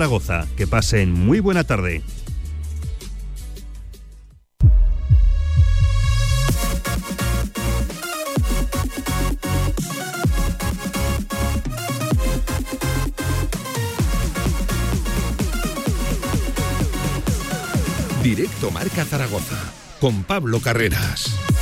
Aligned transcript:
Zaragoza. 0.00 0.46
Que 0.56 0.68
pasen 0.68 1.12
muy 1.12 1.40
buena 1.40 1.64
tarde. 1.64 2.04
Directo 18.22 18.70
Marca 18.70 19.04
Zaragoza 19.04 19.56
con 19.98 20.22
Pablo 20.22 20.60
Carreras. 20.60 21.57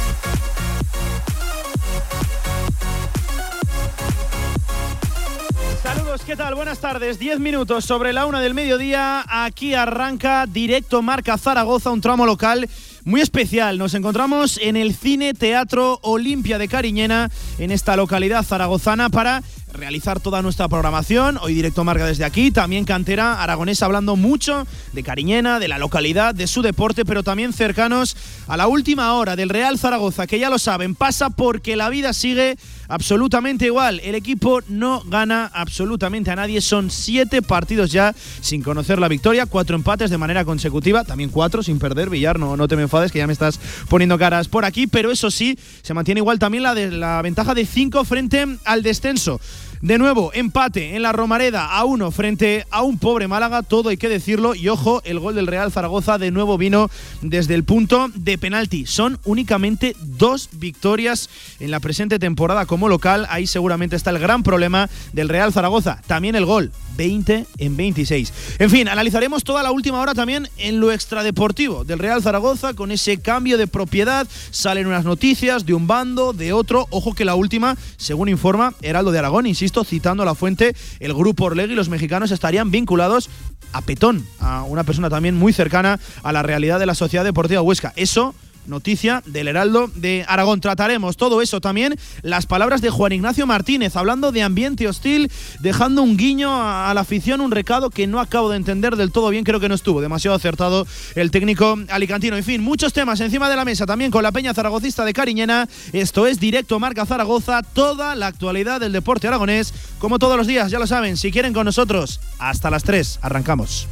Buenas 6.37 6.80
tardes. 6.80 7.18
Diez 7.18 7.41
minutos 7.41 7.87
sobre 7.87 8.12
la 8.12 8.27
una 8.27 8.41
del 8.41 8.53
mediodía. 8.53 9.25
Aquí 9.27 9.73
arranca 9.73 10.46
Directo 10.46 11.00
Marca 11.00 11.39
Zaragoza, 11.39 11.90
un 11.90 12.03
tramo 12.03 12.26
local 12.26 12.68
muy 13.04 13.21
especial. 13.21 13.79
Nos 13.79 13.95
encontramos 13.95 14.59
en 14.61 14.76
el 14.76 14.95
Cine 14.95 15.32
Teatro 15.32 15.99
Olimpia 16.03 16.59
de 16.59 16.68
Cariñena, 16.68 17.31
en 17.59 17.71
esta 17.71 17.96
localidad 17.96 18.45
zaragozana, 18.45 19.09
para 19.09 19.43
realizar 19.72 20.21
toda 20.21 20.43
nuestra 20.43 20.68
programación. 20.68 21.39
Hoy 21.40 21.54
directo 21.54 21.85
marca 21.85 22.04
desde 22.04 22.25
aquí, 22.25 22.50
también 22.50 22.84
cantera 22.84 23.43
aragonesa 23.43 23.87
hablando 23.87 24.17
mucho 24.17 24.67
de 24.93 25.03
Cariñena, 25.03 25.59
de 25.59 25.68
la 25.68 25.79
localidad, 25.79 26.34
de 26.34 26.46
su 26.46 26.62
deporte, 26.62 27.04
pero 27.04 27.23
también 27.23 27.53
cercanos 27.53 28.17
a 28.48 28.57
la 28.57 28.67
última 28.67 29.12
hora 29.14 29.37
del 29.37 29.50
Real 29.50 29.79
Zaragoza, 29.79 30.26
que 30.26 30.39
ya 30.39 30.50
lo 30.50 30.59
saben, 30.59 30.95
pasa 30.95 31.31
porque 31.31 31.76
la 31.76 31.89
vida 31.89 32.12
sigue 32.12 32.56
absolutamente 32.89 33.67
igual. 33.67 34.00
El 34.05 34.14
equipo 34.14 34.61
no 34.69 35.03
gana 35.06 35.50
absolutamente 35.53 36.31
a 36.31 36.36
nadie. 36.36 36.61
Son 36.61 36.91
siete 36.91 37.42
partidos 37.42 37.91
ya 37.91 38.14
sin 38.41 38.62
conocer 38.62 38.98
la 38.98 39.09
victoria, 39.09 39.47
cuatro 39.47 39.77
empates 39.77 40.11
de 40.11 40.19
manera 40.19 40.45
consecutiva, 40.45 41.05
también 41.05 41.31
cuatro 41.31 41.62
sin 41.62 41.78
perder. 41.78 42.11
Villar, 42.11 42.39
no, 42.39 42.57
no 42.57 42.69
te 42.69 42.77
me 42.77 42.83
enfades 42.83 43.12
que 43.12 43.19
ya 43.19 43.27
me 43.27 43.33
estás 43.33 43.59
poniendo 43.89 44.19
caras 44.19 44.48
por 44.48 44.64
aquí, 44.64 44.87
pero 44.87 45.11
eso 45.11 45.31
sí, 45.31 45.59
se 45.83 45.95
mantiene 45.95 46.20
igual 46.20 46.39
también 46.39 46.62
la, 46.62 46.75
de, 46.75 46.91
la 46.91 47.23
ventaja 47.23 47.55
de 47.55 47.67
cinco 47.67 48.05
frente 48.05 48.47
al 48.64 48.83
descenso. 48.83 49.41
De 49.83 49.99
nuevo, 49.99 50.31
empate 50.33 50.97
en 50.97 51.03
la 51.03 51.13
Romareda 51.13 51.67
a 51.67 51.85
uno 51.85 52.11
frente 52.11 52.65
a 52.71 52.83
un 52.83 52.99
pobre 52.99 53.29
Málaga, 53.29 53.63
todo 53.63 53.91
hay 53.91 53.97
que 53.97 54.09
decirlo. 54.09 54.55
Y 54.55 54.69
ojo, 54.69 55.03
el 55.05 55.21
gol 55.21 55.35
del 55.35 55.47
Real 55.47 55.71
Zaragoza 55.71 56.19
de 56.19 56.31
nuevo 56.31 56.57
vino 56.57 56.91
desde 57.21 57.55
el 57.55 57.65
punto 57.65 58.09
de 58.15 58.39
penalti. 58.39 58.87
Son 58.87 59.19
únicamente 59.25 59.95
dos 60.01 60.49
victorias 60.53 61.29
en 61.61 61.71
la 61.71 61.81
presente 61.81 62.19
temporada 62.19 62.65
como 62.65 62.89
local. 62.89 63.27
Ahí 63.29 63.47
seguramente 63.47 63.97
está 63.97 64.11
el 64.11 64.19
gran 64.19 64.43
problema 64.43 64.89
del 65.13 65.29
Real 65.29 65.53
Zaragoza. 65.53 66.01
También 66.07 66.37
el 66.37 66.47
gol 66.47 66.73
20 66.97 67.47
en 67.58 67.77
26. 67.77 68.33
En 68.58 68.70
fin, 68.70 68.89
analizaremos 68.89 69.44
toda 69.44 69.62
la 69.62 69.70
última 69.70 70.00
hora 70.00 70.14
también 70.14 70.48
en 70.56 70.80
lo 70.80 70.92
extradeportivo 70.92 71.84
del 71.84 71.98
Real 71.98 72.22
Zaragoza 72.22 72.75
con 72.75 72.91
ese 72.91 73.19
cambio 73.19 73.58
de 73.58 73.66
propiedad. 73.66 74.27
Salen 74.50 74.86
unas 74.86 75.05
noticias 75.05 75.67
de 75.67 75.74
un 75.74 75.86
bando, 75.86 76.33
de 76.33 76.52
otro. 76.52 76.86
Ojo 76.91 77.14
que 77.14 77.24
la 77.24 77.34
última, 77.34 77.77
según 77.97 78.28
informa 78.28 78.74
Heraldo 78.83 79.12
de 79.12 79.19
Aragón, 79.19 79.47
insisto, 79.47 79.84
citando 79.84 80.22
a 80.22 80.27
la 80.27 80.34
fuente, 80.34 80.74
el 81.00 81.14
grupo 81.14 81.44
Orlegui 81.44 81.72
y 81.72 81.77
los 81.77 81.89
mexicanos 81.89 82.30
estarían 82.30 82.70
vinculados 82.70 83.28
a 83.72 83.83
Petón, 83.83 84.27
a 84.41 84.62
una 84.62 84.84
persona 84.84 85.11
también 85.11 85.34
muy 85.34 85.52
cercana 85.52 86.00
a 86.22 86.33
la 86.33 86.42
realidad 86.42 86.78
de 86.78 86.86
la 86.86 86.94
Sociedad 86.94 87.24
Deportiva 87.24 87.61
Huesca. 87.62 87.92
Eso 87.97 88.34
noticia 88.69 89.22
del 89.27 89.48
Heraldo 89.48 89.91
de 89.95 90.25
Aragón. 90.28 90.61
Trataremos 90.61 91.17
todo 91.17 91.42
eso 91.42 91.61
también, 91.61 91.97
las 92.22 92.47
palabras 92.47 92.81
de 92.81 92.91
Juan 92.91 93.12
Ignacio 93.12 93.47
Martínez, 93.47 93.97
hablando 93.97 94.33
de 94.33 94.42
ambiente 94.42 94.89
hostil, 94.89 95.31
dejando 95.61 96.03
un 96.03 96.17
guiño 96.17 96.50
a, 96.53 96.92
la 96.95 97.00
afición, 97.00 97.41
un 97.41 97.50
recado 97.50 97.91
que 97.91 98.06
no 98.06 98.20
acabo 98.20 98.50
de 98.50 98.56
entender 98.56 98.97
del 98.97 99.12
todo 99.12 99.31
bien, 99.31 99.45
creo 99.45 99.61
que 99.61 99.69
no 99.69 99.75
estuvo 99.75 100.00
demasiado 100.00 100.36
acertado 100.36 100.86
el 101.14 101.31
técnico 101.31 101.78
alicantino. 101.89 102.36
En 102.36 102.45
fin, 102.45 102.62
muchos 102.62 102.92
temas 102.92 103.20
encima 103.20 103.48
de 103.48 103.56
la 103.56 103.64
mesa 103.64 103.86
también 103.86 104.11
con 104.11 104.23
la 104.23 104.33
Peña 104.33 104.55
Zaragocista 104.55 105.05
de 105.05 105.12
Cariñena. 105.12 105.69
Esto 105.92 106.27
es 106.27 106.41
Directo 106.41 106.79
Marca 106.79 107.07
Zaragoza, 107.07 107.62
toda 107.62 108.14
la 108.14 108.27
actualidad 108.27 108.80
del 108.80 108.92
deporte 108.92 109.29
aragonés, 109.29 109.73
como 109.98 110.18
todos 110.18 110.36
los 110.36 110.46
días, 110.46 110.70
ya 110.70 110.79
lo 110.79 110.86
saben, 110.86 111.17
si 111.17 111.30
quieren 111.30 111.52
con 111.52 111.64
nosotros, 111.64 112.20
hasta 112.39 112.70
las 112.70 112.85
3, 112.85 113.20
arrancamos. 113.23 113.89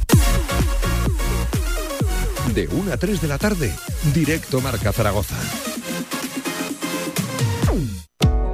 De 2.55 2.69
1 2.69 2.93
a 2.93 2.95
3 2.95 3.21
de 3.21 3.27
la 3.27 3.37
tarde, 3.37 3.69
directo 4.13 4.61
Marca 4.61 4.93
Zaragoza. 4.93 5.35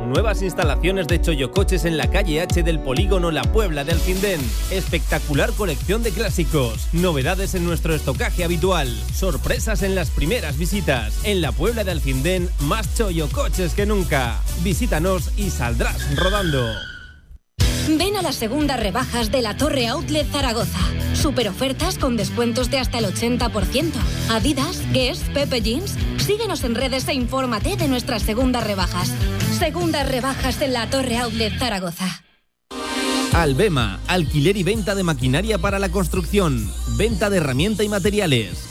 Nuevas 0.07 0.41
instalaciones 0.41 1.07
de 1.07 1.21
Choyocoches 1.21 1.85
en 1.85 1.97
la 1.97 2.09
calle 2.09 2.41
H 2.41 2.63
del 2.63 2.79
Polígono 2.79 3.29
La 3.29 3.43
Puebla 3.43 3.83
de 3.83 3.91
Alfindén. 3.91 4.41
Espectacular 4.71 5.51
colección 5.51 6.01
de 6.01 6.09
clásicos. 6.09 6.87
Novedades 6.93 7.53
en 7.53 7.63
nuestro 7.63 7.93
estocaje 7.93 8.43
habitual. 8.43 8.89
Sorpresas 9.13 9.83
en 9.83 9.93
las 9.93 10.09
primeras 10.09 10.57
visitas. 10.57 11.19
En 11.23 11.39
la 11.39 11.51
Puebla 11.51 11.83
de 11.83 11.91
Alfindén, 11.91 12.49
más 12.61 12.95
Choyocoches 12.95 13.75
que 13.75 13.85
nunca. 13.85 14.41
Visítanos 14.63 15.29
y 15.37 15.51
saldrás 15.51 16.15
rodando. 16.17 16.90
Ven 17.97 18.15
a 18.15 18.21
las 18.21 18.35
segundas 18.35 18.79
rebajas 18.79 19.31
de 19.31 19.41
la 19.41 19.57
Torre 19.57 19.87
Outlet 19.87 20.27
Zaragoza. 20.31 20.79
Super 21.13 21.49
ofertas 21.49 21.97
con 21.97 22.17
descuentos 22.17 22.69
de 22.69 22.79
hasta 22.79 22.99
el 22.99 23.05
80%. 23.05 23.91
Adidas, 24.29 24.81
Guess, 24.91 25.19
Pepe 25.33 25.61
Jeans. 25.61 25.95
Síguenos 26.17 26.63
en 26.63 26.75
redes 26.75 27.07
e 27.07 27.13
infórmate 27.13 27.75
de 27.75 27.87
nuestras 27.87 28.23
segundas 28.23 28.65
rebajas. 28.65 29.13
Segundas 29.59 30.07
rebajas 30.07 30.61
en 30.61 30.73
la 30.73 30.89
Torre 30.89 31.17
Outlet 31.17 31.57
Zaragoza. 31.57 32.23
Albema, 33.33 33.99
alquiler 34.07 34.57
y 34.57 34.63
venta 34.63 34.93
de 34.93 35.03
maquinaria 35.03 35.57
para 35.57 35.79
la 35.79 35.89
construcción, 35.89 36.69
venta 36.97 37.29
de 37.29 37.37
herramienta 37.37 37.81
y 37.83 37.87
materiales, 37.89 38.70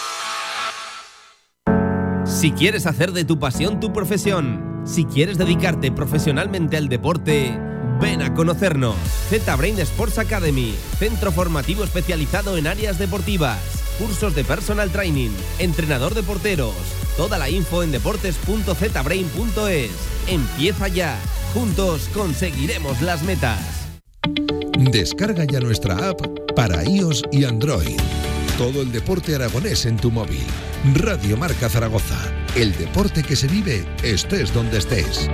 Si 2.41 2.51
quieres 2.53 2.87
hacer 2.87 3.11
de 3.11 3.23
tu 3.23 3.37
pasión 3.37 3.79
tu 3.79 3.93
profesión, 3.93 4.81
si 4.83 5.05
quieres 5.05 5.37
dedicarte 5.37 5.91
profesionalmente 5.91 6.75
al 6.75 6.89
deporte, 6.89 7.55
ven 8.01 8.23
a 8.23 8.33
conocernos. 8.33 8.95
Z-Brain 9.29 9.77
Sports 9.81 10.17
Academy, 10.17 10.73
centro 10.97 11.31
formativo 11.31 11.83
especializado 11.83 12.57
en 12.57 12.65
áreas 12.65 12.97
deportivas, 12.97 13.59
cursos 13.99 14.33
de 14.33 14.43
personal 14.43 14.89
training, 14.89 15.29
entrenador 15.59 16.15
de 16.15 16.23
porteros. 16.23 16.73
Toda 17.15 17.37
la 17.37 17.47
info 17.47 17.83
en 17.83 17.91
deportes.zbrain.es. 17.91 19.91
Empieza 20.27 20.87
ya. 20.87 21.15
Juntos 21.53 22.09
conseguiremos 22.11 23.03
las 23.03 23.21
metas. 23.21 23.59
Descarga 24.79 25.45
ya 25.45 25.59
nuestra 25.59 26.09
app 26.09 26.19
para 26.55 26.83
iOS 26.83 27.21
y 27.31 27.43
Android. 27.43 27.99
Todo 28.57 28.81
el 28.81 28.91
deporte 28.91 29.35
aragonés 29.35 29.85
en 29.85 29.97
tu 29.97 30.09
móvil. 30.09 30.47
Radio 30.95 31.37
Marca 31.37 31.69
Zaragoza. 31.69 32.40
El 32.53 32.75
deporte 32.75 33.23
que 33.23 33.37
se 33.37 33.47
vive 33.47 33.85
estés 34.03 34.53
donde 34.53 34.79
estés. 34.79 35.29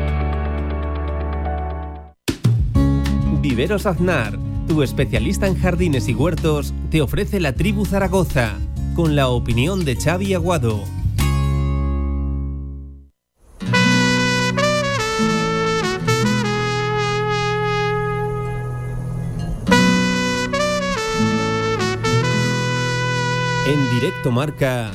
Viveros 3.42 3.88
Aznar, 3.88 4.38
tu 4.68 4.84
especialista 4.84 5.48
en 5.48 5.58
jardines 5.58 6.08
y 6.10 6.14
huertos, 6.14 6.76
te 6.92 7.02
ofrece 7.02 7.40
la 7.40 7.54
tribu 7.54 7.88
Zaragoza, 7.88 8.60
con 8.96 9.16
la 9.16 9.30
opinión 9.30 9.84
de 9.84 9.96
Xavi 9.96 10.36
Aguado. 10.36 10.84
En 23.66 23.90
directo 23.92 24.32
marca 24.32 24.92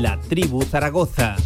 La 0.00 0.18
Tribu 0.18 0.62
Zaragoza. 0.62 1.36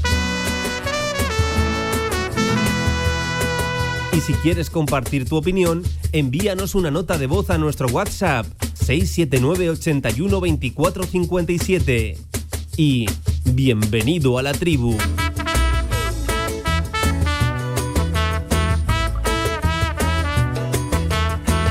Y 4.13 4.21
si 4.21 4.33
quieres 4.35 4.71
compartir 4.71 5.29
tu 5.29 5.37
opinión, 5.37 5.83
envíanos 6.13 6.77
una 6.77 6.93
nota 6.93 7.19
de 7.19 7.27
voz 7.27 7.51
a 7.51 7.59
nuestro 7.59 7.89
WhatsApp 7.89 8.47
679 8.75 9.71
81 9.71 10.41
24 10.41 11.03
57 11.03 12.17
y 12.77 13.07
bienvenido 13.45 14.39
a 14.39 14.43
la 14.43 14.53
tribu. 14.53 14.97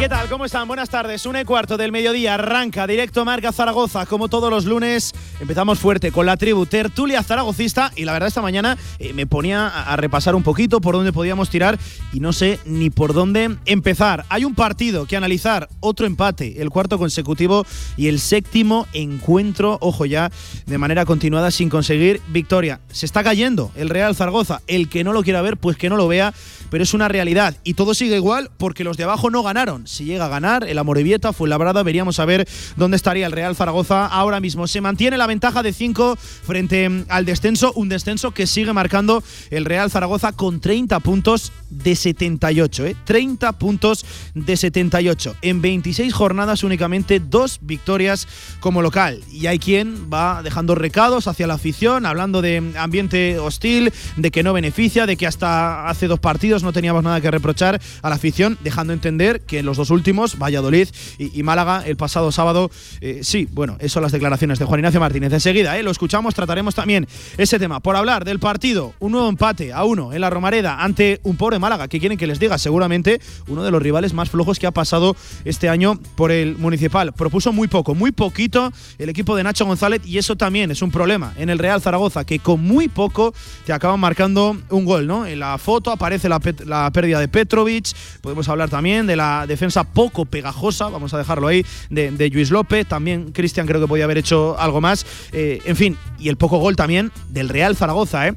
¿Qué 0.04 0.10
tal? 0.10 0.28
¿Cómo 0.28 0.44
están? 0.44 0.68
Buenas 0.68 0.90
tardes. 0.90 1.26
Una 1.26 1.40
y 1.40 1.46
cuarto 1.46 1.78
del 1.78 1.94
mediodía. 1.94 2.34
Arranca 2.34 2.86
directo 2.86 3.24
Marca 3.24 3.54
Zaragoza. 3.54 4.06
Como 4.06 4.28
todos 4.28 4.50
los 4.50 4.66
lunes, 4.66 5.14
empezamos 5.40 5.80
fuerte 5.80 6.12
con 6.12 6.26
la 6.26 6.38
tribu 6.38 6.66
tertulia 6.66 7.24
zaragocista. 7.24 7.92
Y 7.96 8.06
la 8.06 8.14
verdad, 8.14 8.28
esta 8.28 8.42
mañana 8.42 8.78
eh, 9.00 9.14
me 9.14 9.26
ponía 9.26 9.68
a, 9.68 9.94
a 9.94 9.96
repasar 9.96 10.36
un 10.36 10.44
poquito 10.44 10.82
por 10.82 10.96
dónde 10.96 11.14
podíamos 11.14 11.50
tirar 11.50 11.80
y 12.12 12.20
no 12.20 12.34
sé 12.34 12.60
ni 12.66 12.90
por 12.90 13.14
dónde 13.14 13.58
empezar. 13.66 14.26
Hay 14.30 14.46
un 14.46 14.56
partido 14.56 15.06
que 15.06 15.18
analizar, 15.18 15.70
otro 15.80 16.06
empate, 16.06 16.62
el 16.62 16.70
cuarto 16.70 16.98
consecutivo 16.98 17.66
y 17.98 18.08
el 18.08 18.20
séptimo 18.20 18.88
encuentro, 18.94 19.78
ojo 19.82 20.06
ya, 20.06 20.32
de 20.66 20.78
manera 20.78 21.06
continuada 21.06 21.52
sin 21.52 21.70
conseguir 21.70 22.22
victoria. 22.28 22.80
Se 22.92 23.06
está 23.06 23.24
cayendo 23.24 23.72
el 23.76 23.90
Real 23.90 24.16
Zaragoza. 24.16 24.62
El 24.68 24.90
que 24.90 25.04
no 25.04 25.14
lo 25.14 25.24
quiera 25.24 25.42
ver, 25.42 25.58
pues 25.58 25.78
que 25.78 25.90
no 25.90 25.98
lo 25.98 26.08
vea, 26.08 26.34
pero 26.70 26.84
es 26.84 26.94
una 26.94 27.08
realidad. 27.08 27.56
Y 27.64 27.74
todo 27.74 27.94
sigue 27.94 28.16
igual 28.16 28.50
porque 28.58 28.84
los 28.84 28.98
de 28.98 29.04
abajo 29.04 29.30
no 29.30 29.44
ganaron 29.44 29.64
si 29.86 30.06
llega 30.06 30.26
a 30.26 30.30
ganar 30.30 30.66
el 30.68 30.78
Amorebieta, 30.78 31.34
fue 31.34 31.48
labrada, 31.48 31.84
veríamos 31.84 32.20
a 32.20 32.26
ver 32.26 32.48
dónde 32.76 32.98
estaría 32.98 33.26
el 33.26 33.32
Real 33.32 33.56
Zaragoza 33.56 34.06
ahora 34.06 34.40
mismo. 34.40 34.68
Se 34.68 34.82
mantiene 34.82 35.18
la 35.18 35.28
ventaja 35.28 35.64
de 35.64 35.74
5 35.74 36.16
frente 36.16 36.90
mm, 36.90 37.06
al 37.10 37.26
descenso, 37.26 37.72
un 37.74 37.90
descenso 37.90 38.32
que 38.32 38.48
sigue 38.48 38.74
marcando 38.74 39.24
el 39.52 39.66
Real 39.66 39.92
Zaragoza 39.92 40.32
con 40.32 40.60
30 40.60 41.00
puntos 41.00 41.52
de 41.70 41.96
78, 41.96 42.86
¿eh? 42.86 42.96
30 43.06 43.52
puntos 43.54 44.06
de 44.34 44.58
78. 44.58 45.36
En 45.42 45.62
26 45.62 46.14
jornadas 46.14 46.64
únicamente 46.64 47.20
dos 47.20 47.60
victorias 47.62 48.28
como 48.60 48.82
local. 48.82 49.22
Y 49.32 49.48
hay 49.48 49.60
quien 49.60 50.10
va 50.12 50.42
dejando 50.44 50.76
recados 50.76 51.28
hacia 51.28 51.48
la 51.48 51.56
afición, 51.56 52.06
hablando 52.06 52.42
de 52.42 52.74
ambiente 52.78 53.40
hostil, 53.40 53.92
de 54.18 54.32
que 54.32 54.44
no 54.44 54.54
beneficia, 54.54 55.06
de 55.06 55.18
que 55.18 55.28
hasta 55.28 55.88
hace 55.88 56.08
dos 56.08 56.20
partidos 56.20 56.63
no 56.64 56.74
teníamos 56.74 57.04
nada 57.04 57.22
que 57.22 57.32
reprochar 57.32 57.80
a 58.02 58.10
la 58.10 58.16
afición, 58.16 58.58
dejando 58.64 58.94
entender 58.94 59.42
que 59.42 59.60
en 59.60 59.66
los 59.66 59.78
dos 59.78 59.90
últimos, 59.90 60.38
Valladolid 60.38 60.88
y, 61.18 61.40
y 61.40 61.44
Málaga, 61.44 61.84
el 61.86 61.96
pasado 61.96 62.32
sábado, 62.32 62.72
eh, 63.02 63.20
sí, 63.24 63.48
bueno, 63.52 63.78
eso 63.80 63.94
son 63.94 64.04
las 64.04 64.12
declaraciones 64.12 64.60
de 64.60 64.66
Juan 64.66 64.80
Ignacio 64.80 65.00
Martínez. 65.00 65.32
Enseguida, 65.32 65.78
eh, 65.78 65.84
lo 65.84 65.92
escuchamos, 65.92 66.34
trataremos 66.34 66.74
también 66.74 67.08
ese 67.38 67.60
tema. 67.60 67.80
Por 67.80 67.96
hablar 67.96 68.26
del 68.26 68.40
partido, 68.40 68.94
un 69.00 69.12
nuevo 69.12 69.30
empate 69.30 69.72
a 69.72 69.84
uno 69.84 70.14
en 70.14 70.22
la 70.22 70.30
Romareda 70.30 70.84
ante 70.84 71.20
un 71.24 71.38
pobre 71.38 71.60
Málaga. 71.60 71.88
¿Qué 71.88 72.00
quieren 72.00 72.18
que 72.18 72.28
les 72.28 72.40
diga? 72.40 72.58
Seguramente 72.58 73.22
uno 73.48 73.64
de 73.64 73.72
los 73.72 73.82
rivales 73.82 74.14
más 74.14 74.30
flojos 74.30 74.58
que 74.58 74.66
ha 74.66 74.72
pasado 74.72 75.16
este 75.46 75.70
año 75.70 76.00
por 76.16 76.32
el 76.32 76.58
municipal. 76.58 77.14
Propuso 77.14 77.54
muy 77.54 77.68
poco, 77.68 77.94
muy 77.94 78.12
poquito 78.12 78.74
el 78.98 79.10
equipo 79.10 79.36
de 79.36 79.44
Nacho 79.44 79.66
González 79.66 80.02
y 80.06 80.18
eso 80.18 80.36
también 80.36 80.72
es 80.72 80.82
un 80.82 80.92
problema 80.92 81.34
en 81.38 81.50
el 81.50 81.60
Real 81.60 81.82
Zaragoza, 81.82 82.26
que 82.26 82.40
con 82.40 82.64
muy 82.64 82.88
poco 82.88 83.34
te 83.66 83.74
acaban 83.74 84.00
marcando 84.00 84.58
un 84.70 84.86
gol, 84.86 85.06
¿no? 85.06 85.26
En 85.26 85.40
la 85.40 85.58
foto 85.58 85.92
aparece 85.92 86.30
la, 86.30 86.40
la 86.66 86.92
pérdida 86.92 87.20
de 87.20 87.28
Petrovic, 87.28 87.94
podemos 88.22 88.48
hablar 88.50 88.70
también 88.70 89.08
de 89.08 89.16
la 89.16 89.46
defensa 89.48 89.84
poco 89.84 90.26
pegajosa, 90.26 90.90
vamos 90.90 91.14
a 91.14 91.18
dejarlo 91.18 91.48
ahí, 91.48 91.66
de, 91.90 92.30
Luis 92.32 92.52
López. 92.52 92.88
También 92.88 93.32
Cristian 93.32 93.68
creo 93.68 93.82
que 93.82 93.88
podía 93.88 94.06
haber 94.06 94.18
hecho 94.18 94.60
algo 94.60 94.82
más. 94.82 95.06
Eh, 95.32 95.60
en 95.66 95.76
fin, 95.76 95.98
y 96.20 96.30
el 96.30 96.38
poco 96.38 96.58
gol 96.58 96.76
también 96.76 97.12
del 97.30 97.50
Real 97.50 97.76
Zaragoza, 97.76 98.28
¿eh? 98.28 98.36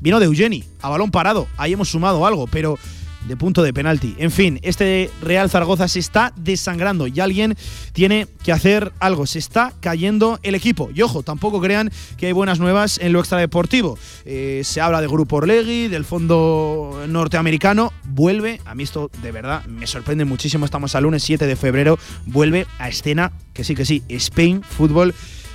Vino 0.00 0.18
de 0.18 0.26
Eugeni, 0.26 0.64
a 0.80 0.88
balón 0.88 1.10
parado. 1.10 1.46
Ahí 1.58 1.74
hemos 1.74 1.90
sumado 1.90 2.26
algo, 2.26 2.46
pero 2.46 2.78
de 3.26 3.36
punto 3.36 3.62
de 3.62 3.72
penalti. 3.72 4.14
En 4.18 4.30
fin, 4.30 4.58
este 4.62 5.10
Real 5.22 5.50
Zaragoza 5.50 5.88
se 5.88 5.98
está 5.98 6.32
desangrando 6.36 7.06
y 7.06 7.20
alguien 7.20 7.56
tiene 7.92 8.26
que 8.42 8.52
hacer 8.52 8.92
algo. 9.00 9.26
Se 9.26 9.38
está 9.38 9.72
cayendo 9.80 10.38
el 10.42 10.54
equipo. 10.54 10.90
Y 10.94 11.02
ojo, 11.02 11.22
tampoco 11.22 11.60
crean 11.60 11.90
que 12.16 12.26
hay 12.26 12.32
buenas 12.32 12.58
nuevas 12.58 12.98
en 12.98 13.12
lo 13.12 13.20
extradeportivo. 13.20 13.98
Eh, 14.24 14.62
se 14.64 14.80
habla 14.80 15.00
de 15.00 15.06
Grupo 15.06 15.36
Orlegui, 15.36 15.88
del 15.88 16.04
fondo 16.04 17.04
norteamericano. 17.08 17.92
Vuelve, 18.04 18.60
a 18.64 18.74
mí 18.74 18.82
esto 18.82 19.10
de 19.22 19.32
verdad 19.32 19.64
me 19.66 19.86
sorprende 19.86 20.24
muchísimo. 20.24 20.64
Estamos 20.64 20.94
al 20.94 21.04
lunes 21.04 21.22
7 21.22 21.46
de 21.46 21.56
febrero. 21.56 21.98
Vuelve 22.26 22.66
a 22.78 22.88
escena, 22.88 23.32
que 23.52 23.64
sí, 23.64 23.74
que 23.74 23.84
sí, 23.84 24.02
Spain 24.08 24.62
Fútbol. 24.62 25.14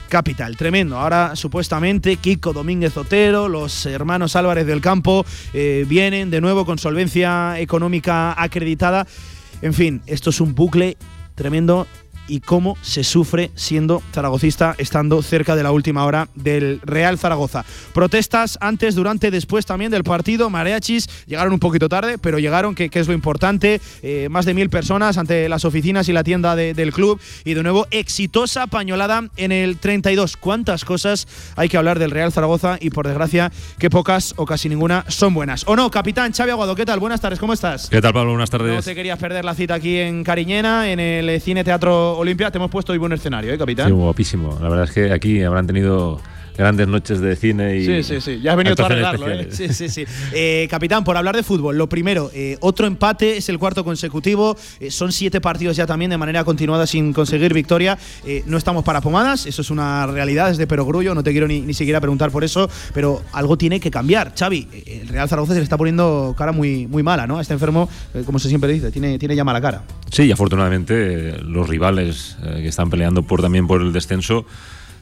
Capital. 0.09 0.57
Tremendo. 0.57 0.97
Ahora 0.97 1.35
supuestamente 1.35 2.17
Kiko 2.17 2.53
Domínguez 2.53 2.97
Otero, 2.97 3.49
los 3.49 3.85
hermanos 3.85 4.35
Álvarez 4.35 4.65
del 4.65 4.81
Campo 4.81 5.25
eh, 5.53 5.85
vienen 5.87 6.29
de 6.29 6.41
nuevo 6.41 6.65
con 6.65 6.77
solvencia 6.77 7.59
económica 7.59 8.41
acreditada. 8.41 9.07
En 9.61 9.73
fin, 9.73 10.01
esto 10.05 10.29
es 10.29 10.41
un 10.41 10.55
bucle 10.55 10.97
tremendo 11.35 11.87
y 12.27 12.39
cómo 12.39 12.77
se 12.81 13.03
sufre 13.03 13.51
siendo 13.55 14.01
zaragocista 14.13 14.75
estando 14.77 15.21
cerca 15.21 15.55
de 15.55 15.63
la 15.63 15.71
última 15.71 16.05
hora 16.05 16.29
del 16.35 16.79
Real 16.83 17.17
Zaragoza. 17.17 17.65
Protestas 17.93 18.57
antes, 18.61 18.95
durante, 18.95 19.31
después 19.31 19.65
también 19.65 19.91
del 19.91 20.03
partido. 20.03 20.49
Mariachis 20.49 21.07
llegaron 21.25 21.53
un 21.53 21.59
poquito 21.59 21.89
tarde, 21.89 22.17
pero 22.17 22.39
llegaron, 22.39 22.75
que, 22.75 22.89
que 22.89 22.99
es 22.99 23.07
lo 23.07 23.13
importante. 23.13 23.81
Eh, 24.01 24.27
más 24.29 24.45
de 24.45 24.53
mil 24.53 24.69
personas 24.69 25.17
ante 25.17 25.49
las 25.49 25.65
oficinas 25.65 26.09
y 26.09 26.13
la 26.13 26.23
tienda 26.23 26.55
de, 26.55 26.73
del 26.73 26.93
club. 26.93 27.19
Y 27.43 27.53
de 27.53 27.63
nuevo, 27.63 27.87
exitosa 27.91 28.67
pañolada 28.67 29.29
en 29.37 29.51
el 29.51 29.77
32. 29.77 30.37
¿Cuántas 30.37 30.85
cosas 30.85 31.27
hay 31.55 31.69
que 31.69 31.77
hablar 31.77 31.99
del 31.99 32.11
Real 32.11 32.31
Zaragoza? 32.31 32.77
Y 32.79 32.89
por 32.89 33.07
desgracia, 33.07 33.51
que 33.79 33.89
pocas 33.89 34.33
o 34.37 34.45
casi 34.45 34.69
ninguna 34.69 35.05
son 35.07 35.33
buenas. 35.33 35.63
¿O 35.67 35.75
no? 35.75 35.91
Capitán 35.91 36.33
Xavi 36.33 36.51
Aguado, 36.51 36.75
¿qué 36.75 36.85
tal? 36.85 36.99
Buenas 36.99 37.21
tardes, 37.21 37.39
¿cómo 37.39 37.53
estás? 37.53 37.89
¿Qué 37.89 38.01
tal, 38.01 38.13
Pablo? 38.13 38.31
Buenas 38.31 38.49
tardes. 38.49 38.73
No 38.73 38.81
te 38.81 38.95
querías 38.95 39.19
perder 39.19 39.45
la 39.45 39.53
cita 39.55 39.75
aquí 39.75 39.97
en 39.97 40.23
Cariñena, 40.23 40.91
en 40.91 40.99
el 40.99 41.41
Cine 41.41 41.63
Teatro 41.63 42.14
Olimpia. 42.17 42.51
Te 42.51 42.57
hemos 42.57 42.71
puesto 42.71 42.91
hoy 42.91 42.97
buen 42.97 43.11
escenario, 43.11 43.53
¿eh, 43.53 43.57
capitán? 43.57 43.87
Sí, 43.87 43.93
guapísimo. 43.93 44.57
La 44.61 44.69
verdad 44.69 44.85
es 44.85 44.91
que 44.91 45.11
aquí 45.11 45.43
habrán 45.43 45.67
tenido 45.67 46.19
grandes 46.57 46.87
noches 46.87 47.19
de 47.19 47.35
cine 47.35 47.77
y. 47.77 47.85
Sí, 47.85 48.03
sí, 48.03 48.21
sí. 48.21 48.39
Ya 48.41 48.51
has 48.51 48.57
venido 48.57 48.75
tú 48.75 48.83
a 48.83 48.85
arreglarlo, 48.87 49.29
¿eh? 49.29 49.47
Sí, 49.51 49.69
sí, 49.69 49.89
sí. 49.89 50.05
Eh, 50.33 50.67
capitán, 50.69 51.03
por 51.03 51.17
hablar 51.17 51.35
de 51.35 51.43
fútbol, 51.43 51.77
lo 51.77 51.87
primero, 51.87 52.31
eh, 52.33 52.57
otro 52.61 52.87
empate, 52.87 53.37
es 53.37 53.49
el 53.49 53.59
cuarto 53.59 53.83
consecutivo. 53.83 54.57
Son 54.89 55.11
siete 55.11 55.41
partidos 55.41 55.75
ya 55.77 55.85
también 55.85 56.11
de 56.11 56.17
manera 56.17 56.43
continuada 56.43 56.87
sin 56.87 57.13
conseguir 57.13 57.53
victoria. 57.53 57.97
No 58.45 58.57
estamos 58.57 58.83
para 58.83 59.01
pomadas, 59.01 59.45
eso 59.45 59.61
es 59.61 59.69
una 59.69 60.07
realidad 60.07 60.49
desde 60.49 60.67
Perogrullo. 60.67 61.13
No 61.15 61.23
te 61.23 61.31
quiero 61.31 61.47
ni, 61.47 61.61
ni 61.61 61.73
siquiera 61.73 61.99
preguntar 61.99 62.31
por 62.31 62.43
eso, 62.43 62.69
pero 62.93 63.21
algo 63.33 63.57
tiene 63.57 63.79
que 63.79 63.91
cambiar. 63.91 64.33
Xavi, 64.37 64.67
el 64.85 65.07
Real 65.07 65.29
Zaragoza 65.29 65.53
se 65.53 65.59
le 65.59 65.63
está 65.63 65.77
poniendo 65.77 66.35
cara 66.37 66.51
muy, 66.51 66.87
muy 66.87 67.03
mala, 67.03 67.27
¿no? 67.27 67.39
Está 67.39 67.53
enfermo, 67.53 67.89
como 68.25 68.39
se 68.39 68.49
siempre 68.49 68.71
dice, 68.71 68.91
tiene, 68.91 69.19
tiene 69.19 69.35
ya 69.35 69.43
mala 69.43 69.61
cara. 69.61 69.83
Sí, 70.11 70.23
y 70.23 70.31
afortunadamente 70.31 71.37
los 71.41 71.67
rivales 71.67 72.37
que 72.43 72.67
están 72.67 72.89
peleando 72.89 73.23
por 73.23 73.41
también 73.41 73.67
por 73.67 73.81
el 73.81 73.93
descenso 73.93 74.45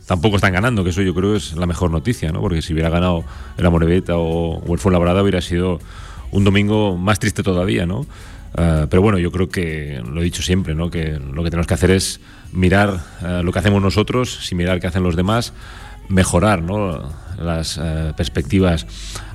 tampoco 0.05 0.35
están 0.35 0.53
ganando, 0.53 0.83
que 0.83 0.89
eso 0.89 1.01
yo 1.01 1.13
creo 1.13 1.35
es 1.35 1.55
la 1.55 1.65
mejor 1.65 1.91
noticia, 1.91 2.31
¿no? 2.31 2.41
Porque 2.41 2.61
si 2.61 2.73
hubiera 2.73 2.89
ganado 2.89 3.23
el 3.57 3.65
Amorebieta 3.65 4.17
o, 4.17 4.57
o 4.57 4.73
el 4.73 4.79
Fuenlabrada 4.79 5.21
hubiera 5.21 5.41
sido 5.41 5.79
un 6.31 6.43
domingo 6.43 6.97
más 6.97 7.19
triste 7.19 7.43
todavía, 7.43 7.85
¿no? 7.85 8.05
Uh, 8.55 8.87
pero 8.87 9.01
bueno, 9.01 9.17
yo 9.17 9.31
creo 9.31 9.49
que 9.49 10.03
lo 10.07 10.21
he 10.21 10.23
dicho 10.23 10.43
siempre, 10.43 10.75
¿no? 10.75 10.91
Que 10.91 11.19
lo 11.19 11.43
que 11.43 11.49
tenemos 11.49 11.65
que 11.65 11.73
hacer 11.73 11.89
es 11.89 12.19
mirar 12.51 12.99
uh, 13.21 13.43
lo 13.43 13.51
que 13.51 13.59
hacemos 13.59 13.81
nosotros, 13.81 14.45
sin 14.45 14.59
mirar 14.59 14.79
qué 14.79 14.85
hacen 14.85 15.01
los 15.01 15.15
demás, 15.15 15.53
mejorar, 16.07 16.61
¿no? 16.61 17.01
las 17.39 17.77
uh, 17.77 18.13
perspectivas 18.15 18.85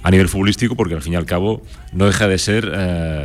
a 0.04 0.10
nivel 0.12 0.28
futbolístico, 0.28 0.76
porque 0.76 0.94
al 0.94 1.02
fin 1.02 1.14
y 1.14 1.16
al 1.16 1.26
cabo 1.26 1.62
no 1.92 2.06
deja 2.06 2.28
de 2.28 2.38
ser 2.38 2.70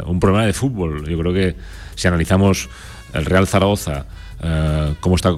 un 0.08 0.20
problema 0.20 0.48
de 0.48 0.54
fútbol. 0.54 1.08
Yo 1.08 1.18
creo 1.20 1.32
que 1.32 1.56
si 1.94 2.08
analizamos 2.08 2.70
el 3.14 3.26
Real 3.26 3.46
Zaragoza, 3.46 4.08
cómo 5.00 5.16
está 5.16 5.32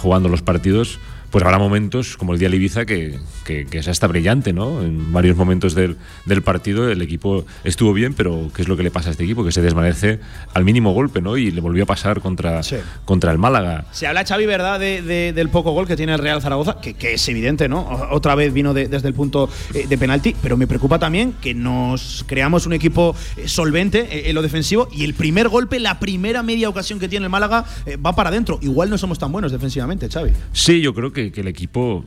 jugando 0.00 0.28
los 0.28 0.42
partidos, 0.42 1.00
pues 1.34 1.44
habrá 1.44 1.58
momentos 1.58 2.16
como 2.16 2.32
el 2.32 2.38
día 2.38 2.48
de 2.48 2.54
Ibiza 2.54 2.86
que, 2.86 3.18
que, 3.44 3.66
que 3.66 3.78
es 3.78 3.88
hasta 3.88 4.06
brillante, 4.06 4.52
¿no? 4.52 4.80
En 4.82 5.12
varios 5.12 5.36
momentos 5.36 5.74
del, 5.74 5.96
del, 6.26 6.42
partido 6.42 6.88
el 6.88 7.02
equipo 7.02 7.44
estuvo 7.64 7.92
bien, 7.92 8.14
pero 8.14 8.52
¿qué 8.54 8.62
es 8.62 8.68
lo 8.68 8.76
que 8.76 8.84
le 8.84 8.92
pasa 8.92 9.08
a 9.08 9.10
este 9.10 9.24
equipo? 9.24 9.44
Que 9.44 9.50
se 9.50 9.60
desvanece 9.60 10.20
al 10.52 10.64
mínimo 10.64 10.92
golpe, 10.92 11.20
¿no? 11.20 11.36
Y 11.36 11.50
le 11.50 11.60
volvió 11.60 11.82
a 11.82 11.86
pasar 11.86 12.20
contra, 12.20 12.62
sí. 12.62 12.76
contra 13.04 13.32
el 13.32 13.38
Málaga. 13.38 13.86
Se 13.90 14.06
habla, 14.06 14.24
Xavi, 14.24 14.46
¿verdad?, 14.46 14.78
de, 14.78 15.02
de, 15.02 15.32
del 15.32 15.48
poco 15.48 15.72
gol 15.72 15.88
que 15.88 15.96
tiene 15.96 16.12
el 16.12 16.20
Real 16.20 16.40
Zaragoza, 16.40 16.80
que, 16.80 16.94
que 16.94 17.14
es 17.14 17.28
evidente, 17.28 17.68
¿no? 17.68 17.84
Otra 18.12 18.36
vez 18.36 18.52
vino 18.52 18.72
de, 18.72 18.86
desde 18.86 19.08
el 19.08 19.14
punto 19.14 19.50
eh, 19.74 19.88
de 19.88 19.98
penalti, 19.98 20.36
pero 20.40 20.56
me 20.56 20.68
preocupa 20.68 21.00
también 21.00 21.32
que 21.40 21.52
nos 21.52 22.24
creamos 22.28 22.64
un 22.64 22.74
equipo 22.74 23.16
eh, 23.36 23.48
solvente 23.48 24.06
eh, 24.08 24.30
en 24.30 24.36
lo 24.36 24.42
defensivo 24.42 24.86
y 24.92 25.02
el 25.02 25.14
primer 25.14 25.48
golpe, 25.48 25.80
la 25.80 25.98
primera 25.98 26.44
media 26.44 26.68
ocasión 26.68 27.00
que 27.00 27.08
tiene 27.08 27.26
el 27.26 27.30
Málaga, 27.30 27.64
va 28.06 28.14
para 28.14 28.28
adentro. 28.28 28.60
Igual 28.62 28.88
no 28.88 28.98
somos 28.98 29.18
tan 29.18 29.32
buenos 29.32 29.50
defensivamente, 29.50 30.08
Xavi. 30.08 30.30
Sí, 30.52 30.80
yo 30.80 30.94
creo 30.94 31.12
que 31.12 31.23
que, 31.32 31.40
el 31.40 31.48
equipo 31.48 32.04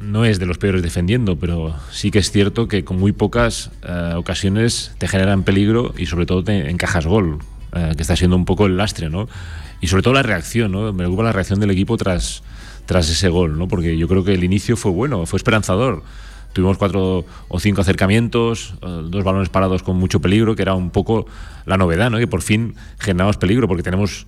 no 0.00 0.24
es 0.24 0.38
de 0.38 0.46
los 0.46 0.58
peores 0.58 0.82
defendiendo, 0.82 1.36
pero 1.36 1.74
sí 1.90 2.10
que 2.10 2.18
es 2.18 2.30
cierto 2.30 2.68
que 2.68 2.84
con 2.84 2.98
muy 2.98 3.12
pocas 3.12 3.70
uh, 3.88 4.16
ocasiones 4.16 4.92
te 4.98 5.08
generan 5.08 5.42
peligro 5.42 5.92
y 5.96 6.06
sobre 6.06 6.26
todo 6.26 6.44
te 6.44 6.70
encajas 6.70 7.06
gol, 7.06 7.38
uh, 7.72 7.94
que 7.96 8.02
está 8.02 8.16
siendo 8.16 8.36
un 8.36 8.44
poco 8.44 8.66
el 8.66 8.76
lastre, 8.76 9.10
¿no? 9.10 9.28
Y 9.80 9.88
sobre 9.88 10.02
todo 10.02 10.14
la 10.14 10.22
reacción, 10.22 10.72
¿no? 10.72 10.92
Me 10.92 10.98
preocupa 10.98 11.24
la 11.24 11.32
reacción 11.32 11.60
del 11.60 11.70
equipo 11.70 11.96
tras, 11.96 12.42
tras 12.86 13.08
ese 13.08 13.28
gol, 13.28 13.58
¿no? 13.58 13.68
Porque 13.68 13.96
yo 13.96 14.08
creo 14.08 14.24
que 14.24 14.34
el 14.34 14.44
inicio 14.44 14.76
fue 14.76 14.92
bueno, 14.92 15.26
fue 15.26 15.36
esperanzador. 15.36 16.02
Tuvimos 16.52 16.78
cuatro 16.78 17.24
o 17.48 17.60
cinco 17.60 17.82
acercamientos, 17.82 18.74
uh, 18.82 19.02
dos 19.02 19.24
balones 19.24 19.48
parados 19.48 19.82
con 19.82 19.96
mucho 19.96 20.20
peligro, 20.20 20.56
que 20.56 20.62
era 20.62 20.74
un 20.74 20.90
poco 20.90 21.26
la 21.66 21.76
novedad, 21.76 22.10
¿no? 22.10 22.18
Que 22.18 22.26
por 22.26 22.42
fin 22.42 22.74
generamos 22.98 23.36
peligro, 23.36 23.68
porque 23.68 23.82
tenemos 23.82 24.26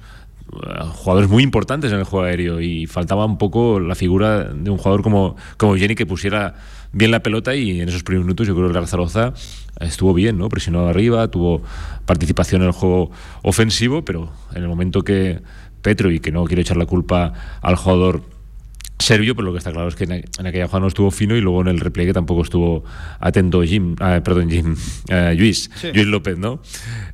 jugadores 0.93 1.31
muy 1.31 1.43
importantes 1.43 1.93
en 1.93 1.99
el 1.99 2.05
juego 2.05 2.27
aéreo 2.27 2.61
y 2.61 2.87
faltaba 2.87 3.25
un 3.25 3.39
poco 3.39 3.81
la 3.81 3.95
figura 3.95 4.45
de 4.45 4.71
un 4.71 4.79
jugador 4.79 5.03
como, 5.03 5.37
como 5.57 5.77
Jenny 5.77 5.95
que 5.95 6.07
pusiera 6.07 6.55
bien 6.93 7.11
la 7.11 7.23
pelota 7.23 7.55
y 7.55 7.81
en 7.81 7.89
esos 7.89 8.03
primeros 8.03 8.27
minutos 8.27 8.47
yo 8.47 8.55
creo 8.55 8.67
que 8.67 8.71
el 8.71 8.75
Real 8.75 8.89
Zaragoza 8.89 9.33
estuvo 9.81 10.13
bien, 10.13 10.39
¿no? 10.39 10.49
Presionó 10.49 10.89
arriba, 10.89 11.29
tuvo 11.29 11.63
participación 12.05 12.63
en 12.63 12.69
el 12.69 12.73
juego 12.73 13.11
ofensivo, 13.43 14.05
pero 14.05 14.31
en 14.55 14.63
el 14.63 14.69
momento 14.69 15.03
que 15.03 15.41
Petro, 15.83 16.11
y 16.11 16.21
que 16.21 16.33
no 16.33 16.45
quiero 16.45 16.63
echar 16.63 16.77
la 16.77 16.87
culpa 16.87 17.33
al 17.63 17.77
jugador 17.77 18.23
serbio, 19.01 19.35
pero 19.35 19.47
lo 19.47 19.53
que 19.53 19.59
está 19.59 19.73
claro 19.73 19.89
es 19.89 19.97
que 19.97 20.05
en, 20.05 20.47
aquella 20.47 20.67
jugada 20.67 20.81
no 20.81 20.89
estuvo 20.89 21.11
fino 21.11 21.37
y 21.37 21.41
luego 21.41 21.61
en 21.63 21.69
el 21.69 21.81
repliegue 21.81 22.13
tampoco 22.13 22.43
estuvo 22.43 22.85
atento 23.19 23.63
Jim, 23.63 23.97
ah, 24.01 24.21
perdón, 24.23 24.51
Jim, 24.51 24.77
eh, 25.09 25.35
Luis, 25.37 25.71
Luis 25.95 26.07
López, 26.07 26.39
¿no? 26.39 26.61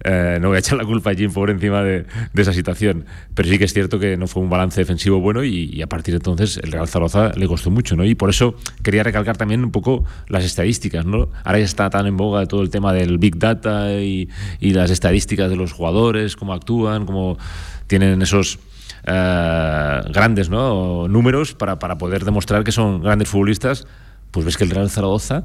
Eh, 0.04 0.38
no 0.40 0.48
voy 0.48 0.56
a 0.56 0.58
echar 0.60 0.78
la 0.78 0.84
culpa 0.84 1.10
a 1.10 1.14
Jim 1.14 1.32
por 1.32 1.50
encima 1.50 1.82
de, 1.82 2.06
esa 2.34 2.52
situación, 2.52 3.06
pero 3.34 3.48
sí 3.48 3.58
que 3.58 3.64
es 3.64 3.72
cierto 3.72 3.98
que 3.98 4.16
no 4.16 4.26
fue 4.26 4.42
un 4.42 4.50
balance 4.50 4.80
defensivo 4.80 5.20
bueno 5.20 5.44
y, 5.44 5.80
a 5.82 5.86
partir 5.86 6.12
de 6.14 6.18
entonces 6.18 6.58
el 6.62 6.72
Real 6.72 6.88
Zaragoza 6.88 7.32
le 7.36 7.46
costó 7.46 7.70
mucho, 7.70 7.96
¿no? 7.96 8.04
Y 8.04 8.14
por 8.14 8.30
eso 8.30 8.56
quería 8.82 9.02
recalcar 9.02 9.36
también 9.36 9.64
un 9.64 9.70
poco 9.70 10.04
las 10.28 10.44
estadísticas, 10.44 11.06
¿no? 11.06 11.30
Ahora 11.44 11.58
ya 11.58 11.64
está 11.64 11.90
tan 11.90 12.06
en 12.06 12.16
boga 12.16 12.46
todo 12.46 12.62
el 12.62 12.70
tema 12.70 12.92
del 12.92 13.18
Big 13.18 13.38
Data 13.38 13.92
y, 13.92 14.28
y 14.60 14.70
las 14.72 14.90
estadísticas 14.90 15.50
de 15.50 15.56
los 15.56 15.72
jugadores, 15.72 16.36
cómo 16.36 16.52
actúan, 16.52 17.06
cómo 17.06 17.38
tienen 17.86 18.20
esos 18.22 18.58
eh, 19.06 20.00
grandes 20.10 20.50
¿no? 20.50 21.06
números 21.08 21.54
para, 21.54 21.78
para 21.78 21.96
poder 21.96 22.24
demostrar 22.24 22.64
que 22.64 22.72
son 22.72 23.02
grandes 23.02 23.28
futbolistas, 23.28 23.86
pues 24.32 24.44
ves 24.44 24.56
que 24.56 24.64
el 24.64 24.70
Real 24.70 24.90
Zaragoza 24.90 25.44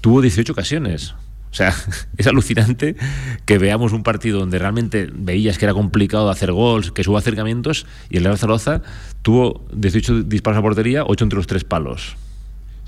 tuvo 0.00 0.20
18 0.20 0.52
ocasiones. 0.52 1.14
O 1.50 1.54
sea, 1.54 1.74
es 2.16 2.26
alucinante 2.26 2.96
que 3.44 3.58
veamos 3.58 3.92
un 3.92 4.02
partido 4.02 4.38
donde 4.38 4.58
realmente 4.58 5.08
veías 5.12 5.58
que 5.58 5.64
era 5.64 5.74
complicado 5.74 6.30
hacer 6.30 6.52
gols, 6.52 6.92
que 6.92 7.02
hubo 7.08 7.16
acercamientos, 7.16 7.86
y 8.08 8.18
el 8.18 8.24
Real 8.24 8.38
Zaragoza 8.38 8.82
tuvo 9.22 9.64
18 9.72 10.24
disparos 10.24 10.58
a 10.58 10.62
portería, 10.62 11.04
8 11.04 11.24
entre 11.24 11.36
los 11.36 11.46
tres 11.46 11.64
palos. 11.64 12.16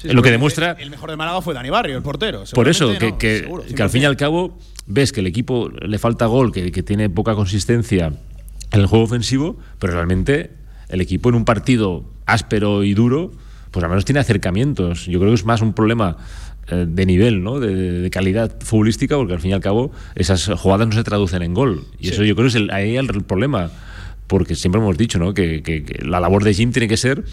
lo 0.05 0.23
que 0.23 0.31
demuestra. 0.31 0.77
El 0.79 0.91
mejor 0.91 1.11
de 1.11 1.17
Málaga 1.17 1.41
fue 1.43 1.55
Dani 1.55 1.71
Barrio, 1.71 1.97
el 1.97 2.03
portero. 2.03 2.45
Por 2.55 2.69
eso, 2.69 2.97
que, 2.99 3.17
que, 3.17 3.51
que, 3.75 3.83
al 3.83 3.91
fin 3.91 4.03
y 4.03 4.05
al 4.05 4.17
cabo 4.17 4.59
ves 4.87 5.13
que 5.13 5.21
el 5.21 5.27
equipo 5.27 5.71
le 5.71 5.99
falta 5.99 6.27
gol, 6.27 6.53
que, 6.53 6.71
que 6.71 6.83
tiene 6.83 7.09
poca 7.09 7.35
consistencia 7.35 8.13
en 8.73 8.81
el 8.81 8.87
juego 8.87 9.05
ofensivo, 9.05 9.57
pero 9.79 9.93
realmente 9.93 10.51
el 10.89 11.01
equipo 11.01 11.29
en 11.29 11.35
un 11.35 11.45
partido 11.45 12.05
áspero 12.27 12.85
y 12.85 12.95
duro, 12.95 13.33
pues 13.71 13.83
al 13.85 13.91
menos 13.91 14.05
tiene 14.05 14.21
acercamientos. 14.21 15.07
Yo 15.07 15.19
creo 15.19 15.31
que 15.31 15.37
es 15.37 15.45
más 15.45 15.61
un 15.61 15.73
problema 15.73 16.17
eh, 16.69 16.87
de 16.89 17.07
nivel, 17.07 17.43
¿no? 17.43 17.61
De, 17.61 18.09
calidad 18.11 18.55
futbolística, 18.61 19.17
porque 19.17 19.35
al 19.35 19.41
fin 19.41 19.51
y 19.51 19.55
al 19.55 19.61
cabo 19.61 19.91
esas 20.15 20.47
jugadas 20.47 20.89
no 20.89 20.95
se 20.95 21.05
traducen 21.05 21.43
en 21.43 21.55
gol. 21.55 21.85
Y 21.99 22.11
eso 22.11 22.25
yo 22.25 22.35
creo 22.35 22.45
que 22.45 22.51
es 22.51 22.55
el, 22.55 22.71
ahí 22.71 22.97
el, 22.97 23.09
problema, 23.25 23.71
porque 24.27 24.55
siempre 24.55 24.81
hemos 24.81 24.97
dicho 24.97 25.19
¿no? 25.19 25.35
que, 25.35 25.85
la 26.01 26.21
labor 26.21 26.45
de 26.45 26.55
Jim 26.55 26.73
tiene 26.73 26.89
que 26.89 26.97
ser 26.97 27.25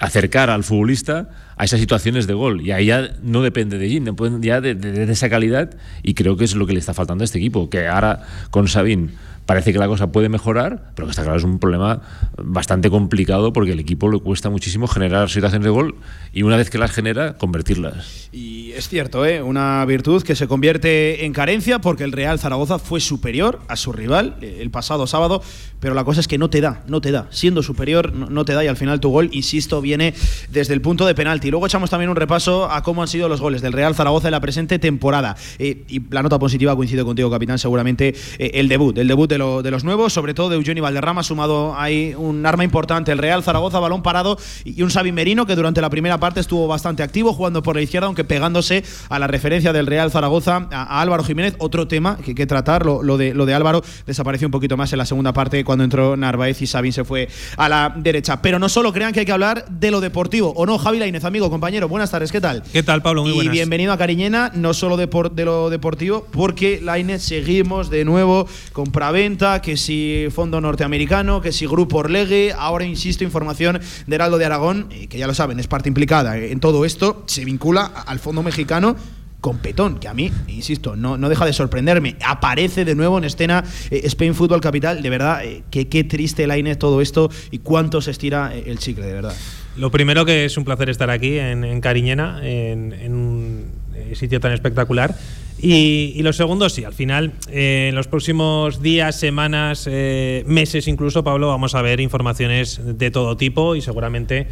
acercar 0.00 0.48
al 0.48 0.62
futbolista 0.62 1.28
a 1.56 1.64
esas 1.64 1.80
situaciones 1.80 2.28
de 2.28 2.34
gol. 2.34 2.60
Y 2.60 2.70
ahí 2.70 2.86
ya 2.86 3.16
no 3.22 3.42
depende 3.42 3.78
de 3.78 3.88
Jim, 3.88 4.04
depende 4.04 4.46
ya 4.46 4.60
de, 4.60 4.74
de, 4.74 5.10
esa 5.10 5.28
calidad 5.28 5.76
y 6.02 6.14
creo 6.14 6.36
que 6.36 6.44
es 6.44 6.54
lo 6.54 6.66
que 6.66 6.72
le 6.72 6.78
está 6.78 6.94
faltando 6.94 7.24
a 7.24 7.26
este 7.26 7.38
equipo, 7.38 7.68
que 7.68 7.88
ahora 7.88 8.22
con 8.50 8.68
Sabín 8.68 9.12
parece 9.48 9.72
que 9.72 9.78
la 9.78 9.88
cosa 9.88 10.12
puede 10.12 10.28
mejorar, 10.28 10.92
pero 10.94 11.06
que 11.06 11.12
está 11.12 11.22
claro 11.22 11.38
es 11.38 11.42
un 11.42 11.58
problema 11.58 12.02
bastante 12.36 12.90
complicado 12.90 13.54
porque 13.54 13.72
el 13.72 13.80
equipo 13.80 14.10
le 14.10 14.20
cuesta 14.20 14.50
muchísimo 14.50 14.86
generar 14.86 15.30
situaciones 15.30 15.64
de 15.64 15.70
gol 15.70 15.94
y 16.34 16.42
una 16.42 16.58
vez 16.58 16.68
que 16.68 16.76
las 16.76 16.90
genera, 16.90 17.38
convertirlas. 17.38 18.28
Y 18.30 18.72
es 18.72 18.90
cierto, 18.90 19.24
¿eh? 19.24 19.42
una 19.42 19.82
virtud 19.86 20.22
que 20.22 20.36
se 20.36 20.46
convierte 20.48 21.24
en 21.24 21.32
carencia 21.32 21.78
porque 21.78 22.04
el 22.04 22.12
Real 22.12 22.38
Zaragoza 22.38 22.78
fue 22.78 23.00
superior 23.00 23.60
a 23.68 23.76
su 23.76 23.90
rival 23.90 24.36
eh, 24.42 24.58
el 24.60 24.70
pasado 24.70 25.06
sábado, 25.06 25.42
pero 25.80 25.94
la 25.94 26.04
cosa 26.04 26.20
es 26.20 26.28
que 26.28 26.38
no 26.38 26.50
te 26.50 26.60
da, 26.60 26.82
no 26.86 27.00
te 27.00 27.12
da. 27.12 27.26
Siendo 27.30 27.62
superior, 27.62 28.12
no 28.12 28.44
te 28.44 28.54
da 28.54 28.64
y 28.64 28.68
al 28.68 28.76
final 28.76 29.00
tu 29.00 29.10
gol, 29.10 29.28
insisto, 29.32 29.80
viene 29.80 30.14
desde 30.50 30.74
el 30.74 30.80
punto 30.80 31.06
de 31.06 31.14
penalti. 31.14 31.50
Luego 31.50 31.66
echamos 31.66 31.90
también 31.90 32.10
un 32.10 32.16
repaso 32.16 32.70
a 32.70 32.82
cómo 32.82 33.02
han 33.02 33.08
sido 33.08 33.28
los 33.28 33.40
goles 33.40 33.62
del 33.62 33.72
Real 33.72 33.94
Zaragoza 33.94 34.28
en 34.28 34.32
la 34.32 34.40
presente 34.40 34.78
temporada. 34.78 35.36
Eh, 35.58 35.84
y 35.88 36.02
la 36.10 36.22
nota 36.22 36.38
positiva, 36.38 36.74
coincido 36.74 37.04
contigo, 37.04 37.30
capitán, 37.30 37.58
seguramente 37.58 38.14
el 38.38 38.68
debut, 38.68 38.96
el 38.98 39.08
debut 39.08 39.28
de 39.30 39.70
los 39.70 39.84
nuevos, 39.84 40.12
sobre 40.12 40.34
todo 40.34 40.48
de 40.48 40.56
Eugenio 40.56 40.82
Valderrama, 40.82 41.22
sumado 41.22 41.76
ahí 41.76 42.14
un 42.16 42.44
arma 42.46 42.64
importante, 42.64 43.12
el 43.12 43.18
Real 43.18 43.42
Zaragoza, 43.42 43.78
balón 43.78 44.02
parado, 44.02 44.38
y 44.64 44.82
un 44.82 44.90
Sabin 44.90 45.14
Merino 45.14 45.46
que 45.46 45.56
durante 45.56 45.80
la 45.80 45.90
primera 45.90 46.18
parte 46.18 46.40
estuvo 46.40 46.66
bastante 46.66 47.02
activo, 47.02 47.32
jugando 47.32 47.62
por 47.62 47.76
la 47.76 47.82
izquierda, 47.82 48.06
aunque 48.06 48.24
pegándose 48.24 48.84
a 49.08 49.18
la 49.18 49.26
referencia 49.26 49.72
del 49.72 49.86
Real 49.86 50.10
Zaragoza, 50.10 50.68
a, 50.70 51.00
Álvaro 51.00 51.24
Jiménez. 51.24 51.54
Otro 51.58 51.88
tema 51.88 52.16
que 52.24 52.34
que 52.34 52.46
tratar, 52.46 52.84
de, 52.84 53.34
lo 53.34 53.46
de 53.46 53.54
Álvaro, 53.54 53.82
desapareció 54.06 54.46
un 54.46 54.52
poquito 54.52 54.76
más 54.76 54.92
en 54.92 54.98
la 54.98 55.06
segunda 55.06 55.32
parte 55.32 55.64
cuando 55.68 55.84
entró 55.84 56.16
Narváez 56.16 56.62
y 56.62 56.66
Sabin 56.66 56.94
se 56.94 57.04
fue 57.04 57.28
a 57.58 57.68
la 57.68 57.92
derecha. 57.94 58.40
Pero 58.40 58.58
no 58.58 58.70
solo 58.70 58.90
crean 58.90 59.12
que 59.12 59.20
hay 59.20 59.26
que 59.26 59.32
hablar 59.32 59.66
de 59.68 59.90
lo 59.90 60.00
deportivo, 60.00 60.54
¿o 60.56 60.64
no? 60.64 60.78
Javi 60.78 60.98
Lainez, 60.98 61.24
amigo, 61.24 61.50
compañero, 61.50 61.88
buenas 61.88 62.10
tardes, 62.10 62.32
¿qué 62.32 62.40
tal? 62.40 62.62
¿Qué 62.72 62.82
tal, 62.82 63.02
Pablo? 63.02 63.22
Muy 63.22 63.44
y 63.44 63.48
bienvenido 63.50 63.92
a 63.92 63.98
Cariñena, 63.98 64.50
no 64.54 64.72
solo 64.72 64.96
de, 64.96 65.10
de 65.34 65.44
lo 65.44 65.68
deportivo, 65.68 66.26
porque 66.32 66.80
Lainez 66.82 67.20
seguimos 67.20 67.90
de 67.90 68.06
nuevo 68.06 68.48
con 68.72 68.86
Praventa, 68.86 69.60
que 69.60 69.76
si 69.76 70.28
Fondo 70.34 70.58
Norteamericano, 70.58 71.42
que 71.42 71.52
si 71.52 71.66
Grupo 71.66 71.98
Orlegue, 71.98 72.54
ahora 72.56 72.86
insisto, 72.86 73.22
información 73.22 73.78
de 74.06 74.14
Heraldo 74.14 74.38
de 74.38 74.46
Aragón, 74.46 74.88
que 74.88 75.18
ya 75.18 75.26
lo 75.26 75.34
saben, 75.34 75.60
es 75.60 75.66
parte 75.66 75.90
implicada 75.90 76.38
en 76.38 76.60
todo 76.60 76.86
esto, 76.86 77.24
se 77.26 77.44
vincula 77.44 77.84
al 78.06 78.20
Fondo 78.20 78.42
Mexicano 78.42 78.96
con 79.40 79.58
Petón, 79.58 79.98
que 79.98 80.08
a 80.08 80.14
mí, 80.14 80.32
insisto, 80.48 80.96
no, 80.96 81.16
no 81.16 81.28
deja 81.28 81.46
de 81.46 81.52
sorprenderme. 81.52 82.16
Aparece 82.24 82.84
de 82.84 82.94
nuevo 82.94 83.18
en 83.18 83.24
escena 83.24 83.64
eh, 83.90 84.00
Spain 84.04 84.34
Football 84.34 84.60
Capital. 84.60 85.00
De 85.00 85.10
verdad, 85.10 85.44
eh, 85.44 85.62
que, 85.70 85.88
qué 85.88 86.04
triste 86.04 86.44
INE 86.58 86.74
todo 86.76 87.00
esto 87.00 87.30
y 87.50 87.58
cuánto 87.58 88.00
se 88.00 88.10
estira 88.10 88.54
eh, 88.54 88.64
el 88.66 88.78
chicle, 88.78 89.06
de 89.06 89.12
verdad. 89.12 89.34
Lo 89.76 89.90
primero 89.92 90.24
que 90.24 90.44
es 90.44 90.56
un 90.56 90.64
placer 90.64 90.90
estar 90.90 91.08
aquí 91.10 91.38
en, 91.38 91.80
Cariñena, 91.80 92.40
en, 92.42 92.92
en 92.92 93.14
un 93.14 93.66
sitio 94.14 94.40
tan 94.40 94.52
espectacular. 94.52 95.14
Y, 95.60 96.20
lo 96.22 96.32
segundo, 96.32 96.68
sí, 96.68 96.84
al 96.84 96.94
final, 96.94 97.32
en 97.48 97.94
los 97.94 98.08
próximos 98.08 98.82
días, 98.82 99.18
semanas, 99.18 99.86
meses 99.86 100.88
incluso, 100.88 101.22
Pablo, 101.22 101.48
vamos 101.48 101.76
a 101.76 101.82
ver 101.82 102.00
informaciones 102.00 102.80
de 102.84 103.10
todo 103.12 103.36
tipo 103.36 103.76
y 103.76 103.82
seguramente 103.82 104.48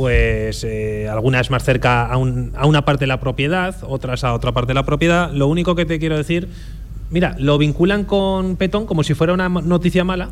pues 0.00 0.64
eh, 0.64 1.10
algunas 1.10 1.50
más 1.50 1.62
cerca 1.62 2.06
a, 2.06 2.14
a, 2.14 2.16
una 2.16 2.84
parte 2.86 3.02
de 3.02 3.06
la 3.06 3.20
propiedad, 3.20 3.76
otras 3.82 4.24
a 4.24 4.32
otra 4.32 4.52
parte 4.52 4.68
de 4.68 4.74
la 4.74 4.86
propiedad. 4.86 5.30
Lo 5.30 5.46
único 5.46 5.74
que 5.74 5.84
te 5.84 5.98
quiero 5.98 6.16
decir, 6.16 6.48
mira, 7.10 7.36
lo 7.38 7.58
vinculan 7.58 8.04
con 8.04 8.56
Petón 8.56 8.86
como 8.86 9.02
si 9.02 9.12
fuera 9.12 9.34
una 9.34 9.50
noticia 9.50 10.02
mala, 10.02 10.30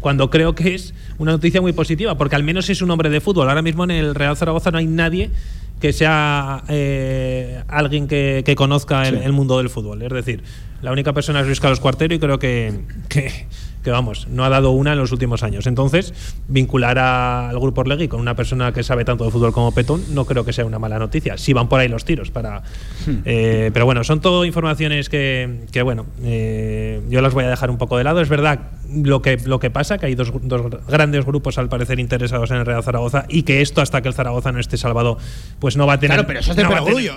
cuando 0.00 0.30
creo 0.30 0.54
que 0.54 0.74
es 0.74 0.94
una 1.18 1.32
noticia 1.32 1.60
muy 1.60 1.74
positiva, 1.74 2.16
porque 2.16 2.36
al 2.36 2.42
menos 2.42 2.70
es 2.70 2.80
un 2.80 2.90
hombre 2.90 3.10
de 3.10 3.20
fútbol. 3.20 3.50
Ahora 3.50 3.60
mismo 3.60 3.84
en 3.84 3.90
el 3.90 4.14
Real 4.14 4.34
Zaragoza 4.34 4.70
no 4.70 4.78
hay 4.78 4.86
nadie 4.86 5.30
que 5.78 5.92
sea 5.92 6.64
eh, 6.68 7.62
alguien 7.68 8.08
que, 8.08 8.54
conozca 8.56 9.06
el, 9.06 9.32
mundo 9.32 9.58
del 9.58 9.68
fútbol. 9.68 10.00
Es 10.00 10.10
decir, 10.10 10.42
la 10.80 10.90
única 10.90 11.12
persona 11.12 11.40
es 11.40 11.46
Luis 11.46 11.60
Carlos 11.60 11.80
Cuartero 11.80 12.14
y 12.14 12.18
creo 12.18 12.38
que, 12.38 12.80
que 13.10 13.46
vamos, 13.90 14.28
no 14.28 14.44
ha 14.44 14.48
dado 14.48 14.70
una 14.70 14.92
en 14.92 14.98
los 14.98 15.12
últimos 15.12 15.42
años. 15.42 15.66
Entonces, 15.66 16.14
vincular 16.48 16.98
al 16.98 17.58
Grupo 17.58 17.80
Orlegui 17.82 18.08
con 18.08 18.20
una 18.20 18.34
persona 18.36 18.72
que 18.72 18.82
sabe 18.82 19.04
tanto 19.04 19.24
de 19.24 19.30
fútbol 19.30 19.52
como 19.52 19.72
Petón 19.72 20.02
no 20.10 20.24
creo 20.24 20.44
que 20.44 20.52
sea 20.52 20.64
una 20.64 20.78
mala 20.78 20.98
noticia. 20.98 21.38
Si 21.38 21.52
van 21.52 21.68
por 21.68 21.80
ahí 21.80 21.88
los 21.88 22.04
tiros 22.04 22.30
para... 22.30 22.62
Hmm. 23.06 23.22
Eh, 23.24 23.70
pero 23.72 23.84
bueno, 23.84 24.04
son 24.04 24.20
todo 24.20 24.44
informaciones 24.44 25.08
que, 25.08 25.64
que 25.72 25.82
bueno, 25.82 26.06
eh, 26.22 27.00
yo 27.08 27.20
las 27.20 27.34
voy 27.34 27.44
a 27.44 27.48
dejar 27.48 27.70
un 27.70 27.78
poco 27.78 27.98
de 27.98 28.04
lado. 28.04 28.20
Es 28.20 28.28
verdad 28.28 28.60
lo 28.94 29.22
que, 29.22 29.38
lo 29.44 29.60
que 29.60 29.70
pasa, 29.70 29.98
que 29.98 30.06
hay 30.06 30.14
dos, 30.14 30.32
dos, 30.42 30.62
grandes 30.88 31.24
grupos 31.24 31.58
al 31.58 31.68
parecer 31.68 32.00
interesados 32.00 32.50
en 32.50 32.58
el 32.58 32.66
Real 32.66 32.82
Zaragoza 32.82 33.24
y 33.28 33.42
que 33.42 33.62
esto 33.62 33.80
hasta 33.80 34.02
que 34.02 34.08
el 34.08 34.14
Zaragoza 34.14 34.52
no 34.52 34.60
esté 34.60 34.76
salvado, 34.76 35.18
pues 35.58 35.76
no 35.76 35.86
va 35.86 35.94
a 35.94 36.00
tener... 36.00 36.16
Claro, 36.16 36.26
pero 36.26 36.40
eso 36.40 36.50
es 36.50 36.56
de 36.56 36.62
no 36.62 36.70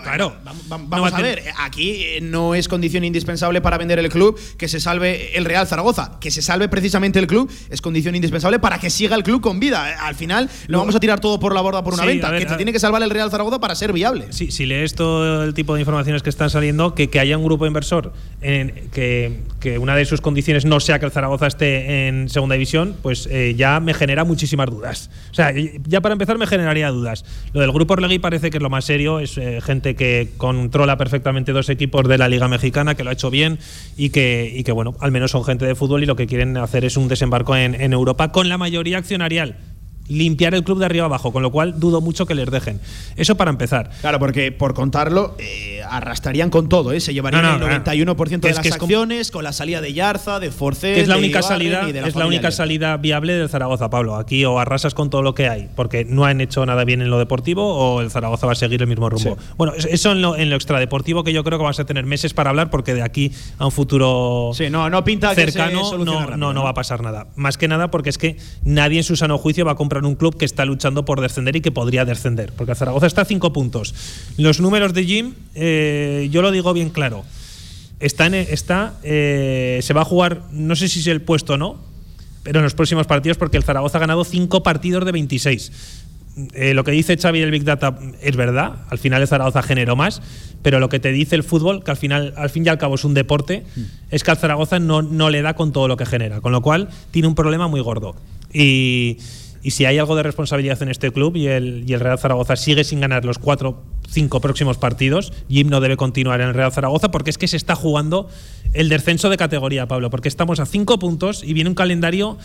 Claro. 0.03 0.35
Vamos, 0.67 1.13
a, 1.13 1.21
ver, 1.21 1.43
aquí 1.59 2.05
no 2.21 2.55
es 2.55 2.67
condición 2.67 3.03
indispensable 3.03 3.61
para 3.61 3.77
vender 3.77 3.99
el 3.99 4.09
club 4.09 4.39
que 4.57 4.67
se 4.67 4.79
salve 4.79 5.37
el 5.37 5.45
Real 5.45 5.67
Zaragoza, 5.67 6.17
que 6.19 6.31
se 6.31 6.41
salve 6.41 6.69
precisamente 6.69 7.19
el 7.19 7.27
club 7.27 7.51
es 7.69 7.81
condición 7.81 8.15
indispensable 8.15 8.59
para 8.59 8.79
que 8.79 8.89
siga 8.89 9.15
el 9.15 9.23
club 9.23 9.41
con 9.41 9.59
vida. 9.59 10.05
Al 10.05 10.15
final 10.15 10.49
no 10.67 10.79
vamos 10.79 10.95
a 10.95 10.99
tirar 10.99 11.19
todo 11.19 11.39
por 11.39 11.53
la 11.53 11.61
borda 11.61 11.83
por 11.83 11.93
una 11.93 12.05
venta, 12.05 12.37
que 12.37 12.47
se 12.47 12.55
tiene 12.55 12.71
que 12.71 12.79
salvar 12.79 13.01
el 13.03 13.09
Real 13.09 13.29
Zaragoza 13.31 13.59
para 13.59 13.75
ser 13.75 13.93
viable. 13.93 14.27
Sí, 14.31 14.51
si 14.51 14.65
lees 14.65 14.95
todo 14.95 15.43
el 15.43 15.53
tipo 15.53 15.73
de 15.73 15.81
informaciones 15.81 16.23
que 16.23 16.29
están 16.29 16.49
saliendo, 16.49 16.95
que, 16.95 17.09
que 17.09 17.19
haya 17.19 17.37
un 17.37 17.43
grupo 17.43 17.65
inversor 17.65 18.13
en, 18.41 18.89
que, 18.91 19.41
que, 19.59 19.77
una 19.77 19.95
de 19.95 20.05
sus 20.05 20.21
condiciones 20.21 20.65
no 20.65 20.79
sea 20.79 20.99
que 20.99 21.05
el 21.05 21.11
Zaragoza 21.11 21.47
esté 21.47 21.64
en 21.65 22.29
segunda 22.29 22.53
división, 22.53 22.95
pues 23.01 23.27
eh, 23.31 23.55
ya 23.57 23.79
me 23.79 23.93
genera 23.93 24.23
muchísimas 24.23 24.69
dudas. 24.69 25.09
O 25.31 25.33
sea, 25.33 25.53
ya 25.87 26.01
para 26.01 26.13
empezar 26.13 26.37
me 26.37 26.47
generaría 26.47 26.89
dudas. 26.89 27.25
Lo 27.53 27.61
del 27.61 27.71
grupo 27.71 27.93
Orlegui 27.93 28.19
parece 28.19 28.49
que 28.49 28.57
es 28.57 28.63
lo 28.63 28.69
más 28.69 28.85
serio, 28.85 29.19
es 29.19 29.37
eh, 29.37 29.59
gente 29.61 29.95
que 29.95 30.29
controla 30.37 30.97
perfectamente 30.97 31.51
dos 31.51 31.69
equipos 31.69 32.07
de 32.07 32.17
la 32.17 32.29
Liga 32.29 32.47
Mexicana, 32.47 32.95
que 32.95 33.03
lo 33.03 33.09
ha 33.09 33.13
hecho 33.13 33.29
bien 33.29 33.59
y 33.97 34.09
que, 34.09 34.51
y 34.53 34.63
que 34.63 34.71
bueno, 34.71 34.95
al 34.99 35.11
menos 35.11 35.31
son 35.31 35.43
gente 35.43 35.65
de 35.65 35.75
fútbol 35.75 36.03
y 36.03 36.05
lo 36.05 36.15
que 36.15 36.27
quieren 36.27 36.57
hacer 36.57 36.85
es 36.85 36.97
un 36.97 37.07
desembarco 37.07 37.55
en, 37.55 37.75
Europa 37.93 38.31
con 38.31 38.49
la 38.49 38.57
mayoría 38.57 38.97
accionarial 38.97 39.55
limpiar 40.07 40.53
el 40.53 40.63
club 40.63 40.79
de 40.79 40.85
arriba 40.85 41.05
abajo, 41.05 41.31
con 41.31 41.41
lo 41.43 41.51
cual 41.51 41.79
dudo 41.79 42.01
mucho 42.01 42.25
que 42.25 42.35
les 42.35 42.49
dejen. 42.51 42.79
Eso 43.15 43.35
para 43.35 43.49
empezar. 43.51 43.89
Claro, 44.01 44.19
porque 44.19 44.51
por 44.51 44.73
contarlo, 44.73 45.35
eh, 45.39 45.81
arrastrarían 45.89 46.49
con 46.49 46.69
todo, 46.69 46.91
¿eh? 46.91 46.99
se 46.99 47.13
llevarían 47.13 47.41
No, 47.43 47.57
no, 47.57 47.67
el 47.67 47.81
91% 47.83 48.39
de 48.41 48.49
Es 48.49 48.55
las 48.57 48.63
que 48.63 48.69
acciones, 48.73 49.31
con 49.31 49.43
la 49.43 49.51
salida 49.53 49.81
de 49.81 49.93
Yarza, 49.93 50.39
de 50.39 50.51
Forcé, 50.51 50.93
que 50.93 51.01
es 51.01 51.07
la 51.07 51.15
de 51.15 51.21
única 51.21 51.41
salida 51.41 51.87
y 51.89 51.91
de 51.91 52.01
la 52.01 52.07
es 52.07 52.15
la 52.15 52.27
única 52.27 52.51
salida 52.51 52.97
viable 52.97 53.33
del 53.33 53.49
Zaragoza 53.49 53.89
Pablo. 53.89 54.15
Aquí 54.15 54.45
o 54.45 54.59
arrasas 54.59 54.93
con 54.93 55.09
todo 55.09 55.21
lo 55.21 55.33
que 55.35 55.49
hay 55.49 55.69
porque 55.75 56.05
no 56.05 56.25
han 56.25 56.41
hecho 56.41 56.65
nada 56.65 56.83
bien 56.85 57.01
en 57.01 57.09
lo 57.09 57.17
deportivo 57.19 57.63
o 57.75 58.01
el 58.01 58.11
Zaragoza 58.11 58.45
va 58.45 58.51
a 58.53 58.55
seguir 58.55 58.81
el 58.81 58.87
mismo 58.87 59.09
rumbo. 59.09 59.37
Bueno 59.57 59.73
es- 59.75 59.85
eso 59.85 60.11
en 60.11 60.21
lo, 60.21 60.35
en 60.35 60.49
lo 60.49 60.55
extradeportivo 60.55 61.23
que 61.23 61.33
yo 61.33 61.43
creo 61.43 61.57
que 61.57 61.63
vamos 61.63 61.79
a 61.79 61.85
tener 61.85 62.05
meses 62.05 62.33
para 62.33 62.49
hablar 62.51 62.69
porque 62.69 62.93
de 62.93 63.01
aquí 63.01 63.31
a 63.57 63.65
un 63.65 63.71
futuro 63.71 64.51
Sí, 64.53 64.69
no, 64.69 64.89
no 64.89 65.03
pinta 65.03 65.29
que 65.29 65.35
se 65.45 65.51
cercano 65.51 65.97
no, 65.97 66.19
rápido, 66.19 66.37
no, 66.37 66.53
no 66.53 66.63
va 66.63 66.69
a 66.69 66.73
pasar 66.73 67.01
nada. 67.01 67.27
Más 67.35 67.57
que 67.57 67.67
nada 67.67 67.89
porque 67.91 68.09
es 68.09 68.17
que 68.17 68.37
nadie 68.63 68.99
en 68.99 69.03
su 69.03 69.15
sano 69.15 69.37
juicio 69.37 69.65
va 69.65 69.71
a 69.73 69.75
comprar 69.75 69.94
un 70.03 70.15
club 70.15 70.35
que 70.35 70.43
está 70.45 70.65
luchando 70.65 71.05
por 71.05 71.21
descender 71.21 71.55
y 71.55 71.61
que 71.61 71.71
podría 71.71 72.03
descender 72.03 72.51
porque 72.53 72.71
el 72.71 72.77
Zaragoza 72.77 73.05
está 73.07 73.21
a 73.21 73.25
cinco 73.25 73.53
puntos 73.53 73.93
los 74.37 74.59
números 74.59 74.93
de 74.93 75.05
Jim 75.05 75.33
eh, 75.53 76.27
yo 76.31 76.41
lo 76.41 76.51
digo 76.51 76.73
bien 76.73 76.89
claro 76.89 77.23
está, 77.99 78.25
en- 78.25 78.33
está 78.35 78.95
eh, 79.03 79.79
se 79.83 79.93
va 79.93 80.01
a 80.01 80.05
jugar, 80.05 80.41
no 80.51 80.75
sé 80.75 80.89
si 80.89 80.99
es 80.99 81.07
el 81.07 81.21
puesto 81.21 81.53
o 81.53 81.57
no, 81.57 81.77
pero 82.43 82.59
en 82.59 82.63
los 82.63 82.73
próximos 82.73 83.07
partidos, 83.07 83.37
porque 83.37 83.55
el 83.57 83.63
Zaragoza 83.63 83.97
ha 83.97 84.01
ganado 84.01 84.23
5 84.25 84.61
partidos 84.63 85.05
de 85.05 85.11
26. 85.13 85.71
Eh, 86.53 86.73
lo 86.73 86.83
que 86.83 86.91
dice 86.91 87.15
Xavi 87.17 87.39
del 87.39 87.49
Big 87.49 87.63
Data 87.63 87.97
es 88.21 88.35
verdad, 88.35 88.83
al 88.89 88.99
final 88.99 89.21
el 89.21 89.27
Zaragoza 89.27 89.63
generó 89.63 89.95
más, 89.95 90.21
pero 90.61 90.79
lo 90.81 90.89
que 90.89 90.99
te 90.99 91.11
dice 91.13 91.35
el 91.35 91.43
fútbol, 91.43 91.83
que 91.83 91.91
al 91.91 91.97
final, 91.97 92.33
al 92.35 92.49
fin 92.49 92.65
y 92.65 92.69
al 92.69 92.77
cabo 92.77 92.95
es 92.95 93.05
un 93.05 93.13
deporte, 93.13 93.63
es 94.11 94.23
que 94.23 94.31
al 94.31 94.37
Zaragoza 94.37 94.77
no, 94.77 95.01
no 95.01 95.29
le 95.29 95.41
da 95.41 95.55
con 95.55 95.71
todo 95.71 95.87
lo 95.87 95.95
que 95.97 96.05
genera, 96.05 96.41
con 96.41 96.51
lo 96.51 96.61
cual 96.61 96.89
tiene 97.11 97.29
un 97.29 97.35
problema 97.35 97.67
muy 97.69 97.79
gordo. 97.79 98.15
Y, 98.53 99.17
y 99.65 99.71
si 99.71 99.83
hay 99.85 99.97
algo 99.97 100.15
de 100.15 100.21
responsabilidad 100.21 100.79
en 100.83 100.89
este 100.89 101.11
club 101.11 101.35
y 101.35 101.47
el, 101.47 101.87
Real 101.87 102.19
Zaragoza 102.19 102.55
sigue 102.55 102.83
sin 102.83 102.99
ganar 102.99 103.25
los 103.25 103.39
cuatro, 103.39 103.81
cinco 104.07 104.39
próximos 104.39 104.77
partidos, 104.77 105.33
Jim 105.49 105.69
no 105.69 105.81
debe 105.81 105.97
continuar 105.97 106.39
en 106.39 106.49
el 106.49 106.53
Real 106.53 106.71
Zaragoza 106.71 107.09
porque 107.09 107.31
es 107.31 107.39
que 107.39 107.47
se 107.47 107.57
está 107.57 107.73
jugando 107.73 108.29
el 108.73 108.89
descenso 108.89 109.27
de 109.27 109.37
categoría, 109.37 109.87
Pablo, 109.87 110.11
porque 110.11 110.29
estamos 110.29 110.59
a 110.59 110.67
cinco 110.67 110.99
puntos 110.99 111.43
y 111.43 111.53
viene 111.53 111.71
un 111.71 111.75
calendario, 111.75 112.37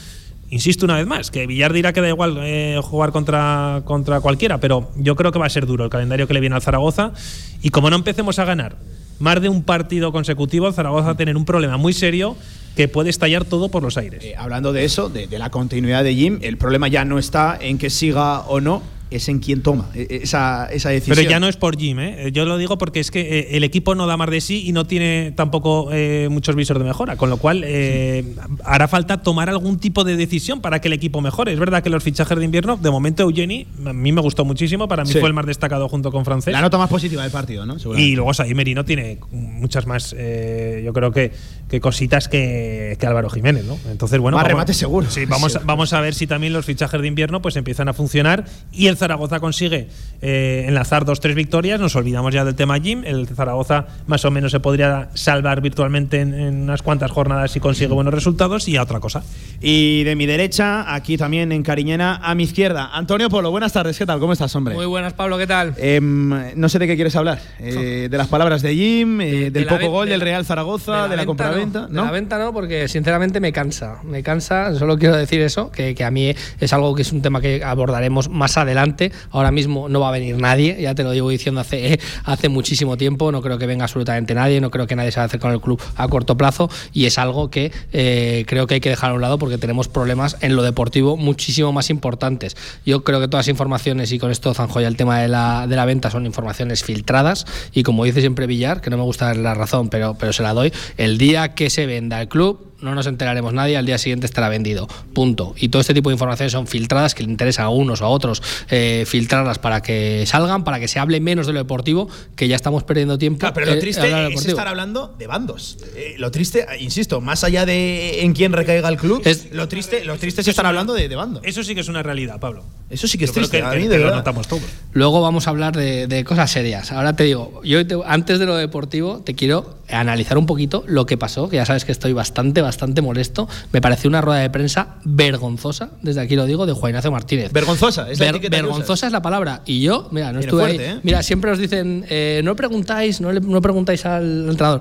insisto 0.49 0.87
una 0.87 0.97
vez 0.97 1.07
más, 1.07 1.31
que 1.31 1.47
Villar 1.47 1.75
dirá 1.75 1.93
que 1.93 2.01
da 2.01 2.09
igual 2.09 2.39
eh, 2.41 2.81
jugar 2.83 3.13
contra, 3.13 3.83
contra 3.85 4.23
cualquiera, 4.23 4.59
pero 4.59 4.91
yo 4.97 5.15
creo 5.15 5.31
que 5.31 5.39
va 5.39 5.45
a 5.45 5.51
ser 5.51 5.67
duro 5.67 5.85
el 5.85 5.91
calendario 5.91 6.27
que 6.27 6.33
le 6.33 6.41
viene 6.41 6.57
al 6.57 6.63
Zaragoza. 6.63 7.13
Y 7.61 7.69
como 7.69 7.91
no 7.91 7.97
empecemos 7.97 8.39
a 8.39 8.47
ganar 8.47 8.77
más 9.19 9.43
de 9.43 9.51
un 9.51 9.63
partido 9.63 10.11
consecutivo, 10.11 10.69
el 10.69 10.73
Zaragoza 10.73 11.05
va 11.05 11.13
a 11.13 11.17
tener 11.19 11.37
un 11.37 11.45
problema 11.45 11.77
muy 11.77 11.93
serio 11.93 12.35
que 12.77 12.89
puede 12.89 13.11
estallar 13.11 13.45
todo 13.45 13.69
por 13.71 13.83
los 13.83 13.97
aires. 13.97 14.23
Eh, 14.25 14.35
hablando 14.37 14.73
de 14.73 14.85
eso, 14.85 15.09
de, 15.09 15.27
de 15.27 15.39
la 15.39 15.51
continuidad 15.51 16.05
de 16.05 16.15
Jim, 16.15 16.39
el 16.43 16.57
problema 16.57 16.89
ya 16.89 17.05
no 17.05 17.19
está 17.19 17.59
en 17.61 17.79
que 17.79 17.91
siga 17.91 18.41
o 18.41 18.61
no, 18.61 18.83
es 19.11 19.29
en 19.29 19.41
quién 19.41 19.61
toma 19.61 19.91
eh, 19.97 20.21
esa, 20.23 20.67
esa 20.71 20.91
decisión. 20.91 21.17
Pero 21.17 21.29
ya 21.29 21.41
no 21.41 21.49
es 21.49 21.57
por 21.57 21.77
Jim, 21.77 21.99
¿eh? 21.99 22.31
yo 22.33 22.45
lo 22.45 22.57
digo 22.59 22.79
porque 22.79 23.01
es 23.01 23.11
que 23.11 23.41
eh, 23.41 23.57
el 23.57 23.65
equipo 23.65 23.97
no 23.97 24.07
da 24.07 24.17
más 24.17 24.31
de 24.31 24.41
sí 24.41 24.63
y 24.69 24.71
no 24.71 24.87
tiene 24.87 25.33
tampoco 25.35 25.89
eh, 25.91 26.29
muchos 26.31 26.55
visos 26.55 26.79
de 26.79 26.85
mejora, 26.85 27.17
con 27.17 27.29
lo 27.29 27.37
cual 27.37 27.65
eh, 27.67 28.25
hará 28.65 28.87
falta 28.87 29.21
tomar 29.21 29.49
algún 29.49 29.81
tipo 29.81 30.05
de 30.05 30.15
decisión 30.17 30.61
para 30.61 30.81
que 30.81 30.87
el 30.87 30.93
equipo 30.95 31.21
mejore. 31.21 31.53
Es 31.53 31.59
verdad 31.59 31.83
que 31.83 31.91
los 31.91 32.05
fichajes 32.05 32.39
de 32.39 32.45
invierno, 32.45 32.77
de 32.77 32.89
momento 32.89 33.25
Eugeni, 33.25 33.67
a 33.85 33.93
mí 33.93 34.13
me 34.13 34.21
gustó 34.21 34.45
muchísimo, 34.45 34.87
para 34.87 35.03
mí 35.03 35.11
Sí. 35.11 35.19
fue 35.19 35.27
el 35.29 35.35
más 35.35 35.45
destacado 35.47 35.89
junto 35.89 36.13
con 36.13 36.25
Francés. 36.25 36.53
La 36.53 36.61
nota 36.61 36.79
más 36.79 36.89
positiva 36.89 37.25
del 37.25 37.33
partido, 37.33 37.67
¿no? 37.67 37.79
Y 37.99 38.15
luego 38.15 38.33
Saí 38.33 38.55
Merino 38.55 38.85
tiene 38.85 39.19
muchas 39.33 39.89
más, 39.89 40.15
eh, 40.17 40.83
yo 40.85 40.93
creo 40.93 41.11
que, 41.11 41.33
que 41.71 41.81
cositas 41.81 42.29
que, 42.29 42.97
que 42.99 43.07
Álvaro 43.07 43.31
Jiménez, 43.31 43.65
¿no? 43.65 43.79
Entonces, 43.91 44.19
bueno. 44.19 44.37
Más 44.37 44.43
vamos- 44.43 44.53
remate 44.53 44.75
seguro. 44.75 45.09
Sí, 45.09 45.25
vamos, 45.27 45.53
Seguro. 45.53 45.67
vamos 45.67 45.93
a 45.93 46.01
ver 46.01 46.15
si 46.15 46.27
también 46.27 46.53
los 46.53 46.67
fichajes 46.67 47.01
de 47.01 47.07
invierno 47.07 47.41
pues 47.41 47.55
empiezan 47.57 47.89
a 47.89 47.93
funcionar 47.93 48.45
y 48.73 48.89
el 48.89 48.97
Zaragoza 48.97 49.39
consigue 49.41 49.89
eh, 50.21 50.65
enlazar 50.67 51.05
dos, 51.05 51.21
tres 51.21 51.35
victorias. 51.37 51.79
Nos 51.81 51.95
olvidamos 51.97 52.35
ya 52.35 52.45
del 52.45 52.57
tema 52.57 52.79
Jim. 52.81 53.03
El 53.05 53.29
Zaragoza 53.29 53.87
más 54.09 54.25
o 54.25 54.31
menos 54.33 54.51
se 54.53 54.59
podría 54.61 55.11
salvar 55.15 55.61
virtualmente 55.61 56.21
en, 56.21 56.35
en 56.35 56.63
unas 56.63 56.83
cuantas 56.83 57.11
jornadas 57.13 57.53
si 57.53 57.61
consigue 57.61 57.93
buenos 57.95 58.13
resultados 58.13 58.67
y 58.67 58.77
a 58.77 58.83
otra 58.83 58.99
cosa. 58.99 59.23
Y 59.61 60.03
de 60.05 60.17
mi 60.17 60.27
derecha, 60.27 60.93
aquí 60.93 61.17
también 61.17 61.53
en 61.53 61.63
Cariñena, 61.63 62.17
a 62.17 62.35
mi 62.35 62.43
izquierda, 62.45 62.91
Antonio 62.93 63.29
Polo. 63.29 63.51
Buenas 63.53 63.73
tardes, 63.73 63.97
¿qué 63.97 64.07
tal? 64.07 64.19
¿Cómo 64.19 64.33
estás, 64.33 64.55
hombre? 64.57 64.75
Muy 64.75 64.87
buenas, 64.87 65.13
Pablo, 65.13 65.39
¿qué 65.39 65.47
tal? 65.47 65.75
Em, 65.79 66.31
no 66.59 66.69
sé 66.69 66.81
de 66.81 66.87
qué 66.89 66.97
quieres 66.97 67.15
hablar. 67.15 67.39
Eh, 67.61 68.09
de 68.11 68.19
las 68.19 68.27
palabras 68.27 68.63
de 68.63 68.75
Jim, 68.75 69.21
eh, 69.21 69.31
De 69.31 69.51
del 69.51 69.67
la 69.67 69.79
poco 69.79 69.91
gol 69.91 70.07
de 70.07 70.11
del 70.13 70.19
la- 70.21 70.25
Real 70.25 70.45
Zaragoza, 70.45 70.93
de 70.95 70.99
la, 71.01 71.09
venta 71.09 71.27
compraventa. 71.27 71.60
No, 71.67 71.89
¿no? 71.89 71.89
De 71.89 72.07
la 72.07 72.11
venta 72.11 72.39
no, 72.39 72.53
porque 72.53 72.89
sinceramente 72.89 73.41
me 73.41 73.53
cansa. 73.53 73.99
Me 74.05 74.23
cansa, 74.23 74.75
solo 74.79 74.99
quiero 74.99 75.17
decir 75.17 75.41
eso, 75.41 75.71
que, 75.71 75.95
que 75.95 76.05
a 76.05 76.11
mí 76.11 76.35
es 76.61 76.73
algo 76.73 76.95
que 76.95 77.03
es 77.03 77.13
un 77.13 77.23
tema 77.23 77.41
que 77.41 77.63
abordaremos 77.65 78.29
más 78.29 78.57
adelante. 78.57 79.13
Ahora 79.31 79.51
mismo 79.51 79.89
no 79.89 80.01
va 80.01 80.09
a 80.09 80.13
venir 80.13 80.37
nadie, 80.37 80.81
ya 80.81 80.95
te 80.95 81.03
lo 81.03 81.15
llevo 81.15 81.31
diciendo 81.31 81.61
hace, 81.61 82.01
hace 82.25 82.49
muchísimo 82.49 82.97
tiempo. 82.97 83.33
No 83.33 83.43
creo 83.43 83.59
que 83.59 83.67
venga 83.67 83.85
absolutamente 83.85 84.35
nadie, 84.35 84.61
no 84.61 84.71
creo 84.71 84.87
que 84.87 84.97
nadie 84.97 85.13
se 85.13 85.21
va 85.21 85.25
a 85.25 85.27
hacer 85.27 85.41
con 85.41 85.53
el 85.53 85.61
club 85.61 85.81
a 85.97 86.09
corto 86.09 86.37
plazo 86.37 86.71
y 86.93 87.07
es 87.07 87.19
algo 87.19 87.51
que 87.51 87.73
eh, 87.93 88.45
creo 88.47 88.67
que 88.67 88.75
hay 88.75 88.81
que 88.81 88.91
dejar 88.91 89.11
a 89.11 89.15
un 89.15 89.21
lado 89.21 89.39
porque 89.39 89.59
tenemos 89.59 89.89
problemas 89.89 90.37
en 90.41 90.57
lo 90.57 90.63
deportivo 90.63 91.17
muchísimo 91.17 91.73
más 91.73 91.91
importantes. 91.91 92.57
Yo 92.85 93.05
creo 93.05 93.21
que 93.21 93.29
todas 93.29 93.47
las 93.47 93.51
informaciones, 93.51 94.13
y 94.13 94.19
con 94.19 94.31
esto 94.31 94.55
zanjo 94.55 94.81
ya 94.81 94.89
el 94.89 94.97
tema 94.97 95.21
de 95.21 95.29
la, 95.29 95.67
de 95.67 95.77
la 95.77 95.85
venta, 95.85 96.11
son 96.11 96.27
informaciones 96.27 96.85
filtradas 96.85 97.47
y 97.73 97.83
como 97.83 98.05
dice 98.05 98.21
siempre 98.21 98.47
Villar, 98.47 98.81
que 98.81 98.91
no 98.91 98.97
me 98.97 99.03
gusta 99.03 99.27
darle 99.27 99.43
la 99.43 99.55
razón, 99.55 99.89
pero, 99.89 100.15
pero 100.15 100.33
se 100.33 100.43
la 100.43 100.55
doy, 100.55 100.73
el 100.97 101.19
día 101.19 101.50
que 101.55 101.71
se 101.71 101.87
venda 101.87 102.21
el 102.21 102.29
club 102.29 102.70
no 102.83 102.95
nos 102.95 103.07
enteraremos 103.07 103.53
nadie, 103.53 103.77
al 103.77 103.87
día 103.87 103.99
siguiente 103.99 104.27
estará 104.27 104.49
vendido. 104.49 104.89
Punto. 105.15 105.55
Y 105.59 105.69
todo 105.69 105.81
este 105.81 105.95
tipo 105.95 106.11
de 106.11 106.15
informaciones 106.15 106.53
son 106.53 106.67
filtradas 106.67 107.15
que 107.15 107.23
le 107.23 107.31
interesa 107.31 107.65
a 107.65 107.69
unos 107.69 108.01
o 108.01 108.07
a 108.07 108.09
otros 108.09 108.43
eh, 108.71 109.05
filtrarlas 109.07 109.59
para 109.59 109.83
que 109.83 110.25
salgan, 110.27 110.65
para 110.65 110.81
que 110.81 110.89
se 110.89 110.99
hable 110.99 111.21
menos 111.21 111.47
de 111.47 111.53
lo 111.53 111.59
deportivo, 111.59 112.09
que 112.37 112.49
ya 112.49 112.57
estamos 112.57 112.83
perdiendo 112.85 113.19
tiempo. 113.19 113.41
Claro, 113.41 113.55
pero 113.55 113.67
lo 113.67 113.73
eh, 113.75 113.79
triste 113.79 114.03
de 114.07 114.29
es 114.35 114.47
estar 114.47 114.69
hablando 114.69 115.15
de 115.19 115.27
bandos. 115.27 115.79
Eh, 115.95 116.15
lo 116.19 116.31
triste, 116.31 116.67
insisto, 116.81 117.21
más 117.21 117.45
allá 117.45 117.67
de 117.67 118.23
en 118.23 118.33
quién 118.33 118.53
recaiga 118.53 118.89
el 118.89 118.97
club, 118.97 119.23
Es- 119.25 119.51
lo 119.53 119.69
triste, 119.69 120.05
lo 120.05 120.17
triste 120.19 120.41
es 120.41 120.49
estar 120.49 120.65
una- 120.65 120.71
hablando 120.71 120.95
de, 120.95 121.09
de 121.09 121.17
bandos. 121.17 121.43
Eso 121.45 121.63
sí 121.63 121.75
que 121.75 121.81
es 121.81 121.89
una 121.89 122.03
realidad, 122.03 122.41
Pablo. 122.41 122.65
Eso 122.89 123.07
sí 123.07 123.19
que 123.19 123.25
es 123.27 123.31
Yo 123.31 123.35
triste. 123.35 123.59
que, 123.59 123.65
a 123.65 123.71
mí, 123.73 123.87
de 123.87 123.99
que 123.99 124.05
lo 124.05 124.15
notamos 124.15 124.49
todos. 124.49 124.65
Luego 124.93 125.21
vamos 125.21 125.47
a 125.47 125.51
hablar 125.51 125.77
de, 125.77 126.09
de 126.09 126.25
cosas 126.25 126.51
serias. 126.51 126.91
Ahora 126.91 127.15
te 127.15 127.23
digo, 127.25 127.61
yo 127.63 127.87
te- 127.87 127.97
antes 128.05 128.39
de 128.41 128.47
lo 128.47 128.57
deportivo 128.57 129.21
te 129.25 129.35
quiero 129.37 129.79
analizar 129.89 130.39
un 130.39 130.47
poquito 130.47 130.83
lo 130.87 131.07
que 131.07 131.17
pasó, 131.17 131.49
que 131.49 131.57
ya 131.57 131.67
sabes 131.67 131.85
que 131.85 131.93
estoy 131.93 132.13
bastante, 132.13 132.63
bastante 132.63 132.70
molesto. 133.03 133.49
Me 133.73 133.81
pareció 133.81 134.09
una 134.09 134.21
rueda 134.21 134.41
de 134.41 134.51
prensa 134.51 134.97
vergonzosa, 135.05 135.91
desde 136.03 136.21
aquí 136.21 136.37
lo 136.37 136.47
digo, 136.47 136.67
de 136.67 136.73
Juan 136.73 136.91
Ignacio 136.91 137.11
Martínez. 137.13 137.53
Vergonzosa, 137.53 138.11
es 138.11 138.19
la 138.21 138.33
Ver- 138.33 138.51
vergonzosa 138.51 139.07
es 139.07 139.13
la 139.13 139.23
palabra. 139.23 139.63
Y 139.67 139.81
yo, 139.81 140.09
mira, 140.11 140.27
no 140.33 140.39
Viene 140.39 140.47
estuve 140.47 140.63
fuerte, 140.63 140.89
ahí. 140.89 140.95
¿eh? 140.97 141.01
Mira, 141.03 141.23
siempre 141.23 141.51
os 141.51 141.59
dicen, 141.59 142.05
eh, 142.09 142.41
no 142.45 142.57
preguntáis, 142.57 143.21
no, 143.21 143.33
le, 143.33 143.41
no 143.41 143.61
preguntáis 143.61 144.05
al 144.07 144.49
entrenador. 144.51 144.81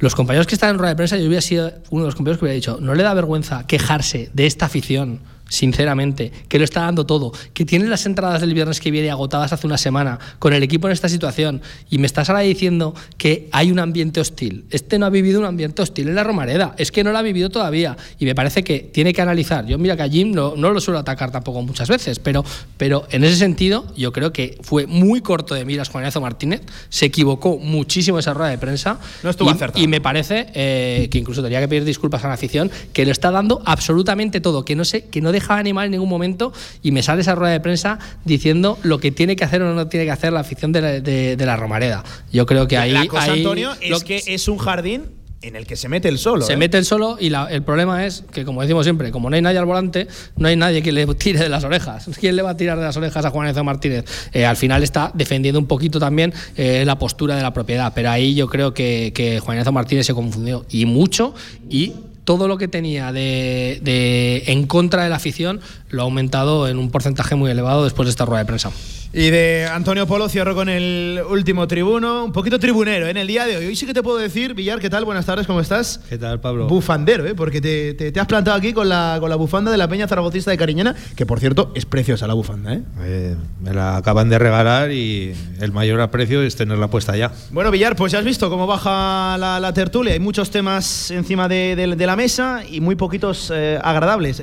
Los 0.00 0.14
compañeros 0.14 0.46
que 0.46 0.54
están 0.54 0.70
en 0.70 0.78
rueda 0.78 0.90
de 0.90 0.96
prensa, 0.96 1.16
yo 1.16 1.26
hubiera 1.26 1.40
sido 1.42 1.72
uno 1.90 2.04
de 2.04 2.06
los 2.08 2.14
compañeros 2.14 2.38
que 2.38 2.44
hubiera 2.44 2.54
dicho, 2.54 2.78
¿no 2.80 2.94
le 2.94 3.02
da 3.02 3.14
vergüenza 3.14 3.66
quejarse 3.66 4.30
de 4.32 4.46
esta 4.46 4.66
afición? 4.66 5.20
Sinceramente, 5.48 6.30
que 6.48 6.58
lo 6.58 6.64
está 6.64 6.82
dando 6.82 7.06
todo, 7.06 7.32
que 7.54 7.64
tiene 7.64 7.86
las 7.86 8.06
entradas 8.06 8.40
del 8.40 8.54
viernes 8.54 8.80
que 8.80 8.90
viene 8.90 9.10
agotadas 9.10 9.52
hace 9.52 9.66
una 9.66 9.78
semana, 9.78 10.18
con 10.38 10.52
el 10.52 10.62
equipo 10.62 10.88
en 10.88 10.92
esta 10.92 11.08
situación, 11.08 11.62
y 11.90 11.98
me 11.98 12.06
estás 12.06 12.28
ahora 12.28 12.42
diciendo 12.42 12.94
que 13.16 13.48
hay 13.52 13.70
un 13.70 13.78
ambiente 13.78 14.20
hostil. 14.20 14.66
Este 14.70 14.98
no 14.98 15.06
ha 15.06 15.10
vivido 15.10 15.40
un 15.40 15.46
ambiente 15.46 15.82
hostil 15.82 16.08
en 16.08 16.14
la 16.14 16.24
Romareda, 16.24 16.74
es 16.78 16.92
que 16.92 17.02
no 17.02 17.12
lo 17.12 17.18
ha 17.18 17.22
vivido 17.22 17.50
todavía, 17.50 17.96
y 18.18 18.24
me 18.24 18.34
parece 18.34 18.62
que 18.62 18.80
tiene 18.80 19.12
que 19.12 19.22
analizar. 19.22 19.66
Yo, 19.66 19.78
mira 19.78 19.96
que 19.96 20.02
a 20.02 20.08
Jim 20.08 20.32
no, 20.32 20.54
no 20.56 20.70
lo 20.70 20.80
suelo 20.80 20.98
atacar 20.98 21.30
tampoco 21.30 21.62
muchas 21.62 21.88
veces, 21.88 22.18
pero, 22.18 22.44
pero 22.76 23.06
en 23.10 23.24
ese 23.24 23.36
sentido, 23.36 23.86
yo 23.96 24.12
creo 24.12 24.32
que 24.32 24.58
fue 24.62 24.86
muy 24.86 25.20
corto 25.20 25.54
de 25.54 25.64
miras 25.64 25.88
Juan 25.88 26.02
Ignacio 26.02 26.20
Martínez, 26.20 26.62
se 26.88 27.06
equivocó 27.06 27.58
muchísimo 27.58 28.18
esa 28.18 28.34
rueda 28.34 28.50
de 28.50 28.58
prensa. 28.58 28.98
No 29.22 29.30
estuvo 29.30 29.48
y, 29.48 29.52
acertado. 29.52 29.82
y 29.82 29.88
me 29.88 30.00
parece 30.00 30.48
eh, 30.54 31.08
que 31.10 31.18
incluso 31.18 31.42
tenía 31.42 31.60
que 31.60 31.68
pedir 31.68 31.84
disculpas 31.84 32.24
a 32.24 32.28
la 32.28 32.34
afición, 32.34 32.70
que 32.92 33.04
lo 33.04 33.12
está 33.12 33.30
dando 33.30 33.62
absolutamente 33.64 34.40
todo, 34.40 34.64
que 34.64 34.76
no 34.76 34.84
sé, 34.84 35.06
que 35.06 35.20
no 35.20 35.32
deja 35.38 35.54
de 35.54 35.60
animar 35.60 35.86
en 35.86 35.92
ningún 35.92 36.08
momento 36.08 36.52
y 36.82 36.92
me 36.92 37.02
sale 37.02 37.22
esa 37.22 37.34
rueda 37.34 37.52
de 37.52 37.60
prensa 37.60 37.98
diciendo 38.24 38.78
lo 38.82 38.98
que 39.00 39.10
tiene 39.12 39.36
que 39.36 39.44
hacer 39.44 39.62
o 39.62 39.74
no 39.74 39.86
tiene 39.88 40.04
que 40.06 40.12
hacer 40.12 40.32
la 40.32 40.40
afición 40.40 40.72
de 40.72 40.80
la, 40.80 40.88
de, 41.00 41.36
de 41.36 41.46
la 41.46 41.56
Romareda. 41.56 42.04
Yo 42.32 42.46
creo 42.46 42.66
que 42.68 42.76
ahí. 42.76 42.92
la 42.92 43.06
cosa, 43.06 43.32
ahí 43.32 43.38
Antonio, 43.40 43.70
lo- 43.88 43.96
es 43.96 44.04
que 44.04 44.22
es 44.26 44.48
un 44.48 44.58
jardín 44.58 45.04
en 45.40 45.54
el 45.54 45.68
que 45.68 45.76
se 45.76 45.88
mete 45.88 46.08
el 46.08 46.18
solo. 46.18 46.44
se 46.44 46.54
¿eh? 46.54 46.56
mete 46.56 46.78
el 46.78 46.84
solo 46.84 47.16
y 47.20 47.30
la- 47.30 47.46
el 47.48 47.62
problema 47.62 48.04
es 48.04 48.24
que, 48.32 48.44
como 48.44 48.60
decimos 48.60 48.84
siempre, 48.84 49.12
como 49.12 49.30
no 49.30 49.36
hay 49.36 49.42
nadie 49.42 49.58
al 49.58 49.66
volante, 49.66 50.08
no 50.36 50.48
hay 50.48 50.56
nadie 50.56 50.82
que 50.82 50.90
le 50.90 51.06
tire 51.14 51.38
de 51.38 51.48
las 51.48 51.62
orejas. 51.62 52.10
¿Quién 52.20 52.34
le 52.34 52.42
va 52.42 52.50
a 52.50 52.56
tirar 52.56 52.76
de 52.76 52.84
las 52.84 52.96
orejas 52.96 53.24
a 53.24 53.30
Juan 53.30 53.46
Ignacio 53.46 53.62
Martínez? 53.62 54.04
Eh, 54.32 54.44
al 54.44 54.56
final 54.56 54.82
está 54.82 55.12
defendiendo 55.14 55.60
un 55.60 55.66
poquito 55.66 56.00
también 56.00 56.34
eh, 56.56 56.82
la 56.84 56.98
postura 56.98 57.36
de 57.36 57.42
la 57.42 57.52
propiedad, 57.52 57.92
pero 57.94 58.10
ahí 58.10 58.34
yo 58.34 58.48
creo 58.48 58.74
que, 58.74 59.12
que 59.14 59.38
Juan 59.38 59.56
Ignacio 59.58 59.70
Martínez 59.72 60.06
se 60.06 60.14
confundió 60.14 60.66
y 60.70 60.86
mucho 60.86 61.34
y 61.70 61.92
todo 62.28 62.46
lo 62.46 62.58
que 62.58 62.68
tenía 62.68 63.10
de, 63.10 63.80
de- 63.80 64.42
en 64.48 64.66
contra 64.66 65.02
de 65.02 65.08
la 65.08 65.16
afición 65.16 65.60
lo 65.88 66.02
ha 66.02 66.04
aumentado 66.04 66.68
en 66.68 66.76
un 66.76 66.90
porcentaje 66.90 67.36
muy 67.36 67.50
elevado 67.50 67.84
después 67.84 68.04
de 68.06 68.10
esta 68.10 68.26
rueda 68.26 68.40
de 68.40 68.44
prensa. 68.44 68.70
Y 69.10 69.30
de 69.30 69.66
Antonio 69.72 70.06
Polo 70.06 70.28
cierro 70.28 70.54
con 70.54 70.68
el 70.68 71.18
último 71.30 71.66
tribuno, 71.66 72.26
un 72.26 72.32
poquito 72.32 72.58
tribunero 72.58 73.06
¿eh? 73.06 73.10
en 73.10 73.16
el 73.16 73.26
día 73.26 73.46
de 73.46 73.56
hoy. 73.56 73.64
Hoy 73.66 73.74
sí 73.74 73.86
que 73.86 73.94
te 73.94 74.02
puedo 74.02 74.18
decir, 74.18 74.52
Villar, 74.52 74.80
¿qué 74.80 74.90
tal? 74.90 75.06
Buenas 75.06 75.24
tardes, 75.24 75.46
¿cómo 75.46 75.60
estás? 75.62 75.98
¿Qué 76.10 76.18
tal, 76.18 76.40
Pablo? 76.40 76.68
Bufandero, 76.68 77.24
¿eh? 77.26 77.34
porque 77.34 77.62
te, 77.62 77.94
te- 77.94 78.12
te 78.12 78.20
has 78.20 78.26
plantado 78.26 78.54
aquí 78.58 78.74
con 78.74 78.86
la, 78.86 79.16
con 79.18 79.30
la 79.30 79.36
bufanda 79.36 79.70
de 79.70 79.78
la 79.78 79.88
Peña 79.88 80.06
Zaragocista 80.06 80.50
de 80.50 80.58
Cariñena, 80.58 80.94
que 81.16 81.24
por 81.24 81.40
cierto 81.40 81.72
es 81.74 81.86
preciosa 81.86 82.26
la 82.26 82.34
bufanda. 82.34 82.74
¿eh? 82.74 82.82
Eh, 83.00 83.36
me 83.62 83.72
la 83.72 83.96
acaban 83.96 84.28
de 84.28 84.38
regalar 84.38 84.92
y 84.92 85.32
el 85.58 85.72
mayor 85.72 86.02
aprecio 86.02 86.42
es 86.42 86.54
tenerla 86.54 86.88
puesta 86.88 87.16
ya. 87.16 87.32
Bueno, 87.50 87.70
Villar, 87.70 87.96
pues 87.96 88.12
ya 88.12 88.18
has 88.18 88.26
visto 88.26 88.50
cómo 88.50 88.66
baja 88.66 89.38
la, 89.38 89.58
la 89.58 89.72
tertulia. 89.72 90.12
Hay 90.12 90.20
muchos 90.20 90.50
temas 90.50 91.10
encima 91.10 91.48
de, 91.48 91.76
de- 91.76 91.96
de 91.96 92.06
la 92.06 92.14
mesa 92.14 92.60
y 92.70 92.82
muy 92.82 92.94
poquitos 92.94 93.50
eh, 93.54 93.78
agradables. 93.82 94.36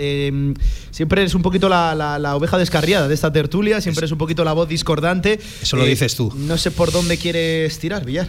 Siempre 0.89 1.23
es 1.23 1.35
un 1.35 1.43
poquito 1.43 1.69
la, 1.69 1.93
la- 1.93 2.17
la 2.17 2.35
oveja 2.35 2.57
descarriada 2.57 3.07
de 3.07 3.13
esta 3.13 3.31
tertulia, 3.31 3.79
siempre 3.79 4.05
es 4.07 4.11
un 4.11 4.17
poquito 4.17 4.43
la 4.43 4.54
voz 4.55 4.67
discordante. 4.67 5.33
Eh, 5.33 5.39
Eso 5.61 5.77
lo 5.77 5.85
dices 5.85 6.15
tú. 6.15 6.33
No 6.35 6.57
sé 6.57 6.71
por 6.71 6.91
dónde 6.91 7.17
quieres 7.17 7.77
tirar, 7.77 8.03
Villar. 8.05 8.27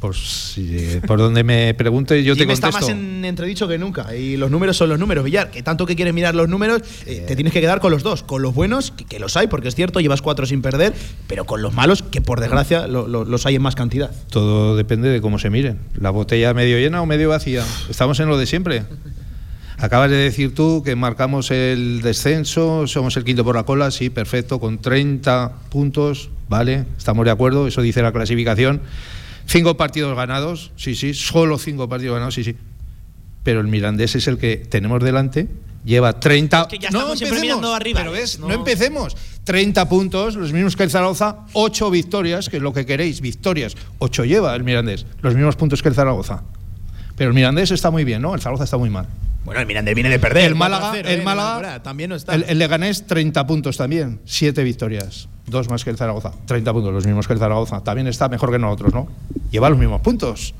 Pues 0.00 0.54
eh, 0.56 1.02
por 1.06 1.18
donde 1.18 1.44
me 1.44 1.74
preguntes 1.74 2.24
yo 2.24 2.32
Y 2.32 2.36
te 2.38 2.46
me 2.46 2.54
está 2.54 2.70
contesto. 2.70 2.94
más 2.94 3.02
en 3.04 3.22
entredicho 3.26 3.68
que 3.68 3.76
nunca. 3.76 4.16
Y 4.16 4.38
los 4.38 4.50
números 4.50 4.78
son 4.78 4.88
los 4.88 4.98
números, 4.98 5.22
Villar. 5.24 5.50
Que 5.50 5.62
tanto 5.62 5.84
que 5.84 5.94
quieres 5.94 6.14
mirar 6.14 6.34
los 6.34 6.48
números, 6.48 6.80
eh, 7.04 7.22
te 7.28 7.34
tienes 7.36 7.52
que 7.52 7.60
quedar 7.60 7.80
con 7.80 7.92
los 7.92 8.02
dos. 8.02 8.22
Con 8.22 8.40
los 8.40 8.54
buenos, 8.54 8.92
que, 8.92 9.04
que 9.04 9.18
los 9.18 9.36
hay, 9.36 9.46
porque 9.48 9.68
es 9.68 9.74
cierto, 9.74 10.00
llevas 10.00 10.22
cuatro 10.22 10.46
sin 10.46 10.62
perder, 10.62 10.94
pero 11.26 11.44
con 11.44 11.60
los 11.60 11.74
malos, 11.74 12.02
que 12.02 12.22
por 12.22 12.40
desgracia 12.40 12.86
lo- 12.86 13.06
lo- 13.08 13.26
los 13.26 13.44
hay 13.44 13.56
en 13.56 13.62
más 13.62 13.74
cantidad. 13.74 14.10
Todo 14.30 14.74
depende 14.74 15.10
de 15.10 15.20
cómo 15.20 15.38
se 15.38 15.50
miren. 15.50 15.78
La 16.00 16.08
botella 16.08 16.54
medio 16.54 16.78
llena 16.78 17.02
o 17.02 17.06
medio 17.06 17.28
vacía. 17.28 17.62
Estamos 17.90 18.18
en 18.20 18.28
lo 18.28 18.38
de 18.38 18.46
siempre. 18.46 18.84
Acabas 19.80 20.10
de 20.10 20.16
decir 20.16 20.54
tú 20.54 20.82
que 20.84 20.94
marcamos 20.94 21.50
el 21.50 22.02
descenso, 22.02 22.86
somos 22.86 23.16
el 23.16 23.24
quinto 23.24 23.44
por 23.44 23.54
la 23.56 23.62
cola, 23.62 23.90
sí, 23.90 24.10
perfecto, 24.10 24.60
con 24.60 24.78
30 24.78 25.52
puntos, 25.70 26.28
vale, 26.50 26.84
estamos 26.98 27.24
de 27.24 27.30
acuerdo, 27.30 27.66
eso 27.66 27.80
dice 27.80 28.02
la 28.02 28.12
clasificación. 28.12 28.82
Cinco 29.46 29.78
partidos 29.78 30.14
ganados, 30.14 30.70
sí, 30.76 30.94
sí, 30.94 31.14
solo 31.14 31.56
cinco 31.56 31.88
partidos 31.88 32.14
ganados, 32.14 32.34
sí, 32.34 32.44
sí. 32.44 32.56
Pero 33.42 33.60
el 33.60 33.68
Mirandés 33.68 34.14
es 34.16 34.28
el 34.28 34.36
que 34.36 34.58
tenemos 34.58 35.02
delante, 35.02 35.48
lleva 35.82 36.20
30. 36.20 36.68
que 36.68 36.78
ya 36.78 36.88
estamos 36.88 37.18
siempre 37.18 37.40
mirando 37.40 37.74
arriba, 37.74 38.00
Pero 38.00 38.12
ves, 38.12 38.38
no- 38.38 38.48
no. 38.48 38.54
empecemos. 38.54 39.16
30 39.44 39.88
puntos, 39.88 40.36
los 40.36 40.52
mismos 40.52 40.76
que 40.76 40.82
el 40.82 40.90
Zaragoza, 40.90 41.38
8 41.54 41.90
victorias, 41.90 42.50
que 42.50 42.58
es 42.58 42.62
lo 42.62 42.74
que 42.74 42.84
queréis, 42.84 43.22
victorias. 43.22 43.74
8 43.98 44.26
lleva 44.26 44.54
el 44.54 44.62
Mirandés, 44.62 45.06
los 45.22 45.34
mismos 45.34 45.56
puntos 45.56 45.82
que 45.82 45.88
el 45.88 45.94
Zaragoza. 45.94 46.42
Pero 47.16 47.30
el 47.30 47.34
Mirandés 47.34 47.70
está 47.70 47.90
muy 47.90 48.04
bien, 48.04 48.20
¿no? 48.20 48.34
El 48.34 48.40
Zaragoza 48.42 48.64
está 48.64 48.76
muy 48.76 48.90
mal. 48.90 49.06
Bueno, 49.44 49.60
el 49.60 49.66
Mirandés 49.66 49.94
viene 49.94 50.10
de 50.10 50.18
perder. 50.18 50.44
El 50.44 50.54
Málaga, 50.54 50.92
4-0, 50.92 51.06
el 51.06 51.20
eh, 51.20 51.22
Málaga, 51.22 51.82
también 51.82 52.10
no 52.10 52.16
está. 52.16 52.34
El, 52.34 52.44
el 52.48 52.58
Leganés, 52.58 53.06
30 53.06 53.46
puntos 53.46 53.76
también, 53.76 54.20
7 54.26 54.62
victorias, 54.62 55.28
dos 55.46 55.68
más 55.70 55.82
que 55.82 55.90
el 55.90 55.96
Zaragoza, 55.96 56.32
30 56.46 56.72
puntos, 56.72 56.92
los 56.92 57.06
mismos 57.06 57.26
que 57.26 57.32
el 57.32 57.38
Zaragoza. 57.38 57.82
También 57.82 58.06
está 58.06 58.28
mejor 58.28 58.50
que 58.52 58.58
nosotros, 58.58 58.92
¿no? 58.92 59.08
Lleva 59.50 59.70
los 59.70 59.78
mismos 59.78 60.00
puntos. 60.02 60.54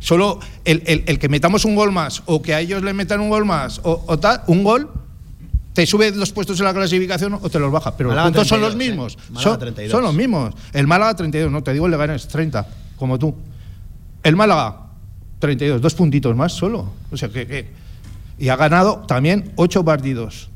Solo 0.00 0.38
el, 0.64 0.82
el- 0.86 1.04
el 1.06 1.18
que 1.18 1.28
metamos 1.28 1.64
un 1.64 1.74
gol 1.74 1.90
más 1.92 2.22
o 2.26 2.40
que 2.42 2.54
a 2.54 2.60
ellos 2.60 2.82
le 2.82 2.92
metan 2.94 3.20
un 3.20 3.30
gol 3.30 3.44
más 3.44 3.80
o, 3.82 4.04
o 4.06 4.18
tal, 4.18 4.42
un 4.46 4.62
gol, 4.62 4.90
te 5.72 5.86
sube 5.86 6.10
los 6.12 6.32
puestos 6.32 6.58
en 6.60 6.66
la 6.66 6.74
clasificación 6.74 7.34
o 7.34 7.48
te 7.50 7.58
los 7.58 7.70
baja. 7.72 7.96
Pero 7.96 8.10
Málaga 8.10 8.26
los 8.28 8.32
puntos 8.32 8.48
son 8.48 8.60
los 8.60 8.70
32, 8.76 8.88
mismos. 8.88 9.14
eh. 9.14 9.32
Málaga 9.32 9.50
Son, 9.50 9.58
32. 9.60 9.92
son 9.92 10.02
los 10.02 10.14
mismos. 10.14 10.54
El 10.72 10.86
Málaga 10.86 11.14
32, 11.16 11.50
no, 11.52 11.62
te 11.62 11.72
digo 11.72 11.86
el 11.86 11.92
Leganés 11.92 12.26
30, 12.28 12.66
como 12.96 13.18
tú. 13.18 13.34
El 14.22 14.36
Málaga 14.36 14.87
32, 15.38 15.80
dos 15.80 15.94
puntitos 15.94 16.34
más 16.36 16.52
solo. 16.52 16.92
O 17.10 17.16
sea 17.16 17.28
que- 17.28 17.46
que 17.46 17.66
y 18.38 18.48
ha 18.50 18.56
ganado 18.56 19.04
también 19.06 19.52
ocho 19.56 19.84
partidos. 19.84 20.48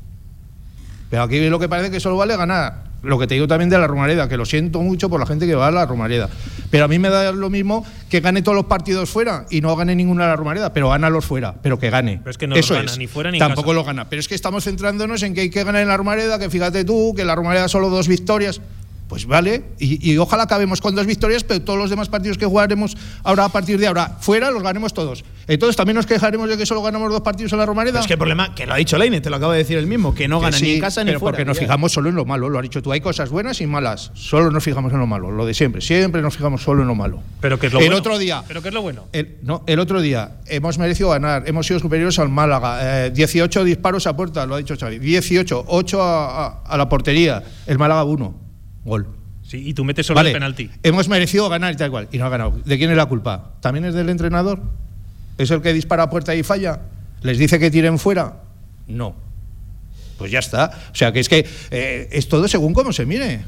Pero 1.09 1.23
aquí 1.23 1.47
lo 1.49 1.59
que 1.59 1.69
parece 1.69 1.91
que 1.91 1.99
solo 1.99 2.17
vale 2.17 2.35
ganar. 2.37 2.83
Lo 3.03 3.19
que 3.19 3.27
te 3.27 3.33
digo 3.33 3.47
también 3.49 3.69
de 3.69 3.77
la 3.77 3.85
Romareda, 3.85 4.29
que 4.29 4.37
lo 4.37 4.45
siento 4.45 4.81
mucho 4.81 5.09
por 5.09 5.19
la 5.19 5.25
gente 5.25 5.45
que 5.45 5.55
va 5.55 5.67
a 5.67 5.71
la 5.71 5.85
Romareda. 5.85 6.29
Pero 6.69 6.85
a 6.85 6.87
mí 6.87 6.99
me 6.99 7.09
da 7.09 7.33
lo 7.33 7.49
mismo 7.49 7.85
que 8.09 8.21
gane 8.21 8.41
todos 8.41 8.55
los 8.55 8.65
partidos 8.67 9.09
fuera 9.09 9.45
y 9.49 9.59
no 9.59 9.75
gane 9.75 9.93
ninguno 9.93 10.23
a 10.23 10.27
la 10.27 10.35
Romareda, 10.37 10.71
pero 10.71 10.87
ganalos 10.89 11.25
fuera, 11.25 11.53
pero 11.61 11.77
que 11.77 11.89
gane. 11.89 12.19
Pero 12.19 12.31
es 12.31 12.37
que 12.37 12.47
no 12.47 12.55
los 12.55 12.63
Eso 12.63 12.75
gana 12.75 12.89
es. 12.89 12.97
ni 12.97 13.07
fuera 13.07 13.29
ni 13.29 13.39
Tampoco 13.39 13.67
casa. 13.71 13.73
lo 13.75 13.83
gana. 13.83 14.09
Pero 14.09 14.21
es 14.21 14.29
que 14.29 14.35
estamos 14.35 14.63
centrándonos 14.63 15.21
en 15.23 15.33
que 15.33 15.41
hay 15.41 15.49
que 15.49 15.65
ganar 15.65 15.81
en 15.81 15.89
la 15.89 15.97
Romareda, 15.97 16.39
que 16.39 16.49
fíjate 16.49 16.85
tú, 16.85 17.13
que 17.13 17.25
la 17.25 17.35
Romareda 17.35 17.67
solo 17.67 17.89
dos 17.89 18.07
victorias. 18.07 18.61
Pues 19.07 19.27
vale, 19.27 19.63
y, 19.79 20.11
y 20.11 20.17
ojalá 20.17 20.43
acabemos 20.43 20.81
con 20.81 20.95
dos 20.95 21.05
victorias, 21.05 21.43
pero 21.43 21.61
todos 21.61 21.77
los 21.77 21.89
demás 21.89 22.09
partidos 22.09 22.37
que 22.37 22.45
jugaremos 22.47 22.97
ahora 23.23 23.45
a 23.45 23.49
partir 23.49 23.77
de 23.77 23.85
ahora 23.85 24.17
fuera 24.21 24.49
los 24.49 24.63
ganemos 24.63 24.93
todos. 24.93 25.23
Entonces 25.47 25.75
también 25.75 25.95
nos 25.97 26.05
quejaremos 26.07 26.49
de 26.49 26.57
que 26.57 26.65
solo 26.65 26.81
ganamos 26.81 27.11
dos 27.11 27.21
partidos 27.21 27.51
en 27.53 27.59
la 27.59 27.65
Romareda. 27.65 27.91
Pero 27.93 28.01
es 28.01 28.07
que 28.07 28.13
el 28.13 28.17
problema, 28.17 28.55
que 28.55 28.65
lo 28.65 28.73
ha 28.73 28.77
dicho 28.77 28.97
Leine, 28.97 29.21
te 29.21 29.29
lo 29.29 29.35
acabo 29.35 29.51
de 29.51 29.59
decir 29.59 29.77
el 29.77 29.85
mismo, 29.87 30.15
que 30.15 30.27
no 30.27 30.39
Que 30.39 30.45
gana 30.45 30.59
ni 30.59 30.71
en 30.71 30.79
casa 30.79 31.03
ni 31.03 31.09
pero 31.09 31.19
fuera. 31.19 31.33
porque 31.37 31.45
nos 31.45 31.59
fijamos 31.59 31.91
solo 31.91 32.09
en 32.09 32.15
lo 32.15 32.25
malo, 32.25 32.49
lo 32.49 32.57
has 32.57 32.63
dicho 32.63 32.81
tú. 32.81 32.91
Hay 32.91 33.01
cosas 33.01 33.29
buenas 33.29 33.61
y 33.61 33.67
malas. 33.67 34.11
Solo 34.15 34.49
nos 34.49 34.63
fijamos 34.63 34.91
en 34.93 34.99
lo 34.99 35.05
malo, 35.05 35.29
lo 35.31 35.45
de 35.45 35.53
siempre. 35.53 35.81
Siempre 35.81 36.21
nos 36.21 36.35
fijamos 36.35 36.63
solo 36.63 36.81
en 36.81 36.87
lo 36.87 36.95
malo. 36.95 37.19
Pero 37.41 37.59
que 37.59 37.67
es 37.67 37.73
lo 37.73 37.79
el 37.79 37.85
bueno. 37.85 37.97
otro 37.99 38.17
día. 38.17 38.43
Pero 38.47 38.61
que 38.63 38.69
es 38.69 38.73
lo 38.73 38.81
bueno. 38.81 39.03
El, 39.11 39.37
no, 39.43 39.63
el 39.67 39.79
otro 39.79 40.01
día 40.01 40.37
hemos 40.47 40.77
merecido 40.79 41.09
ganar, 41.09 41.43
hemos 41.45 41.67
sido 41.67 41.79
superiores 41.79 42.17
al 42.19 42.29
Málaga. 42.29 43.05
eh, 43.07 43.11
18 43.11 43.63
disparos 43.65 44.07
a 44.07 44.15
puerta, 44.15 44.45
lo 44.45 44.55
ha 44.55 44.57
dicho 44.57 44.75
Xavi. 44.79 44.97
18, 44.97 45.65
8 45.67 46.01
a, 46.01 46.45
a- 46.45 46.61
a 46.65 46.77
la 46.77 46.87
portería. 46.89 47.43
El 47.67 47.77
Málaga 47.77 48.05
1. 48.05 48.41
Gol. 48.85 49.07
Sí, 49.43 49.69
y 49.69 49.73
tú 49.73 49.83
metes 49.83 50.05
solo 50.05 50.15
Vale, 50.15 50.29
el 50.29 50.35
penalti. 50.35 50.69
Hemos 50.83 51.09
merecido 51.09 51.49
ganar 51.49 51.73
y 51.73 51.77
tal 51.77 51.91
cual. 51.91 52.07
Y 52.11 52.17
no 52.17 52.25
ha 52.25 52.29
ganado. 52.29 52.59
¿De 52.63 52.77
quién 52.77 52.89
es 52.91 52.97
la 52.97 53.05
culpa? 53.05 53.53
¿También 53.59 53.85
es 53.85 53.93
del 53.93 54.09
entrenador? 54.09 54.61
¿Es 55.37 55.51
el 55.51 55.61
que 55.61 55.73
dispara 55.73 56.03
a 56.03 56.09
puerta 56.09 56.33
y 56.33 56.43
falla? 56.43 56.79
¿Les 57.21 57.37
dice 57.37 57.59
que 57.59 57.69
tiren 57.69 57.99
fuera? 57.99 58.41
No. 58.87 59.15
Pues 60.17 60.31
ya 60.31 60.39
está. 60.39 60.71
O 60.91 60.95
sea 60.95 61.11
que 61.11 61.19
es 61.19 61.29
que 61.29 61.45
eh, 61.71 62.09
es 62.11 62.27
todo 62.27 62.47
según 62.47 62.73
cómo 62.73 62.93
se 62.93 63.05
mire. 63.05 63.43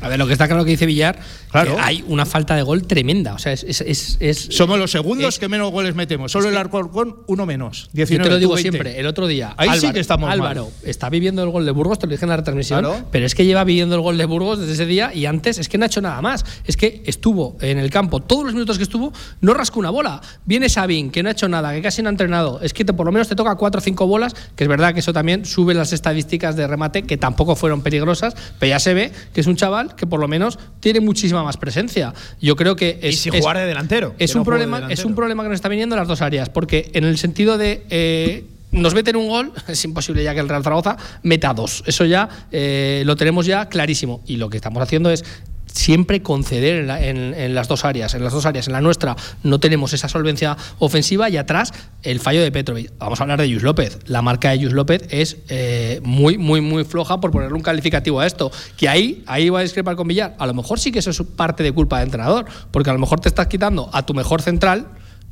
A 0.00 0.08
ver, 0.08 0.18
lo 0.18 0.26
que 0.26 0.32
está 0.32 0.46
claro 0.48 0.64
que 0.64 0.70
dice 0.70 0.86
Villar, 0.86 1.18
Claro. 1.50 1.76
que 1.76 1.82
hay 1.82 2.04
una 2.08 2.24
falta 2.24 2.54
de 2.56 2.62
gol 2.62 2.86
tremenda. 2.86 3.34
O 3.34 3.38
sea, 3.38 3.52
es. 3.52 3.62
es, 3.64 4.48
Somos 4.50 4.78
los 4.78 4.90
segundos 4.90 5.38
que 5.38 5.48
menos 5.48 5.70
goles 5.70 5.94
metemos. 5.94 6.32
Solo 6.32 6.48
el 6.48 6.56
Alcorcón, 6.56 7.16
uno 7.26 7.46
menos. 7.46 7.90
19, 7.92 8.24
Yo 8.24 8.28
te 8.28 8.34
lo 8.34 8.38
digo 8.38 8.50
tú 8.52 8.54
20. 8.56 8.70
siempre, 8.70 8.98
el 9.00 9.06
otro 9.06 9.26
día. 9.26 9.54
Ahí 9.56 9.78
sí 9.78 9.92
que 9.92 10.00
estamos 10.00 10.28
mal. 10.28 10.40
Álvaro 10.40 10.70
está 10.82 11.10
viviendo 11.10 11.42
el 11.42 11.50
gol 11.50 11.64
de 11.66 11.72
Burgos, 11.72 11.98
te 11.98 12.06
lo 12.06 12.12
dije 12.12 12.24
en 12.24 12.30
la 12.30 12.36
retransmisión, 12.36 12.80
Claro. 12.80 13.04
pero 13.10 13.26
es 13.26 13.34
que 13.34 13.44
lleva 13.44 13.64
viviendo 13.64 13.94
el 13.96 14.00
gol 14.00 14.16
de 14.18 14.24
Burgos 14.24 14.58
desde 14.60 14.72
ese 14.72 14.86
día 14.86 15.12
y 15.14 15.26
antes 15.26 15.58
es 15.58 15.68
que 15.68 15.78
no 15.78 15.84
ha 15.84 15.86
hecho 15.88 16.00
nada 16.00 16.20
más. 16.22 16.44
Es 16.64 16.76
que 16.76 17.02
estuvo 17.06 17.56
en 17.60 17.78
el 17.78 17.90
campo, 17.90 18.20
todos 18.20 18.44
los 18.44 18.54
minutos 18.54 18.76
que 18.78 18.84
estuvo, 18.84 19.12
no 19.40 19.52
rascó 19.54 19.78
una 19.80 19.90
bola. 19.90 20.20
Viene 20.46 20.68
Sabin, 20.68 21.10
que 21.10 21.22
no 21.22 21.28
ha 21.28 21.32
hecho 21.32 21.48
nada, 21.48 21.72
que 21.72 21.82
casi 21.82 22.02
no 22.02 22.08
ha 22.08 22.12
entrenado. 22.12 22.60
Es 22.62 22.72
que 22.72 22.84
te, 22.84 22.92
por 22.92 23.06
lo 23.06 23.12
menos 23.12 23.28
te 23.28 23.36
toca 23.36 23.54
cuatro 23.56 23.80
o 23.80 23.82
cinco 23.82 24.06
bolas, 24.06 24.34
que 24.56 24.64
es 24.64 24.68
verdad 24.68 24.94
que 24.94 25.00
eso 25.00 25.12
también 25.12 25.44
sube 25.44 25.74
las 25.74 25.92
estadísticas 25.92 26.56
de 26.56 26.66
remate, 26.66 27.02
que 27.02 27.16
tampoco 27.18 27.56
fueron 27.56 27.82
peligrosas, 27.82 28.34
pero 28.58 28.70
ya 28.70 28.78
se 28.78 28.94
ve 28.94 29.12
que 29.34 29.40
es 29.42 29.46
un 29.46 29.56
chaval 29.56 29.71
que 29.96 30.06
por 30.06 30.20
lo 30.20 30.28
menos 30.28 30.58
tiene 30.80 31.00
muchísima 31.00 31.42
más 31.42 31.56
presencia. 31.56 32.12
Yo 32.40 32.56
creo 32.56 32.76
que 32.76 32.98
es. 33.02 33.26
Y 33.26 33.28
es- 33.30 33.36
jugar 33.40 33.56
de 33.58 33.66
delantero. 33.66 34.14
es 34.18 34.32
que 34.32 34.38
un 34.38 34.40
no 34.40 34.44
juega 34.44 34.60
de 34.60 34.66
problema, 34.68 34.92
es 34.92 35.04
un 35.04 35.14
problema 35.14 35.42
que 35.42 35.48
nos 35.50 35.56
está 35.56 35.68
viniendo 35.68 35.94
en 35.94 35.98
las 36.00 36.08
dos 36.08 36.22
áreas, 36.22 36.48
porque 36.48 36.90
en 36.94 37.04
el 37.04 37.18
sentido 37.18 37.58
de 37.58 37.84
eh, 37.90 38.44
nos 38.70 38.94
meten 38.94 39.16
un 39.16 39.28
gol, 39.28 39.52
es 39.68 39.84
imposible 39.84 40.22
ya 40.24 40.34
que 40.34 40.40
el 40.40 40.48
Real 40.48 40.62
Zaragoza 40.62 40.96
meta 41.22 41.52
dos. 41.54 41.82
Eso 41.86 42.04
ya 42.04 42.28
eh, 42.50 43.02
lo 43.06 43.16
tenemos 43.16 43.46
ya 43.46 43.68
clarísimo. 43.68 44.22
Y 44.26 44.36
lo 44.36 44.48
que 44.50 44.56
estamos 44.56 44.82
haciendo 44.82 45.10
es 45.10 45.24
siempre 45.72 46.22
conceder 46.22 46.80
en, 46.80 46.86
la- 46.86 47.02
en- 47.04 47.54
las 47.54 47.68
dos 47.68 47.84
áreas. 47.84 48.14
En 48.14 48.22
las 48.24 48.32
dos 48.32 48.46
áreas, 48.46 48.66
en 48.66 48.72
la 48.72 48.80
nuestra 48.80 49.16
no 49.42 49.58
tenemos 49.60 49.92
esa 49.92 50.08
solvencia 50.08 50.56
ofensiva 50.78 51.28
y 51.30 51.36
atrás 51.36 51.72
el 52.02 52.20
fallo 52.20 52.42
de 52.42 52.52
Petrovic. 52.52 52.92
Vamos 52.98 53.20
a 53.20 53.24
hablar 53.24 53.40
de 53.40 53.48
Yus 53.48 53.62
López. 53.62 53.98
La 54.06 54.22
marca 54.22 54.50
de 54.50 54.58
Yus 54.60 54.72
López 54.72 55.02
es 55.10 55.38
eh, 55.48 56.00
muy, 56.04 56.38
muy, 56.38 56.60
muy 56.60 56.84
floja 56.84 57.20
por 57.20 57.30
ponerle 57.30 57.54
un 57.56 57.62
calificativo 57.62 58.20
a 58.20 58.26
esto. 58.26 58.50
Que 58.76 58.88
ahí, 58.88 59.22
ahí 59.26 59.48
va 59.48 59.60
a 59.60 59.62
discrepar 59.62 59.96
con 59.96 60.06
Villar. 60.08 60.34
A 60.38 60.46
lo 60.46 60.54
mejor 60.54 60.78
sí 60.78 60.92
que 60.92 60.98
eso 61.00 61.10
es 61.10 61.22
parte 61.22 61.62
de 61.62 61.72
culpa 61.72 61.98
del 61.98 62.08
entrenador, 62.08 62.44
porque 62.70 62.90
a 62.90 62.92
lo 62.92 62.98
mejor 62.98 63.20
te 63.20 63.28
estás 63.28 63.46
quitando 63.48 63.88
a 63.92 64.04
tu 64.06 64.14
mejor 64.14 64.42
central 64.42 64.86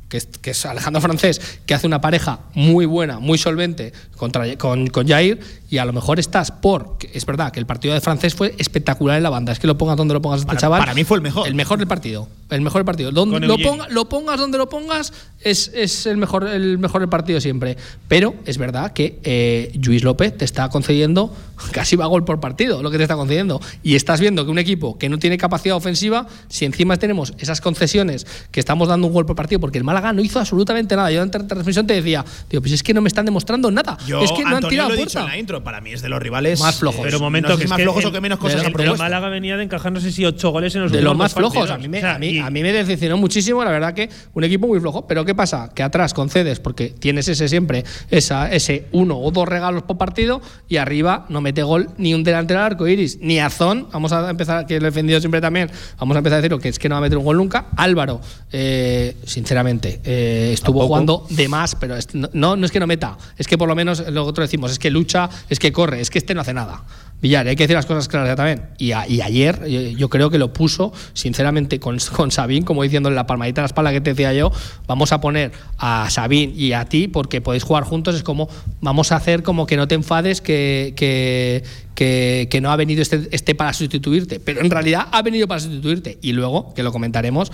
que 0.09 0.17
es, 0.17 0.25
que 0.25 0.51
es 0.51 0.65
Alejandro 0.65 1.01
Francés, 1.01 1.39
que 1.65 1.73
hace 1.73 1.87
una 1.87 2.01
pareja 2.01 2.39
muy 2.53 2.85
buena, 2.85 3.19
muy 3.19 3.37
solvente 3.37 3.93
contra, 4.17 4.57
con, 4.57 4.87
con 4.87 5.07
Jair, 5.07 5.39
y 5.71 5.77
a 5.79 5.85
lo 5.85 5.93
mejor 5.93 6.19
estás 6.19 6.51
por. 6.51 6.97
Es 7.13 7.25
verdad 7.25 7.51
que 7.51 7.59
el 7.59 7.65
partido 7.65 7.93
de 7.95 8.01
Francés 8.01 8.35
fue 8.35 8.53
espectacular 8.59 9.17
en 9.17 9.23
la 9.23 9.29
banda. 9.31 9.51
Es 9.53 9.57
que 9.59 9.65
lo 9.67 9.77
pongas 9.77 9.97
donde 9.97 10.13
lo 10.13 10.21
pongas 10.21 10.41
este 10.41 10.47
Para- 10.47 10.59
chaval. 10.59 10.79
para 10.81 10.93
mí 10.93 11.03
fue 11.03 11.17
el 11.17 11.23
mejor. 11.23 11.47
El 11.47 11.55
mejor 11.55 11.79
del 11.79 11.87
partido. 11.87 12.27
El 12.49 12.61
mejor 12.61 12.79
del 12.79 12.85
partido. 12.85 13.11
Donde 13.11 13.39
lo, 13.39 13.53
Eugeni. 13.53 13.63
ponga- 13.69 13.87
lo 13.89 14.09
pongas 14.09 14.37
donde 14.37 14.57
lo 14.59 14.67
pongas, 14.69 15.13
es, 15.39 15.71
es 15.73 16.05
el, 16.05 16.17
mejor, 16.17 16.45
el 16.47 16.77
mejor 16.77 16.99
del 17.01 17.09
partido 17.09 17.39
siempre. 17.39 17.77
Pero 18.09 18.35
es 18.45 18.57
verdad 18.57 18.91
que 18.91 19.19
eh, 19.23 19.71
Luis 19.81 20.03
López 20.03 20.37
te 20.37 20.43
está 20.45 20.67
concediendo 20.67 21.33
casi 21.71 21.95
va 21.95 22.05
gol 22.07 22.25
por 22.25 22.41
partido, 22.41 22.83
lo 22.83 22.91
que 22.91 22.97
te 22.97 23.03
está 23.03 23.15
concediendo. 23.15 23.61
Y 23.81 23.95
estás 23.95 24.19
viendo 24.19 24.43
que 24.43 24.51
un 24.51 24.59
equipo 24.59 24.97
que 24.97 25.07
no 25.07 25.17
tiene 25.19 25.37
capacidad 25.37 25.77
ofensiva, 25.77 26.27
si 26.49 26.65
encima 26.65 26.97
tenemos 26.97 27.33
esas 27.39 27.61
concesiones 27.61 28.27
que 28.51 28.59
estamos 28.59 28.89
dando 28.89 29.07
un 29.07 29.13
gol 29.13 29.25
por 29.25 29.37
partido, 29.37 29.61
porque 29.61 29.77
el 29.77 29.85
Málaga 29.85 30.11
no 30.11 30.21
hizo 30.21 30.37
absolutamente 30.39 30.97
nada. 30.97 31.09
Yo 31.11 31.21
en 31.23 31.31
la 31.31 31.47
transmisión 31.47 31.87
te 31.87 31.93
decía, 31.93 32.25
tío, 32.49 32.59
pues 32.59 32.73
es 32.73 32.83
que 32.83 32.93
no 32.93 33.01
me 33.01 33.07
están 33.07 33.23
demostrando 33.23 33.71
nada. 33.71 33.97
Yo, 34.05 34.21
es 34.21 34.31
que 34.33 34.43
no 34.43 34.57
han 34.57 34.67
tirado 34.67 34.89
lo 34.89 34.95
he 34.95 34.97
dicho 34.97 35.11
puerta. 35.13 35.21
en 35.21 35.27
la 35.27 35.37
intro, 35.37 35.60
pero 35.61 35.63
para 35.63 35.81
mí 35.81 35.91
es 35.91 36.01
de 36.01 36.09
los 36.09 36.21
rivales 36.21 36.59
Más 36.59 36.75
flojos. 36.77 37.01
Pero 37.03 37.17
no 37.19 37.25
momento 37.25 37.49
sé 37.49 37.53
si 37.53 37.59
que 37.59 37.63
es 37.65 37.69
más 37.69 37.81
flojos 37.81 38.03
el- 38.03 38.09
o 38.09 38.11
que 38.11 38.21
menos 38.21 38.39
cosas 38.39 38.65
ha 38.65 38.69
pero. 38.71 38.95
Málaga 38.97 39.29
venía 39.29 39.57
de 39.57 39.63
encajar 39.63 39.91
no 39.91 39.99
sé 39.99 40.11
si 40.11 40.25
ocho 40.25 40.49
goles 40.51 40.75
en 40.75 40.81
los 40.83 40.91
de 40.91 41.01
los 41.01 41.15
más 41.15 41.33
flojos. 41.33 41.53
partidos. 41.67 41.75
A 41.75 41.77
mí, 41.77 41.87
me, 41.87 41.97
O 41.99 42.01
sea, 42.01 42.15
a, 42.15 42.19
mí, 42.19 42.27
y- 42.27 42.39
a 42.39 42.49
mí 42.49 42.61
me 42.61 42.71
decepcionó 42.73 43.17
muchísimo, 43.17 43.63
la 43.63 43.71
verdad 43.71 43.93
que 43.93 44.09
un 44.33 44.43
equipo 44.43 44.67
muy 44.67 44.79
flojo. 44.79 45.07
Pero 45.07 45.23
¿qué 45.25 45.35
pasa? 45.35 45.69
Que 45.73 45.83
atrás 45.83 46.13
concedes 46.13 46.59
porque 46.59 46.89
tienes 46.89 47.27
ese 47.27 47.47
siempre, 47.47 47.83
esa, 48.09 48.51
ese 48.51 48.85
uno 48.91 49.17
o 49.19 49.31
dos 49.31 49.47
regalos 49.47 49.83
por 49.83 49.97
partido 49.97 50.41
y 50.67 50.77
arriba 50.77 51.25
no 51.29 51.41
mete 51.41 51.63
gol 51.63 51.89
ni 51.97 52.13
un 52.13 52.23
delantero 52.23 52.59
al 52.59 52.65
arco 52.67 52.87
iris, 52.87 53.19
ni 53.21 53.39
Azón. 53.39 53.87
Vamos 53.91 54.11
a 54.11 54.29
empezar, 54.29 54.65
que 54.65 54.79
lo 54.79 54.87
he 54.87 54.89
defendido 54.91 55.19
siempre 55.19 55.41
también, 55.41 55.69
vamos 55.99 56.15
a 56.15 56.19
empezar 56.19 56.37
a 56.39 56.41
decirlo 56.41 56.59
que 56.59 56.69
es 56.69 56.79
que 56.79 56.89
no 56.89 56.95
va 56.95 56.99
a 56.99 57.01
meter 57.01 57.17
un 57.17 57.25
gol 57.25 57.37
nunca. 57.37 57.67
Álvaro, 57.75 58.21
eh, 58.51 59.15
sinceramente, 59.25 60.01
eh, 60.03 60.51
estuvo 60.53 60.85
jugando 60.87 61.25
de 61.29 61.47
más, 61.47 61.75
pero 61.75 61.95
no, 62.33 62.55
no 62.55 62.65
es 62.65 62.71
que 62.71 62.79
no 62.79 62.87
meta, 62.87 63.17
es 63.37 63.47
que 63.47 63.57
por 63.57 63.67
lo 63.67 63.75
menos 63.75 64.03
lo 64.11 64.25
otro 64.25 64.41
decimos, 64.43 64.71
es 64.71 64.79
que 64.79 64.89
lucha, 64.89 65.29
es 65.51 65.59
que 65.59 65.71
corre, 65.71 66.01
es 66.01 66.09
que 66.09 66.17
este 66.17 66.33
no 66.33 66.41
hace 66.41 66.53
nada. 66.53 66.81
Villar, 67.21 67.45
hay 67.45 67.55
que 67.55 67.65
decir 67.65 67.75
las 67.75 67.85
cosas 67.85 68.07
claras 68.07 68.29
ya 68.29 68.35
también. 68.35 68.63
Y, 68.79 68.93
a- 68.93 69.07
y 69.07 69.21
ayer 69.21 69.63
yo 69.95 70.09
creo 70.09 70.31
que 70.31 70.39
lo 70.39 70.53
puso, 70.53 70.91
sinceramente, 71.13 71.79
con, 71.79 71.99
con 72.15 72.31
Sabín, 72.31 72.63
como 72.63 72.81
diciéndole 72.81 73.15
la 73.15 73.27
palmadita 73.27 73.61
a 73.61 73.63
la 73.63 73.67
espalda 73.67 73.91
que 73.91 74.01
te 74.01 74.11
decía 74.11 74.33
yo, 74.33 74.51
vamos 74.87 75.11
a 75.11 75.21
poner 75.21 75.51
a 75.77 76.09
Sabín 76.09 76.53
y 76.55 76.73
a 76.73 76.85
ti 76.85 77.07
porque 77.07 77.39
podéis 77.41 77.61
jugar 77.63 77.83
juntos, 77.83 78.15
es 78.15 78.23
como, 78.23 78.49
vamos 78.79 79.11
a 79.11 79.17
hacer 79.17 79.43
como 79.43 79.67
que 79.67 79.77
no 79.77 79.87
te 79.87 79.93
enfades, 79.93 80.41
que, 80.41 80.93
que, 80.95 81.63
que, 81.93 82.47
que 82.49 82.59
no 82.61 82.71
ha 82.71 82.75
venido 82.75 83.03
este, 83.03 83.27
este 83.31 83.53
para 83.53 83.73
sustituirte, 83.73 84.39
pero 84.39 84.61
en 84.61 84.71
realidad 84.71 85.07
ha 85.11 85.21
venido 85.21 85.47
para 85.47 85.59
sustituirte. 85.59 86.17
Y 86.23 86.31
luego, 86.31 86.73
que 86.73 86.81
lo 86.81 86.91
comentaremos, 86.91 87.51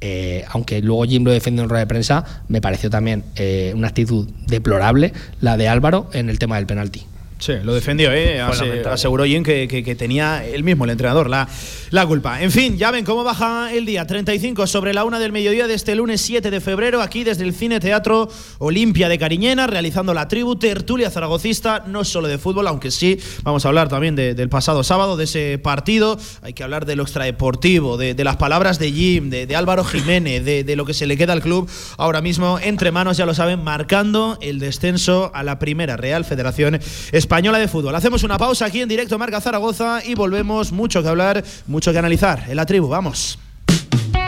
eh, 0.00 0.44
aunque 0.50 0.80
luego 0.80 1.04
Jim 1.04 1.24
lo 1.24 1.32
defendió 1.32 1.62
en 1.64 1.68
rueda 1.68 1.80
de 1.80 1.86
prensa, 1.86 2.24
me 2.48 2.60
pareció 2.62 2.88
también 2.88 3.24
eh, 3.36 3.72
una 3.74 3.88
actitud 3.88 4.28
deplorable 4.46 5.12
la 5.40 5.56
de 5.56 5.68
Álvaro 5.68 6.08
en 6.14 6.30
el 6.30 6.38
tema 6.38 6.56
del 6.56 6.66
penalti. 6.66 7.04
Sí, 7.38 7.52
lo 7.62 7.74
defendió, 7.74 8.10
¿eh? 8.14 8.40
Ase- 8.40 8.82
aseguró 8.88 9.24
Jim 9.26 9.42
que, 9.42 9.68
que- 9.68 9.84
que 9.84 9.94
tenía 9.94 10.42
él 10.46 10.64
mismo, 10.64 10.84
el 10.84 10.90
entrenador, 10.90 11.28
la, 11.28 11.46
la 11.90 12.06
culpa. 12.06 12.40
En 12.42 12.50
fin, 12.50 12.78
ya 12.78 12.90
ven 12.90 13.04
cómo 13.04 13.24
baja 13.24 13.74
el 13.74 13.84
día. 13.84 14.06
35 14.06 14.66
sobre 14.66 14.94
la 14.94 15.04
una 15.04 15.18
del 15.18 15.32
mediodía 15.32 15.66
de 15.66 15.74
este 15.74 15.94
lunes 15.94 16.22
7 16.22 16.50
de 16.50 16.60
febrero, 16.62 17.02
aquí 17.02 17.24
desde 17.24 17.44
el 17.44 17.52
Cine 17.52 17.78
Teatro 17.78 18.30
Olimpia 18.58 19.10
de 19.10 19.18
Cariñena, 19.18 19.66
realizando 19.66 20.14
la 20.14 20.28
tribu 20.28 20.56
tertulia 20.56 21.10
zaragocista, 21.10 21.84
no 21.86 22.04
solo 22.04 22.26
de 22.26 22.38
fútbol, 22.38 22.68
aunque 22.68 22.90
sí, 22.90 23.18
vamos 23.42 23.66
a 23.66 23.68
hablar 23.68 23.90
también 23.90 24.16
de- 24.16 24.34
del 24.34 24.48
pasado 24.48 24.82
sábado, 24.82 25.18
de 25.18 25.24
ese 25.24 25.58
partido. 25.58 26.18
Hay 26.40 26.54
que 26.54 26.62
hablar 26.64 26.86
de 26.86 26.96
lo 26.96 27.02
extradeportivo, 27.02 27.98
de, 27.98 28.14
de 28.14 28.24
las 28.24 28.36
palabras 28.36 28.78
de 28.78 28.90
Jim, 28.92 29.28
de, 29.28 29.46
de 29.46 29.56
Álvaro 29.56 29.84
Jiménez, 29.84 30.42
de, 30.42 30.64
de 30.64 30.74
lo 30.74 30.86
que 30.86 30.94
se 30.94 31.06
le 31.06 31.18
queda 31.18 31.34
al 31.34 31.42
club 31.42 31.68
ahora 31.98 32.22
mismo 32.22 32.58
entre 32.62 32.92
manos, 32.92 33.18
ya 33.18 33.26
lo 33.26 33.34
saben, 33.34 33.62
marcando 33.62 34.38
el 34.40 34.58
descenso 34.58 35.30
a 35.34 35.42
la 35.42 35.58
primera 35.58 35.98
Real 35.98 36.24
Federación 36.24 36.80
Española 37.12 37.25
de 37.28 37.68
Fútbol. 37.68 37.94
Hacemos 37.94 38.22
una 38.22 38.38
pausa 38.38 38.66
aquí 38.66 38.80
en 38.80 38.88
directo 38.88 39.18
Marca 39.18 39.40
Zaragoza 39.40 40.00
y 40.04 40.14
volvemos. 40.14 40.72
Mucho 40.72 41.02
que 41.02 41.08
hablar, 41.08 41.44
mucho 41.66 41.92
que 41.92 41.98
analizar. 41.98 42.44
En 42.48 42.56
la 42.56 42.66
tribu, 42.66 42.88
vamos. 42.88 43.38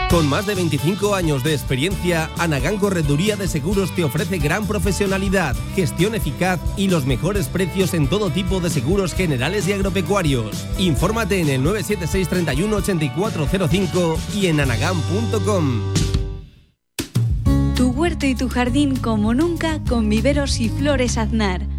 Con 0.09 0.27
más 0.27 0.47
de 0.47 0.55
25 0.55 1.13
años 1.13 1.43
de 1.43 1.53
experiencia, 1.53 2.29
Anagán 2.39 2.77
Correduría 2.77 3.35
de 3.35 3.47
Seguros 3.47 3.93
te 3.95 4.03
ofrece 4.03 4.39
gran 4.39 4.65
profesionalidad, 4.65 5.55
gestión 5.75 6.15
eficaz 6.15 6.59
y 6.77 6.87
los 6.87 7.05
mejores 7.05 7.47
precios 7.47 7.93
en 7.93 8.07
todo 8.07 8.31
tipo 8.31 8.59
de 8.59 8.71
seguros 8.71 9.13
generales 9.13 9.67
y 9.67 9.73
agropecuarios. 9.73 10.65
Infórmate 10.79 11.39
en 11.39 11.49
el 11.49 11.63
976 11.63 12.27
31 12.27 12.75
8405 12.75 14.17
y 14.35 14.47
en 14.47 14.59
anagán.com. 14.59 15.93
Tu 17.75 17.91
huerto 17.91 18.25
y 18.25 18.35
tu 18.35 18.49
jardín 18.49 18.95
como 18.95 19.33
nunca 19.33 19.79
con 19.87 20.09
viveros 20.09 20.59
y 20.59 20.69
flores 20.69 21.17
Aznar. 21.17 21.78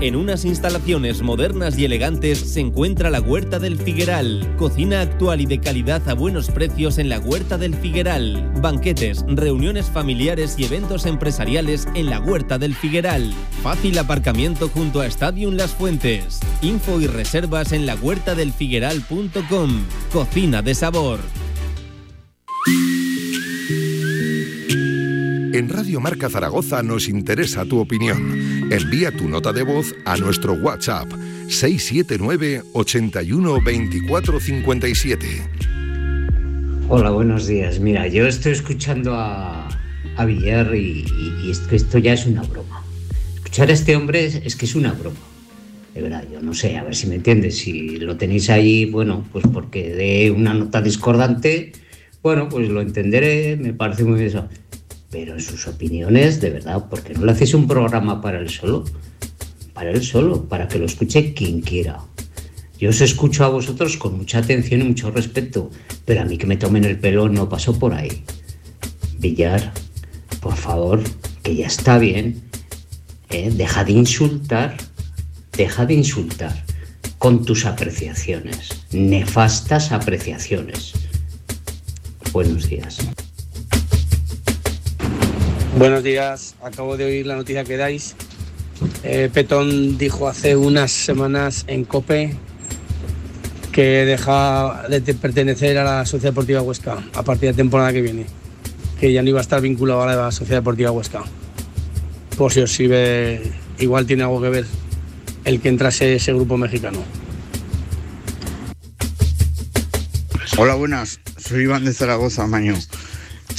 En 0.00 0.16
unas 0.16 0.46
instalaciones 0.46 1.20
modernas 1.20 1.78
y 1.78 1.84
elegantes 1.84 2.38
se 2.38 2.60
encuentra 2.60 3.10
la 3.10 3.20
Huerta 3.20 3.58
del 3.58 3.76
Figueral. 3.78 4.50
Cocina 4.56 5.02
actual 5.02 5.42
y 5.42 5.46
de 5.46 5.60
calidad 5.60 6.08
a 6.08 6.14
buenos 6.14 6.50
precios 6.50 6.96
en 6.96 7.10
la 7.10 7.18
Huerta 7.18 7.58
del 7.58 7.74
Figueral. 7.74 8.50
Banquetes, 8.62 9.22
reuniones 9.28 9.90
familiares 9.90 10.54
y 10.56 10.64
eventos 10.64 11.04
empresariales 11.04 11.86
en 11.94 12.08
la 12.08 12.18
Huerta 12.18 12.56
del 12.56 12.74
Figueral. 12.74 13.30
Fácil 13.62 13.98
aparcamiento 13.98 14.70
junto 14.70 15.02
a 15.02 15.06
Stadium 15.06 15.52
Las 15.56 15.72
Fuentes. 15.72 16.40
Info 16.62 16.98
y 16.98 17.06
reservas 17.06 17.72
en 17.72 17.84
la 17.84 17.94
huertadelfigueral.com. 17.94 19.82
Cocina 20.14 20.62
de 20.62 20.74
sabor. 20.74 21.20
En 25.52 25.68
Radio 25.68 26.00
Marca 26.00 26.30
Zaragoza 26.30 26.82
nos 26.82 27.06
interesa 27.06 27.66
tu 27.66 27.80
opinión. 27.80 28.59
Envía 28.70 29.10
tu 29.10 29.28
nota 29.28 29.52
de 29.52 29.62
voz 29.64 29.94
a 30.04 30.16
nuestro 30.16 30.52
WhatsApp 30.54 31.08
679 31.48 32.62
81 32.72 33.60
24 33.64 34.40
57. 34.40 35.26
Hola, 36.88 37.10
buenos 37.10 37.46
días. 37.46 37.80
Mira, 37.80 38.06
yo 38.06 38.26
estoy 38.26 38.52
escuchando 38.52 39.14
a, 39.14 39.68
a 40.16 40.24
Villar 40.24 40.74
y, 40.74 41.04
y- 41.04 41.46
y 41.48 41.50
esto 41.72 41.98
ya 41.98 42.12
es 42.12 42.26
una 42.26 42.42
broma. 42.42 42.82
Escuchar 43.36 43.70
a 43.70 43.72
este 43.72 43.96
hombre 43.96 44.26
es, 44.26 44.54
que 44.56 44.66
es 44.66 44.74
una 44.76 44.92
broma. 44.92 45.16
De 45.94 46.02
verdad, 46.02 46.24
yo 46.32 46.40
no 46.40 46.54
sé, 46.54 46.76
a 46.76 46.84
ver 46.84 46.94
si 46.94 47.08
me 47.08 47.16
entiendes. 47.16 47.58
Si 47.58 47.96
lo 47.98 48.16
tenéis 48.16 48.50
ahí, 48.50 48.84
bueno, 48.84 49.26
pues 49.32 49.44
porque 49.52 49.90
de 49.92 50.30
una 50.30 50.54
nota 50.54 50.80
discordante, 50.80 51.72
bueno, 52.22 52.48
pues 52.48 52.68
lo 52.68 52.80
entenderé, 52.80 53.56
me 53.56 53.72
parece 53.72 54.04
muy 54.04 54.22
eso. 54.22 54.48
Pero 55.10 55.34
en 55.34 55.40
sus 55.40 55.66
opiniones, 55.66 56.40
de 56.40 56.50
verdad, 56.50 56.88
¿por 56.88 57.02
qué 57.02 57.14
no 57.14 57.24
le 57.24 57.32
hacéis 57.32 57.54
un 57.54 57.66
programa 57.66 58.20
para 58.20 58.38
él 58.38 58.48
solo? 58.48 58.84
Para 59.74 59.90
él 59.90 60.02
solo, 60.02 60.44
para 60.44 60.68
que 60.68 60.78
lo 60.78 60.86
escuche 60.86 61.34
quien 61.34 61.60
quiera. 61.60 62.00
Yo 62.78 62.90
os 62.90 63.00
escucho 63.02 63.44
a 63.44 63.48
vosotros 63.48 63.96
con 63.98 64.16
mucha 64.16 64.38
atención 64.38 64.80
y 64.80 64.84
mucho 64.84 65.10
respeto, 65.10 65.70
pero 66.06 66.22
a 66.22 66.24
mí 66.24 66.38
que 66.38 66.46
me 66.46 66.56
tomen 66.56 66.84
el 66.84 66.98
pelo 66.98 67.28
no 67.28 67.48
pasó 67.48 67.78
por 67.78 67.92
ahí. 67.92 68.24
Villar, 69.18 69.72
por 70.40 70.56
favor, 70.56 71.02
que 71.42 71.56
ya 71.56 71.66
está 71.66 71.98
bien. 71.98 72.42
¿eh? 73.28 73.50
Deja 73.54 73.84
de 73.84 73.92
insultar, 73.92 74.76
deja 75.56 75.84
de 75.84 75.94
insultar 75.94 76.64
con 77.18 77.44
tus 77.44 77.66
apreciaciones, 77.66 78.70
nefastas 78.92 79.92
apreciaciones. 79.92 80.94
Buenos 82.32 82.66
días. 82.68 82.98
Buenos 85.80 86.02
días, 86.04 86.56
acabo 86.62 86.98
de 86.98 87.06
oír 87.06 87.24
la 87.26 87.36
noticia 87.36 87.64
que 87.64 87.78
dais. 87.78 88.14
Eh, 89.02 89.30
Petón 89.32 89.96
dijo 89.96 90.28
hace 90.28 90.54
unas 90.54 90.92
semanas 90.92 91.64
en 91.68 91.84
COPE 91.86 92.34
que 93.72 94.04
deja 94.04 94.86
de 94.90 95.00
te- 95.00 95.14
pertenecer 95.14 95.78
a 95.78 95.84
la 95.84 96.04
Sociedad 96.04 96.32
Deportiva 96.32 96.60
Huesca 96.60 97.02
a 97.14 97.22
partir 97.22 97.48
de 97.48 97.54
temporada 97.54 97.94
que 97.94 98.02
viene, 98.02 98.26
que 99.00 99.10
ya 99.10 99.22
no 99.22 99.30
iba 99.30 99.38
a 99.38 99.40
estar 99.40 99.62
vinculado 99.62 100.02
a 100.02 100.14
la 100.14 100.30
Sociedad 100.32 100.58
Deportiva 100.58 100.90
Huesca. 100.90 101.22
Por 102.36 102.52
si 102.52 102.60
os 102.60 102.70
sirve, 102.70 103.50
igual 103.78 104.04
tiene 104.04 104.24
algo 104.24 104.42
que 104.42 104.50
ver 104.50 104.66
el 105.46 105.62
que 105.62 105.70
entrase 105.70 106.14
ese 106.14 106.34
grupo 106.34 106.58
mexicano. 106.58 106.98
Hola, 110.58 110.74
buenas. 110.74 111.20
Soy 111.38 111.62
Iván 111.62 111.86
de 111.86 111.94
Zaragoza, 111.94 112.46
Maño. 112.46 112.74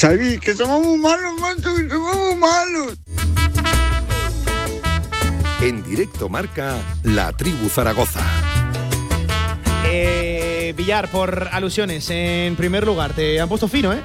Xavi, 0.02 0.40
que 0.40 0.56
somos 0.56 0.84
muy 0.84 0.98
malos, 0.98 1.40
macho, 1.40 1.76
que 1.76 1.88
somos 1.88 2.16
muy 2.16 2.36
malos. 2.36 2.98
En 5.62 5.84
directo 5.84 6.28
marca 6.28 6.76
La 7.04 7.32
Tribu 7.34 7.70
Zaragoza. 7.70 8.26
Eh, 9.86 10.74
Villar, 10.76 11.08
por 11.12 11.50
alusiones, 11.52 12.10
en 12.10 12.56
primer 12.56 12.84
lugar, 12.84 13.14
te 13.14 13.40
han 13.40 13.48
puesto 13.48 13.68
fino, 13.68 13.94
¿eh? 13.94 14.02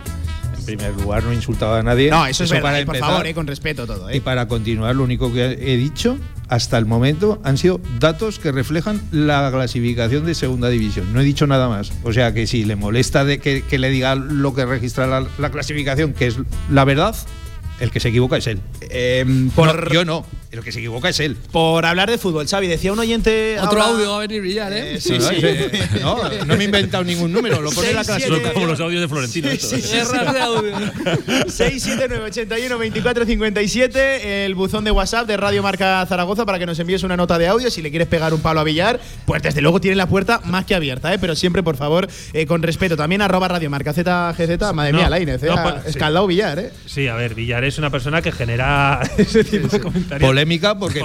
En 0.68 0.78
primer 0.78 0.94
lugar, 1.00 1.22
no 1.24 1.30
he 1.30 1.34
insultado 1.34 1.74
a 1.76 1.82
nadie. 1.82 2.10
No, 2.10 2.26
eso 2.26 2.44
es 2.44 2.50
verdad, 2.50 2.62
para 2.62 2.80
y 2.80 2.84
por 2.84 2.96
empezar. 2.96 3.10
favor, 3.12 3.26
eh, 3.26 3.34
con 3.34 3.46
respeto 3.46 3.86
todo, 3.86 4.10
¿eh? 4.10 4.16
Y 4.16 4.20
para 4.20 4.48
continuar, 4.48 4.96
lo 4.96 5.04
único 5.04 5.32
que 5.32 5.44
he 5.60 5.76
dicho 5.76 6.18
hasta 6.48 6.78
el 6.78 6.86
momento 6.86 7.40
han 7.44 7.56
sido 7.58 7.80
datos 7.98 8.38
que 8.38 8.52
reflejan 8.52 9.00
la 9.12 9.50
clasificación 9.52 10.24
de 10.26 10.34
segunda 10.34 10.68
división. 10.68 11.12
No 11.12 11.20
he 11.20 11.24
dicho 11.24 11.46
nada 11.46 11.68
más. 11.68 11.92
O 12.04 12.12
sea 12.12 12.32
que 12.34 12.46
si 12.46 12.64
le 12.64 12.76
molesta 12.76 13.24
de 13.24 13.38
que, 13.38 13.62
que 13.62 13.78
le 13.78 13.90
diga 13.90 14.14
lo 14.14 14.54
que 14.54 14.64
registra 14.66 15.06
la, 15.06 15.26
la 15.38 15.50
clasificación, 15.50 16.12
que 16.12 16.26
es 16.28 16.36
la 16.70 16.84
verdad, 16.84 17.14
el 17.80 17.90
que 17.90 18.00
se 18.00 18.08
equivoca 18.08 18.36
es 18.36 18.46
él. 18.46 18.60
por- 19.54 19.84
No, 19.86 19.92
yo 19.92 20.04
no. 20.04 20.24
El 20.56 20.64
que 20.64 20.72
se 20.72 20.78
equivoca 20.78 21.10
es 21.10 21.20
él. 21.20 21.36
Por 21.52 21.84
hablar 21.84 22.10
de 22.10 22.16
fútbol, 22.18 22.46
Xavi, 22.48 22.66
decía 22.66 22.92
un 22.92 22.98
oyente. 22.98 23.56
Otro 23.60 23.82
ahora- 23.82 23.94
audio 23.94 24.10
va 24.10 24.16
a 24.16 24.20
venir 24.20 24.40
brillar, 24.40 24.72
¿eh? 24.72 24.94
Eh, 24.96 25.00
sí, 25.00 25.18
No, 25.18 25.28
sí. 25.28 25.36
no, 26.00 26.16
no 26.46 26.56
me 26.56 26.62
he 26.62 26.64
inventado 26.64 27.04
ningún 27.04 27.30
número, 27.32 27.60
lo 27.60 27.70
pone 27.70 27.90
en 27.90 27.96
la 27.96 28.04
Seis, 28.04 28.24
clase. 28.26 28.52
Como 28.54 28.66
los 28.66 28.80
audios 28.80 29.02
de 29.02 29.08
Florentino. 29.08 29.50
Sí, 29.50 29.58
sí, 29.58 29.80
de 29.82 30.40
audio. 30.40 30.72
679-81-2457, 31.46 33.96
el 34.46 34.54
buzón 34.54 34.84
de 34.84 34.90
WhatsApp 34.90 35.26
de 35.26 35.36
Radio 35.36 35.62
Marca 35.62 36.04
Zaragoza 36.06 36.44
para 36.46 36.58
que 36.58 36.66
nos 36.66 36.78
envíes 36.78 37.02
una 37.02 37.16
nota 37.16 37.38
de 37.38 37.48
audio. 37.48 37.70
Si 37.70 37.82
le 37.82 37.90
quieres 37.90 38.08
pegar 38.08 38.32
un 38.34 38.40
palo 38.40 38.60
a 38.60 38.64
Villar, 38.64 39.00
pues 39.24 39.42
desde 39.42 39.60
luego 39.60 39.80
tiene 39.80 39.96
la 39.96 40.06
puerta 40.08 40.40
más 40.44 40.64
que 40.64 40.74
abierta, 40.74 41.12
¿eh? 41.12 41.18
pero 41.18 41.34
siempre, 41.34 41.62
por 41.62 41.76
favor, 41.76 42.08
eh, 42.32 42.46
con 42.46 42.62
respeto. 42.62 42.96
También 42.96 43.22
arroba 43.22 43.48
Radio 43.48 43.70
Marca 43.70 43.92
ZGZ, 43.92 44.72
madre 44.74 44.92
No, 44.92 44.98
mía, 44.98 45.10
Lainez, 45.10 45.42
¿eh? 45.42 45.46
no, 45.48 45.62
pues, 45.62 45.74
sí. 45.84 45.90
escaldado 45.90 46.26
Villar, 46.26 46.58
¿eh? 46.58 46.70
Sí, 46.86 47.08
a 47.08 47.14
ver, 47.14 47.34
Villar 47.34 47.64
es 47.64 47.78
una 47.78 47.90
persona 47.90 48.22
que 48.22 48.32
genera 48.32 49.00
ese 49.18 49.44
tipo 49.44 49.68
de 49.68 49.80
comentarios. 49.80 50.28
Polémica 50.46 50.78
porque, 50.78 51.00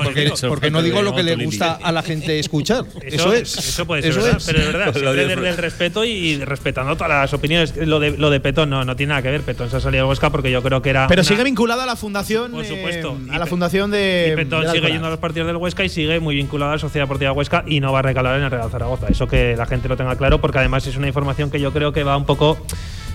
porque, 0.47 0.71
no 0.71 0.82
digo 0.82 1.01
lo 1.01 1.15
que 1.15 1.23
le 1.23 1.36
gusta 1.36 1.80
a 1.82 1.91
la 1.91 2.04
gente 2.04 2.39
escuchar. 2.39 2.86
Eso, 3.01 3.34
es. 3.34 3.58
Eso 3.58 3.86
puede 3.86 4.04
ser 4.04 4.12
Eso 4.12 4.21
verdad, 4.21 4.38
es. 4.38 4.45
pero 4.45 4.60
es 4.60 4.65
verdad, 4.67 4.93
siempre 4.93 5.12
de 5.12 5.36
desde 5.36 5.49
el 5.49 5.58
respeto 5.58 6.06
y 6.06 6.43
respetando 6.43 6.95
todas 6.95 7.10
las 7.10 7.34
opiniones. 7.34 7.75
Lo 7.75 7.99
de, 7.99 8.17
lo 8.17 8.30
de 8.30 8.39
Petón 8.39 8.69
no, 8.69 8.86
no 8.86 8.95
tiene 8.95 9.10
nada 9.10 9.21
que 9.23 9.32
ver. 9.32 9.41
Petón 9.41 9.69
se 9.69 9.77
ha 9.77 9.80
salido 9.80 10.06
de 10.06 10.10
Huesca 10.10 10.30
porque 10.30 10.51
yo 10.51 10.62
creo 10.62 10.82
que 10.82 10.91
era. 10.91 11.08
Pero 11.08 11.21
una- 11.21 11.27
sigue 11.27 11.43
vinculado 11.43 11.82
a 11.82 11.86
la 11.86 11.95
fundación. 11.95 12.51
Por 12.51 12.63
eh, 12.63 12.67
supuesto. 12.67 13.17
Y 13.27 13.30
a 13.34 13.39
la 13.39 13.45
fundación 13.47 13.89
de. 13.89 14.30
Y 14.32 14.36
Petón 14.36 14.62
de 14.62 14.71
sigue 14.71 14.91
yendo 14.91 15.08
a 15.08 15.10
los 15.10 15.19
partidos 15.19 15.47
del 15.47 15.58
Huesca 15.58 15.84
y 15.84 15.89
sigue 15.89 16.19
muy 16.19 16.36
vinculado 16.36 16.71
a 16.71 16.75
la 16.75 16.80
Sociedad 16.80 17.06
Deportiva 17.06 17.32
Huesca 17.32 17.63
y 17.67 17.80
no 17.80 17.91
va 17.91 17.99
a 17.99 18.04
recalar 18.04 18.38
en 18.38 18.43
el 18.43 18.51
Real 18.51 18.69
Zaragoza. 18.69 19.08
Eso 19.08 19.27
que 19.27 19.56
la 19.58 19.65
gente 19.65 19.88
lo 19.88 19.97
tenga 19.97 20.15
claro, 20.15 20.39
porque 20.39 20.60
además 20.60 20.86
es 20.86 20.95
una 20.95 21.08
información 21.08 21.49
que 21.49 21.60
yo 21.60 21.73
creo 21.73 21.91
que 21.91 22.04
va 22.04 22.15
un 22.15 22.25
poco. 22.25 22.63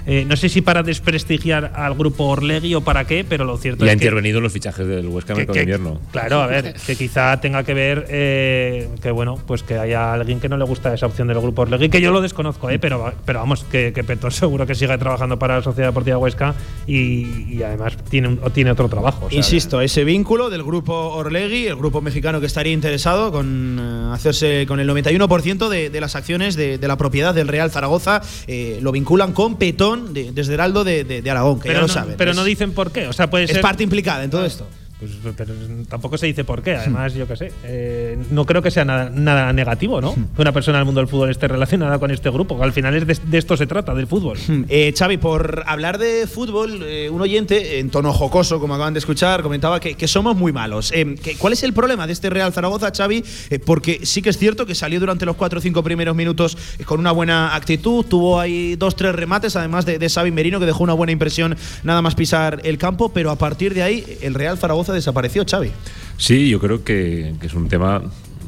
Eh, 0.07 0.25
no 0.27 0.37
sé 0.37 0.49
si 0.49 0.61
para 0.61 0.83
desprestigiar 0.83 1.73
al 1.75 1.95
grupo 1.95 2.25
Orlegui 2.25 2.75
o 2.75 2.81
para 2.83 3.05
qué, 3.07 3.25
pero 3.29 3.45
lo 3.45 3.57
cierto 3.57 3.85
Y 3.85 3.88
ha 3.88 3.92
es 3.92 3.99
que. 3.99 4.05
intervenido 4.05 4.38
en 4.38 4.45
los 4.45 4.53
fichajes 4.53 4.87
del 4.87 5.07
Huesca 5.09 5.35
que- 5.35 5.47
de 5.47 5.61
invierno. 5.61 6.01
Claro, 6.12 6.40
a 6.42 6.47
ver, 6.47 6.75
que 6.87 6.97
quizá 6.97 7.40
tenga 7.40 7.64
que 7.64 7.75
ver 7.75 8.07
eh, 8.09 8.88
que 9.03 9.11
bueno, 9.11 9.38
pues 9.47 9.62
que 9.62 9.79
haya 9.79 10.12
alguien 10.12 10.40
que 10.40 10.49
no 10.49 10.57
le 10.57 10.64
gusta 10.64 10.92
esa 10.95 11.07
opción 11.07 11.29
del 11.29 11.40
grupo 11.40 11.62
Orlegui, 11.62 11.88
que 11.88 12.01
yo 12.01 12.12
lo 12.12 12.21
desconozco, 12.21 12.71
eh, 12.71 12.79
pero, 12.79 13.12
pero 13.25 13.40
vamos, 13.40 13.64
que, 13.64 13.92
que 13.92 14.05
Petón 14.05 14.31
seguro 14.31 14.66
que 14.66 14.75
sigue 14.75 14.97
trabajando 14.99 15.38
para 15.38 15.57
la 15.57 15.62
Sociedad 15.62 15.88
Deportiva 15.88 16.19
Huesca 16.19 16.55
y, 16.87 17.55
y 17.57 17.62
además 17.62 17.97
tiene, 18.09 18.29
un- 18.29 18.40
tiene 18.53 18.71
otro 18.71 18.88
trabajo. 18.88 19.27
o 19.27 19.29
sea, 19.31 19.37
Insisto, 19.38 19.81
ese 19.81 20.05
vínculo 20.05 20.51
del 20.51 20.62
grupo 20.62 20.92
Orlegui, 20.95 21.66
el 21.66 21.77
grupo 21.77 22.01
mexicano 22.01 22.40
que 22.40 22.47
estaría 22.47 22.73
interesado 22.73 23.33
con 23.33 23.79
eh, 23.81 24.14
hacerse 24.14 24.64
con 24.69 24.81
el 24.81 24.88
91% 24.88 25.69
de, 25.69 25.90
de 25.90 26.01
las 26.01 26.16
acciones 26.16 26.57
de, 26.57 26.79
de 26.79 26.88
la 26.88 26.97
propiedad 26.97 27.35
del 27.35 27.49
Real 27.49 27.71
Zaragoza, 27.71 28.23
eh, 28.47 28.79
lo 28.83 28.92
vinculan 28.92 29.33
con 29.33 29.57
Petón 29.57 29.96
de- 29.97 30.33
desde 30.33 30.55
Heraldo 30.55 30.85
de, 30.85 31.05
de- 31.05 31.23
de 31.23 31.31
Aragón, 31.31 31.59
que 31.61 31.69
pero 31.69 31.75
ya 31.75 31.81
lo 31.83 31.87
no, 31.89 31.93
saben. 31.93 32.15
Pero 32.17 32.31
es, 32.31 32.37
no 32.37 32.45
dicen 32.45 32.73
por 32.73 32.91
qué. 32.93 33.07
O 33.09 33.13
sea, 33.13 33.29
puede 33.31 33.45
es 33.45 33.51
ser. 33.51 33.61
parte 33.61 33.83
implicada 33.83 34.23
en 34.25 34.31
todo 34.31 34.45
esto. 34.45 34.67
Pues, 34.99 35.11
pero 35.37 35.53
tampoco 35.91 36.17
se 36.17 36.25
dice 36.25 36.43
por 36.43 36.63
qué. 36.63 36.75
Además, 36.77 37.13
yo 37.13 37.29
qué 37.29 37.37
sé. 37.37 37.53
eh, 37.65 38.17
no 38.31 38.47
creo 38.47 38.63
que 38.63 38.71
sea 38.71 38.85
nada, 38.87 39.11
nada 39.13 39.53
negativo, 39.53 40.01
¿no? 40.01 40.15
Que 40.15 40.41
una 40.41 40.53
persona 40.53 40.79
del 40.79 40.87
mundo 40.87 41.03
del 41.03 41.09
fútbol 41.09 41.29
esté 41.31 41.49
relacionada 41.49 41.99
con 41.99 42.11
este 42.11 42.31
grupo. 42.31 42.57
que 42.57 42.65
Al 42.65 42.73
final 42.73 42.95
es 42.97 43.07
de, 43.07 43.19
de 43.27 43.37
esto 43.39 43.59
se 43.59 43.67
trata, 43.67 43.95
del 43.95 44.07
fútbol. 44.07 44.39
Eh, 44.71 44.95
Xavi, 44.97 45.19
por 45.19 45.65
hablar 45.67 45.99
de 45.99 46.27
fútbol, 46.27 46.81
eh, 46.83 47.11
un 47.11 47.21
oyente, 47.21 47.79
en 47.79 47.91
tono 47.91 48.11
jocoso, 48.15 48.59
como 48.59 48.75
acaban 48.75 48.95
de 48.95 48.99
escuchar, 49.01 49.43
comentaba 49.43 49.81
que, 49.81 49.97
que 49.97 50.09
somos 50.09 50.35
muy 50.35 50.53
malos. 50.53 50.91
Eh, 50.95 51.15
que- 51.23 51.37
¿Cuál 51.37 51.53
es 51.53 51.63
el 51.63 51.75
problema 51.75 52.07
de 52.07 52.15
este 52.15 52.31
Real 52.31 52.53
Zaragoza, 52.55 52.91
Xavi? 52.91 53.23
Porque 53.67 54.01
sí 54.07 54.23
que 54.23 54.31
es 54.31 54.39
cierto 54.39 54.65
que 54.65 54.75
salió 54.75 54.99
durante 54.99 55.27
los 55.27 55.37
cuatro 55.37 55.59
o 55.59 55.63
cinco 55.63 55.83
primeros 55.83 56.17
minutos 56.17 56.57
con 56.87 57.01
una 57.01 57.13
buena 57.13 57.55
actitud, 57.55 58.07
tuvo 58.07 58.41
ahí 58.41 58.77
dos, 58.77 58.97
tres 58.97 59.15
remates, 59.15 59.57
además 59.57 59.85
de, 59.85 59.99
de 59.99 60.09
Xavi 60.09 60.31
Merino, 60.31 60.59
que 60.59 60.65
dejó 60.67 60.85
una 60.85 60.95
buena 60.95 61.13
impresión 61.13 61.55
nada 61.83 62.01
más 62.01 62.15
pisar 62.15 62.61
el 62.65 62.79
campo, 62.79 63.11
pero 63.13 63.31
a 63.31 63.37
partir 63.37 63.75
de 63.75 63.83
ahí 63.83 64.19
el 64.23 64.33
Real 64.33 64.57
Zaragoza 64.57 64.86
desapareció, 64.92 65.44
Xavi. 65.49 65.70
Sí, 66.18 66.49
yo 66.49 66.59
creo 66.59 66.83
que, 66.83 67.35
es 67.42 67.55
un 67.55 67.68
tema 67.68 68.03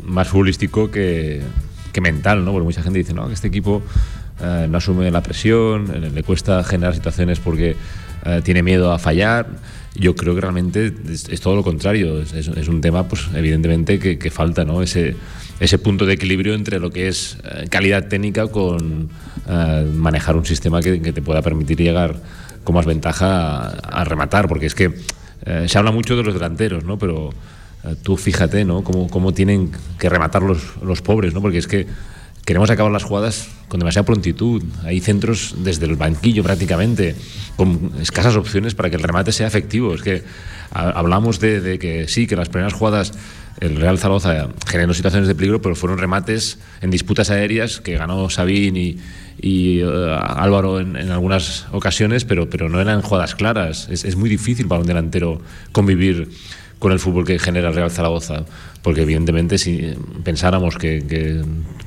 más 0.04 0.28
futbolístico 0.28 0.90
que, 0.90 1.42
mental, 2.00 2.44
¿no? 2.44 2.52
Porque 2.52 2.64
mucha 2.64 2.80
gente 2.80 3.00
dice, 3.00 3.12
no, 3.12 3.26
que 3.26 3.34
este 3.34 3.48
equipo 3.48 3.82
eh, 4.40 4.68
no 4.70 4.78
asume 4.78 5.10
la 5.10 5.20
presión, 5.20 5.90
eh, 5.92 6.10
le 6.14 6.22
cuesta 6.22 6.62
generar 6.62 6.94
situaciones 6.94 7.40
porque 7.40 7.74
eh, 8.24 8.40
tiene 8.44 8.62
miedo 8.62 8.92
a 8.92 9.00
fallar. 9.00 9.48
Yo 9.96 10.14
creo 10.14 10.36
que 10.36 10.40
realmente 10.40 10.94
es, 11.08 11.40
todo 11.40 11.56
lo 11.56 11.64
contrario. 11.64 12.22
Es, 12.22 12.68
un 12.68 12.80
tema, 12.80 13.08
pues, 13.08 13.26
evidentemente, 13.34 13.98
que, 13.98 14.30
falta, 14.30 14.64
¿no? 14.64 14.80
Ese, 14.80 15.16
punto 15.82 16.06
de 16.06 16.14
equilibrio 16.14 16.54
entre 16.54 16.78
lo 16.78 16.92
que 16.92 17.08
es 17.08 17.36
calidad 17.68 18.06
técnica 18.06 18.46
con 18.46 19.08
manejar 19.96 20.36
un 20.36 20.46
sistema 20.46 20.80
que, 20.80 20.98
te 21.00 21.20
pueda 21.20 21.42
permitir 21.42 21.78
llegar 21.78 22.14
con 22.62 22.76
más 22.76 22.86
ventaja 22.86 23.70
a 23.70 24.04
rematar, 24.04 24.46
porque 24.46 24.66
es 24.66 24.76
que 24.76 24.94
eh, 25.44 25.66
se 25.68 25.78
habla 25.78 25.90
mucho 25.90 26.16
de 26.16 26.22
los 26.22 26.34
delanteros, 26.34 26.84
¿no? 26.84 26.98
Pero 26.98 27.30
eh, 27.84 27.94
tú 28.02 28.16
fíjate, 28.16 28.64
¿no? 28.64 28.82
Cómo, 28.82 29.08
cómo 29.08 29.32
tienen 29.32 29.72
que 29.98 30.08
rematar 30.08 30.42
los, 30.42 30.76
los 30.82 31.02
pobres, 31.02 31.34
¿no? 31.34 31.40
Porque 31.40 31.58
es 31.58 31.66
que 31.66 31.86
queremos 32.44 32.70
acabar 32.70 32.90
las 32.90 33.04
jugadas 33.04 33.48
con 33.68 33.78
demasiada 33.78 34.06
prontitud. 34.06 34.62
Hay 34.84 35.00
centros 35.00 35.54
desde 35.58 35.86
el 35.86 35.96
banquillo 35.96 36.42
prácticamente, 36.42 37.14
con 37.56 37.92
escasas 38.00 38.36
opciones 38.36 38.74
para 38.74 38.88
que 38.88 38.96
el 38.96 39.02
remate 39.02 39.32
sea 39.32 39.46
efectivo. 39.46 39.94
Es 39.94 40.02
que 40.02 40.22
hablamos 40.72 41.40
de, 41.40 41.60
de 41.60 41.78
que 41.78 42.08
sí, 42.08 42.26
que 42.26 42.36
las 42.36 42.48
primeras 42.48 42.72
jugadas 42.72 43.12
el 43.60 43.76
Real 43.76 43.98
Zaragoza 43.98 44.48
generó 44.66 44.94
situaciones 44.94 45.28
de 45.28 45.34
peligro, 45.34 45.60
pero 45.60 45.74
fueron 45.74 45.98
remates 45.98 46.58
en 46.80 46.90
disputas 46.90 47.30
aéreas 47.30 47.80
que 47.80 47.96
ganó 47.96 48.30
Sabín 48.30 48.76
y, 48.76 49.00
eh, 49.40 50.18
Álvaro 50.20 50.80
en, 50.80 50.96
algunas 51.10 51.66
ocasiones, 51.72 52.24
pero, 52.24 52.48
pero 52.48 52.68
no 52.68 52.80
eran 52.80 53.02
jugadas 53.02 53.34
claras. 53.34 53.88
Es 53.90 54.16
muy 54.16 54.28
difícil 54.28 54.68
para 54.68 54.80
un 54.80 54.86
delantero 54.86 55.40
convivir 55.72 56.28
con 56.78 56.92
el 56.92 56.98
fútbol 56.98 57.24
que 57.24 57.38
genera 57.38 57.68
el 57.68 57.74
Real 57.74 57.90
Zaragoza, 57.90 58.44
porque 58.82 59.02
evidentemente 59.02 59.58
si 59.58 59.92
pensáramos 60.24 60.76
que, 60.76 61.42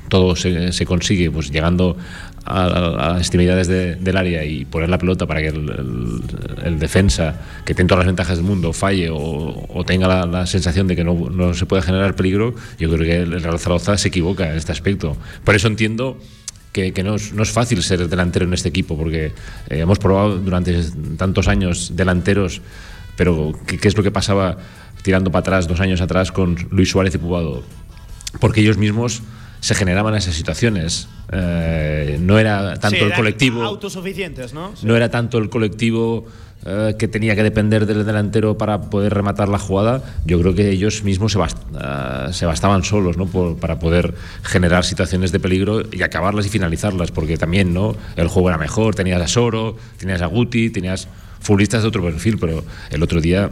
todo 0.08 0.36
se, 0.36 0.84
consigue 0.84 1.30
pues 1.30 1.50
llegando 1.50 1.96
a, 2.44 2.64
a- 2.66 3.14
a 3.14 3.18
extremidades 3.18 3.66
de- 3.66 3.96
del 3.96 4.16
área 4.18 4.44
y 4.44 4.66
poner 4.66 4.90
la 4.90 4.98
pelota 4.98 5.26
para 5.26 5.40
que 5.40 5.48
el, 5.48 6.78
defensa, 6.78 7.40
que 7.64 7.74
tiene 7.74 7.88
todas 7.88 8.00
las 8.04 8.08
ventajas 8.08 8.36
del 8.36 8.44
mundo, 8.46 8.72
falle 8.74 9.08
o, 9.10 9.84
tenga 9.86 10.26
la, 10.26 10.46
sensación 10.46 10.86
de 10.86 10.96
que 10.96 11.04
no, 11.04 11.54
se 11.54 11.64
puede 11.64 11.82
generar 11.82 12.14
peligro, 12.14 12.54
yo 12.78 12.90
creo 12.90 13.06
que 13.06 13.16
el 13.22 13.42
Real 13.42 13.58
Zaragoza 13.58 13.96
se 13.96 14.08
equivoca 14.08 14.50
en 14.50 14.56
este 14.58 14.72
aspecto. 14.72 15.16
Por 15.44 15.54
eso 15.54 15.68
entiendo 15.68 16.18
que, 16.72 16.92
no, 17.02 17.14
es, 17.14 17.32
no 17.32 17.42
es 17.42 17.50
fácil 17.50 17.82
ser 17.82 18.08
delantero 18.08 18.44
en 18.44 18.52
este 18.52 18.68
equipo, 18.68 18.96
porque 18.98 19.26
eh, 19.26 19.32
hemos 19.70 19.98
probado 19.98 20.38
durante 20.38 20.78
tantos 21.16 21.48
años 21.48 21.92
delanteros, 21.96 22.60
pero 23.16 23.52
¿qué, 23.66 23.78
qué 23.78 23.88
es 23.88 23.96
lo 23.96 24.02
que 24.02 24.10
pasaba 24.10 24.58
tirando 25.02 25.30
para 25.30 25.40
atrás, 25.40 25.68
dos 25.68 25.80
años 25.80 26.00
atrás, 26.00 26.32
con 26.32 26.56
Luis 26.70 26.90
Suárez 26.90 27.14
y 27.14 27.18
Pubado? 27.18 27.62
Porque 28.40 28.60
ellos 28.60 28.78
mismos 28.78 29.22
se 29.60 29.74
generaban 29.74 30.14
esas 30.14 30.34
situaciones. 30.34 31.08
Eh, 31.30 32.18
no 32.20 32.38
era 32.38 32.74
tanto 32.78 32.98
Sí, 32.98 33.04
el 33.04 33.12
colectivo 33.14 33.62
Autosuficientes, 33.62 34.52
¿no? 34.52 34.72
no 34.82 34.96
era 34.96 35.08
tanto 35.10 35.38
el 35.38 35.48
colectivo 35.50 36.26
eh, 36.66 36.94
que 36.98 37.08
tenía 37.08 37.34
que 37.36 37.42
depender 37.42 37.86
del 37.86 38.04
delantero 38.04 38.58
para 38.58 38.80
poder 38.82 39.14
rematar 39.14 39.48
la 39.48 39.58
jugada. 39.58 40.02
Yo 40.26 40.38
creo 40.40 40.54
que 40.54 40.70
ellos 40.70 41.04
mismos 41.04 41.32
se, 41.32 41.38
bast- 41.38 41.56
eh, 42.28 42.32
se 42.32 42.44
bastaban 42.46 42.82
solos 42.84 43.16
¿no? 43.16 43.26
Por- 43.26 43.56
para 43.56 43.78
poder 43.78 44.14
generar 44.42 44.84
situaciones 44.84 45.32
de 45.32 45.40
peligro 45.40 45.82
y 45.92 46.02
acabarlas 46.02 46.46
y 46.46 46.48
finalizarlas, 46.48 47.10
porque 47.12 47.36
también 47.36 47.72
¿no? 47.72 47.96
el 48.16 48.28
juego 48.28 48.48
era 48.48 48.58
mejor. 48.58 48.94
Tenías 48.94 49.20
a 49.22 49.28
Soro, 49.28 49.76
tenías 49.98 50.22
a 50.22 50.26
Guti, 50.26 50.70
tenías 50.70 51.08
futbolistas 51.42 51.82
de 51.82 51.88
otro 51.88 52.02
perfil, 52.02 52.38
pero 52.38 52.64
el 52.90 53.02
otro 53.02 53.20
día 53.20 53.50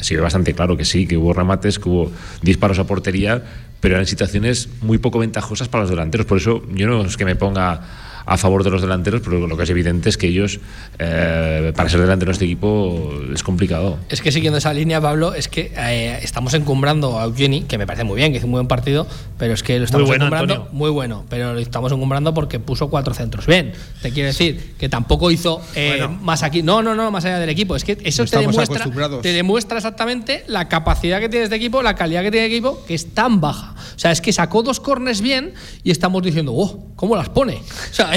se 0.00 0.16
ve 0.16 0.22
bastante 0.22 0.54
claro 0.54 0.76
que 0.76 0.84
sí, 0.84 1.06
que 1.06 1.16
hubo 1.16 1.32
remates, 1.32 1.78
que 1.78 1.88
hubo 1.88 2.12
disparos 2.42 2.78
a 2.78 2.86
portería, 2.86 3.42
pero 3.80 3.96
eran 3.96 4.06
situaciones 4.06 4.68
muy 4.80 4.98
poco 4.98 5.18
ventajosas 5.18 5.68
para 5.68 5.82
los 5.82 5.90
delanteros. 5.90 6.26
Por 6.26 6.38
eso 6.38 6.62
yo 6.72 6.86
no 6.86 7.04
es 7.04 7.16
que 7.16 7.24
me 7.24 7.36
ponga 7.36 7.82
a 8.26 8.36
favor 8.36 8.64
de 8.64 8.70
los 8.70 8.80
delanteros, 8.80 9.20
pero 9.22 9.46
lo 9.46 9.56
que 9.56 9.64
es 9.64 9.70
evidente 9.70 10.08
es 10.08 10.16
que 10.16 10.28
ellos, 10.28 10.60
eh, 10.98 11.72
para 11.76 11.88
ser 11.88 12.00
delanteros 12.00 12.38
de 12.38 12.44
este 12.44 12.52
equipo, 12.52 13.12
es 13.32 13.42
complicado. 13.42 13.98
Es 14.08 14.22
que 14.22 14.32
siguiendo 14.32 14.58
esa 14.58 14.72
línea, 14.72 15.00
Pablo, 15.00 15.34
es 15.34 15.48
que 15.48 15.72
eh, 15.76 16.18
estamos 16.22 16.54
encumbrando 16.54 17.18
a 17.18 17.24
Eugeni, 17.24 17.62
que 17.62 17.78
me 17.78 17.86
parece 17.86 18.04
muy 18.04 18.16
bien, 18.16 18.32
que 18.32 18.38
hizo 18.38 18.46
un 18.46 18.52
buen 18.52 18.68
partido, 18.68 19.06
pero 19.38 19.54
es 19.54 19.62
que 19.62 19.78
lo 19.78 19.84
estamos 19.84 20.06
bueno, 20.06 20.24
encumbrando 20.24 20.54
Antonio. 20.54 20.72
muy 20.72 20.90
bueno, 20.90 21.24
pero 21.28 21.54
lo 21.54 21.58
estamos 21.58 21.92
encumbrando 21.92 22.34
porque 22.34 22.60
puso 22.60 22.88
cuatro 22.88 23.14
centros. 23.14 23.46
Bien, 23.46 23.72
te 24.00 24.10
quiero 24.10 24.28
decir 24.28 24.74
que 24.78 24.88
tampoco 24.88 25.30
hizo 25.30 25.60
eh, 25.74 26.06
más 26.20 26.42
aquí. 26.42 26.62
No, 26.62 26.82
no, 26.82 26.94
no, 26.94 27.10
más 27.10 27.24
allá 27.24 27.38
del 27.38 27.50
equipo. 27.50 27.76
Es 27.76 27.84
que 27.84 27.98
eso 28.04 28.24
No 28.24 28.30
te 28.30 28.38
demuestra, 28.38 28.90
te 29.22 29.32
demuestra 29.32 29.76
exactamente 29.78 30.44
la 30.46 30.68
capacidad 30.68 31.20
que 31.20 31.28
tiene 31.28 31.44
este 31.44 31.56
equipo, 31.56 31.82
la 31.82 31.94
calidad 31.94 32.22
que 32.22 32.30
tiene 32.30 32.46
el 32.46 32.52
equipo, 32.52 32.84
que 32.86 32.94
es 32.94 33.12
tan 33.14 33.40
baja. 33.40 33.74
O 33.94 33.98
sea, 33.98 34.10
es 34.10 34.20
que 34.20 34.32
sacó 34.32 34.62
dos 34.62 34.80
corners 34.80 35.20
bien 35.20 35.54
y 35.82 35.90
estamos 35.90 36.22
diciendo, 36.22 36.52
oh, 36.54 36.93
¿cómo 37.04 37.16
las 37.16 37.28
pone? 37.28 37.58
O 37.94 37.96
sea, 37.96 38.10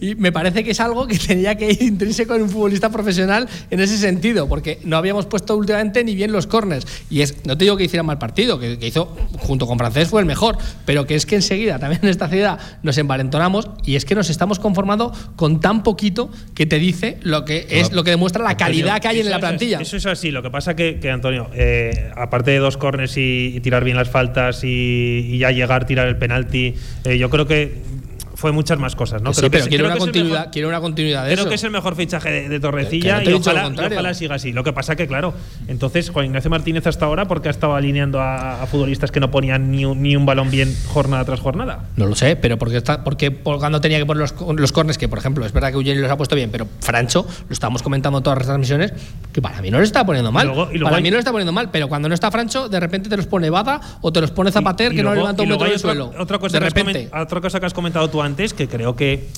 y 0.00 0.14
me 0.14 0.30
parece 0.30 0.62
que 0.62 0.70
es 0.70 0.80
algo 0.80 1.08
que 1.08 1.18
tenía 1.18 1.56
que 1.56 1.68
ir 1.72 1.82
intrínseco 1.82 2.36
en 2.36 2.42
un 2.42 2.50
futbolista 2.50 2.88
profesional 2.88 3.48
en 3.68 3.80
ese 3.80 3.98
sentido, 3.98 4.46
porque 4.48 4.78
no 4.84 4.96
habíamos 4.96 5.26
puesto 5.26 5.56
últimamente 5.56 6.04
ni 6.04 6.14
bien 6.14 6.30
los 6.30 6.46
corners. 6.46 6.86
Y 7.10 7.22
es, 7.22 7.44
no 7.44 7.58
te 7.58 7.64
digo 7.64 7.76
que 7.76 7.84
hiciera 7.84 8.04
mal 8.04 8.18
partido, 8.18 8.60
que, 8.60 8.78
que 8.78 8.86
hizo 8.86 9.16
junto 9.38 9.66
con 9.66 9.76
Francés 9.76 10.08
fue 10.08 10.20
el 10.20 10.26
mejor, 10.26 10.56
pero 10.84 11.04
que 11.04 11.16
es 11.16 11.26
que 11.26 11.34
enseguida 11.34 11.80
también 11.80 12.00
en 12.04 12.10
esta 12.10 12.28
ciudad 12.28 12.60
nos 12.84 12.96
envalentonamos 12.98 13.70
y 13.84 13.96
es 13.96 14.04
que 14.04 14.14
nos 14.14 14.30
estamos 14.30 14.60
conformando 14.60 15.12
con 15.34 15.58
tan 15.58 15.82
poquito 15.82 16.30
que 16.54 16.66
te 16.66 16.78
dice 16.78 17.18
lo 17.22 17.44
que 17.44 17.66
es 17.70 17.92
lo 17.92 18.04
que 18.04 18.10
demuestra 18.10 18.44
la 18.44 18.56
calidad 18.56 19.00
que 19.00 19.08
hay 19.08 19.20
en 19.20 19.30
la 19.30 19.40
plantilla. 19.40 19.80
Eso 19.80 19.96
es 19.96 20.06
así. 20.06 20.30
Lo 20.30 20.42
que 20.42 20.50
pasa 20.50 20.76
que, 20.76 21.00
que 21.00 21.10
Antonio, 21.10 21.50
eh, 21.54 22.12
aparte 22.14 22.52
de 22.52 22.58
dos 22.58 22.76
corners 22.76 23.16
y, 23.16 23.52
y 23.56 23.60
tirar 23.60 23.82
bien 23.82 23.96
las 23.96 24.10
faltas 24.10 24.62
y, 24.62 24.68
y 24.68 25.38
ya 25.38 25.50
llegar, 25.50 25.86
tirar 25.86 26.06
el 26.06 26.18
penalti, 26.18 26.74
eh, 27.04 27.18
yo 27.18 27.30
creo 27.30 27.46
que 27.46 27.93
fue 28.34 28.52
muchas 28.52 28.78
más 28.78 28.96
cosas, 28.96 29.22
¿no? 29.22 29.30
Que 29.30 29.34
sí, 29.34 29.40
Creo 29.40 29.50
que 29.50 29.56
pero 29.58 29.64
es- 29.64 29.68
quiero 29.68 29.82
creo 29.84 29.86
una, 29.90 29.94
que 29.94 30.00
continuidad, 30.00 30.38
mejor- 30.38 30.50
quiero 30.52 30.68
una 30.68 30.80
continuidad 30.80 31.22
de 31.24 31.30
Creo 31.32 31.40
eso. 31.42 31.48
que 31.48 31.54
es 31.54 31.64
el 31.64 31.70
mejor 31.70 31.94
fichaje 31.96 32.30
de, 32.30 32.42
de 32.48 32.48
Que 32.56 32.60
Torrecilla 32.60 33.20
no 33.20 33.30
y, 33.30 33.32
ojalá, 33.34 33.68
y 33.68 33.92
ojalá 33.92 34.14
siga 34.14 34.34
así. 34.34 34.52
Lo 34.52 34.64
que 34.64 34.72
pasa 34.72 34.96
que, 34.96 35.06
claro, 35.06 35.34
entonces 35.68 36.10
Juan 36.10 36.26
Ignacio 36.26 36.50
Martínez 36.50 36.86
hasta 36.86 37.06
ahora, 37.06 37.26
porque 37.26 37.48
ha 37.48 37.50
estado 37.50 37.74
alineando 37.74 38.20
a, 38.20 38.62
a 38.62 38.66
futbolistas 38.66 39.10
que 39.10 39.20
no 39.20 39.30
ponían 39.30 39.70
ni 39.70 39.84
un, 39.84 40.02
ni 40.02 40.16
un 40.16 40.26
balón 40.26 40.50
bien 40.50 40.74
jornada 40.88 41.24
tras 41.24 41.40
jornada. 41.40 41.84
No 41.96 42.06
lo 42.06 42.14
sé, 42.14 42.36
pero 42.36 42.58
porque 42.58 42.76
está, 42.76 43.04
porque 43.04 43.30
por 43.30 43.58
cuando 43.58 43.80
tenía 43.80 43.98
que 43.98 44.06
poner 44.06 44.20
los, 44.20 44.34
los 44.58 44.72
corners, 44.72 44.98
que 44.98 45.08
por 45.08 45.18
ejemplo, 45.18 45.46
es 45.46 45.52
verdad 45.52 45.68
que 45.70 45.76
Eugeni 45.76 46.00
los 46.00 46.10
ha 46.10 46.16
puesto 46.16 46.34
bien, 46.34 46.50
pero 46.50 46.66
Francho, 46.80 47.26
lo 47.48 47.52
estábamos 47.52 47.82
comentando 47.82 48.18
en 48.18 48.24
todas 48.24 48.38
las 48.38 48.46
transmisiones, 48.46 48.92
que 49.32 49.40
para 49.40 49.62
mí 49.62 49.70
no 49.70 49.78
lo 49.78 49.84
está 49.84 50.04
poniendo 50.04 50.32
mal. 50.32 50.44
Y 50.46 50.48
luego- 50.48 50.70
y 50.72 50.74
luego 50.78 50.84
para 50.86 50.96
hay- 50.96 51.02
mí 51.02 51.10
no 51.10 51.14
lo 51.14 51.20
está 51.20 51.30
poniendo 51.30 51.52
mal, 51.52 51.70
pero 51.70 51.88
cuando 51.88 52.08
no 52.08 52.14
está 52.14 52.30
Francho, 52.30 52.68
de 52.68 52.80
repente 52.80 53.08
te 53.08 53.16
los 53.16 53.26
pone 53.26 53.48
Bada 53.50 53.80
o 54.00 54.12
te 54.12 54.20
los 54.20 54.30
pone 54.32 54.50
Zapater, 54.50 54.92
que 54.92 55.02
no 55.02 55.14
levanta 55.14 55.42
un 55.42 55.48
metro 55.48 55.68
del 55.68 55.78
suelo. 55.78 56.12
Otra 56.18 56.38
cosa, 56.38 56.54
de 56.58 56.60
que 56.60 56.66
has 56.66 56.74
repente. 56.74 57.10
otra 57.16 57.40
cosa 57.40 57.60
que 57.60 57.66
has 57.66 57.74
comentado 57.74 58.08
tú 58.10 58.23
antes, 58.24 58.54
que 58.54 58.68
creo 58.68 58.96
que, 58.96 59.28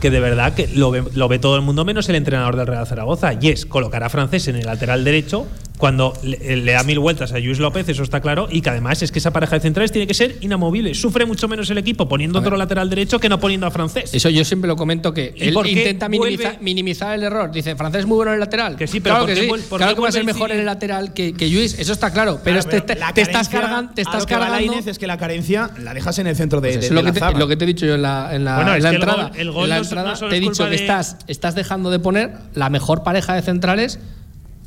que 0.00 0.10
de 0.10 0.20
verdad 0.20 0.54
que 0.54 0.68
lo 0.68 0.90
ve, 0.90 1.04
lo 1.14 1.28
ve 1.28 1.38
todo 1.38 1.56
el 1.56 1.62
mundo 1.62 1.84
menos 1.84 2.08
el 2.08 2.14
entrenador 2.14 2.56
del 2.56 2.66
Real 2.66 2.86
Zaragoza, 2.86 3.32
y 3.34 3.48
es 3.48 3.66
colocar 3.66 4.02
a 4.02 4.08
Francés 4.08 4.48
en 4.48 4.56
el 4.56 4.66
lateral 4.66 5.04
derecho 5.04 5.46
cuando 5.78 6.14
le, 6.22 6.56
le 6.56 6.72
da 6.72 6.82
mil 6.84 6.98
vueltas 6.98 7.32
a 7.32 7.38
Luis 7.38 7.58
López, 7.58 7.88
eso 7.88 8.02
está 8.02 8.20
claro, 8.20 8.48
y 8.50 8.60
que 8.62 8.70
además 8.70 9.02
es 9.02 9.12
que 9.12 9.18
esa 9.18 9.30
pareja 9.32 9.56
de 9.56 9.60
centrales 9.60 9.92
tiene 9.92 10.06
que 10.06 10.14
ser 10.14 10.36
inamovible. 10.40 10.94
Sufre 10.94 11.26
mucho 11.26 11.48
menos 11.48 11.68
el 11.70 11.78
equipo 11.78 12.08
poniendo 12.08 12.38
otro 12.38 12.56
lateral 12.56 12.88
derecho 12.88 13.18
que 13.18 13.28
no 13.28 13.38
poniendo 13.40 13.66
a 13.66 13.70
Francés. 13.70 14.10
Eso 14.14 14.30
yo 14.30 14.44
siempre 14.44 14.68
lo 14.68 14.76
comento 14.76 15.12
que 15.12 15.34
¿Y 15.36 15.48
él 15.48 15.54
intenta 15.66 16.06
vuelve- 16.08 16.18
minimizar, 16.30 16.58
minimizar 16.62 17.14
el 17.14 17.22
error. 17.24 17.50
Dice, 17.52 17.76
Francés 17.76 18.00
es 18.00 18.06
muy 18.06 18.16
bueno 18.16 18.30
en 18.30 18.34
el 18.34 18.40
lateral. 18.40 18.76
Que 18.76 18.86
sí, 18.86 19.00
pero 19.00 19.16
claro 19.16 19.26
¿por 19.26 19.34
que 19.34 19.40
sí. 19.42 19.48
vuel- 19.48 19.62
por 19.68 19.78
claro 19.78 19.94
que 19.94 20.00
va 20.02 20.08
a 20.08 20.12
ser 20.12 20.22
vuelve 20.24 20.32
mejor 20.34 20.52
en 20.52 20.60
el 20.60 20.66
lateral 20.66 21.12
que, 21.12 21.34
que 21.34 21.48
Luis, 21.48 21.78
eso 21.78 21.92
está 21.92 22.10
claro. 22.12 22.40
Pero 22.42 22.56
Claro, 22.60 22.70
te, 22.70 22.80
pero 22.82 22.84
te- 22.86 22.94
la 23.00 23.12
te 23.12 23.20
estás 23.22 23.48
carencia- 23.48 23.60
cargando, 23.60 23.92
te 23.94 24.00
a 24.00 24.04
estás 24.04 24.20
lo 24.22 24.26
que 24.26 24.34
va 24.34 24.40
cargando. 24.40 24.66
Lainez 24.72 24.86
es 24.86 24.98
que 24.98 25.06
la 25.06 25.18
carencia 25.18 25.70
la 25.82 25.92
dejas 25.94 26.18
en 26.18 26.26
el 26.26 26.36
centro 26.36 26.60
de, 26.60 26.68
Pues 26.68 26.80
de- 26.80 26.86
eso 26.86 26.88
es 26.88 26.92
lo 26.92 27.00
de 27.00 27.02
que, 27.02 27.08
la 27.08 27.12
te, 27.14 27.20
zaga. 27.20 27.38
lo 27.38 27.48
que 27.48 27.56
te 27.56 27.64
he 27.64 27.66
dicho 27.66 27.84
yo 27.86 27.94
en 27.96 28.02
la, 28.02 28.34
en 28.34 28.44
la, 28.44 28.56
Bueno, 28.56 28.74
en 28.74 28.82
la 28.82 28.90
que 28.90 28.96
el 28.96 29.02
entrada. 29.02 29.28
gol- 29.28 29.38
el 29.40 29.50
gol 29.50 29.62
en 29.64 29.68
la 29.70 29.76
no 29.76 29.82
entrada 29.82 30.14
no 30.20 30.28
te 30.28 30.36
he 30.36 30.40
dicho 30.40 30.64
que 30.64 30.70
de- 30.70 30.76
estás, 30.76 31.16
estás 31.26 31.54
dejando 31.54 31.90
de 31.90 31.98
poner 31.98 32.32
la 32.54 32.70
mejor 32.70 33.02
pareja 33.02 33.34
de 33.34 33.42
centrales. 33.42 33.98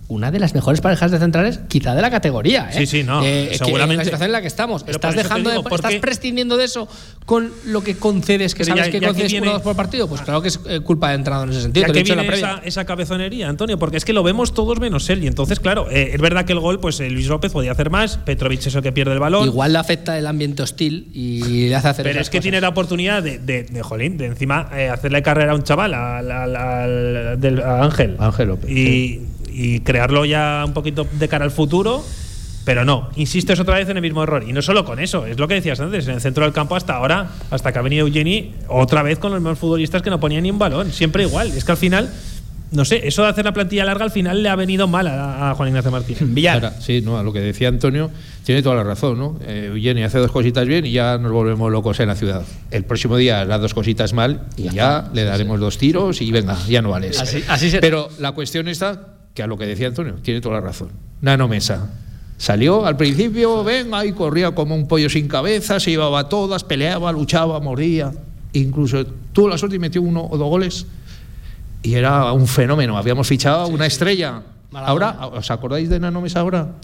Una 0.10 0.32
de 0.32 0.40
las 0.40 0.56
mejores 0.56 0.82
parejas 0.82 1.12
de 1.12 1.20
centrales, 1.20 1.60
quizá 1.68 1.94
de 1.94 2.02
la 2.02 2.10
categoría. 2.10 2.68
¿eh? 2.72 2.80
Sí, 2.80 2.86
sí, 2.88 3.04
no, 3.04 3.24
Eh, 3.24 3.50
que 3.52 3.58
seguramente. 3.60 3.94
En 3.94 3.98
la 4.00 4.04
situación 4.06 4.26
en 4.26 4.32
la 4.32 4.42
que 4.42 4.48
estamos. 4.48 4.82
Pero 4.84 4.96
estás 4.96 5.14
eso 5.14 5.22
dejando 5.24 5.52
digo, 5.52 5.62
de, 5.62 5.70
¿por 5.70 5.80
estás 5.80 5.94
prescindiendo 6.02 6.58
de 6.58 6.66
eso 6.66 6.88
con 7.28 7.52
lo 7.68 7.84
que 7.84 7.96
concedes, 7.96 8.56
que 8.56 8.66
sabes 8.66 8.86
ya- 8.86 8.92
que 8.92 8.98
ya 8.98 9.00
que 9.02 9.06
concedes 9.08 9.32
viene- 9.34 9.46
uno 9.48 9.52
o 9.52 9.54
dos 9.60 9.62
por 9.64 9.76
partido. 9.76 10.08
Pues 10.10 10.22
claro 10.22 10.42
que 10.42 10.48
es 10.48 10.60
eh, 10.68 10.80
culpa 10.80 11.10
de 11.10 11.16
entrenador 11.16 11.48
en 11.48 11.54
ese 11.54 11.62
sentido. 11.62 11.86
Ya 11.86 11.94
te 11.94 12.04
que 12.04 12.10
en 12.12 12.18
la 12.18 12.24
viene 12.24 12.28
previa. 12.38 12.54
esa, 12.58 12.68
esa 12.68 12.86
cabezonería, 12.86 13.48
Antonio, 13.50 13.78
porque 13.78 13.98
es 13.98 14.04
que 14.04 14.14
lo 14.14 14.24
vemos 14.24 14.56
todos 14.56 14.80
menos 14.80 15.08
él. 15.12 15.24
Y 15.24 15.28
entonces, 15.28 15.60
claro, 15.60 15.88
eh, 15.92 16.10
es 16.16 16.20
verdad 16.22 16.44
que 16.46 16.54
el 16.54 16.60
gol, 16.60 16.80
pues 16.80 17.00
eh, 17.02 17.10
Luis 17.12 17.28
López 17.28 17.52
podía 17.52 17.72
hacer 17.74 17.92
más, 17.92 18.18
Petrovic 18.18 18.66
es 18.66 18.74
el 18.74 18.82
que 18.82 18.92
pierde 18.92 19.14
el 19.14 19.20
balón. 19.20 19.46
Igual 19.48 19.74
le 19.74 19.78
afecta 19.78 20.18
el 20.18 20.26
ambiente 20.26 20.64
hostil 20.64 21.10
y 21.14 21.68
le 21.70 21.76
hace 21.76 21.88
hacer 21.90 22.04
Pero 22.04 22.14
esas 22.16 22.24
es 22.24 22.30
que 22.32 22.38
cosas. 22.40 22.44
tiene 22.46 22.62
la 22.62 22.70
oportunidad 22.70 23.22
de, 23.22 23.38
de, 23.38 23.62
de, 23.64 23.84
jolín, 23.84 24.18
de 24.18 24.26
encima 24.26 24.72
eh, 24.76 24.90
hacerle 24.90 25.22
carrera 25.22 25.52
a 25.52 25.56
un 25.56 25.62
chaval, 25.64 25.94
al- 25.94 26.32
al- 26.32 26.56
al- 26.56 27.40
del- 27.40 27.62
a 27.62 27.84
Ángel. 27.84 28.16
Ángel 28.18 28.48
López, 28.48 28.72
Y, 28.72 29.22
y 29.62 29.80
crearlo 29.82 30.26
ya 30.26 30.64
un 30.66 30.74
poquito 30.74 31.06
de 31.12 31.28
cara 31.28 31.46
al 31.46 31.52
futuro. 31.52 32.04
Pero 32.66 32.86
no, 32.86 33.10
insistes 33.16 33.60
otra 33.60 33.76
vez 33.78 33.90
en 33.90 33.98
el 33.98 34.02
mismo 34.04 34.22
error. 34.22 34.44
Y 34.48 34.54
no 34.54 34.62
solo 34.62 34.86
con 34.86 35.00
eso, 35.00 35.26
es 35.26 35.40
lo 35.40 35.48
que 35.48 35.56
decías 35.56 35.80
antes, 35.80 36.08
en 36.08 36.16
el 36.16 36.22
centro 36.22 36.44
del 36.44 36.54
campo 36.54 36.76
hasta 36.76 36.94
ahora, 36.96 37.30
hasta 37.50 37.72
que 37.72 37.80
ha 37.80 37.82
venido 37.82 38.06
Eugeni, 38.06 38.54
otra 38.68 39.02
vez 39.02 39.18
con 39.18 39.32
los 39.32 39.42
mismos 39.42 39.58
futbolistas 39.58 40.02
que 40.04 40.10
no 40.12 40.20
ponían 40.20 40.44
ni 40.44 40.52
un 40.52 40.60
balón, 40.60 40.92
siempre 40.92 41.24
igual. 41.24 41.48
Es 41.48 41.64
que 41.64 41.72
al 41.72 41.78
final, 41.78 42.14
no 42.72 42.86
sé, 42.86 43.08
eso 43.08 43.24
de 43.24 43.30
hacer 43.30 43.46
la 43.46 43.54
plantilla 43.54 43.86
larga 43.86 44.04
al 44.06 44.12
final 44.12 44.44
le 44.44 44.50
ha 44.50 44.56
venido 44.56 44.88
mal 44.88 45.08
a, 45.08 45.50
a 45.50 45.56
Juan 45.56 45.70
Ignacio 45.70 45.90
Martínez. 45.90 46.22
Ahora, 46.54 46.74
sí, 46.80 47.02
no, 47.02 47.18
a 47.18 47.24
lo 47.24 47.34
que 47.34 47.40
decía 47.40 47.70
Antonio, 47.70 48.12
tiene 48.44 48.62
toda 48.62 48.76
la 48.76 48.84
razón, 48.84 49.18
¿no? 49.18 49.40
Eh, 49.48 49.72
Eugeni 49.74 50.04
hace 50.04 50.20
dos 50.20 50.32
cositas 50.32 50.68
bien 50.68 50.86
y 50.86 50.92
ya 50.92 51.18
nos 51.18 51.32
volvemos 51.32 51.72
locos 51.72 52.00
en 52.02 52.08
la 52.10 52.16
ciudad. 52.16 52.44
El 52.70 52.84
próximo 52.84 53.18
día 53.18 53.46
las 53.46 53.62
dos 53.62 53.74
cositas 53.74 54.14
mal 54.14 54.42
y 54.58 54.70
ya, 54.70 55.10
le 55.14 55.24
daremos 55.24 55.60
dos 55.60 55.80
tiros 55.80 56.22
y 56.22 56.32
venga, 56.32 56.56
ya 56.68 56.84
no 56.84 56.92
vales. 56.92 57.20
Así- 57.20 57.44
así 57.48 57.72
se- 57.72 57.80
Pero 57.80 58.10
la 58.20 58.34
cuestión 58.34 58.68
está 58.68 59.16
que 59.34 59.44
a 59.44 59.48
lo 59.48 59.58
que 59.58 59.66
decía 59.66 59.88
Antonio, 59.88 60.16
tiene 60.22 60.42
toda 60.42 60.56
la 60.56 60.62
razón. 60.62 60.90
Nano 61.22 61.48
Mesa. 61.48 61.90
Salió 62.38 62.86
al 62.86 62.96
principio, 62.96 63.64
venga, 63.64 64.06
y 64.06 64.14
corría 64.14 64.52
como 64.52 64.74
un 64.74 64.88
pollo 64.88 65.10
sin 65.10 65.28
cabeza, 65.28 65.80
se 65.80 65.92
llevaba 65.92 66.20
a 66.20 66.30
todas, 66.30 66.64
peleaba, 66.64 67.12
luchaba, 67.12 67.60
mordía. 67.60 68.14
Incluso 68.54 69.06
tuvo 69.34 69.50
la 69.50 69.58
suerte 69.58 69.76
y 69.76 69.80
metió 69.80 70.02
uno 70.02 70.26
o 70.30 70.38
dos 70.38 70.48
goles. 70.48 70.86
Y 71.84 71.94
era 71.94 72.32
un 72.32 72.48
fenómeno. 72.48 72.98
Habíamos 72.98 73.28
fichado 73.28 73.62
a 73.62 73.66
una 73.68 73.86
estrella. 73.86 74.42
Ahora, 74.74 75.28
¿os 75.28 75.52
acordáis 75.52 75.90
de 75.90 76.00
Nano 76.00 76.22
Mesa 76.22 76.40
ahora? 76.40 76.76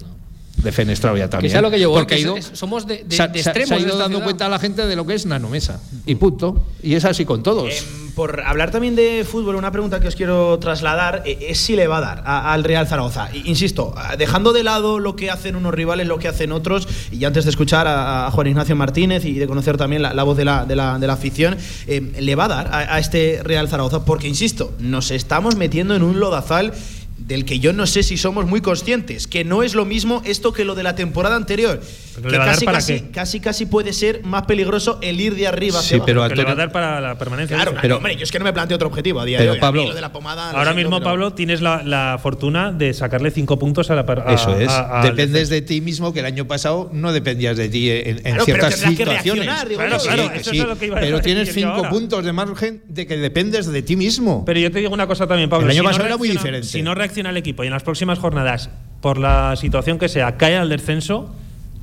De 0.57 0.71
Fenestrao 0.71 1.15
ya 1.17 1.29
también. 1.29 1.51
sea 1.51 1.61
lo 1.61 1.69
que 1.69 1.79
yo 1.79 1.91
Porque 1.93 2.15
que 2.15 2.21
ido, 2.21 2.37
es- 2.37 2.49
somos 2.53 2.87
de- 2.87 3.03
de- 3.03 3.15
se 3.15 3.27
de 3.27 3.39
extremos 3.39 3.67
se 3.69 3.75
ha 3.75 3.79
ido 3.79 3.97
dando 3.97 4.17
ciudad. 4.17 4.23
cuenta 4.23 4.45
a 4.47 4.49
la 4.49 4.57
gente 4.59 4.87
de 4.87 4.95
lo 4.95 5.05
que 5.05 5.13
es 5.13 5.25
Nano 5.25 5.49
Mesa. 5.49 5.79
Y 6.05 6.15
punto. 6.15 6.63
Y 6.81 6.95
es 6.95 7.05
así 7.05 7.25
con 7.25 7.43
todos. 7.43 7.71
Por 8.15 8.39
hablar 8.41 8.71
también 8.71 8.95
de 8.95 9.25
fútbol, 9.29 9.55
una 9.57 9.71
pregunta 9.71 9.99
que 9.99 10.07
os 10.07 10.15
quiero 10.15 10.57
trasladar 10.59 11.23
eh, 11.25 11.37
es 11.49 11.59
si 11.59 11.75
le 11.75 11.85
va 11.87 11.97
a 11.97 12.01
dar 12.01 12.23
al 12.25 12.63
Real 12.63 12.87
Zaragoza. 12.87 13.29
I- 13.33 13.43
Insisto, 13.49 13.93
ah, 13.97 14.15
dejando 14.15 14.53
de 14.53 14.63
lado 14.63 14.99
lo 14.99 15.17
que 15.17 15.29
hacen 15.29 15.57
unos 15.57 15.73
rivales, 15.73 16.07
lo 16.07 16.17
que 16.17 16.29
hacen 16.29 16.53
otros, 16.53 16.87
y 17.11 17.25
antes 17.25 17.43
de 17.43 17.49
escuchar 17.49 17.87
a, 17.87 18.25
a 18.27 18.31
Juan 18.31 18.47
Ignacio 18.47 18.75
Martínez 18.77 19.25
y 19.25 19.33
de 19.33 19.47
conocer 19.47 19.75
también 19.77 20.01
la, 20.01 20.13
la 20.13 20.23
voz 20.23 20.37
de 20.37 20.45
la, 20.45 20.65
de 20.65 20.77
la- 20.77 20.97
de 20.97 21.07
la 21.07 21.13
afición, 21.13 21.57
eh, 21.87 22.13
le 22.19 22.35
va 22.35 22.45
a 22.45 22.47
dar 22.47 22.67
a, 22.67 22.95
a 22.95 22.99
este 22.99 23.41
Real 23.43 23.67
Zaragoza, 23.67 24.05
porque 24.05 24.29
insisto, 24.29 24.71
nos 24.79 25.11
estamos 25.11 25.57
metiendo 25.57 25.93
en 25.95 26.01
un 26.01 26.19
lodazal 26.21 26.71
del 27.17 27.45
que 27.45 27.59
yo 27.59 27.71
no 27.73 27.87
sé 27.87 28.03
si 28.03 28.17
somos 28.17 28.45
muy 28.45 28.61
conscientes, 28.61 29.25
que 29.27 29.43
no 29.45 29.63
es 29.63 29.73
lo 29.73 29.85
mismo 29.85 30.21
esto 30.25 30.51
que 30.53 30.65
lo 30.65 30.75
de 30.75 30.83
la 30.83 30.95
temporada 30.95 31.35
anterior. 31.37 31.79
¿Pero 32.15 32.29
que 32.29 32.37
casi, 32.37 32.65
para 32.65 32.77
casi, 32.77 32.93
qué? 33.01 33.09
casi 33.11 33.39
casi 33.39 33.65
puede 33.65 33.91
ser 33.93 34.23
más 34.23 34.43
peligroso 34.45 34.99
el 35.01 35.19
ir 35.19 35.35
de 35.35 35.47
arriba 35.47 35.79
hacia 35.79 35.89
Sí, 35.89 35.95
abajo. 35.95 36.05
pero 36.05 36.15
le 36.15 36.19
va 36.21 36.25
a 36.25 36.29
Antonio- 36.29 36.55
dar 36.55 36.71
para 36.71 37.01
la 37.01 37.17
permanencia. 37.17 37.55
Claro, 37.57 37.73
pero, 37.81 37.97
hombre, 37.97 38.15
yo 38.15 38.23
es 38.23 38.31
que 38.31 38.39
no 38.39 38.45
me 38.45 38.53
planteo 38.53 38.75
otro 38.75 38.87
objetivo 38.87 39.19
a 39.21 39.25
día 39.25 39.37
Pero, 39.37 39.51
de 39.53 39.57
hoy. 39.57 39.57
A 39.57 39.59
mí 39.59 39.61
Pablo, 39.61 39.83
lo 39.89 39.93
de 39.95 40.01
la 40.01 40.11
pomada, 40.13 40.51
lo 40.51 40.57
Ahora 40.59 40.71
siento, 40.71 40.89
mismo, 40.89 40.97
pero- 40.99 41.09
Pablo, 41.09 41.33
tienes 41.33 41.61
la, 41.61 41.83
la 41.83 42.17
fortuna 42.21 42.71
de 42.71 42.93
sacarle 42.93 43.31
cinco 43.31 43.57
puntos 43.59 43.89
a 43.91 43.95
la 43.95 44.01
a- 44.01 44.33
Eso 44.33 44.55
es. 44.57 44.69
a- 44.69 45.01
Dependes 45.03 45.49
de 45.49 45.61
ti 45.61 45.81
mismo, 45.81 46.13
que 46.13 46.19
el 46.21 46.25
año 46.25 46.45
pasado 46.47 46.89
no 46.93 47.11
dependías 47.11 47.57
de 47.57 47.67
ti 47.69 47.89
en, 47.89 47.97
en 48.07 48.15
Claro, 48.17 48.23
pero 48.23 48.45
ciertas 48.45 48.69
tendrás 48.75 48.89
que 48.91 48.97
situaciones. 48.97 49.45
reaccionar, 49.45 49.67
digo 49.69 49.81
Claro, 49.81 49.97
yo. 49.97 50.03
claro, 50.03 50.23
Sí, 50.23 50.29
que 50.29 50.39
eso 50.39 50.51
sí, 50.51 50.59
es 50.59 50.65
lo 50.67 50.77
que 50.77 50.85
iba 50.85 50.97
a 50.97 51.01
pero 51.01 51.21
tienes 51.21 51.53
cinco 51.53 51.69
ahora. 51.69 51.89
puntos 51.89 52.23
de 52.25 52.33
margen 52.33 52.81
de 52.87 53.07
que 53.07 53.17
dependes 53.17 53.65
de 53.67 53.81
ti 53.81 53.95
mismo. 53.97 54.43
Pero 54.45 54.59
yo 54.59 54.71
te 54.71 54.79
digo 54.79 54.93
una 54.93 55.07
cosa 55.07 55.27
también, 55.27 55.49
Pablo. 55.49 55.65
El 55.67 55.71
año 55.71 55.79
si 55.81 55.83
no 55.83 55.89
pasado 55.89 56.05
era 56.05 56.17
muy 56.17 56.29
diferente. 56.29 56.67
Si 56.67 56.81
no 56.81 56.95
reacciona 57.05 57.29
el 57.29 57.37
equipo 57.37 57.63
y 57.63 57.67
en 57.67 57.73
las 57.73 57.83
próximas 57.83 58.19
jornadas, 58.19 58.69
por 59.01 59.17
la 59.17 59.55
situación 59.55 59.97
que 59.99 60.09
sea, 60.09 60.37
cae 60.37 60.57
al 60.57 60.69
descenso, 60.69 61.33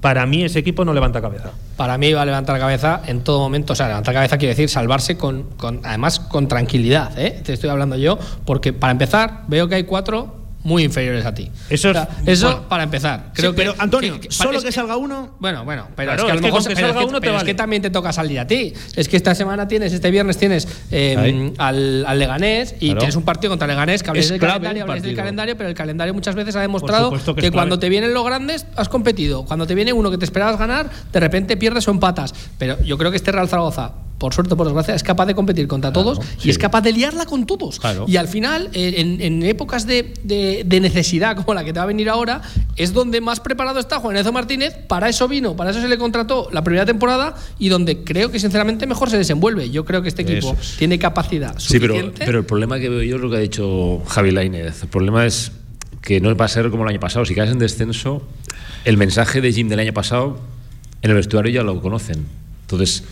para 0.01 0.27
mí 0.27 0.43
ese 0.43 0.59
equipo 0.59 0.85
no 0.85 0.93
levanta 0.93 1.21
cabeza. 1.23 1.53
Para 1.77 1.97
mí 1.97 2.13
va 2.13 2.23
a 2.23 2.25
levantar 2.27 2.59
cabeza 2.59 3.03
en 3.07 3.23
todo 3.23 3.39
momento. 3.39 3.73
O 3.73 3.77
sea, 3.77 3.87
levantar 3.87 4.13
cabeza 4.13 4.37
quiere 4.37 4.55
decir 4.55 4.69
salvarse 4.69 5.17
con, 5.17 5.45
con- 5.57 5.81
además 5.85 6.19
con 6.19 6.49
tranquilidad. 6.49 7.17
¿eh? 7.17 7.41
Te 7.45 7.53
estoy 7.53 7.71
hablando 7.71 7.95
yo, 7.97 8.19
porque 8.45 8.73
para 8.73 8.91
empezar, 8.91 9.43
veo 9.47 9.69
que 9.69 9.77
hay 9.77 9.85
cuatro 9.85 10.42
muy 10.65 10.85
inferiores 10.85 11.25
a 11.27 11.35
ti. 11.35 11.51
Eso 11.69 11.91
O 11.91 11.93
sea, 11.93 12.09
eso 12.27 12.47
bueno. 12.47 12.69
para 12.69 12.83
empezar. 12.85 13.31
Creo 13.35 13.51
Sí, 13.51 13.57
que, 13.57 13.63
pero, 13.63 13.75
Antonio, 13.79 14.15
que- 14.21 14.29
que- 14.29 14.35
solo 14.35 14.61
que 14.63 14.71
salga 14.73 14.97
uno. 14.97 15.37
Bueno, 15.41 15.65
bueno, 15.65 15.89
pero 15.97 16.09
Claro, 16.13 16.23
es 16.23 16.27
que 16.27 16.31
a 16.33 16.35
lo 16.37 16.41
mejor 16.41 16.63
salga 16.63 17.05
uno 17.05 17.19
te 17.19 17.21
pero 17.21 17.33
es 17.33 17.39
vale. 17.41 17.47
que 17.47 17.55
también 17.55 17.83
te 17.83 17.91
toca 17.91 18.13
salir 18.13 18.39
a 18.41 18.47
ti. 18.47 18.73
Es 18.97 19.09
que 19.09 19.17
esta 19.17 19.35
semana 19.35 19.67
tienes, 19.69 19.93
este 19.93 20.11
viernes 20.11 20.39
tienes 20.39 20.69
eh, 20.91 21.17
Ahí. 21.19 21.53
al, 21.59 22.05
al 22.07 22.19
Leganés 22.19 22.75
y 22.81 22.87
Claro. 22.87 22.99
tienes 23.01 23.17
un 23.17 23.23
partido 23.25 23.51
contra 23.51 23.67
el 23.67 23.71
Leganés 23.71 24.03
que 24.03 24.11
habléis 24.11 24.29
del 24.29 24.39
calendario, 24.41 24.83
habléis 24.85 25.03
del 25.03 25.17
calendario, 25.17 25.57
pero 25.57 25.69
el 25.69 25.75
calendario 25.75 26.15
muchas 26.15 26.35
veces 26.35 26.55
ha 26.57 26.61
demostrado 26.61 27.13
que 27.37 27.51
cuando 27.51 27.79
te 27.79 27.89
vienen 27.89 28.15
los 28.15 28.25
grandes 28.25 28.67
has 28.77 28.89
competido. 28.89 29.45
Cuando 29.45 29.67
te 29.67 29.75
viene 29.75 29.93
uno 29.93 30.11
que 30.11 30.19
te 30.19 30.25
esperabas 30.25 30.59
ganar, 30.59 30.89
de 31.13 31.21
repente 31.21 31.57
pierdes 31.57 31.87
o 31.89 31.91
empatas. 31.91 32.35
Pero 32.59 32.81
yo 32.83 32.97
creo 32.99 33.11
que 33.11 33.17
este 33.17 33.33
Real 33.33 33.49
Zaragoza, 33.49 33.93
por 34.23 34.33
suerte 34.33 34.55
o 34.55 34.57
por 34.57 34.67
desgracia, 34.67 34.95
es 34.95 35.03
capaz 35.03 35.27
de 35.27 35.35
competir 35.35 35.67
contra 35.67 35.93
todos 35.93 36.19
y 36.39 36.43
sí. 36.43 36.51
es 36.51 36.59
capaz 36.59 36.81
de 36.83 36.93
liarla 36.93 37.27
con 37.27 37.45
todos. 37.45 37.81
Claro. 37.81 38.05
Y 38.09 38.17
al 38.17 38.29
final, 38.29 38.71
eh, 38.73 38.95
en, 38.99 39.21
en 39.21 39.43
épocas 39.43 39.85
de, 39.87 40.15
de- 40.23 40.63
de 40.65 40.81
necesidad 40.81 41.35
como 41.37 41.55
la 41.55 41.65
que 41.65 41.73
te 41.73 41.81
va 41.81 41.83
a 41.83 41.87
venir 41.87 42.09
ahora, 42.09 42.41
es 42.77 42.93
donde 42.93 43.21
más 43.21 43.41
preparado 43.41 43.81
está 43.81 43.99
Juan 43.99 44.15
Ignacio 44.15 44.33
Martínez. 44.33 44.75
Para 44.87 45.09
eso 45.09 45.27
vino, 45.27 45.57
para 45.57 45.73
eso 45.73 45.81
se 45.81 45.89
le 45.89 45.99
contrató 45.99 46.49
la 46.53 46.63
primera 46.63 46.87
temporada 46.87 47.35
y 47.59 47.69
donde 47.69 48.05
creo 48.05 48.31
que 48.31 48.39
sinceramente 48.39 48.87
mejor 48.87 49.11
se 49.11 49.19
desenvuelve. 49.19 49.69
Yo 49.71 49.85
creo 49.85 50.01
que 50.03 50.09
este 50.09 50.23
equipo 50.23 50.57
es. 50.61 50.77
tiene 50.79 50.99
capacidad 51.01 51.59
Sí, 51.59 51.81
pero, 51.81 51.95
suficiente. 51.95 52.25
pero 52.25 52.39
el 52.39 52.45
problema 52.45 52.79
que 52.79 52.89
veo 52.89 53.03
yo 53.03 53.17
es 53.17 53.23
lo 53.23 53.29
que 53.29 53.37
ha 53.37 53.41
dicho 53.41 54.03
Javi 54.07 54.31
Lainez. 54.31 54.85
El 54.85 54.89
problema 54.89 55.27
es 55.27 55.51
que 56.01 56.21
no 56.21 56.35
va 56.37 56.45
a 56.45 56.49
ser 56.49 56.71
como 56.71 56.85
el 56.85 56.91
año 56.91 57.01
pasado. 57.01 57.25
Si 57.25 57.35
caes 57.35 57.51
en 57.51 57.59
descenso, 57.59 58.23
el 58.85 58.97
mensaje 58.97 59.41
de 59.41 59.53
Jim 59.53 59.69
del 59.69 59.81
año 59.81 59.93
pasado 59.93 60.39
en 61.03 61.11
el 61.11 61.17
vestuario 61.17 61.53
ya 61.53 61.63
lo 61.65 61.81
conocen. 61.83 62.25
Entonces, 62.63 63.03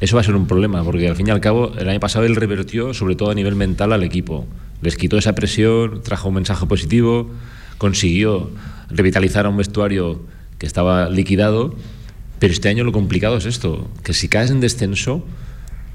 eso 0.00 0.16
va 0.16 0.20
a 0.20 0.24
ser 0.24 0.36
un 0.36 0.46
problema, 0.46 0.84
porque 0.84 1.08
al 1.08 1.16
fin 1.16 1.28
y 1.28 1.30
al 1.30 1.40
cabo, 1.40 1.72
el 1.78 1.88
año 1.88 2.00
pasado 2.00 2.24
él 2.26 2.36
revertió, 2.36 2.92
sobre 2.92 3.16
todo 3.16 3.30
a 3.30 3.34
nivel 3.34 3.54
mental, 3.54 3.92
al 3.92 4.02
equipo. 4.02 4.46
Les 4.82 4.96
quitó 4.96 5.16
esa 5.16 5.34
presión, 5.34 6.02
trajo 6.02 6.28
un 6.28 6.34
mensaje 6.34 6.66
positivo, 6.66 7.30
consiguió 7.78 8.50
revitalizar 8.90 9.46
a 9.46 9.48
un 9.48 9.56
vestuario 9.56 10.20
que 10.58 10.66
estaba 10.66 11.08
liquidado, 11.08 11.74
pero 12.38 12.52
este 12.52 12.68
año 12.68 12.84
lo 12.84 12.92
complicado 12.92 13.38
es 13.38 13.46
esto, 13.46 13.90
que 14.02 14.12
si 14.12 14.28
caes 14.28 14.50
en 14.50 14.60
descenso, 14.60 15.24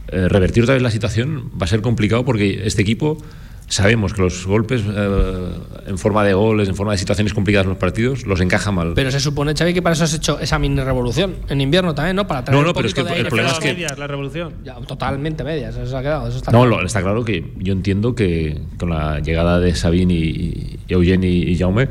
eh, 0.08 0.28
revertir 0.28 0.64
otra 0.64 0.74
vez 0.74 0.84
la 0.84 0.91
situación 0.91 1.52
va 1.60 1.66
a 1.66 1.68
ser 1.68 1.82
complicado 1.82 2.26
porque 2.26 2.64
este 2.66 2.82
equipo 2.82 3.18
sabemos 3.72 4.14
que 4.14 4.22
los 4.22 4.46
golpes 4.46 4.84
eh, 4.86 5.50
en 5.88 5.98
forma 5.98 6.24
de 6.24 6.34
goles, 6.34 6.68
en 6.70 6.76
forma 6.76 6.92
de 6.92 6.98
situaciones 6.98 7.34
complicadas 7.34 7.66
en 7.66 7.70
los 7.70 7.78
partidos, 7.78 8.26
los 8.26 8.42
encaja 8.42 8.72
mal. 8.72 8.94
Pero 8.96 9.10
se 9.12 9.20
supone, 9.20 9.54
Xavi, 9.56 9.74
que 9.74 9.82
para 9.82 9.94
eso 9.94 10.04
has 10.04 10.14
hecho 10.14 10.40
esa 10.40 10.60
mini 10.60 10.82
revolución 10.82 11.36
en 11.48 11.62
invierno 11.62 11.96
también, 11.96 12.16
¿no? 12.18 12.28
Para 12.28 12.44
traer 12.44 12.58
No, 12.58 12.64
no, 12.64 12.70
un 12.72 12.76
pero 12.76 12.88
es 12.88 12.94
que 12.94 13.02
el 13.02 13.26
problema 13.28 13.50
es 13.52 13.60
que- 13.60 13.74
Medias, 13.74 13.98
la 13.98 14.08
revolución. 14.08 14.54
Ya, 14.64 14.76
totalmente 14.76 15.44
medias, 15.44 15.76
eso 15.76 15.88
se 15.88 15.96
ha 15.98 16.02
quedado. 16.02 16.28
Eso 16.28 16.38
está 16.38 16.52
No, 16.52 16.62
claro. 16.64 16.82
lo- 16.82 16.86
está 16.86 17.02
claro 17.02 17.24
que 17.24 17.54
yo 17.58 17.74
entiendo 17.74 18.14
que 18.14 18.60
con 18.78 18.90
la 18.90 19.20
llegada 19.20 19.60
de 19.60 19.74
Sabine 19.74 20.14
y, 20.14 20.80
y 20.88 20.94
Eugeni 20.94 21.28
y 21.30 21.58
Jaume 21.58 21.84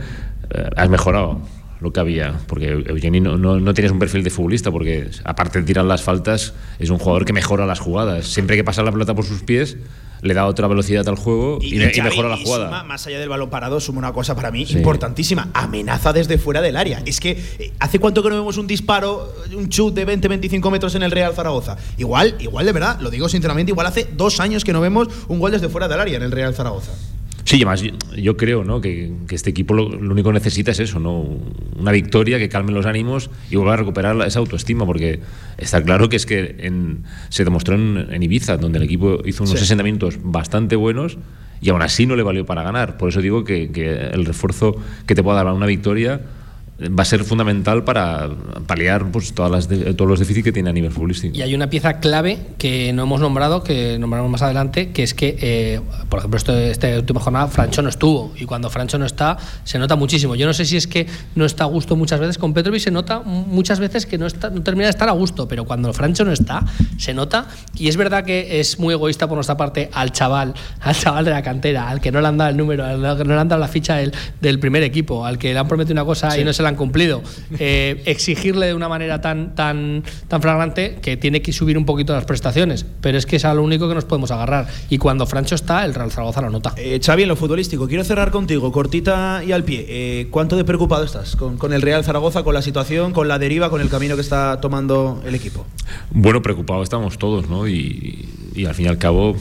eh, 0.51 0.71
has 0.77 0.89
mejorado 0.91 1.41
lo 1.81 1.93
que 1.95 2.01
había, 2.01 2.35
porque 2.47 2.69
Eugeni 2.69 3.21
no, 3.21 3.39
no, 3.39 3.59
no 3.59 3.73
tienes 3.73 3.91
un 3.91 3.99
perfil 3.99 4.23
de 4.23 4.29
futbolista, 4.29 4.71
porque 4.71 5.09
aparte 5.25 5.61
de 5.61 5.65
tirar 5.65 5.87
las 5.87 6.03
faltas, 6.03 6.53
es 6.79 6.91
un 6.91 6.99
jugador 6.99 7.25
que 7.25 7.33
mejora 7.33 7.65
las 7.65 7.79
jugadas. 7.81 8.27
Siempre 8.27 8.55
que 8.57 8.65
pasa 8.65 8.83
la 8.83 8.93
pelota 8.93 9.15
por 9.15 9.25
sus 9.25 9.43
pies, 9.43 9.79
le 10.23 10.35
da 10.35 10.47
otra 10.47 10.67
velocidad 10.69 11.09
al 11.09 11.17
juego 11.17 11.59
y, 11.63 11.77
y 11.77 11.79
Xavi, 11.81 12.03
mejora 12.03 12.29
la 12.29 12.37
y 12.37 12.45
jugada. 12.45 12.67
suma, 12.67 12.85
más 12.85 13.07
allá 13.07 13.19
del 13.19 13.29
balón 13.29 13.51
parado, 13.51 13.81
suma 13.81 13.99
una 13.99 14.13
cosa 14.13 14.35
para 14.37 14.51
mí 14.51 14.67
Sí. 14.67 14.77
importantísima: 14.79 15.49
amenaza 15.55 16.13
desde 16.13 16.39
fuera 16.39 16.61
del 16.61 16.77
área. 16.77 17.03
Es 17.07 17.21
que, 17.21 17.31
eh, 17.59 17.73
¿hace 17.79 17.99
cuánto 17.99 18.23
que 18.23 18.29
no 18.31 18.37
vemos 18.37 18.57
un 18.59 18.67
disparo, 18.67 19.33
un 19.57 19.69
chut 19.69 19.95
de 19.95 20.07
20-25 20.07 20.71
metros 20.71 20.95
en 20.95 21.03
el 21.03 21.11
Real 21.11 21.35
Zaragoza? 21.35 21.77
Igual, 21.99 22.37
igual 22.41 22.67
de 22.67 22.73
verdad, 22.73 23.01
lo 23.01 23.11
digo 23.11 23.29
sinceramente, 23.29 23.73
igual 23.73 23.87
hace 23.87 24.09
dos 24.13 24.41
años 24.41 24.65
que 24.65 24.73
no 24.73 24.81
vemos 24.81 25.09
un 25.29 25.39
gol 25.39 25.53
desde 25.53 25.69
fuera 25.69 25.89
del 25.89 26.01
área 26.01 26.17
en 26.17 26.23
el 26.23 26.31
Real 26.33 26.55
Zaragoza. 26.55 26.93
Sí, 27.45 27.57
además 27.57 27.83
yo, 28.17 28.37
creo 28.37 28.65
¿no? 28.65 28.81
que, 28.81 29.13
que 29.27 29.35
este 29.35 29.51
equipo 29.51 29.75
lo, 29.75 29.89
lo 29.89 30.13
único 30.13 30.29
que 30.29 30.35
necesita 30.35 30.71
es 30.71 30.81
eso, 30.81 31.01
¿no? 31.01 31.21
una 31.79 31.93
victoria 31.93 32.39
que 32.39 32.49
calme 32.49 32.73
los 32.73 32.87
ánimos 32.87 33.31
y 33.51 33.57
vuelva 33.57 33.75
a 33.75 33.77
recuperar 33.77 34.21
esa 34.27 34.39
autoestima, 34.39 34.85
porque 34.87 35.21
está 35.59 35.83
claro 35.83 36.09
que 36.09 36.17
es 36.17 36.27
que 36.27 36.57
en- 36.61 37.05
se 37.31 37.45
demostró 37.45 37.75
en, 37.75 38.07
en 38.13 38.23
Ibiza, 38.23 38.57
donde 38.59 38.79
el 38.79 38.85
equipo 38.85 39.21
hizo 39.25 39.43
unos 39.45 39.55
Sí. 39.55 39.61
60 39.65 39.83
minutos 39.85 40.19
bastante 40.23 40.77
buenos 40.77 41.19
y 41.63 41.71
aún 41.71 41.83
así 41.83 42.07
no 42.07 42.17
le 42.17 42.23
valió 42.23 42.45
para 42.47 42.63
ganar. 42.63 42.97
Por 42.99 43.09
eso 43.09 43.21
digo 43.21 43.45
que, 43.45 43.71
que 43.73 43.91
el 43.91 44.25
refuerzo 44.27 44.77
que 45.07 45.15
te 45.15 45.23
pueda 45.23 45.43
dar 45.43 45.53
una 45.55 45.67
victoria 45.67 46.21
va 46.89 47.03
a 47.03 47.05
ser 47.05 47.25
fundamental 47.25 47.85
para 47.85 48.29
paliar 48.67 49.11
pues, 49.11 49.33
todas 49.35 49.51
las 49.51 49.69
de- 49.69 49.93
todos 49.95 50.09
los 50.09 50.19
déficits 50.19 50.45
que 50.45 50.53
tiene 50.53 50.71
a 50.71 50.73
nivel 50.73 50.91
futbolístico. 50.91 51.37
Y 51.37 51.43
hay 51.43 51.55
una 51.55 51.69
pieza 51.69 52.01
clave 52.01 52.39
que 52.59 52.93
no 52.93 53.03
hemos 53.03 53.21
nombrado, 53.21 53.63
que 53.63 53.99
nombraremos 53.99 54.31
más 54.33 54.43
adelante, 54.43 54.91
que 54.93 55.03
es 55.03 55.13
que, 55.15 55.37
eh, 55.41 55.81
por 56.09 56.21
ejemplo, 56.21 56.39
este, 56.39 56.71
esta 56.71 56.89
última 56.97 57.21
jornada 57.21 57.49
Francho 57.49 57.83
no 57.83 57.89
estuvo. 57.91 58.33
Y 58.37 58.45
cuando 58.47 58.71
Francho 58.71 58.99
no 58.99 59.05
está, 59.05 59.37
se 59.65 59.79
nota 59.79 59.97
muchísimo. 59.97 60.35
Yo 60.37 60.47
no 60.47 60.55
sé 60.55 60.65
si 60.65 60.77
es 60.77 60.87
que 60.87 61.07
no 61.35 61.45
está 61.45 61.65
a 61.65 61.67
gusto 61.67 61.97
muchas 61.97 62.19
veces 62.21 62.39
con 62.39 62.55
Petrovic, 62.55 62.81
se 62.81 62.91
nota 62.91 63.21
muchas 63.21 63.79
veces 63.81 64.07
que 64.07 64.17
no, 64.17 64.27
está, 64.27 64.49
no 64.51 64.63
termina 64.63 64.87
de 64.87 64.91
estar 64.91 65.09
a 65.09 65.13
gusto, 65.13 65.47
pero 65.49 65.65
cuando 65.65 65.93
Francho 65.93 66.25
no 66.25 66.33
está, 66.33 66.65
se 66.97 67.13
nota. 67.13 67.47
Y 67.77 67.89
es 67.89 67.97
verdad 67.97 68.25
que 68.25 68.61
es 68.61 68.79
muy 68.79 68.95
egoísta 68.95 69.29
por 69.29 69.37
nuestra 69.37 69.57
parte 69.57 69.91
al 69.93 70.13
chaval, 70.13 70.55
al 70.81 70.95
chaval 70.97 71.25
de 71.25 71.31
la 71.33 71.43
cantera, 71.43 71.89
al 71.91 72.01
que 72.01 72.11
no 72.11 72.21
le 72.21 72.29
han 72.29 72.39
dado 72.39 72.51
el 72.51 72.57
número, 72.57 72.85
al 72.85 73.19
que 73.19 73.25
no 73.25 73.35
le 73.35 73.41
han 73.41 73.49
dado 73.49 73.61
la 73.61 73.69
ficha 73.69 73.97
del, 73.97 74.13
del 74.41 74.59
primer 74.59 74.83
equipo, 74.83 75.27
al 75.27 75.37
que 75.39 75.53
le 75.53 75.59
han 75.59 75.69
prometido 75.69 75.93
una 75.95 76.05
cosa 76.05 76.39
y 76.39 76.45
no 76.45 76.53
se 76.53 76.63
la 76.63 76.70
han 76.71 76.77
cumplido. 76.77 77.23
Eh, 77.59 78.03
exigirle 78.07 78.67
de 78.67 78.75
una 78.75 78.89
manera 78.89 79.21
tan, 79.21 79.55
tan, 79.55 80.03
tan 80.29 80.41
flagrante 80.41 80.99
que 81.03 81.17
tiene 81.17 81.43
que 81.43 81.53
subir 81.53 81.77
un 81.77 81.85
poquito 81.85 82.15
las 82.15 82.25
prestaciones. 82.25 82.87
Pero 83.01 83.19
es 83.19 83.27
que 83.27 83.37
es 83.37 83.45
a 83.45 83.53
lo 83.55 83.63
único 83.63 83.89
que 83.89 83.95
nos 83.95 84.05
podemos 84.05 84.31
agarrar. 84.31 84.67
Y 84.89 84.99
cuando 84.99 85.27
Francho 85.27 85.55
está, 85.55 85.85
el 85.85 85.95
Real 85.95 86.11
Zaragoza 86.11 86.41
lo 86.41 86.51
nota. 86.51 86.73
Eh, 86.77 87.01
Xavi, 87.05 87.23
en 87.23 87.29
lo 87.29 87.37
futbolístico, 87.37 87.87
quiero 87.87 88.05
cerrar 88.05 88.31
contigo, 88.31 88.73
cortita 88.73 89.43
y 89.47 89.53
al 89.53 89.65
pie. 89.65 89.85
Eh, 89.89 90.29
¿Cuánto 90.31 90.57
de 90.57 90.65
preocupado 90.65 91.05
estás 91.05 91.37
con, 91.37 91.59
con 91.59 91.73
el 91.73 91.83
Real 91.83 92.05
Zaragoza, 92.05 92.43
con 92.43 92.55
la 92.55 92.63
situación, 92.63 93.13
con 93.13 93.29
la 93.29 93.39
deriva, 93.39 93.71
con 93.71 93.81
el 93.81 93.89
camino 93.89 94.15
que 94.15 94.23
está 94.23 94.61
tomando 94.61 95.23
el 95.27 95.35
equipo? 95.35 95.67
Bueno, 96.11 96.43
preocupados 96.43 96.85
estamos 96.85 97.19
todos, 97.19 97.49
¿no? 97.49 97.69
Y, 97.69 98.29
y 98.55 98.67
al 98.67 98.75
fin 98.75 98.87
y 98.87 98.89
al 98.89 98.99
cabo, 98.99 99.37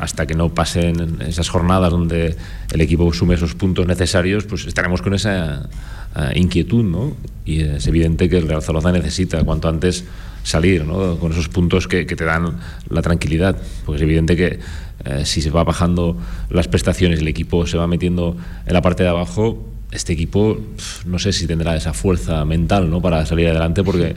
hasta 0.00 0.26
que 0.26 0.34
no 0.34 0.50
pasen 0.50 1.20
esas 1.22 1.48
jornadas 1.48 1.90
donde 1.90 2.36
el 2.72 2.80
equipo 2.80 3.12
sume 3.12 3.34
esos 3.34 3.54
puntos 3.54 3.86
necesarios, 3.86 4.44
pues 4.44 4.66
estaremos 4.66 5.02
con 5.02 5.14
esa 5.14 5.68
eh, 6.16 6.32
inquietud, 6.36 6.84
¿no? 6.84 7.16
Y 7.44 7.62
es 7.62 7.86
evidente 7.86 8.28
que 8.28 8.38
el 8.38 8.48
Real 8.48 8.62
Zaragoza 8.62 8.92
necesita 8.92 9.42
cuanto 9.44 9.68
antes 9.68 10.04
salir, 10.44 10.84
¿no? 10.84 11.18
Con 11.18 11.32
esos 11.32 11.48
puntos 11.48 11.88
que, 11.88 12.06
que 12.06 12.16
te 12.16 12.24
dan 12.24 12.58
la 12.88 13.02
tranquilidad. 13.02 13.56
Porque 13.84 13.96
es 13.96 14.02
evidente 14.02 14.36
que 14.36 14.58
eh, 15.04 15.24
si 15.24 15.42
se 15.42 15.50
va 15.50 15.64
bajando 15.64 16.16
las 16.48 16.68
prestaciones 16.68 17.20
el 17.20 17.28
equipo 17.28 17.66
se 17.66 17.76
va 17.76 17.86
metiendo 17.88 18.36
en 18.66 18.72
la 18.72 18.82
parte 18.82 19.02
de 19.02 19.08
abajo, 19.08 19.68
este 19.90 20.12
equipo 20.12 20.58
no 21.06 21.18
sé 21.18 21.32
si 21.32 21.46
tendrá 21.46 21.76
esa 21.76 21.92
fuerza 21.92 22.44
mental 22.44 22.88
¿no? 22.88 23.02
para 23.02 23.26
salir 23.26 23.48
adelante 23.48 23.82
porque 23.82 24.14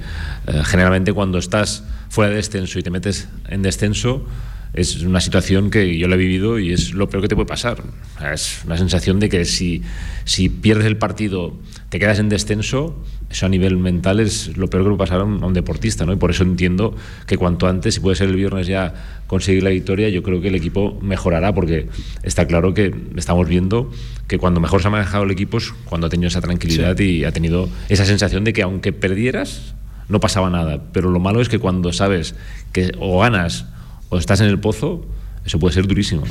eh, 0.47 0.61
generalmente 0.63 1.11
cuando 1.11 1.37
estás 1.37 1.83
fuera 2.09 2.29
de 2.29 2.37
descenso 2.37 2.77
y 2.79 2.83
te 2.83 2.91
metes 2.91 3.27
en 3.49 3.61
descenso 3.61 4.25
es 4.73 5.01
una 5.01 5.21
situación 5.21 5.71
que 5.71 5.97
yo 5.97 6.07
la 6.07 6.15
he 6.15 6.17
vivido 6.17 6.59
y 6.59 6.71
es 6.71 6.93
lo 6.93 7.09
peor 7.09 7.23
que 7.23 7.29
te 7.29 7.35
puede 7.35 7.47
pasar. 7.47 7.81
Es 8.33 8.59
una 8.65 8.77
sensación 8.77 9.21
de 9.21 9.29
que 9.29 9.45
si, 9.45 9.83
si 10.25 10.49
pierdes 10.49 10.85
el 10.85 10.97
partido, 10.97 11.57
te 11.95 11.99
quedas 11.99 12.19
en 12.19 12.27
descenso, 12.27 12.93
eso 13.29 13.45
a 13.45 13.47
nivel 13.47 13.77
mental 13.77 14.19
es 14.19 14.57
lo 14.57 14.69
peor 14.69 14.83
que 14.83 14.87
puede 14.89 14.97
pasar 14.97 15.21
a 15.21 15.23
un, 15.23 15.41
a 15.41 15.47
un 15.47 15.53
deportista. 15.53 16.05
¿no? 16.05 16.11
Y 16.11 16.17
por 16.17 16.29
eso 16.29 16.43
entiendo 16.43 16.93
que 17.25 17.37
cuanto 17.37 17.67
antes, 17.67 17.93
si 17.93 18.01
puede 18.01 18.17
ser 18.17 18.27
el 18.27 18.35
viernes 18.35 18.67
ya 18.67 19.21
conseguir 19.27 19.63
la 19.63 19.69
victoria, 19.69 20.09
yo 20.09 20.21
creo 20.21 20.41
que 20.41 20.49
el 20.49 20.55
equipo 20.55 20.99
mejorará 21.01 21.55
porque 21.55 21.87
está 22.21 22.47
claro 22.47 22.73
que 22.73 22.93
estamos 23.15 23.47
viendo 23.47 23.89
que 24.27 24.37
cuando 24.37 24.59
mejor 24.59 24.81
se 24.81 24.89
ha 24.89 24.91
manejado 24.91 25.23
el 25.23 25.31
equipo 25.31 25.57
es 25.57 25.71
cuando 25.85 26.07
ha 26.07 26.09
tenido 26.09 26.27
esa 26.27 26.41
tranquilidad 26.41 26.99
y 26.99 27.23
ha 27.23 27.31
tenido 27.31 27.69
esa 27.87 28.03
sensación 28.03 28.43
de 28.43 28.51
que 28.51 28.61
aunque 28.61 28.91
perdieras, 28.91 29.73
no 30.09 30.19
pasaba 30.19 30.49
nada. 30.49 30.83
Pero 30.91 31.11
lo 31.11 31.21
malo 31.21 31.39
es 31.39 31.47
que 31.47 31.59
cuando 31.59 31.93
sabes 31.93 32.35
que 32.73 32.91
o 32.99 33.21
ganas 33.21 33.67
o 34.09 34.17
estás 34.17 34.41
en 34.41 34.47
el 34.47 34.59
pozo, 34.59 35.05
eso 35.45 35.59
puede 35.59 35.73
ser 35.73 35.87
durísimo. 35.87 36.23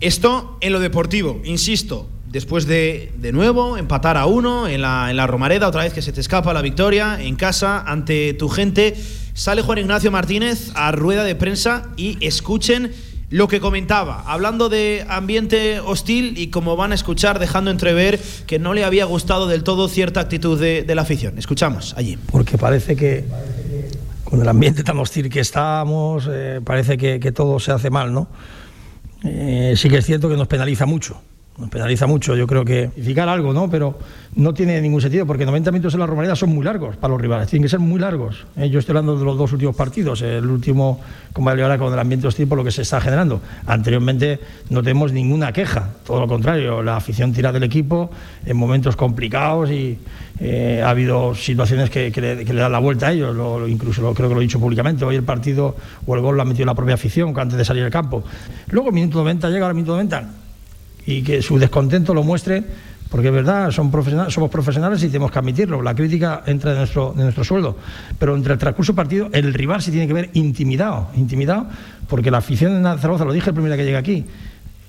Esto 0.00 0.56
en 0.62 0.72
lo 0.72 0.80
deportivo, 0.80 1.42
insisto, 1.44 2.08
después 2.32 2.66
de 2.66 3.12
de 3.18 3.32
nuevo 3.32 3.76
empatar 3.76 4.16
a 4.16 4.26
uno 4.26 4.66
en 4.66 4.82
la, 4.82 5.10
en 5.10 5.16
la 5.16 5.26
Romareda, 5.26 5.68
otra 5.68 5.82
vez 5.82 5.92
que 5.92 6.02
se 6.02 6.12
te 6.12 6.20
escapa 6.20 6.52
la 6.52 6.62
victoria 6.62 7.18
en 7.20 7.36
casa 7.36 7.82
ante 7.86 8.34
tu 8.34 8.48
gente, 8.48 8.96
sale 9.34 9.62
Juan 9.62 9.78
Ignacio 9.78 10.10
Martínez 10.10 10.70
a 10.74 10.90
rueda 10.92 11.24
de 11.24 11.34
prensa 11.34 11.90
y 11.96 12.16
escuchen 12.24 12.92
lo 13.32 13.48
que 13.48 13.60
comentaba, 13.60 14.24
hablando 14.26 14.68
de 14.68 15.06
ambiente 15.08 15.80
hostil 15.80 16.34
y 16.36 16.48
como 16.48 16.76
van 16.76 16.92
a 16.92 16.94
escuchar, 16.94 17.38
dejando 17.38 17.70
entrever 17.70 18.20
que 18.46 18.58
no 18.58 18.74
le 18.74 18.84
había 18.84 19.06
gustado 19.06 19.46
del 19.46 19.62
todo 19.62 19.88
cierta 19.88 20.20
actitud 20.20 20.60
de, 20.60 20.94
la 20.94 21.00
afición. 21.00 21.38
Escuchamos 21.38 21.94
allí. 21.96 22.18
porque 22.30 22.58
parece 22.58 22.94
que 22.94 23.24
con 24.24 24.42
el 24.42 24.48
ambiente 24.48 24.84
tan 24.84 24.98
hostil 24.98 25.30
que 25.30 25.40
estamos, 25.40 26.28
eh, 26.30 26.60
parece 26.62 26.98
que, 26.98 27.20
que 27.20 27.32
todo 27.32 27.58
se 27.58 27.72
hace 27.72 27.88
mal, 27.88 28.12
¿no? 28.12 28.28
Eh, 29.24 29.74
sí 29.76 29.88
que 29.88 29.98
es 29.98 30.04
cierto 30.04 30.28
que 30.28 30.36
nos 30.36 30.48
penaliza 30.48 30.84
mucho, 30.84 31.22
nos 31.58 31.68
penaliza 31.68 32.06
mucho, 32.06 32.34
yo 32.34 32.46
creo 32.46 32.64
que 32.64 32.88
fijar 33.02 33.28
algo, 33.28 33.52
¿no? 33.52 33.68
Pero 33.70 33.98
no 34.36 34.54
tiene 34.54 34.80
ningún 34.80 35.02
sentido, 35.02 35.26
porque 35.26 35.44
90 35.44 35.70
minutos 35.70 35.92
en 35.94 36.00
la 36.00 36.06
Romareda 36.06 36.34
son 36.34 36.48
muy 36.48 36.64
largos 36.64 36.96
para 36.96 37.12
los 37.12 37.20
rivales, 37.20 37.48
tienen 37.48 37.64
que 37.64 37.68
ser 37.68 37.78
muy 37.78 38.00
largos. 38.00 38.46
Eh, 38.56 38.70
yo 38.70 38.78
estoy 38.78 38.92
hablando 38.92 39.18
de 39.18 39.24
los 39.24 39.36
dos 39.36 39.52
últimos 39.52 39.76
partidos, 39.76 40.22
el 40.22 40.46
último 40.46 41.00
con 41.34 41.46
ahora 41.46 41.76
con 41.76 41.92
el 41.92 41.98
ambiente 41.98 42.26
hostil 42.26 42.48
por 42.48 42.56
lo 42.56 42.64
que 42.64 42.70
se 42.70 42.82
está 42.82 43.00
generando. 43.02 43.40
Anteriormente 43.66 44.40
no 44.70 44.82
tenemos 44.82 45.12
ninguna 45.12 45.52
queja, 45.52 45.90
todo 46.06 46.20
lo 46.20 46.26
contrario, 46.26 46.82
la 46.82 46.96
afición 46.96 47.32
tira 47.34 47.52
del 47.52 47.64
equipo 47.64 48.10
en 48.46 48.56
momentos 48.56 48.96
complicados 48.96 49.70
y 49.70 49.98
eh, 50.40 50.80
ha 50.82 50.88
habido 50.88 51.34
situaciones 51.34 51.90
que, 51.90 52.10
le, 52.10 52.44
que 52.46 52.52
dan 52.54 52.72
la 52.72 52.78
vuelta 52.78 53.08
a 53.08 53.12
ellos, 53.12 53.36
lo- 53.36 53.60
lo- 53.60 53.68
incluso 53.68 54.14
creo 54.14 54.28
que 54.30 54.34
lo 54.34 54.40
he 54.40 54.44
dicho 54.44 54.58
públicamente, 54.58 55.04
hoy 55.04 55.16
el 55.16 55.22
partido 55.22 55.76
o 56.06 56.14
el 56.14 56.22
gol 56.22 56.36
lo 56.36 56.42
ha 56.42 56.46
metido 56.46 56.64
la 56.64 56.74
propia 56.74 56.94
afición 56.94 57.38
antes 57.38 57.58
de 57.58 57.64
salir 57.64 57.84
al 57.84 57.90
campo. 57.90 58.24
Luego, 58.70 58.90
minuto 58.90 59.18
90, 59.18 59.50
llega 59.50 59.66
al 59.66 59.74
minuto 59.74 59.92
90 59.92 60.24
y 61.06 61.22
que 61.22 61.42
su 61.42 61.58
descontento 61.58 62.14
lo 62.14 62.22
muestre, 62.22 62.62
porque 63.12 63.28
es 63.28 63.34
verdad, 63.34 63.70
son 63.70 63.90
profesionales, 63.90 64.32
somos 64.32 64.50
profesionales 64.50 65.02
y 65.02 65.08
tenemos 65.08 65.30
que 65.30 65.38
admitirlo. 65.38 65.82
La 65.82 65.94
crítica 65.94 66.42
entra 66.46 66.72
de 66.72 66.78
nuestro, 66.78 67.12
de 67.14 67.24
nuestro 67.24 67.44
sueldo. 67.44 67.76
Pero 68.18 68.34
entre 68.34 68.54
el 68.54 68.58
transcurso 68.58 68.94
partido, 68.94 69.28
el 69.32 69.52
rival 69.52 69.82
se 69.82 69.90
tiene 69.90 70.06
que 70.06 70.14
ver 70.14 70.30
intimidado, 70.32 71.10
intimidado, 71.14 71.66
porque 72.08 72.30
la 72.30 72.38
afición 72.38 72.82
de 72.82 72.98
Zaragoza, 72.98 73.26
lo 73.26 73.34
dije 73.34 73.50
el 73.50 73.54
primer 73.54 73.70
día 73.70 73.76
que 73.76 73.84
llegué 73.84 73.98
aquí, 73.98 74.24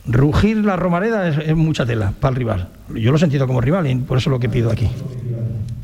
rugir 0.05 0.57
la 0.63 0.77
Romareda 0.77 1.27
es, 1.27 1.55
mucha 1.55 1.85
tela 1.85 2.13
para 2.17 2.31
el 2.31 2.37
rival. 2.37 2.69
Yo 2.95 3.11
lo 3.11 3.17
he 3.17 3.19
sentido 3.19 3.45
como 3.45 3.59
rival 3.59 3.87
y 3.87 3.95
por 3.95 4.17
eso 4.17 4.29
es 4.29 4.31
lo 4.31 4.39
que 4.39 4.47
pido 4.47 4.71
aquí. 4.71 4.87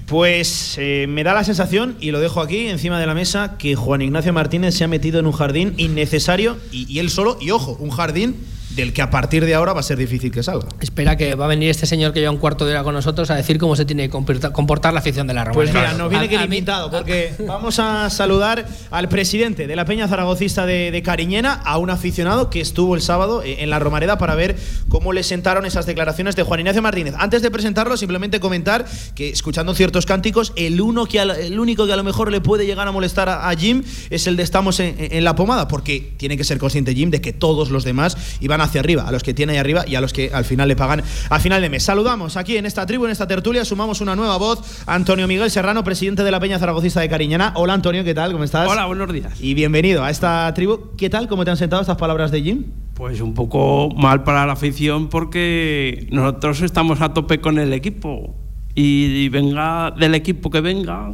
Pues 0.06 0.78
eh, 0.80 1.08
me 1.10 1.26
da 1.26 1.34
la 1.34 1.44
sensación, 1.44 1.96
y 2.00 2.12
lo 2.12 2.20
dejo 2.20 2.42
aquí 2.42 2.68
encima 2.68 3.00
de 3.02 3.06
la 3.06 3.14
mesa, 3.14 3.58
que 3.58 3.76
Juan 3.76 4.02
Ignacio 4.02 4.32
Martínez 4.32 4.76
se 4.76 4.86
ha 4.86 4.88
metido 4.88 5.20
en 5.20 5.26
un 5.26 5.34
jardín 5.34 5.74
innecesario 5.76 6.58
y 6.72 7.00
él 7.00 7.10
solo, 7.10 7.38
y 7.42 7.52
ojo, 7.52 7.78
un 7.82 7.92
jardín 7.92 8.38
del 8.76 8.94
que 8.94 9.02
a 9.02 9.10
partir 9.10 9.46
de 9.46 9.56
ahora 9.56 9.74
va 9.74 9.80
a 9.80 9.84
ser 9.84 9.98
difícil 9.98 10.32
que 10.32 10.44
salga. 10.44 10.68
Espera 10.80 11.18
que 11.18 11.36
va 11.36 11.46
a 11.46 11.48
venir 11.48 11.70
este 11.70 11.86
señor 11.86 12.14
que 12.14 12.20
lleva 12.20 12.32
un 12.32 12.38
cuarto 12.38 12.66
de 12.66 12.72
hora 12.72 12.84
con 12.84 12.94
nosotros 12.94 13.30
a 13.32 13.36
decir 13.36 13.58
cómo 13.58 13.76
se 13.76 13.86
tiene 13.86 14.10
que 14.10 14.12
comportar- 14.12 14.94
la 14.94 15.00
afición 15.00 15.28
de 15.28 15.34
la 15.34 15.44
Roma. 15.44 15.54
Pues 15.56 15.74
mira, 15.74 15.94
nos 15.94 16.10
viene 16.10 16.30
que 16.30 16.38
limitado, 16.38 16.90
porque 16.92 17.34
vamos 17.48 17.80
a 17.80 18.10
saludar 18.10 18.66
al 18.92 19.10
presidente 19.10 19.68
de 19.68 19.76
la 19.76 19.86
Peña 19.86 20.08
Zaragocista 20.08 20.66
de, 20.66 20.92
de 20.92 21.02
Cariñena, 21.02 21.54
a 21.54 21.78
un 21.78 21.90
aficionado 21.90 22.50
que 22.50 22.62
estuvo 22.62 22.96
el 22.96 23.02
sábado 23.02 23.44
eh, 23.44 23.58
en 23.64 23.70
la 23.70 23.80
Romareda 23.80 24.18
para 24.18 24.36
ver 24.36 24.56
cómo 24.88 25.14
le 25.14 25.24
sentaron 25.24 25.66
esas 25.66 25.86
declaraciones 25.86 26.36
de 26.36 26.44
Juan 26.44 26.60
Ignacio 26.62 26.82
Martínez. 26.82 27.14
Antes 27.18 27.42
de 27.42 27.52
presentarlo, 27.52 27.98
simplemente 27.98 28.40
comentar 28.40 28.86
que 29.16 29.30
escuchando 29.30 29.74
ciertos 29.74 30.06
cánticos, 30.06 30.54
el, 30.56 30.80
uno 30.82 31.06
que 31.06 31.20
a 31.20 31.24
el 31.24 31.60
único 31.60 31.86
que 31.86 31.94
a 31.94 31.98
lo 31.98 32.04
mejor 32.04 32.32
le 32.32 32.42
puede 32.42 32.66
llegar 32.66 32.88
a 32.88 32.92
molestar 32.92 33.30
a, 33.30 33.50
a 33.50 33.56
Jim 33.56 33.84
es 34.10 34.28
el 34.28 34.36
de 34.38 34.44
estamos 34.44 34.80
en, 34.80 34.96
en 35.00 35.24
la 35.24 35.36
pomada, 35.36 35.68
porque 35.68 36.14
tiene 36.18 36.38
que 36.38 36.44
ser 36.44 36.58
consciente 36.58 36.94
Jim 36.96 37.10
de 37.12 37.22
que 37.22 37.34
todos 37.34 37.70
los 37.70 37.84
demás 37.84 38.18
iban 38.40 38.62
hacia 38.70 38.80
arriba, 38.82 39.04
a 39.08 39.12
los 39.12 39.24
que 39.24 39.34
tiene 39.34 39.54
ahí 39.54 39.58
arriba 39.58 39.84
y 39.86 39.96
a 39.96 40.02
los 40.02 40.14
que 40.14 40.32
al 40.34 40.46
final 40.46 40.68
le 40.68 40.76
pagan 40.76 41.04
a 41.30 41.40
final 41.40 41.62
de 41.62 41.70
mes. 41.70 41.84
Saludamos 41.84 42.38
aquí 42.38 42.58
en 42.58 42.66
esta 42.66 42.86
tribu, 42.86 43.06
en 43.06 43.12
esta 43.12 43.28
tertulia, 43.28 43.66
sumamos 43.66 44.02
una 44.02 44.16
nueva 44.16 44.38
voz, 44.38 44.84
Antonio 44.86 45.28
Miguel 45.28 45.52
Serrano, 45.52 45.84
presidente 45.84 46.24
de 46.24 46.32
la 46.32 46.40
Peña 46.40 46.60
Zaragocista 46.60 47.02
de 47.02 47.10
Cariñena. 47.10 47.54
Hola 47.56 47.74
Antonio, 47.74 48.04
¿qué 48.04 48.14
tal? 48.14 48.32
¿Cómo 48.32 48.44
estás? 48.44 48.70
Hola, 48.70 48.86
buenos 48.86 49.12
días. 49.12 49.34
Y 49.42 49.54
bienvenido 49.54 50.04
a 50.04 50.10
esta 50.10 50.54
tribu. 50.54 50.96
¿Qué 50.98 51.10
tal? 51.10 51.28
¿Cómo 51.28 51.44
te 51.44 51.52
han 51.52 51.58
sentado 51.58 51.82
estas 51.82 51.98
palabras 51.98 52.32
de 52.32 52.42
Jim? 52.42 52.66
Pues 52.94 53.22
un 53.22 53.34
poco 53.34 53.90
mal 53.96 54.24
para 54.24 54.46
la 54.46 54.54
afición 54.54 55.10
porque 55.10 56.08
nosotros 56.12 56.62
estamos 56.62 57.02
a 57.02 57.14
tope 57.14 57.40
con 57.40 57.58
el 57.58 57.74
equipo 57.74 58.36
y 58.76 59.30
venga 59.30 59.92
del 59.92 60.16
equipo 60.16 60.50
que 60.50 60.62
venga 60.62 61.14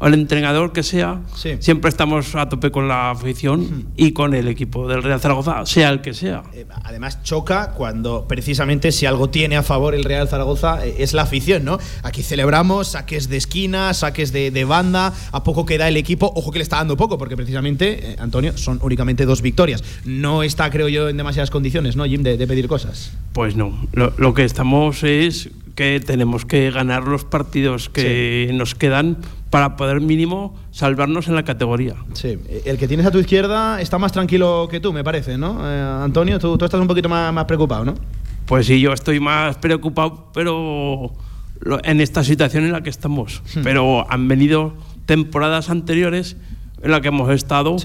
el 0.00 0.14
entrenador 0.14 0.72
que 0.72 0.82
sea, 0.82 1.22
siempre 1.60 1.88
estamos 1.88 2.34
a 2.34 2.48
tope 2.48 2.70
con 2.70 2.86
la 2.86 3.10
afición 3.10 3.86
y 3.96 4.12
con 4.12 4.34
el 4.34 4.48
equipo 4.48 4.86
del 4.88 5.02
Real 5.02 5.20
Zaragoza, 5.20 5.64
sea 5.64 5.88
el 5.88 6.00
que 6.02 6.12
sea. 6.12 6.42
Además 6.84 7.22
choca 7.22 7.72
cuando 7.72 8.26
precisamente 8.28 8.92
si 8.92 9.06
algo 9.06 9.30
tiene 9.30 9.56
a 9.56 9.62
favor 9.62 9.94
el 9.94 10.04
Real 10.04 10.28
Zaragoza 10.28 10.86
eh, 10.86 10.96
es 10.98 11.14
la 11.14 11.22
afición, 11.22 11.64
¿no? 11.64 11.78
Aquí 12.02 12.22
celebramos 12.22 12.88
saques 12.88 13.28
de 13.28 13.36
esquina, 13.36 13.94
saques 13.94 14.32
de, 14.32 14.50
de 14.50 14.64
banda, 14.64 15.12
a 15.32 15.42
poco 15.42 15.64
queda 15.64 15.88
el 15.88 15.96
equipo, 15.96 16.30
ojo 16.34 16.50
que 16.50 16.58
le 16.58 16.62
está 16.62 16.76
dando 16.76 16.96
poco, 16.96 17.16
porque 17.16 17.36
precisamente, 17.36 18.12
eh, 18.12 18.16
Antonio, 18.18 18.56
son 18.56 18.78
únicamente 18.82 19.24
dos 19.24 19.42
victorias. 19.42 19.82
No 20.04 20.42
está, 20.42 20.70
creo 20.70 20.88
yo, 20.88 21.08
en 21.08 21.16
demasiadas 21.16 21.50
condiciones, 21.50 21.96
¿no, 21.96 22.04
Jim, 22.04 22.22
de, 22.22 22.36
de 22.36 22.46
pedir 22.46 22.68
cosas. 22.68 23.12
Pues 23.32 23.56
no, 23.56 23.86
lo, 23.92 24.12
lo 24.18 24.34
que 24.34 24.44
estamos 24.44 25.02
es 25.02 25.50
que 25.74 26.00
tenemos 26.00 26.46
que 26.46 26.70
ganar 26.70 27.04
los 27.04 27.24
partidos 27.24 27.90
que 27.90 28.50
nos 28.54 28.74
quedan 28.74 29.18
para 29.50 29.76
poder 29.76 30.00
mínimo 30.00 30.54
salvarnos 30.70 31.28
en 31.28 31.34
la 31.34 31.44
categoría. 31.44 31.94
Sí, 32.14 32.38
el 32.64 32.78
que 32.78 32.88
tienes 32.88 33.06
a 33.06 33.10
tu 33.10 33.18
izquierda 33.18 33.80
está 33.80 33.98
más 33.98 34.12
tranquilo 34.12 34.68
que 34.70 34.80
tú, 34.80 34.92
me 34.92 35.04
parece, 35.04 35.38
¿no? 35.38 35.58
Eh, 35.62 36.00
Antonio, 36.02 36.38
tú, 36.38 36.58
tú 36.58 36.64
estás 36.64 36.80
un 36.80 36.88
poquito 36.88 37.08
más, 37.08 37.32
más 37.32 37.44
preocupado, 37.44 37.84
¿no? 37.84 37.94
Pues 38.46 38.66
sí, 38.66 38.80
yo 38.80 38.92
estoy 38.92 39.20
más 39.20 39.56
preocupado, 39.56 40.30
pero 40.32 41.12
en 41.82 42.00
esta 42.00 42.22
situación 42.24 42.64
en 42.64 42.72
la 42.72 42.82
que 42.82 42.90
estamos. 42.90 43.42
Hmm. 43.54 43.62
Pero 43.62 44.10
han 44.10 44.28
venido 44.28 44.74
temporadas 45.06 45.70
anteriores 45.70 46.36
en 46.82 46.90
las 46.90 47.00
que 47.00 47.08
hemos 47.08 47.30
estado 47.30 47.76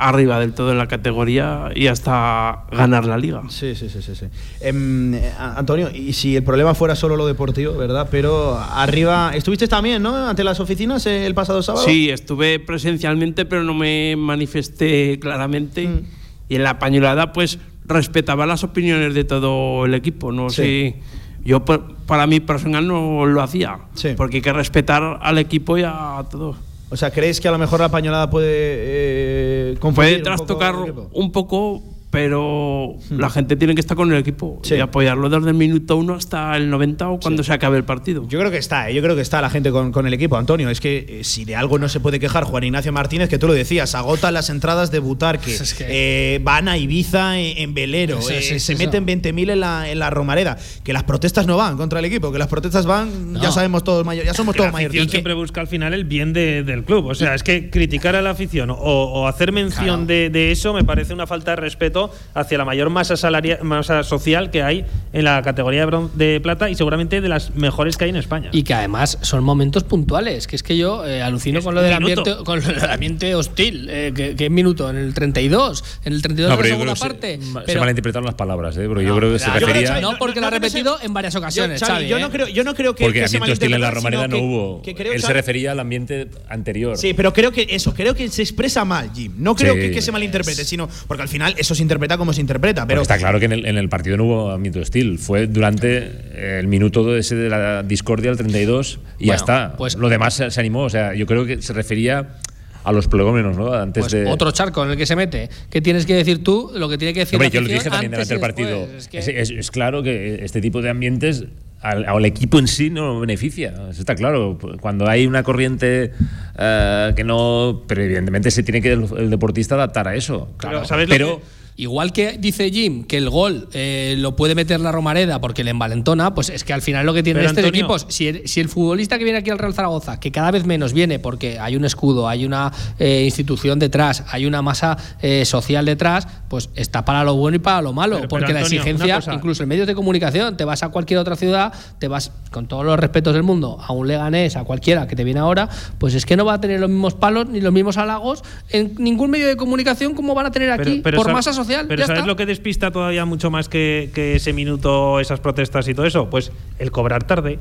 arriba 0.00 0.40
del 0.40 0.52
todo 0.54 0.72
en 0.72 0.78
la 0.78 0.88
categoría 0.88 1.68
y 1.74 1.86
hasta 1.88 2.64
ganar 2.72 3.04
la 3.04 3.18
liga. 3.18 3.42
Sí, 3.48 3.74
sí, 3.74 3.88
sí, 3.88 4.00
sí. 4.02 4.14
sí. 4.14 4.26
Em, 4.60 5.14
eh, 5.14 5.32
Antonio, 5.38 5.90
y 5.94 6.12
si 6.14 6.36
el 6.36 6.42
problema 6.42 6.74
fuera 6.74 6.94
solo 6.96 7.16
lo 7.16 7.26
deportivo, 7.26 7.74
¿verdad? 7.74 8.08
Pero 8.10 8.58
arriba, 8.58 9.32
estuviste 9.34 9.68
también, 9.68 10.02
¿no? 10.02 10.16
Ante 10.28 10.42
las 10.42 10.58
oficinas 10.60 11.04
eh, 11.06 11.26
el 11.26 11.34
pasado 11.34 11.62
sábado. 11.62 11.84
Sí, 11.84 12.10
estuve 12.10 12.58
presencialmente, 12.60 13.44
pero 13.44 13.62
no 13.62 13.74
me 13.74 14.16
manifesté 14.16 15.18
claramente. 15.20 15.86
Mm. 15.86 16.00
Y 16.48 16.56
en 16.56 16.64
la 16.64 16.78
pañolada, 16.78 17.32
pues 17.32 17.58
respetaba 17.84 18.46
las 18.46 18.64
opiniones 18.64 19.14
de 19.14 19.24
todo 19.24 19.84
el 19.86 19.94
equipo. 19.94 20.32
No 20.32 20.50
Sí. 20.50 20.56
sé. 20.56 20.96
Yo, 21.44 21.64
por- 21.64 21.94
para 22.06 22.26
mí 22.26 22.40
personal, 22.40 22.86
no 22.86 23.24
lo 23.26 23.40
hacía. 23.42 23.78
Porque 24.16 24.38
hay 24.38 24.42
que 24.42 24.52
respetar 24.52 25.18
al 25.22 25.38
equipo 25.38 25.78
y 25.78 25.82
a 25.84 26.22
todos. 26.30 26.56
O 26.90 26.96
sea, 26.96 27.10
¿crees 27.12 27.40
que 27.40 27.46
a 27.46 27.52
lo 27.52 27.58
mejor 27.58 27.80
la 27.80 27.88
pañolada 27.88 28.28
puede 28.28 28.48
eh, 28.52 29.76
confundir 29.78 30.22
Puede 30.22 30.32
un 30.32 30.36
poco 30.36 30.58
trastocar 30.58 30.74
al 30.74 30.82
equipo? 30.82 31.10
un 31.12 31.32
poco, 31.32 31.82
pero 32.10 32.96
la 33.10 33.30
gente 33.30 33.56
tiene 33.56 33.74
que 33.74 33.80
estar 33.80 33.96
con 33.96 34.12
el 34.12 34.18
equipo 34.18 34.60
y 34.68 34.74
apoyarlo 34.80 35.28
desde 35.28 35.48
el 35.48 35.54
minuto 35.54 35.96
uno 35.96 36.14
hasta 36.14 36.56
el 36.56 36.68
90 36.68 37.08
o 37.08 37.20
cuando 37.20 37.42
se 37.44 37.52
acabe 37.52 37.76
el 37.76 37.84
partido. 37.84 38.26
Yo 38.28 38.38
creo 38.40 38.50
que 38.50 38.58
está, 38.58 38.90
eh, 38.90 38.94
yo 38.94 39.02
creo 39.02 39.14
que 39.14 39.22
está 39.22 39.40
la 39.40 39.48
gente 39.50 39.70
con, 39.70 39.92
con 39.92 40.06
el 40.06 40.14
equipo, 40.14 40.36
Antonio. 40.36 40.68
Es 40.70 40.80
que 40.80 41.20
eh, 41.20 41.24
si 41.24 41.44
de 41.44 41.54
algo 41.56 41.78
no 41.78 41.88
se 41.88 42.00
puede 42.00 42.18
quejar 42.18 42.44
Juan 42.44 42.64
Ignacio 42.64 42.92
Martínez, 42.92 43.28
que 43.28 43.38
tú 43.38 43.46
lo 43.46 43.52
decías, 43.52 43.94
agota 43.94 44.30
las 44.32 44.50
entradas 44.50 44.90
de 44.90 44.98
Butarque, 44.98 45.56
eh, 45.80 46.40
van 46.42 46.68
a 46.68 46.76
Ibiza 46.78 47.38
en, 47.38 47.58
en 47.58 47.74
velero, 47.74 48.18
Eso, 48.18 48.30
eh, 48.32 48.42
se 48.42 48.56
eso. 48.56 48.76
meten 48.76 49.06
20.000 49.06 49.50
en 49.52 49.60
la, 49.60 49.88
en 49.90 49.98
la 49.98 50.10
Romareda. 50.10 50.58
Que 50.82 50.92
las 50.92 51.04
protestas 51.04 51.46
no 51.46 51.56
van 51.56 51.76
contra 51.76 52.00
el 52.00 52.04
equipo, 52.04 52.32
que 52.32 52.38
las 52.38 52.48
protestas 52.48 52.86
van, 52.86 53.36
ya 53.40 53.52
sabemos 53.52 53.84
todos 53.84 54.04
mayor, 54.04 54.24
ya 54.24 54.34
somos 54.34 54.54
Que 54.54 54.58
todos 54.58 54.72
mayores. 54.72 54.90
afición 54.96 55.10
siempre 55.10 55.34
busca 55.34 55.60
al 55.60 55.68
final 55.68 55.94
el 55.94 56.04
bien 56.04 56.32
de- 56.32 56.64
del 56.64 56.84
club. 56.84 57.06
O 57.06 57.14
sea, 57.14 57.34
es 57.34 57.42
que 57.42 57.70
criticar 57.70 58.16
a 58.16 58.22
la 58.22 58.30
afición 58.30 58.70
o, 58.70 58.74
o 58.76 59.26
hacer 59.28 59.52
mención 59.52 60.06
de, 60.06 60.28
de 60.30 60.50
eso 60.50 60.72
me 60.74 60.82
parece 60.84 61.14
una 61.14 61.26
falta 61.26 61.52
de 61.52 61.56
respeto 61.56 61.99
hacia 62.34 62.58
la 62.58 62.64
mayor 62.64 62.88
masa 62.90 63.16
salaria, 63.16 63.58
masa 63.62 64.02
social 64.02 64.50
que 64.50 64.62
hay 64.62 64.84
en 65.12 65.24
la 65.24 65.42
categoría 65.42 65.80
de, 65.84 65.86
bron- 65.92 66.10
de 66.14 66.40
plata 66.40 66.70
y 66.70 66.74
seguramente 66.74 67.20
de 67.20 67.28
las 67.28 67.54
mejores 67.54 67.96
que 67.96 68.04
hay 68.04 68.10
en 68.10 68.16
España. 68.16 68.50
Y 68.52 68.62
que 68.62 68.74
además 68.74 69.18
son 69.22 69.42
momentos 69.44 69.84
puntuales, 69.84 70.46
que 70.46 70.56
es 70.56 70.62
que 70.62 70.76
yo 70.76 71.04
eh, 71.06 71.22
alucino 71.22 71.60
con 71.62 71.74
lo 71.74 71.82
del 71.82 71.92
ambiente, 71.92 72.36
con 72.44 72.60
lo 72.60 72.66
del 72.68 72.90
ambiente 72.90 73.34
hostil, 73.34 73.88
eh, 73.90 74.12
que, 74.14 74.36
que 74.36 74.48
minuto, 74.50 74.88
en 74.88 74.96
el 74.96 75.12
32, 75.14 75.84
en 76.04 76.12
el 76.12 76.22
32 76.22 76.50
No, 76.50 76.56
de 76.56 76.62
la 76.62 76.68
segunda 76.68 76.96
se- 76.96 77.00
parte. 77.00 77.38
se 77.40 77.60
pero- 77.66 77.80
malinterpretaron 77.80 78.26
las 78.26 78.34
palabras, 78.34 78.76
¿eh? 78.76 78.86
Porque 78.86 79.04
yo 79.04 79.16
creo 79.16 79.32
que 79.32 79.38
se 79.38 79.46
Yo 79.46 79.52
que 79.54 79.60
refería. 79.60 80.00
no, 80.00 80.16
porque 80.18 80.40
lo 80.40 80.46
ha 80.46 80.50
repetido 80.50 80.98
en 81.02 81.12
varias 81.12 81.34
ocasiones, 81.36 81.80
Yo, 81.80 81.86
Xavi, 81.86 81.98
Xavi, 82.00 82.08
yo 82.08 82.16
¿eh? 82.18 82.20
no 82.20 82.30
creo, 82.30 82.48
yo 82.48 82.64
no 82.64 82.74
creo 82.74 82.94
que, 82.94 83.04
Porque 83.04 83.20
que 83.22 83.28
se 83.28 83.36
ambiente 83.36 83.52
hostil 83.64 83.74
en 83.74 83.80
la 83.80 83.90
Romareda 83.90 84.28
no 84.28 84.38
hubo. 84.38 84.82
que 84.82 84.94
creo, 84.94 85.12
Él 85.12 85.22
se 85.22 85.32
refería 85.32 85.72
al 85.72 85.80
ambiente 85.80 86.28
anterior. 86.48 86.96
Sí, 86.96 87.14
pero 87.14 87.32
creo 87.32 87.50
que 87.52 87.66
eso, 87.70 87.94
creo 87.94 88.14
que 88.14 88.28
se 88.28 88.42
expresa 88.42 88.84
mal, 88.84 89.10
Jim. 89.14 89.32
No 89.38 89.54
creo 89.54 89.74
Sí. 89.74 89.80
que, 89.80 89.90
que 89.90 90.02
se 90.02 90.12
malinterprete, 90.12 90.64
sino 90.64 90.88
porque 91.06 91.22
al 91.22 91.28
final 91.28 91.54
eso 91.56 91.74
se 91.74 91.82
interpreta 91.90 92.16
como 92.16 92.32
se 92.32 92.40
interpreta. 92.40 92.86
Pero 92.86 93.02
está 93.02 93.18
claro 93.18 93.40
que 93.40 93.46
en 93.46 93.52
el, 93.52 93.66
en 93.66 93.76
el 93.76 93.88
partido 93.88 94.16
no 94.16 94.24
hubo 94.24 94.50
ambiente 94.52 94.78
hostil. 94.78 95.18
Fue 95.18 95.48
durante 95.48 95.98
eh, 96.34 96.58
el 96.60 96.68
minuto 96.68 97.16
ese 97.16 97.34
de 97.34 97.48
la 97.48 97.82
discordia, 97.82 98.30
el 98.30 98.36
32, 98.36 99.00
y 99.18 99.26
ya 99.26 99.32
Bueno, 99.32 99.34
está. 99.34 99.74
pues- 99.76 99.96
Lo 99.96 100.08
demás 100.08 100.34
se, 100.34 100.50
se 100.52 100.60
animó. 100.60 100.82
O 100.84 100.90
sea, 100.90 101.14
yo 101.14 101.26
creo 101.26 101.44
que 101.44 101.60
se 101.62 101.72
refería 101.72 102.36
a 102.84 102.92
los 102.92 103.08
prolegómenos, 103.08 103.56
¿no? 103.56 103.74
Antes 103.74 104.04
Pues 104.04 104.12
de. 104.12 104.26
otro 104.26 104.52
charco 104.52 104.84
en 104.84 104.92
el 104.92 104.96
que 104.96 105.04
se 105.04 105.16
mete. 105.16 105.50
¿Qué 105.68 105.80
tienes 105.82 106.06
que 106.06 106.14
decir 106.14 106.42
tú? 106.44 106.70
Lo 106.74 106.88
que 106.88 106.96
tiene 106.96 107.12
que 107.12 107.20
decir 107.20 107.34
Hombre, 107.36 107.48
la 107.48 107.54
yo 107.54 107.60
lo 107.60 107.68
dije 107.68 107.90
también 107.90 108.14
antes 108.14 108.28
durante 108.28 108.34
el 108.34 108.38
y 108.38 108.40
partido. 108.40 108.96
Es 108.96 109.08
que- 109.08 109.18
Es, 109.18 109.28
es- 109.28 109.50
es 109.50 109.70
claro 109.70 110.02
que 110.02 110.44
este 110.44 110.60
tipo 110.60 110.80
de 110.80 110.88
ambientes 110.90 111.44
al, 111.82 112.04
al 112.06 112.24
equipo 112.26 112.58
en 112.58 112.68
sí 112.68 112.88
no 112.90 113.20
beneficia. 113.20 113.74
Eso 113.90 114.00
está 114.00 114.14
claro. 114.14 114.58
Cuando 114.80 115.08
hay 115.08 115.26
una 115.26 115.42
corriente 115.42 116.12
eh, 116.58 117.12
que 117.16 117.24
no. 117.24 117.82
Pero 117.86 118.02
evidentemente 118.02 118.50
se 118.50 118.62
tiene 118.62 118.80
que 118.82 118.92
el, 118.92 119.06
el 119.18 119.30
deportista 119.30 119.74
adaptar 119.76 120.08
a 120.08 120.14
eso. 120.14 120.50
Claro, 120.56 120.82
pero 121.08 121.40
Igual 121.76 122.12
que 122.12 122.36
dice 122.38 122.70
Jim 122.70 123.04
que 123.04 123.16
el 123.16 123.30
gol 123.30 123.68
eh, 123.72 124.14
lo 124.18 124.36
puede 124.36 124.54
meter 124.54 124.80
la 124.80 124.92
Romareda 124.92 125.40
porque 125.40 125.64
le 125.64 125.70
envalentona, 125.70 126.34
pues 126.34 126.50
es 126.50 126.62
que 126.64 126.72
al 126.72 126.82
final 126.82 127.06
lo 127.06 127.14
que 127.14 127.22
tienen 127.22 127.44
estos 127.44 127.58
Antonio- 127.64 127.80
equipos, 127.80 128.06
si 128.08 128.28
el, 128.28 128.46
si 128.48 128.60
el 128.60 128.68
futbolista 128.68 129.16
que 129.18 129.24
viene 129.24 129.38
aquí 129.38 129.50
al 129.50 129.58
Real 129.58 129.72
Zaragoza, 129.72 130.20
que 130.20 130.30
cada 130.30 130.50
vez 130.50 130.66
menos 130.66 130.92
viene 130.92 131.18
porque 131.18 131.58
hay 131.58 131.76
un 131.76 131.84
escudo, 131.84 132.28
hay 132.28 132.44
una 132.44 132.70
eh, 132.98 133.22
institución 133.24 133.78
detrás, 133.78 134.24
hay 134.30 134.44
una 134.46 134.60
masa 134.62 134.96
eh, 135.22 135.44
social 135.46 135.84
detrás, 135.86 136.26
pues 136.48 136.68
está 136.74 137.04
para 137.04 137.24
lo 137.24 137.34
bueno 137.36 137.56
y 137.56 137.60
para 137.60 137.80
lo 137.82 137.92
malo. 137.92 138.16
Pero- 138.16 138.28
porque 138.28 138.52
la 138.52 138.60
Antonio, 138.60 138.80
exigencia, 138.80 139.18
incluso 139.34 139.62
en 139.62 139.68
medios 139.68 139.86
de 139.86 139.94
comunicación, 139.94 140.56
te 140.56 140.64
vas 140.64 140.82
a 140.82 140.88
cualquier 140.90 141.18
otra 141.20 141.36
ciudad, 141.36 141.72
te 141.98 142.08
vas 142.08 142.30
con 142.50 142.66
todos 142.66 142.84
los 142.84 142.98
respetos 142.98 143.32
del 143.32 143.42
mundo, 143.42 143.78
a 143.80 143.92
un 143.92 144.06
Leganés, 144.06 144.56
a 144.56 144.64
cualquiera 144.64 145.06
que 145.06 145.16
te 145.16 145.24
viene 145.24 145.40
ahora, 145.40 145.68
pues 145.98 146.14
es 146.14 146.26
que 146.26 146.36
no 146.36 146.44
va 146.44 146.54
a 146.54 146.60
tener 146.60 146.80
los 146.80 146.90
mismos 146.90 147.14
palos 147.14 147.48
ni 147.48 147.60
los 147.60 147.72
mismos 147.72 147.96
halagos 147.96 148.42
en 148.70 148.94
ningún 148.98 149.30
medio 149.30 149.46
de 149.46 149.56
comunicación 149.56 150.14
como 150.14 150.34
van 150.34 150.46
a 150.46 150.50
tener 150.50 150.70
aquí, 150.72 151.00
por 151.16 151.32
masa 151.32 151.52
social. 151.52 151.59
Pero 151.66 152.00
ya 152.00 152.06
¿sabes 152.06 152.20
está. 152.20 152.26
lo 152.26 152.36
que 152.36 152.46
despista 152.46 152.90
todavía 152.90 153.24
mucho 153.24 153.50
más 153.50 153.68
que, 153.68 154.10
que 154.14 154.36
ese 154.36 154.52
minuto, 154.52 155.20
esas 155.20 155.40
protestas 155.40 155.86
y 155.88 155.94
todo 155.94 156.06
eso? 156.06 156.28
Pues 156.30 156.52
el 156.78 156.90
cobrar 156.90 157.24
tarde. 157.24 157.58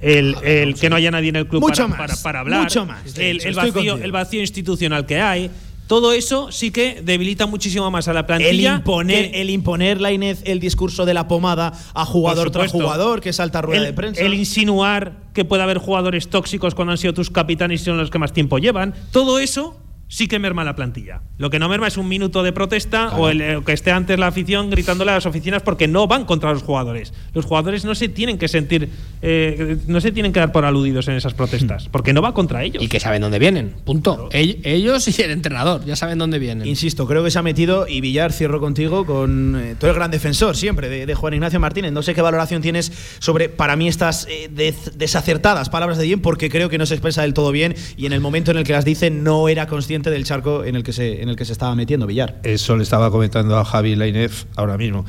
El, 0.00 0.36
el 0.44 0.74
que 0.74 0.90
no 0.90 0.96
haya 0.96 1.10
nadie 1.10 1.30
en 1.30 1.36
el 1.36 1.46
club 1.48 1.62
Mucho 1.62 1.88
para, 1.88 1.88
más, 1.88 1.98
para- 1.98 2.22
para 2.22 2.40
hablar. 2.40 2.62
mucho 2.64 2.84
más, 2.84 3.16
El, 3.18 3.40
el 3.44 3.54
vacío, 3.54 3.96
el 3.96 4.12
vacío 4.12 4.40
institucional 4.40 5.06
que 5.06 5.20
hay. 5.20 5.50
Todo 5.86 6.12
eso 6.12 6.50
sí 6.50 6.70
que 6.72 7.00
debilita 7.02 7.46
muchísimo 7.46 7.90
más 7.92 8.08
a 8.08 8.12
la 8.12 8.26
plantilla. 8.26 8.50
el 8.74 8.78
imponer, 8.80 9.30
que- 9.30 9.40
el 9.40 9.50
imponer 9.50 10.00
la 10.00 10.10
Inés 10.12 10.42
el 10.44 10.58
discurso 10.60 11.06
de 11.06 11.14
la 11.14 11.28
pomada 11.28 11.72
a 11.94 12.04
jugador 12.04 12.50
tras 12.50 12.72
jugador, 12.72 13.20
que 13.20 13.32
salta 13.32 13.62
rueda 13.62 13.80
el, 13.82 13.86
de 13.86 13.92
prensa. 13.94 14.20
el 14.20 14.34
insinuar 14.34 15.12
que 15.32 15.44
puede 15.44 15.62
haber 15.62 15.78
jugadores 15.78 16.28
tóxicos 16.28 16.74
cuando 16.74 16.90
han 16.92 16.98
sido 16.98 17.14
tus 17.14 17.30
capitanes 17.30 17.80
y 17.82 17.84
son 17.84 17.96
los 17.98 18.10
que 18.10 18.18
más 18.18 18.32
tiempo 18.32 18.58
llevan. 18.58 18.94
Todo 19.12 19.38
eso 19.38 19.78
sí 20.08 20.28
que 20.28 20.38
merma 20.38 20.62
la 20.64 20.76
plantilla. 20.76 21.22
Lo 21.38 21.50
que 21.50 21.58
no 21.58 21.68
merma 21.68 21.88
es 21.88 21.96
un 21.96 22.08
minuto 22.08 22.42
de 22.42 22.52
protesta 22.52 23.16
o 23.16 23.28
el, 23.28 23.40
eh, 23.40 23.60
que 23.66 23.72
esté 23.72 23.90
antes 23.90 24.18
la 24.18 24.28
afición 24.28 24.70
gritándole 24.70 25.10
a 25.10 25.14
las 25.14 25.26
oficinas 25.26 25.62
porque 25.62 25.88
no 25.88 26.06
van 26.06 26.24
contra 26.24 26.52
los 26.52 26.62
jugadores. 26.62 27.12
Los 27.34 27.44
jugadores 27.44 27.84
no 27.84 27.94
se 27.94 28.08
tienen 28.08 28.38
que 28.38 28.46
sentir, 28.48 28.88
eh, 29.22 29.78
no 29.88 30.00
se 30.00 30.12
tienen 30.12 30.32
que 30.32 30.40
dar 30.40 30.52
por 30.52 30.64
aludidos 30.64 31.08
en 31.08 31.14
esas 31.14 31.34
protestas, 31.34 31.88
porque 31.90 32.12
no 32.12 32.22
va 32.22 32.34
contra 32.34 32.62
ellos. 32.62 32.82
Y 32.82 32.88
que 32.88 33.00
saben 33.00 33.20
dónde 33.22 33.38
vienen, 33.38 33.74
punto. 33.84 34.28
Ell- 34.30 34.60
Ellos 34.62 35.06
y 35.18 35.22
el 35.22 35.30
entrenador, 35.30 35.84
ya 35.84 35.96
saben 35.96 36.18
dónde 36.18 36.38
vienen. 36.38 36.66
Insisto, 36.68 37.06
creo 37.06 37.24
que 37.24 37.30
se 37.30 37.38
ha 37.38 37.42
metido, 37.42 37.88
y 37.88 38.00
Villar, 38.00 38.32
cierro 38.32 38.60
contigo, 38.60 39.06
con 39.06 39.56
eh, 39.60 39.74
todo 39.78 39.90
el 39.90 39.96
gran 39.96 40.10
defensor 40.10 40.56
siempre 40.56 40.88
de, 40.88 41.06
de 41.06 41.14
Juan 41.14 41.34
Ignacio 41.34 41.58
Martínez. 41.60 41.92
No 41.92 42.02
sé 42.02 42.14
qué 42.14 42.22
valoración 42.22 42.62
tienes 42.62 42.92
sobre, 43.18 43.48
para 43.48 43.74
mí, 43.76 43.88
estas 43.88 44.26
eh, 44.30 44.48
des- 44.52 44.96
desacertadas 44.96 45.68
palabras 45.68 45.98
de 45.98 46.06
Jim, 46.06 46.20
porque 46.20 46.48
creo 46.48 46.68
que 46.68 46.78
no 46.78 46.86
se 46.86 46.94
expresa 46.94 47.22
del 47.22 47.34
todo 47.34 47.50
bien 47.50 47.74
y 47.96 48.06
en 48.06 48.12
el 48.12 48.20
momento 48.20 48.50
en 48.52 48.58
el 48.58 48.64
que 48.64 48.72
las 48.72 48.84
dice 48.84 49.10
no 49.10 49.48
era 49.48 49.66
consciente 49.66 49.95
del 50.10 50.24
charco 50.24 50.64
en 50.64 50.76
el 50.76 50.82
que 50.82 50.92
se, 50.92 51.22
en 51.22 51.28
el 51.28 51.36
que 51.36 51.44
se 51.44 51.52
estaba 51.52 51.74
metiendo 51.74 52.06
Villar. 52.06 52.40
Eso 52.42 52.76
le 52.76 52.82
estaba 52.82 53.10
comentando 53.10 53.56
a 53.58 53.64
Javi 53.64 53.94
Lainez 53.96 54.46
ahora 54.56 54.76
mismo. 54.76 55.04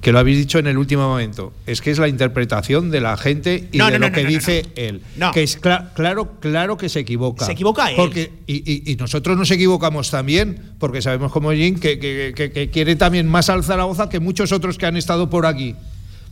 Que 0.00 0.12
lo 0.12 0.18
habéis 0.18 0.38
dicho 0.38 0.58
en 0.58 0.66
el 0.66 0.78
último 0.78 1.06
momento. 1.06 1.52
Es 1.66 1.82
que 1.82 1.90
es 1.90 1.98
la 1.98 2.08
interpretación 2.08 2.90
de 2.90 3.02
la 3.02 3.18
gente 3.18 3.68
y 3.70 3.76
No, 3.76 3.86
de 3.86 3.92
no, 3.92 3.98
lo 3.98 4.08
no, 4.08 4.14
que 4.14 4.24
dice 4.24 4.64
él. 4.74 5.02
Que 5.34 5.42
es 5.42 5.60
cla- 5.60 5.92
claro, 5.92 6.36
claro 6.40 6.78
que 6.78 6.88
se 6.88 7.00
equivoca. 7.00 7.44
Se 7.44 7.52
equivoca 7.52 7.90
él. 7.90 7.96
Porque, 7.96 8.32
y, 8.46 8.62
y- 8.88 8.92
y 8.92 8.96
nosotros 8.96 9.36
nos 9.36 9.50
equivocamos 9.50 10.10
también, 10.10 10.72
porque 10.78 11.02
sabemos 11.02 11.30
como 11.32 11.52
Jim 11.52 11.78
que, 11.78 11.98
que- 11.98 12.32
que- 12.34 12.50
que 12.50 12.70
quiere 12.70 12.96
también 12.96 13.28
más 13.28 13.50
al 13.50 13.62
Zaragoza 13.62 14.08
que 14.08 14.20
muchos 14.20 14.52
otros 14.52 14.78
que 14.78 14.86
han 14.86 14.96
estado 14.96 15.28
por 15.28 15.44
aquí. 15.44 15.76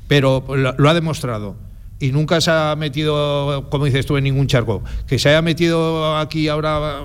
Pero 0.06 0.42
lo, 0.48 0.74
lo 0.78 0.88
ha 0.88 0.94
demostrado. 0.94 1.56
Y 2.00 2.12
nunca 2.12 2.40
se 2.40 2.50
ha 2.50 2.74
metido, 2.74 3.68
como 3.70 3.84
dices 3.84 4.06
tú, 4.06 4.16
en 4.16 4.24
ningún 4.24 4.46
charco. 4.46 4.82
Que 5.06 5.18
se 5.18 5.28
haya 5.28 5.42
metido 5.42 6.16
aquí 6.16 6.48
ahora 6.48 7.04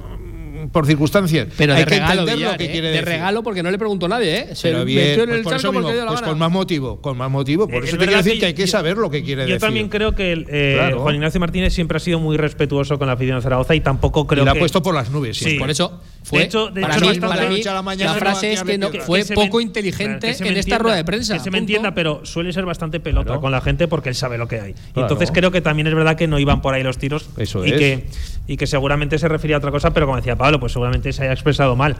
por 0.71 0.85
circunstancias. 0.85 1.47
Pero 1.57 1.73
Hay 1.73 1.79
de 1.79 1.85
que 1.85 1.89
regalo, 1.91 2.11
entender 2.21 2.35
Villar, 2.37 2.51
lo 2.53 2.57
que 2.57 2.65
¿eh? 2.65 2.71
quiere 2.71 2.87
de 2.87 2.93
decir. 2.93 3.07
regalo 3.09 3.43
porque 3.43 3.63
no 3.63 3.71
le 3.71 3.77
preguntó 3.77 4.07
nadie, 4.07 4.37
¿eh? 4.37 4.55
Se 4.55 4.69
Pero 4.71 4.85
bien, 4.85 5.07
metió 5.09 5.23
en 5.23 5.29
pues 5.29 5.37
el 5.37 5.43
por 5.43 5.51
charco 5.53 5.59
eso 5.61 5.71
mismo, 5.71 5.81
porque 5.83 5.95
dio 5.95 6.05
la 6.05 6.11
pues 6.11 6.21
con 6.21 6.37
más 6.39 6.51
motivo, 6.51 7.01
con 7.01 7.17
más 7.17 7.31
motivo. 7.31 7.67
Por 7.67 7.83
Es 7.83 7.89
eso 7.89 7.97
te 7.97 8.05
quiero 8.05 8.17
decir 8.23 8.33
que 8.33 8.39
que 8.39 8.45
hay 8.47 8.53
que 8.53 8.61
yo- 8.65 8.67
saber 8.67 8.97
lo 8.97 9.09
que 9.09 9.23
quiere 9.23 9.43
Yo 9.43 9.47
decir. 9.47 9.61
también 9.61 9.89
creo 9.89 10.13
que 10.15 10.31
el, 10.31 10.45
eh, 10.49 10.73
Claro. 10.77 11.01
Juan 11.01 11.15
Ignacio 11.15 11.39
Martínez 11.39 11.73
siempre 11.73 11.97
ha 11.97 11.99
sido 11.99 12.19
muy 12.19 12.37
respetuoso 12.37 12.97
con 12.97 13.07
la 13.07 13.13
afición 13.13 13.37
de 13.37 13.41
Zaragoza 13.43 13.75
y 13.75 13.81
tampoco 13.81 14.25
creo 14.27 14.43
y 14.43 14.45
la 14.45 14.51
ha 14.51 14.53
que 14.55 14.59
puesto 14.59 14.81
por 14.81 14.93
las 14.95 15.09
nubes. 15.11 15.37
Sí. 15.37 15.57
Por 15.57 15.69
eso 15.69 15.99
fue, 16.23 16.39
de 16.39 16.45
hecho, 16.45 16.69
de 16.69 16.81
para, 16.81 16.95
hecho, 16.97 17.09
mí, 17.09 17.19
para 17.19 17.49
mí, 17.49 17.61
la 17.63 17.81
mañana 17.81 18.13
la 18.13 18.19
frase 18.19 18.53
es 18.53 18.63
que 18.63 18.77
no, 18.77 18.89
fue 19.05 19.23
que 19.25 19.33
poco 19.33 19.59
inteligente 19.61 20.35
en 20.39 20.57
esta 20.57 20.77
rueda 20.77 20.95
de 20.97 21.03
prensa. 21.05 21.33
Que 21.35 21.39
se 21.39 21.51
me 21.51 21.57
entienda, 21.57 21.93
pero 21.93 22.25
suele 22.25 22.53
ser 22.53 22.65
bastante 22.65 22.99
pelota 22.99 23.25
Claro. 23.25 23.41
con 23.41 23.51
la 23.51 23.61
gente 23.61 23.87
porque 23.87 24.09
él 24.09 24.15
sabe 24.15 24.37
lo 24.37 24.47
que 24.47 24.59
hay. 24.59 24.73
Claro. 24.73 25.07
entonces 25.07 25.31
creo 25.31 25.51
que 25.51 25.61
también 25.61 25.87
es 25.87 25.95
verdad 25.95 26.15
que 26.15 26.27
no 26.27 26.39
iban 26.39 26.61
por 26.61 26.73
ahí 26.73 26.83
los 26.83 26.97
tiros 26.97 27.29
Eso 27.37 27.65
y 27.65 27.71
es. 27.71 27.77
que 27.77 28.05
y 28.45 28.57
que 28.57 28.67
seguramente 28.67 29.17
se 29.19 29.27
refería 29.29 29.55
a 29.55 29.59
otra 29.59 29.71
cosa, 29.71 29.93
pero 29.93 30.05
como 30.05 30.17
decía 30.17 30.35
Pablo, 30.35 30.52
pues 30.59 30.71
seguramente 30.73 31.11
se 31.13 31.23
haya 31.23 31.33
expresado 31.33 31.75
mal. 31.75 31.95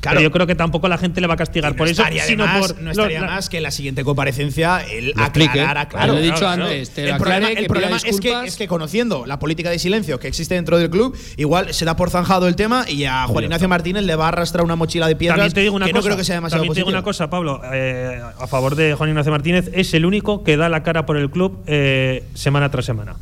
Claro. 0.00 0.16
Pero 0.16 0.20
yo 0.20 0.30
creo 0.30 0.46
que 0.46 0.54
tampoco 0.54 0.88
la 0.88 0.98
gente 0.98 1.20
le 1.20 1.26
va 1.26 1.34
a 1.34 1.36
castigar 1.36 1.72
Y 1.72 1.76
por 1.76 1.86
no 1.86 1.92
eso, 1.92 2.04
sino 2.26 2.46
más- 2.46 2.72
por 2.72 2.82
no 2.82 2.90
estaría 2.90 3.20
los- 3.20 3.30
más 3.30 3.48
que 3.48 3.56
en 3.58 3.62
la 3.62 3.70
siguiente 3.70 4.04
comparecencia 4.04 4.80
él 4.90 5.12
Lo 5.16 5.22
aclarara, 5.22 5.88
claro. 5.88 6.12
Lo 6.12 6.18
he 6.18 6.22
dicho 6.22 6.36
claro, 6.38 6.54
claro. 6.56 6.70
antes, 6.70 6.90
te 6.90 7.04
el 7.04 7.10
lo 7.12 7.16
problema, 7.18 7.48
el 7.50 7.56
que 7.56 7.64
problema 7.66 7.96
es, 7.96 8.20
que, 8.20 8.44
es 8.44 8.56
que 8.56 8.68
conociendo 8.68 9.26
la 9.26 9.38
política 9.38 9.70
de 9.70 9.78
silencio 9.78 10.18
que 10.18 10.28
existe 10.28 10.54
dentro 10.54 10.78
del 10.78 10.90
club, 10.90 11.16
igual 11.36 11.72
se 11.74 11.84
da 11.84 11.96
por 11.96 12.10
zanjado 12.10 12.48
el 12.48 12.56
tema 12.56 12.84
y 12.88 13.04
a 13.04 13.26
Juan 13.26 13.44
Ignacio 13.44 13.68
Martínez 13.68 14.04
le 14.04 14.16
va 14.16 14.26
a 14.26 14.28
arrastrar 14.28 14.64
una 14.64 14.76
mochila 14.76 15.08
de 15.08 15.16
piedras 15.16 15.36
También 15.38 15.52
te 15.54 15.60
digo 15.60 15.74
una 15.76 15.86
que 15.86 15.92
cosa, 15.92 16.00
no 16.00 16.04
creo 16.04 16.16
que 16.16 16.24
sea 16.24 16.34
demasiado 16.36 16.62
también 16.62 16.74
te 16.74 16.80
digo 16.80 16.88
una 16.90 17.02
cosa, 17.02 17.30
Pablo, 17.30 17.60
eh, 17.72 18.20
a 18.38 18.46
favor 18.46 18.74
de 18.76 18.94
Juan 18.94 19.08
Ignacio 19.10 19.32
Martínez, 19.32 19.70
es 19.74 19.94
el 19.94 20.04
único 20.06 20.44
que 20.44 20.56
da 20.56 20.68
la 20.68 20.82
cara 20.82 21.06
por 21.06 21.16
el 21.16 21.30
club 21.30 21.62
eh, 21.66 22.24
semana 22.34 22.70
tras 22.70 22.84
semana. 22.84 23.16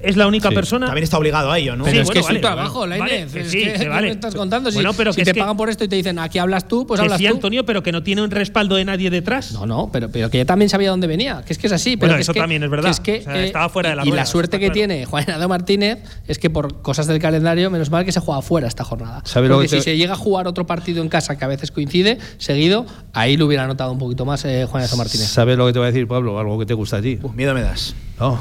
Es 0.00 0.16
la 0.16 0.28
única 0.28 0.48
Sí. 0.50 0.54
persona. 0.54 0.86
También 0.86 1.02
está 1.04 1.18
obligado 1.18 1.50
a 1.50 1.58
ello, 1.58 1.74
¿no? 1.74 1.82
Pero 1.84 1.96
Sí, 1.96 2.00
es 2.00 2.06
bueno, 2.06 2.12
que 2.14 2.18
es 2.20 2.26
vale, 2.26 2.38
su 2.38 2.40
trabajo, 2.40 2.78
vale, 2.80 3.26
que 3.32 3.40
es 3.40 3.50
sí, 3.50 3.58
que, 3.64 3.72
que 3.72 3.78
¿qué 3.80 3.88
vale. 3.88 4.06
me 4.06 4.12
estás 4.12 4.34
contando? 4.34 4.70
Si, 4.70 4.76
Bueno, 4.76 4.92
pero 4.94 5.12
si 5.12 5.16
que 5.18 5.24
te 5.24 5.30
es 5.30 5.34
que- 5.34 5.40
pagan 5.40 5.56
por 5.56 5.68
esto 5.70 5.82
y 5.84 5.88
te 5.88 5.96
dicen 5.96 6.18
aquí 6.20 6.38
hablas 6.38 6.68
tú, 6.68 6.86
pues 6.86 7.00
que 7.00 7.04
hablas 7.04 7.18
sí, 7.18 7.26
tú. 7.26 7.34
Antonio, 7.34 7.66
pero 7.66 7.82
que 7.82 7.90
no 7.90 8.02
tiene 8.04 8.22
un 8.22 8.30
respaldo 8.30 8.76
de 8.76 8.84
nadie 8.84 9.10
detrás. 9.10 9.52
No, 9.52 9.66
no, 9.66 9.90
pero, 9.92 10.08
pero 10.10 10.30
que 10.30 10.38
yo 10.38 10.46
también 10.46 10.68
sabía 10.68 10.90
dónde 10.90 11.08
venía. 11.08 11.42
Que 11.44 11.52
es 11.52 11.58
que 11.58 11.66
es 11.66 11.72
así. 11.72 11.96
Pero 11.96 12.10
Bueno, 12.10 12.16
que 12.16 12.22
eso 12.22 12.30
es 12.30 12.34
que- 12.34 12.40
también 12.40 12.62
es 12.62 12.70
verdad. 12.70 12.84
que 12.84 12.90
es 12.90 13.00
que, 13.00 13.18
O 13.28 13.32
sea, 13.32 13.44
estaba 13.44 13.68
fuera 13.68 13.90
de 13.90 13.96
la 13.96 14.02
Y 14.02 14.10
rueda, 14.10 14.22
la 14.22 14.26
suerte 14.26 14.58
que 14.60 14.66
claro. 14.66 14.74
tiene 14.74 15.04
Juan 15.04 15.22
Ignacio 15.24 15.48
Martínez 15.48 15.98
es 16.28 16.38
que 16.38 16.48
por 16.50 16.80
cosas 16.80 17.08
del 17.08 17.18
calendario, 17.18 17.68
menos 17.70 17.90
mal 17.90 18.04
que 18.04 18.12
se 18.12 18.20
juega 18.20 18.40
fuera 18.40 18.68
esta 18.68 18.84
jornada. 18.84 19.22
¿Sabe 19.24 19.48
lo 19.48 19.56
Porque 19.56 19.64
que 19.68 19.70
si 19.70 19.76
te- 19.78 19.82
se 19.90 19.96
llega 19.96 20.12
a 20.12 20.16
jugar 20.16 20.46
otro 20.46 20.64
partido 20.64 21.02
en 21.02 21.08
casa 21.08 21.36
que 21.36 21.44
a 21.44 21.48
veces 21.48 21.72
coincide, 21.72 22.18
seguido, 22.38 22.86
ahí 23.14 23.36
lo 23.36 23.46
hubiera 23.46 23.66
notado 23.66 23.90
un 23.90 23.98
poquito 23.98 24.24
más 24.24 24.44
eh, 24.44 24.64
Juan 24.70 24.84
Martínez. 24.96 25.26
¿Sabes 25.28 25.58
lo 25.58 25.66
que 25.66 25.72
te 25.72 25.80
voy 25.80 25.88
a 25.88 25.90
decir, 25.90 26.06
Pablo? 26.06 26.38
Algo 26.38 26.56
que 26.58 26.66
te 26.66 26.74
gusta 26.74 26.98
a 26.98 27.02
ti. 27.02 27.18
Uf, 27.20 27.34
miedo 27.34 27.52
me 27.52 27.62
das. 27.62 27.96
No, 28.20 28.38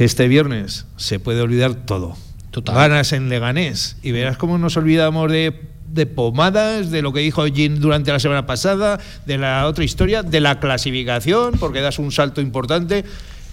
que 0.00 0.06
este 0.06 0.28
viernes 0.28 0.86
se 0.96 1.20
puede 1.20 1.42
olvidar 1.42 1.74
todo. 1.74 2.16
Total. 2.52 2.74
Ganas 2.74 3.12
en 3.12 3.28
Leganés 3.28 3.98
y 4.02 4.12
verás 4.12 4.38
cómo 4.38 4.56
nos 4.56 4.78
olvidamos 4.78 5.30
de, 5.30 5.60
de 5.88 6.06
pomadas, 6.06 6.90
de 6.90 7.02
lo 7.02 7.12
que 7.12 7.20
dijo 7.20 7.44
Jim 7.44 7.80
durante 7.80 8.10
la 8.10 8.18
semana 8.18 8.46
pasada, 8.46 8.98
de 9.26 9.36
la 9.36 9.66
otra 9.66 9.84
historia, 9.84 10.22
de 10.22 10.40
la 10.40 10.58
clasificación, 10.58 11.52
porque 11.60 11.82
das 11.82 11.98
un 11.98 12.12
salto 12.12 12.40
importante. 12.40 13.04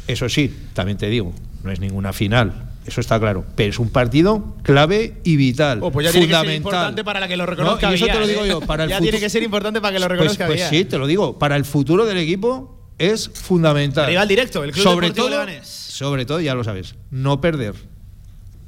Eso 0.08 0.30
sí, 0.30 0.56
también 0.72 0.98
te 0.98 1.08
digo, 1.10 1.34
no 1.66 1.72
es 1.74 1.82
ninguna 1.82 2.14
final. 2.14 2.70
Eso 2.86 3.02
está 3.02 3.20
claro. 3.20 3.44
Pero 3.58 3.72
es 3.72 3.80
un 3.80 3.90
partido 3.90 4.56
clave 4.64 5.16
y 5.26 5.36
vital. 5.36 5.80
Oh, 5.82 5.92
pues 5.92 6.06
ya 6.06 6.12
tiene 6.14 6.28
que 6.28 6.32
ser 6.32 6.40
fundamental. 6.40 6.56
importante 6.72 7.04
para 7.04 7.20
la 7.20 7.28
que 7.28 7.36
lo 7.36 7.46
reconozca 7.46 7.88
No, 7.88 7.92
y 7.92 7.96
eso 7.98 8.06
te 8.06 8.20
lo 8.22 8.26
digo 8.26 8.46
¿eh? 8.46 8.48
yo. 8.48 8.62
Para 8.62 8.86
el 8.86 8.90
ya 8.92 9.02
tiene 9.02 9.20
que 9.20 9.30
ser 9.30 9.44
importante 9.44 9.82
para 9.82 9.92
que 9.92 10.00
lo 10.00 10.08
Pues- 10.08 10.18
reconozca 10.18 10.46
Pues, 10.48 10.64
sí, 10.70 10.86
te 10.86 10.98
lo 10.98 11.08
digo. 11.08 11.38
Para 11.38 11.58
el 11.58 11.66
futuro 11.66 12.06
del 12.06 12.20
equipo 12.20 12.74
es 12.98 13.28
fundamental. 13.34 14.08
Rival 14.08 14.28
directo, 14.30 14.64
el 14.64 14.72
Club 14.72 14.82
sobre 14.86 15.12
todo, 15.12 15.30
Leganés. 15.30 15.87
Sobre 15.98 16.28
todo, 16.28 16.40
ya 16.42 16.54
lo 16.54 16.64
sabes, 16.64 16.96
no 17.10 17.42
perder. 17.42 17.74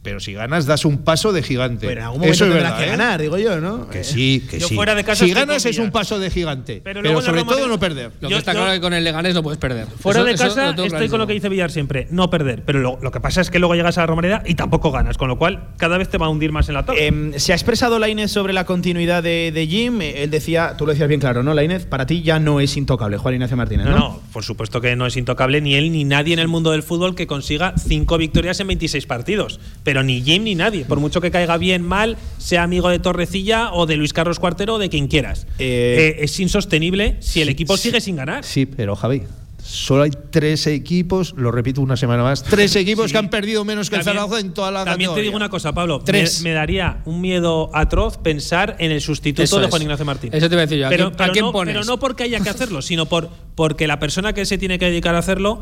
Pero 0.02 0.20
si 0.20 0.34
ganas, 0.34 0.66
das 0.66 0.86
un 0.86 1.00
paso 1.00 1.34
de 1.34 1.44
gigante. 1.44 1.86
Pero 1.88 2.00
en 2.00 2.06
algún 2.06 2.20
momento 2.22 2.34
Eso 2.34 2.46
es 2.46 2.52
tendrás 2.52 2.72
verdad, 2.72 2.78
que 2.80 2.86
¿eh? 2.86 2.98
ganar, 2.98 3.22
digo 3.22 3.38
yo, 3.38 3.60
¿no? 3.60 3.90
Que 3.90 4.00
Eh, 4.00 4.04
sí, 4.06 4.48
que 4.50 4.58
Yo 4.60 4.68
sí. 4.70 4.76
fuera 4.76 4.96
de 4.96 5.04
casa 5.04 5.26
si 5.26 5.34
ganas 5.34 5.66
es 5.66 5.78
un 5.78 5.92
paso 5.92 6.20
de 6.20 6.30
gigante. 6.30 6.82
Pero 6.84 7.02
Pero, 7.02 7.22
sobre 7.22 7.44
todo 7.44 7.68
no 7.68 7.80
perder. 7.80 8.12
Lo 8.22 8.30
Yo- 8.30 8.36
que 8.38 8.40
está 8.40 8.54
yo- 8.54 8.60
claro 8.60 8.72
es 8.72 8.78
que 8.80 8.82
con 8.82 8.94
el 8.94 9.04
Leganés 9.04 9.34
no 9.34 9.44
puedes 9.44 9.60
perder. 9.60 9.88
Fuera 9.88 10.20
Eso- 10.22 10.28
de 10.28 10.36
casa 10.36 10.70
estoy 10.86 11.10
con 11.10 11.20
lo 11.20 11.28
que 11.28 11.34
dice 11.34 11.50
Villar 11.50 11.70
siempre, 11.72 12.08
no 12.12 12.30
perder. 12.30 12.64
Pero 12.66 12.80
lo, 12.80 12.98
lo 13.02 13.12
que 13.12 13.20
pasa 13.20 13.42
es 13.42 13.50
que 13.50 13.60
luego 13.60 13.76
llegas 13.76 13.98
a 13.98 14.02
la 14.02 14.08
Romareda 14.08 14.42
y 14.46 14.56
tampoco 14.56 14.92
ganas, 14.92 15.18
con 15.18 15.28
lo 15.28 15.38
cual 15.38 15.70
cada 15.78 15.98
vez 15.98 16.08
te 16.10 16.18
va 16.18 16.28
a 16.28 16.30
hundir 16.30 16.52
más 16.54 16.70
en 16.70 16.76
la 16.76 16.86
torre. 16.86 17.06
Em, 17.06 17.34
se 17.34 17.52
ha 17.52 17.56
expresado 17.56 18.00
Lainez 18.00 18.32
sobre 18.32 18.54
la 18.54 18.66
continuidad 18.66 19.22
de, 19.22 19.52
de 19.54 19.68
Jim. 19.68 20.02
Él 20.02 20.32
decía, 20.32 20.76
tú 20.78 20.86
lo 20.86 20.92
decías 20.94 21.10
bien 21.10 21.20
claro, 21.20 21.44
¿no, 21.44 21.54
Lainez? 21.54 21.86
Para 21.86 22.06
ti 22.06 22.22
ya 22.24 22.40
no 22.40 22.62
es 22.62 22.78
intocable 22.78 23.18
Juan 23.18 23.34
Ignacio 23.36 23.58
Martínez, 23.58 23.86
¿no? 23.86 23.92
No, 23.92 23.98
no, 23.98 24.22
por 24.32 24.44
supuesto 24.46 24.80
que 24.80 24.96
no 24.96 25.06
es 25.06 25.18
intocable 25.18 25.60
ni 25.60 25.76
él 25.76 25.92
ni 25.92 26.06
nadie 26.06 26.34
en 26.34 26.40
el 26.40 26.48
mundo 26.48 26.72
del 26.72 26.84
fútbol 26.84 27.16
que 27.16 27.28
consiga 27.28 27.74
cinco 27.78 28.18
victorias 28.18 28.60
en 28.62 28.68
26 28.68 29.06
partidos. 29.06 29.60
Pero 29.84 29.89
ni 30.04 30.22
Jim 30.22 30.44
ni 30.44 30.56
nadie. 30.56 30.86
Por 30.86 31.00
mucho 31.00 31.20
que 31.22 31.32
caiga 31.32 31.58
bien, 31.58 31.82
mal, 31.84 32.18
sea 32.38 32.64
amigo 32.64 32.90
de 32.90 33.00
Torrecilla 33.00 33.72
o 33.74 33.86
de 33.86 33.96
Luis 33.98 34.14
Carlos 34.14 34.40
Cuartero 34.40 34.76
o 34.76 34.78
de 34.80 34.90
quien 34.90 35.08
quieras. 35.08 35.48
Eh, 35.58 36.16
Eh, 36.20 36.24
es 36.24 36.40
insostenible 36.40 37.18
si 37.20 37.42
el 37.42 37.48
sí, 37.48 37.52
equipo 37.54 37.76
sí. 37.78 37.84
sigue 37.90 38.02
sin 38.02 38.16
ganar. 38.16 38.44
Sí, 38.44 38.66
pero 38.66 38.96
Javi, 38.96 39.24
solo 39.64 40.04
hay 40.04 40.12
tres 40.32 40.66
equipos, 40.68 41.34
lo 41.38 41.52
repito 41.52 41.82
una 41.82 41.96
semana 41.98 42.24
más, 42.24 42.44
tres 42.44 42.76
equipos 42.76 43.08
Sí. 43.08 43.12
que 43.12 43.18
han 43.20 43.30
perdido 43.30 43.64
menos 43.66 43.90
que 43.90 43.98
el 43.98 44.04
Zaragoza 44.04 44.40
en 44.40 44.54
toda 44.54 44.72
la 44.72 44.86
También 44.86 45.14
te 45.14 45.22
digo 45.22 45.36
una 45.36 45.50
cosa, 45.50 45.74
Pablo. 45.74 46.00
Tres. 46.04 46.42
Me, 46.42 46.50
me 46.50 46.56
daría 46.56 47.02
un 47.06 47.22
miedo 47.22 47.70
atroz 47.74 48.18
pensar 48.18 48.76
en 48.80 48.92
el 48.92 49.02
sustituto 49.02 49.44
Eso 49.44 49.60
de 49.60 49.66
es. 49.66 49.70
Juan 49.70 49.82
Ignacio 49.84 50.06
Martínez. 50.06 50.36
Eso 50.36 50.50
te 50.50 50.56
iba 50.56 50.62
a 50.64 50.66
decir 50.66 50.80
yo. 50.80 50.88
¿A 50.88 50.90
Pero, 50.90 51.06
quién- 51.12 51.14
a 51.14 51.18
pero 51.18 51.34
quién 51.34 51.46
no, 51.46 51.52
pones? 51.52 51.74
pero 51.76 51.86
no 51.86 52.00
porque 52.00 52.24
haya 52.24 52.40
que 52.40 52.50
hacerlo, 52.50 52.82
sino 52.82 53.06
por, 53.08 53.30
porque 53.56 53.86
la 53.88 54.00
persona 54.00 54.34
que 54.34 54.46
se 54.46 54.58
tiene 54.58 54.80
que 54.80 54.86
dedicar 54.86 55.14
a 55.16 55.20
hacerlo 55.20 55.62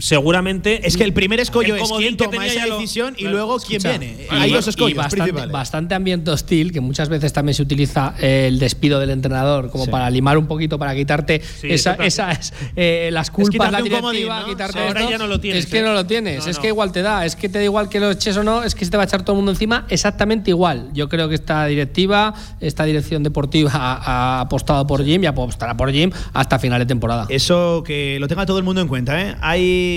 seguramente 0.00 0.86
Es 0.86 0.96
que 0.96 1.04
el 1.04 1.12
primer 1.12 1.40
escollo 1.40 1.74
el 1.76 1.82
es 1.82 1.92
quién 1.96 2.16
que 2.16 2.24
toma 2.26 2.46
esa 2.46 2.66
lo- 2.66 2.76
decisión 2.78 3.14
y 3.18 3.24
luego 3.24 3.58
quién 3.58 3.78
Escucha, 3.78 3.98
viene. 3.98 4.24
y- 4.24 4.34
Hay 4.34 4.52
dos 4.52 4.66
y 4.66 4.70
escollos 4.70 4.96
bastante, 4.96 5.46
bastante 5.46 5.94
ambiente 5.94 6.30
hostil, 6.30 6.72
que 6.72 6.80
muchas 6.80 7.08
veces 7.08 7.32
también 7.32 7.54
se 7.54 7.62
utiliza 7.62 8.14
eh, 8.20 8.46
el 8.48 8.58
despido 8.58 8.98
del 9.00 9.10
entrenador 9.10 9.70
como 9.70 9.84
Sí. 9.84 9.90
para 9.90 10.10
limar 10.10 10.38
un 10.38 10.46
poquito, 10.46 10.78
para 10.78 10.94
quitarte 10.94 11.40
Sí, 11.40 11.68
esa- 11.70 11.94
esas, 11.94 12.52
eh, 12.76 13.10
las 13.12 13.30
culpas, 13.30 13.50
quitarte 13.52 13.72
la 13.72 13.78
directiva, 13.78 14.00
comodín, 14.00 14.28
¿no? 14.28 14.46
quitarte 14.46 14.78
Sí, 14.78 14.84
ahora 14.86 15.00
esto. 15.00 15.10
ya 15.12 15.18
no 15.18 15.26
lo 15.26 15.40
tienes, 15.40 15.64
Es 15.64 15.70
que 15.70 15.78
¿eh? 15.78 15.82
no 15.82 15.92
lo 15.92 16.06
tienes, 16.06 16.44
No, 16.44 16.50
es 16.50 16.56
no. 16.56 16.62
que 16.62 16.68
igual 16.68 16.92
te 16.92 17.02
da, 17.02 17.24
es 17.26 17.36
que 17.36 17.48
te 17.48 17.58
da 17.58 17.64
igual 17.64 17.88
que 17.88 18.00
lo 18.00 18.10
eches 18.10 18.36
o 18.36 18.42
no, 18.44 18.62
es 18.64 18.74
que 18.74 18.84
se 18.84 18.90
te 18.90 18.96
va 18.96 19.02
a 19.04 19.06
echar 19.06 19.22
todo 19.22 19.34
el 19.34 19.36
mundo 19.38 19.52
encima 19.52 19.86
exactamente 19.88 20.50
igual. 20.50 20.88
Yo 20.92 21.08
creo 21.08 21.28
que 21.28 21.34
esta 21.34 21.66
directiva, 21.66 22.34
esta 22.60 22.84
dirección 22.84 23.22
deportiva 23.22 23.70
ha, 23.74 24.38
ha 24.38 24.40
apostado 24.40 24.86
por 24.86 25.04
Jim 25.04 25.22
y 25.22 25.26
apostará 25.26 25.76
por 25.76 25.92
Jim 25.92 26.10
hasta 26.32 26.58
final 26.58 26.78
de 26.80 26.86
temporada. 26.86 27.26
Eso 27.28 27.82
que 27.84 28.18
lo 28.20 28.28
tenga 28.28 28.46
todo 28.46 28.58
el 28.58 28.64
mundo 28.64 28.80
en 28.80 28.88
cuenta. 28.88 29.20
¿eh? 29.20 29.36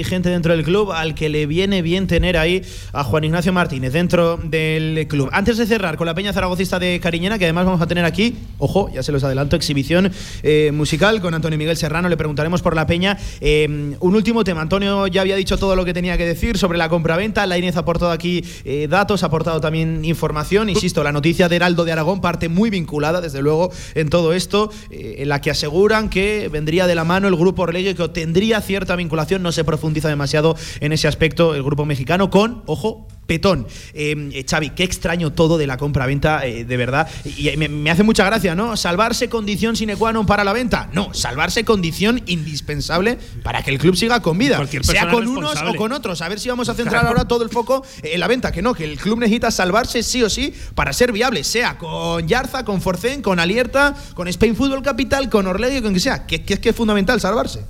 Gente 0.02 0.30
dentro 0.30 0.56
del 0.56 0.64
club 0.64 0.92
al 0.92 1.14
que 1.14 1.30
le 1.30 1.46
viene 1.46 1.84
bien 1.84 2.08
tener 2.08 2.38
ahí 2.38 2.64
a 2.94 3.04
Juan 3.04 3.26
Ignacio 3.26 3.54
Martínez 3.54 3.94
dentro 3.94 4.38
del 4.38 5.08
club. 5.08 5.30
Antes 5.32 5.58
de 5.58 5.68
cerrar 5.68 5.98
con 5.98 6.08
la 6.08 6.16
Peña 6.16 6.34
Zaragocista 6.34 6.80
de 6.80 7.00
Cariñena, 7.00 7.38
que 7.38 7.46
además 7.46 7.66
vamos 7.66 7.82
a 7.82 7.88
tener 7.88 8.06
aquí, 8.06 8.36
ojo, 8.58 8.90
ya 8.92 9.04
se 9.04 9.12
los 9.12 9.24
adelanto, 9.24 9.56
exhibición 9.56 10.12
eh, 10.42 10.72
musical 10.74 11.22
con 11.22 11.34
Antonio 11.34 11.60
Miguel 11.60 11.78
Serrano. 11.78 12.10
Le 12.10 12.18
preguntaremos 12.18 12.62
por 12.64 12.76
la 12.76 12.88
Peña. 12.88 13.18
Eh, 13.42 13.96
un 14.00 14.16
último 14.16 14.44
tema. 14.44 14.62
Antonio 14.62 15.06
ya 15.08 15.22
había 15.22 15.36
dicho 15.36 15.58
todo 15.58 15.76
lo 15.76 15.86
que 15.86 15.94
tenía 15.94 16.18
que 16.18 16.26
decir 16.26 16.58
sobre 16.58 16.78
la 16.78 16.90
compraventa. 16.90 17.46
La 17.46 17.58
Inés 17.58 17.76
ha 17.76 17.82
aportado 17.82 18.12
aquí 18.12 18.44
eh, 18.66 18.88
datos, 18.90 19.24
ha 19.24 19.28
aportado 19.28 19.62
también 19.62 20.04
información. 20.06 20.70
Insisto, 20.70 21.04
la 21.04 21.12
noticia 21.12 21.50
de 21.50 21.58
Heraldo 21.58 21.86
de 21.86 21.92
Aragón 21.92 22.22
parte 22.22 22.50
muy 22.50 22.70
vinculada, 22.70 23.22
desde 23.22 23.42
luego, 23.42 23.72
en 23.94 24.10
todo 24.10 24.34
esto, 24.34 24.72
en 24.90 25.30
la 25.30 25.42
que 25.42 25.52
aseguran 25.52 26.10
que 26.10 26.50
vendría 26.52 26.88
de 26.88 26.96
la 26.96 27.04
mano 27.04 27.28
el 27.28 27.36
grupo 27.36 27.64
Orlegui, 27.64 27.94
que 27.94 28.08
tendría 28.10 28.62
cierta 28.62 28.96
vinculación, 28.96 29.44
no 29.44 29.52
se 29.52 29.64
profundiza 29.64 29.83
demasiado 29.92 30.56
en 30.80 30.94
ese 30.94 31.08
aspecto 31.08 31.56
el 31.56 31.64
grupo 31.64 31.86
mexicano, 31.86 32.30
con, 32.30 32.64
ojo, 32.66 33.08
Petón, 33.26 33.68
eh, 33.94 34.44
Xavi, 34.50 34.72
qué 34.72 34.84
extraño 34.84 35.32
todo 35.32 35.58
de 35.58 35.66
la 35.66 35.78
compra-venta, 35.78 36.46
eh, 36.46 36.66
de 36.66 36.78
verdad. 36.78 37.08
Y, 37.24 37.50
y 37.50 37.56
me, 37.58 37.70
me 37.70 37.90
hace 37.90 38.04
mucha 38.04 38.26
gracia, 38.26 38.54
¿no? 38.54 38.76
Salvarse 38.76 39.30
condición 39.30 39.78
sine 39.78 39.96
qua 39.96 40.12
non 40.12 40.26
para 40.26 40.44
la 40.44 40.52
venta. 40.52 40.90
No, 40.92 41.14
salvarse 41.14 41.64
condición 41.64 42.22
indispensable 42.28 43.18
para 43.42 43.64
que 43.64 43.72
el 43.72 43.78
club 43.80 43.96
siga 43.96 44.22
con 44.22 44.38
vida. 44.38 44.60
Sea 44.82 45.10
con 45.10 45.26
unos 45.26 45.56
o 45.62 45.76
con 45.76 45.94
otros. 45.94 46.22
A 46.22 46.28
ver 46.28 46.38
si 46.38 46.50
vamos 46.50 46.68
a 46.68 46.74
centrar 46.74 47.02
Claro. 47.04 47.08
ahora 47.16 47.26
todo 47.26 47.44
el 47.44 47.50
foco 47.50 47.86
en 48.04 48.20
la 48.20 48.28
venta. 48.28 48.52
Que 48.52 48.62
no, 48.62 48.74
que 48.74 48.84
el 48.84 48.98
club 49.00 49.18
necesita 49.20 49.52
salvarse 49.52 50.04
sí 50.04 50.22
o 50.22 50.30
sí 50.30 50.54
para 50.76 50.92
ser 50.92 51.14
viable. 51.14 51.46
Sea 51.46 51.78
con 51.78 52.28
Yarza, 52.28 52.66
con 52.66 52.82
Forcén, 52.82 53.22
con 53.22 53.40
Alierta, 53.40 53.96
con 54.16 54.28
Spain 54.28 54.56
Football 54.56 54.84
Capital, 54.84 55.30
con 55.30 55.48
Orlegui, 55.48 55.82
con 55.82 55.92
quien 55.92 56.02
sea. 56.02 56.28
Que, 56.28 56.44
que 56.44 56.56
es 56.56 56.60
que 56.60 56.70
es 56.70 56.76
fundamental 56.76 57.22
salvarse. 57.22 57.64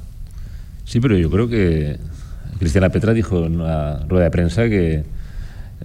Sí, 0.86 1.00
pero 1.00 1.18
yo 1.18 1.30
creo 1.30 1.48
que 1.48 1.98
Cristiana 2.60 2.90
Petra 2.90 3.14
dijo 3.14 3.46
en 3.46 3.60
una 3.62 4.00
rueda 4.08 4.26
de 4.26 4.32
prensa 4.32 4.64
que 4.70 5.04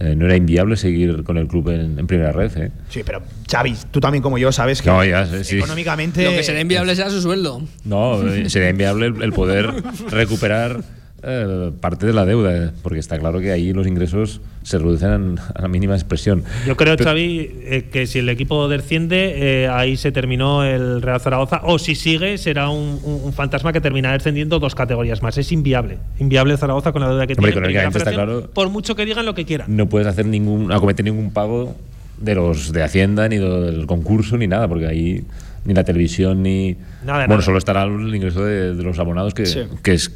eh, 0.01 0.15
no 0.17 0.27
era 0.27 0.37
inviable 0.37 0.77
seguir 0.77 1.25
con 1.25 1.39
el 1.39 1.49
club 1.49 1.71
en, 1.71 1.99
en 1.99 2.07
primera 2.07 2.31
red. 2.33 2.57
¿eh? 2.57 2.71
Sí, 2.89 3.03
pero 3.05 3.23
Xavi, 3.51 3.75
tú 3.91 4.01
también 4.01 4.23
como 4.23 4.39
yo 4.39 4.53
sabes 4.53 4.81
que 4.83 4.89
No, 4.91 5.05
ya 5.05 5.27
sé, 5.27 5.43
sí. 5.45 5.59
económicamente... 5.59 6.25
Lo 6.25 6.31
que 6.31 6.43
será 6.43 6.61
inviable 6.61 6.95
será 6.95 7.11
su 7.11 7.21
sueldo. 7.21 7.63
No, 7.85 8.23
eh, 8.29 8.49
sería 8.51 8.71
inviable 8.71 9.07
el, 9.07 9.23
el 9.23 9.33
poder 9.33 9.73
recuperar 10.11 10.83
eh, 11.23 11.71
parte 11.81 12.07
de 12.07 12.12
la 12.12 12.25
deuda, 12.25 12.57
eh, 12.57 12.71
porque 12.83 12.99
está 13.01 13.19
claro 13.19 13.41
que 13.41 13.51
ahí 13.51 13.73
los 13.73 13.87
ingresos 13.87 14.41
se 14.62 14.79
reducen 14.79 15.39
a 15.55 15.62
la 15.62 15.69
mínima 15.69 15.95
expresión. 15.95 16.45
Yo 16.66 16.77
creo, 16.77 16.97
Pero- 16.97 17.11
Xavi, 17.11 17.51
eh, 17.64 17.89
que 17.91 18.07
si 18.07 18.21
el 18.21 18.29
equipo 18.29 18.69
desciende, 18.69 19.64
eh, 19.64 19.69
ahí 19.69 19.97
se 19.97 20.12
terminó 20.12 20.64
el 20.64 21.03
Real 21.03 21.21
Zaragoza. 21.21 21.61
O 21.64 21.79
si 21.79 21.95
sigue, 21.95 22.39
será 22.39 22.69
un, 22.69 23.01
un- 23.03 23.21
un 23.25 23.33
fantasma 23.33 23.73
que 23.73 23.81
terminará 23.81 24.14
descendiendo 24.14 24.59
dos 24.59 24.75
categorías 24.75 25.23
más. 25.23 25.37
Es 25.39 25.51
inviable. 25.53 25.99
Inviable 26.19 26.57
Zaragoza 26.57 26.93
con 26.93 27.03
la 27.03 27.09
deuda 27.09 27.27
que 27.27 27.35
Hombre, 27.35 27.53
tiene. 27.53 27.66
económicamente 27.69 27.99
está 27.99 28.12
claro. 28.12 28.51
Por 28.53 28.69
mucho 28.71 28.95
que 28.95 29.05
digan 29.05 29.27
lo 29.27 29.35
que 29.35 29.45
quieran. 29.45 29.75
no 29.77 29.89
puedes 29.89 30.07
hacer 30.09 30.27
ningún 30.27 30.71
acometer 30.73 31.05
ningún 31.05 31.33
pago 31.33 31.75
de 32.21 32.35
los 32.35 32.73
de 32.73 32.83
Hacienda 32.83 33.29
ni 33.29 33.39
del 33.39 33.87
concurso 33.87 34.37
ni 34.37 34.47
nada 34.49 34.66
porque 34.66 34.87
ahí 34.87 35.25
ni 35.69 35.75
la 35.75 35.85
televisión 35.85 36.43
ni 36.43 36.77
Nada, 37.05 37.19
bueno 37.27 37.35
nada. 37.35 37.43
solo 37.43 37.59
estará 37.59 37.85
el 37.85 38.14
ingreso 38.14 38.43
de, 38.45 38.75
de 38.75 38.83
los 38.83 38.99
abonados 38.99 39.35
que, 39.35 39.47
Sí. 39.47 39.61
que 39.83 39.93
es, 39.93 40.09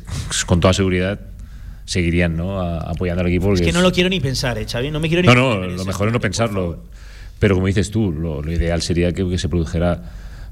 con 0.46 0.58
toda 0.60 0.72
seguridad 0.72 1.20
seguirían 1.84 2.36
¿no? 2.36 2.60
a- 2.60 2.78
apoyando 2.90 3.20
al 3.20 3.28
equipo 3.28 3.52
Es 3.52 3.60
que 3.60 3.70
no 3.72 3.82
lo 3.82 3.92
quiero 3.92 4.08
ni 4.08 4.18
pensar, 4.20 4.56
eh, 4.58 4.64
Xavi. 4.68 4.90
No 4.90 4.98
me 4.98 5.08
quiero 5.08 5.22
ni 5.22 5.28
no 5.28 5.34
no 5.60 5.66
lo 5.66 5.84
mejor 5.84 6.08
es 6.08 6.12
no 6.14 6.20
pensarlo 6.20 6.82
pero 7.38 7.54
como 7.54 7.66
dices 7.66 7.90
tú 7.90 8.12
lo, 8.12 8.40
lo 8.42 8.50
ideal 8.52 8.82
sería 8.82 9.12
que, 9.12 9.28
que 9.28 9.36
se 9.36 9.48
produjera 9.48 10.02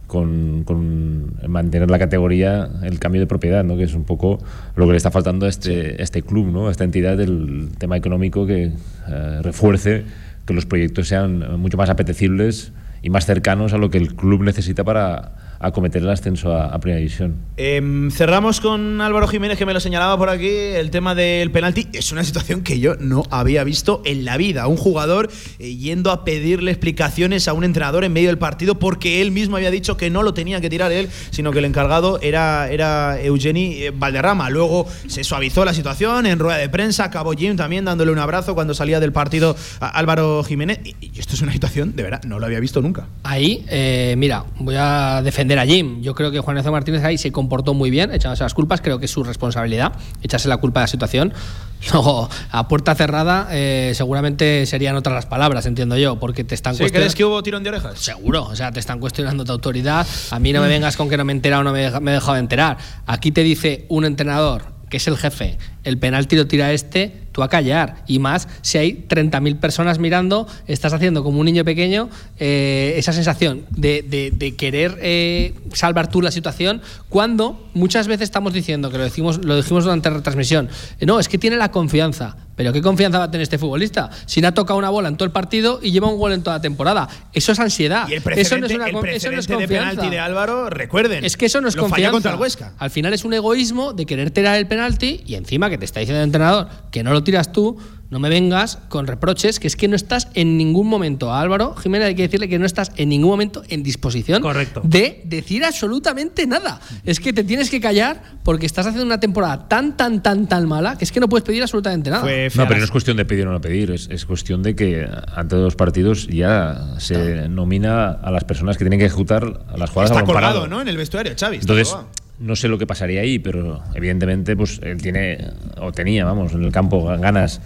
con, 0.06 0.64
con 0.64 1.32
mantener 1.48 1.88
la 1.90 1.98
categoría 2.00 2.68
el 2.82 2.98
cambio 2.98 3.20
de 3.20 3.26
propiedad, 3.28 3.62
¿no? 3.64 3.76
que 3.76 3.84
es 3.84 3.94
un 3.94 4.04
poco 4.04 4.38
lo 4.74 4.84
que 4.86 4.90
le 4.90 4.96
está 4.96 5.12
faltando 5.12 5.46
a 5.46 5.48
este, 5.48 6.02
este 6.02 6.22
club, 6.22 6.48
¿no? 6.48 6.66
a 6.68 6.72
esta 6.72 6.82
entidad 6.84 7.16
del 7.16 7.68
tema 7.78 7.96
económico 7.96 8.44
que 8.44 8.72
eh, 9.08 9.38
refuerce 9.42 10.04
que 10.46 10.52
los 10.52 10.66
proyectos 10.66 11.06
sean 11.08 11.60
mucho 11.60 11.76
más 11.76 11.88
apetecibles 11.90 12.72
y 13.02 13.10
más 13.10 13.26
cercanos 13.26 13.72
a 13.72 13.78
lo 13.78 13.90
que 13.90 13.98
el 13.98 14.14
club 14.14 14.42
necesita 14.42 14.84
para 14.84 15.32
acometer 15.60 16.02
el 16.02 16.08
ascenso 16.08 16.52
a, 16.52 16.66
a 16.66 16.80
Primera 16.80 16.98
División. 16.98 17.36
Em, 17.58 18.10
cerramos 18.10 18.60
con 18.60 19.00
Álvaro 19.02 19.28
Jiménez, 19.28 19.58
que 19.58 19.66
me 19.66 19.74
lo 19.74 19.80
señalaba 19.80 20.16
por 20.16 20.30
aquí, 20.30 20.48
el 20.48 20.90
tema 20.90 21.14
del 21.14 21.50
penalti. 21.50 21.86
Es 21.92 22.10
una 22.12 22.24
situación 22.24 22.62
que 22.62 22.80
yo 22.80 22.96
no 22.96 23.22
había 23.30 23.62
visto 23.62 24.00
en 24.06 24.24
la 24.24 24.38
vida. 24.38 24.66
Un 24.66 24.78
jugador 24.78 25.30
eh, 25.58 25.76
yendo 25.76 26.10
a 26.10 26.24
pedirle 26.24 26.70
explicaciones 26.70 27.46
a 27.46 27.52
un 27.52 27.64
entrenador 27.64 28.04
en 28.04 28.12
medio 28.12 28.28
del 28.28 28.38
partido 28.38 28.78
porque 28.78 29.20
él 29.20 29.30
mismo 29.30 29.56
había 29.56 29.70
dicho 29.70 29.98
que 29.98 30.08
no 30.08 30.22
lo 30.22 30.32
tenía 30.32 30.62
que 30.62 30.70
tirar 30.70 30.92
él, 30.92 31.10
sino 31.30 31.52
que 31.52 31.58
el 31.58 31.66
encargado 31.66 32.18
era, 32.22 32.70
era 32.70 33.20
Eugeni 33.20 33.82
eh, 33.82 33.92
Valderrama. 33.94 34.48
Luego 34.48 34.86
se 35.06 35.24
suavizó 35.24 35.66
la 35.66 35.74
situación 35.74 36.24
en 36.24 36.38
rueda 36.38 36.56
de 36.56 36.70
prensa, 36.70 37.04
acabó 37.04 37.32
Jim 37.32 37.56
también 37.56 37.84
dándole 37.84 38.10
un 38.10 38.18
abrazo 38.18 38.54
cuando 38.54 38.72
salía 38.72 38.98
del 38.98 39.12
partido 39.12 39.54
a 39.80 39.88
Álvaro 39.88 40.42
Jiménez. 40.42 40.80
Y, 40.84 40.96
y 41.00 41.18
esto 41.18 41.34
es 41.34 41.42
una 41.42 41.52
situación, 41.52 41.94
de 41.94 42.02
verdad, 42.02 42.22
no 42.24 42.38
lo 42.38 42.46
había 42.46 42.60
visto 42.60 42.80
nunca. 42.80 43.06
Ahí, 43.22 43.64
eh, 43.68 44.14
mira, 44.16 44.44
voy 44.58 44.76
a 44.78 45.20
defender 45.22 45.49
a 45.58 45.66
Jim. 45.66 46.00
Yo 46.02 46.14
creo 46.14 46.30
que 46.30 46.40
Juan 46.40 46.58
Enzo 46.58 46.72
Martínez 46.72 47.02
ahí 47.04 47.18
se 47.18 47.32
comportó 47.32 47.74
muy 47.74 47.90
bien, 47.90 48.12
echándose 48.12 48.42
las 48.42 48.54
culpas. 48.54 48.80
Creo 48.80 48.98
que 48.98 49.06
es 49.06 49.10
su 49.10 49.24
responsabilidad 49.24 49.92
echarse 50.22 50.48
la 50.48 50.58
culpa 50.58 50.80
de 50.80 50.84
la 50.84 50.88
situación. 50.88 51.32
Luego, 51.92 52.28
a 52.50 52.68
puerta 52.68 52.94
cerrada, 52.94 53.48
eh, 53.50 53.92
seguramente 53.94 54.66
serían 54.66 54.96
otras 54.96 55.14
las 55.14 55.26
palabras, 55.26 55.66
entiendo 55.66 55.96
yo, 55.96 56.20
porque 56.20 56.44
te 56.44 56.54
están 56.54 56.74
¿Sí, 56.74 56.80
cuestionando. 56.80 57.06
¿Crees 57.06 57.14
que 57.14 57.24
hubo 57.24 57.42
tirón 57.42 57.62
de 57.62 57.70
orejas? 57.70 57.98
Seguro, 57.98 58.44
o 58.44 58.56
sea, 58.56 58.70
te 58.70 58.80
están 58.80 59.00
cuestionando 59.00 59.44
tu 59.44 59.52
autoridad. 59.52 60.06
A 60.30 60.38
mí 60.38 60.52
no 60.52 60.60
me 60.60 60.68
vengas 60.68 60.96
con 60.96 61.08
que 61.08 61.16
no 61.16 61.24
me 61.24 61.32
he 61.32 61.36
enterado 61.36 61.62
o 61.62 61.64
no 61.64 61.72
me, 61.72 61.86
he 61.86 62.00
me 62.00 62.10
he 62.10 62.14
dejado 62.14 62.34
de 62.34 62.40
enterar. 62.40 62.76
Aquí 63.06 63.30
te 63.32 63.42
dice 63.42 63.86
un 63.88 64.04
entrenador, 64.04 64.64
que 64.90 64.98
es 64.98 65.06
el 65.06 65.16
jefe, 65.16 65.56
el 65.84 65.98
penalti 65.98 66.36
lo 66.36 66.46
tira 66.46 66.72
este, 66.72 67.28
tú 67.40 67.44
a 67.44 67.48
callar. 67.48 67.96
Y 68.06 68.18
más 68.18 68.46
si 68.62 68.78
hay 68.78 69.06
30.000 69.08 69.58
personas 69.58 69.98
mirando, 69.98 70.46
estás 70.66 70.92
haciendo 70.92 71.22
como 71.24 71.40
un 71.40 71.46
niño 71.46 71.64
pequeño 71.64 72.08
eh, 72.38 72.94
esa 72.96 73.12
sensación 73.12 73.62
de, 73.70 74.02
de- 74.02 74.30
de 74.30 74.54
querer 74.56 74.98
eh, 75.00 75.54
salvar 75.72 76.08
tú 76.10 76.20
la 76.22 76.30
situación, 76.30 76.80
cuando 77.08 77.68
muchas 77.74 78.06
veces 78.06 78.24
estamos 78.24 78.52
diciendo, 78.52 78.90
que 78.90 78.98
lo, 78.98 79.04
decimos, 79.04 79.44
lo 79.44 79.56
dijimos 79.56 79.84
durante 79.84 80.10
la 80.10 80.16
retransmisión, 80.16 80.68
eh, 80.98 81.06
no, 81.06 81.18
es 81.20 81.28
que 81.28 81.38
tiene 81.38 81.56
la 81.56 81.70
confianza. 81.70 82.36
Pero 82.56 82.74
¿qué 82.74 82.82
confianza 82.82 83.18
va 83.18 83.24
a 83.24 83.30
tener 83.30 83.42
este 83.42 83.56
futbolista? 83.56 84.10
Si 84.26 84.42
no 84.42 84.48
ha 84.48 84.52
tocado 84.52 84.78
una 84.78 84.90
bola 84.90 85.08
en 85.08 85.16
todo 85.16 85.24
el 85.24 85.32
partido 85.32 85.80
y 85.82 85.92
lleva 85.92 86.08
un 86.08 86.18
gol 86.18 86.32
en 86.32 86.42
toda 86.42 86.56
la 86.56 86.60
temporada. 86.60 87.08
Eso 87.32 87.52
es 87.52 87.58
ansiedad. 87.58 88.06
Y 88.06 88.12
el 88.14 88.22
eso 88.36 88.58
no 88.58 88.66
es 88.66 88.74
una 88.74 88.84
el 88.88 88.90
eso 88.90 89.30
no 89.30 89.38
es 89.38 89.46
precedente 89.46 89.46
de 89.46 89.56
confianza. 89.56 89.90
penalti 89.92 90.10
de 90.10 90.18
Álvaro, 90.18 90.68
recuerden. 90.68 91.24
Es 91.24 91.38
que 91.38 91.46
eso 91.46 91.62
no 91.62 91.68
es 91.68 91.76
lo 91.76 91.84
confianza. 91.84 92.12
contra 92.12 92.32
el 92.34 92.38
Huesca. 92.38 92.74
Al 92.78 92.90
final 92.90 93.14
es 93.14 93.24
un 93.24 93.32
egoísmo 93.32 93.94
de 93.94 94.04
querer 94.04 94.30
tirar 94.30 94.58
el 94.58 94.66
penalti 94.66 95.22
y 95.26 95.36
encima 95.36 95.70
que 95.70 95.78
te 95.78 95.86
está 95.86 96.00
diciendo 96.00 96.20
el 96.20 96.26
entrenador 96.26 96.68
que 96.90 97.02
no 97.02 97.12
lo 97.14 97.22
tiras 97.30 97.52
tú, 97.52 97.78
no 98.10 98.18
me 98.18 98.28
vengas 98.28 98.78
con 98.88 99.06
reproches, 99.06 99.60
que 99.60 99.68
es 99.68 99.76
que 99.76 99.86
no 99.86 99.94
estás 99.94 100.28
en 100.34 100.56
ningún 100.56 100.88
momento. 100.88 101.32
A 101.32 101.40
Álvaro 101.40 101.76
Jiménez 101.76 102.08
hay 102.08 102.14
que 102.16 102.22
decirle 102.22 102.48
que 102.48 102.58
no 102.58 102.66
estás 102.66 102.90
en 102.96 103.08
ningún 103.08 103.30
momento 103.30 103.62
en 103.68 103.84
disposición 103.84 104.42
de 104.82 105.22
decir 105.24 105.64
absolutamente 105.64 106.44
nada. 106.48 106.80
Es 107.04 107.20
que 107.20 107.32
te 107.32 107.44
tienes 107.44 107.70
que 107.70 107.80
callar 107.80 108.20
porque 108.42 108.66
estás 108.66 108.86
haciendo 108.86 109.06
una 109.06 109.20
temporada 109.20 109.68
tan, 109.68 109.96
tan, 109.96 110.24
tan, 110.24 110.48
tan 110.48 110.66
mala 110.66 110.98
que 110.98 111.04
es 111.04 111.12
que 111.12 111.20
no 111.20 111.28
puedes 111.28 111.44
pedir 111.44 111.62
absolutamente 111.62 112.10
nada. 112.10 112.22
No, 112.22 112.66
pero 112.66 112.78
no 112.78 112.84
es 112.84 112.90
cuestión 112.90 113.16
de 113.16 113.24
pedir 113.24 113.46
o 113.46 113.52
no 113.52 113.60
pedir, 113.60 113.92
es, 113.92 114.08
es 114.10 114.26
cuestión 114.26 114.64
de 114.64 114.74
que 114.74 115.08
antes 115.32 115.56
de 115.56 115.64
los 115.64 115.76
partidos 115.76 116.26
ya 116.26 116.96
se 116.98 117.48
nomina 117.48 118.10
a 118.10 118.32
las 118.32 118.42
personas 118.42 118.76
que 118.76 118.82
tienen 118.82 118.98
que 118.98 119.06
ejecutar 119.06 119.44
las 119.76 119.90
jugadas 119.90 120.10
a 120.10 120.14
Está 120.14 120.26
colgado. 120.26 120.66
¿no? 120.66 120.80
En 120.80 120.88
el 120.88 120.96
vestuario, 120.96 121.32
Xavi. 121.38 121.58
Entonces, 121.58 121.90
colgado. 121.90 122.08
No 122.40 122.56
sé 122.56 122.68
lo 122.68 122.78
que 122.78 122.86
pasaría 122.86 123.20
ahí, 123.20 123.38
pero 123.38 123.82
evidentemente 123.94 124.56
pues 124.56 124.80
él 124.82 125.00
tiene, 125.00 125.38
o 125.78 125.92
tenía, 125.92 126.24
vamos, 126.24 126.52
en 126.54 126.64
el 126.64 126.72
campo 126.72 127.04
ganas 127.18 127.60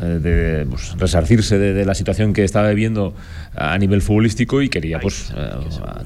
eh, 0.00 0.04
de 0.04 0.66
pues, 0.66 0.94
resarcirse 0.96 1.58
de, 1.58 1.72
de 1.72 1.84
la 1.84 1.94
situación 1.94 2.32
que 2.32 2.44
estaba 2.44 2.68
viviendo 2.68 3.14
a 3.56 3.76
nivel 3.78 4.02
futbolístico 4.02 4.62
y 4.62 4.68
quería 4.68 5.00
pues 5.00 5.32
eh, 5.36 5.50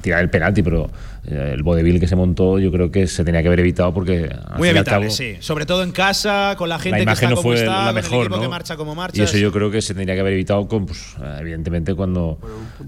tirar 0.01 0.21
el 0.21 0.29
penalti, 0.29 0.63
pero 0.63 0.89
eh, 1.25 1.51
el 1.53 1.61
vodevil 1.61 1.99
que 1.99 2.07
se 2.07 2.15
montó 2.15 2.57
yo 2.59 2.71
creo 2.71 2.89
que 2.89 3.05
se 3.05 3.23
tenía 3.23 3.41
que 3.41 3.47
haber 3.47 3.59
evitado 3.59 3.93
porque 3.93 4.29
al 4.47 4.57
Muy 4.57 4.69
evitable, 4.69 5.11
sí. 5.11 5.35
Sobre 5.39 5.65
todo 5.65 5.83
en 5.83 5.91
casa, 5.91 6.55
con 6.57 6.69
la 6.69 6.79
gente 6.79 6.91
la 6.91 6.97
que 6.97 7.03
imagen 7.03 7.25
está 7.25 7.29
no 7.29 7.35
como 7.35 7.49
fue 7.49 7.59
está, 7.59 7.85
la 7.85 7.93
mejor, 7.93 8.31
¿no? 8.31 8.41
que 8.41 8.47
marcha 8.47 8.75
como 8.77 8.95
marcha. 8.95 9.21
Y 9.21 9.25
eso 9.25 9.37
yo 9.37 9.51
creo 9.51 9.69
que 9.69 9.81
se 9.81 9.93
tendría 9.93 10.15
que 10.15 10.21
haber 10.21 10.33
evitado 10.33 10.67
con, 10.67 10.85
pues, 10.85 11.15
evidentemente, 11.39 11.93
cuando 11.93 12.39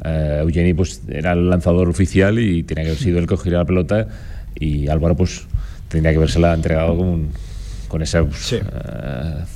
eh, 0.04 0.40
Eugeni 0.42 0.74
pues, 0.74 1.02
era 1.08 1.34
el 1.34 1.50
lanzador 1.50 1.88
oficial 1.88 2.40
y 2.40 2.64
tenía 2.64 2.86
que 2.86 2.92
haber 2.92 3.02
sido 3.02 3.20
el 3.20 3.28
que 3.28 3.36
cogiera 3.36 3.60
la 3.60 3.66
pelota 3.66 4.08
y 4.60 4.88
Álvaro 4.88 5.16
pues 5.16 5.46
tendría 5.88 6.12
que 6.12 6.18
habérsela 6.18 6.54
entregado 6.54 6.98
con, 6.98 7.08
un- 7.08 7.30
con 7.88 8.02
esa 8.02 8.24
pues, 8.24 8.54
eh, 8.54 8.62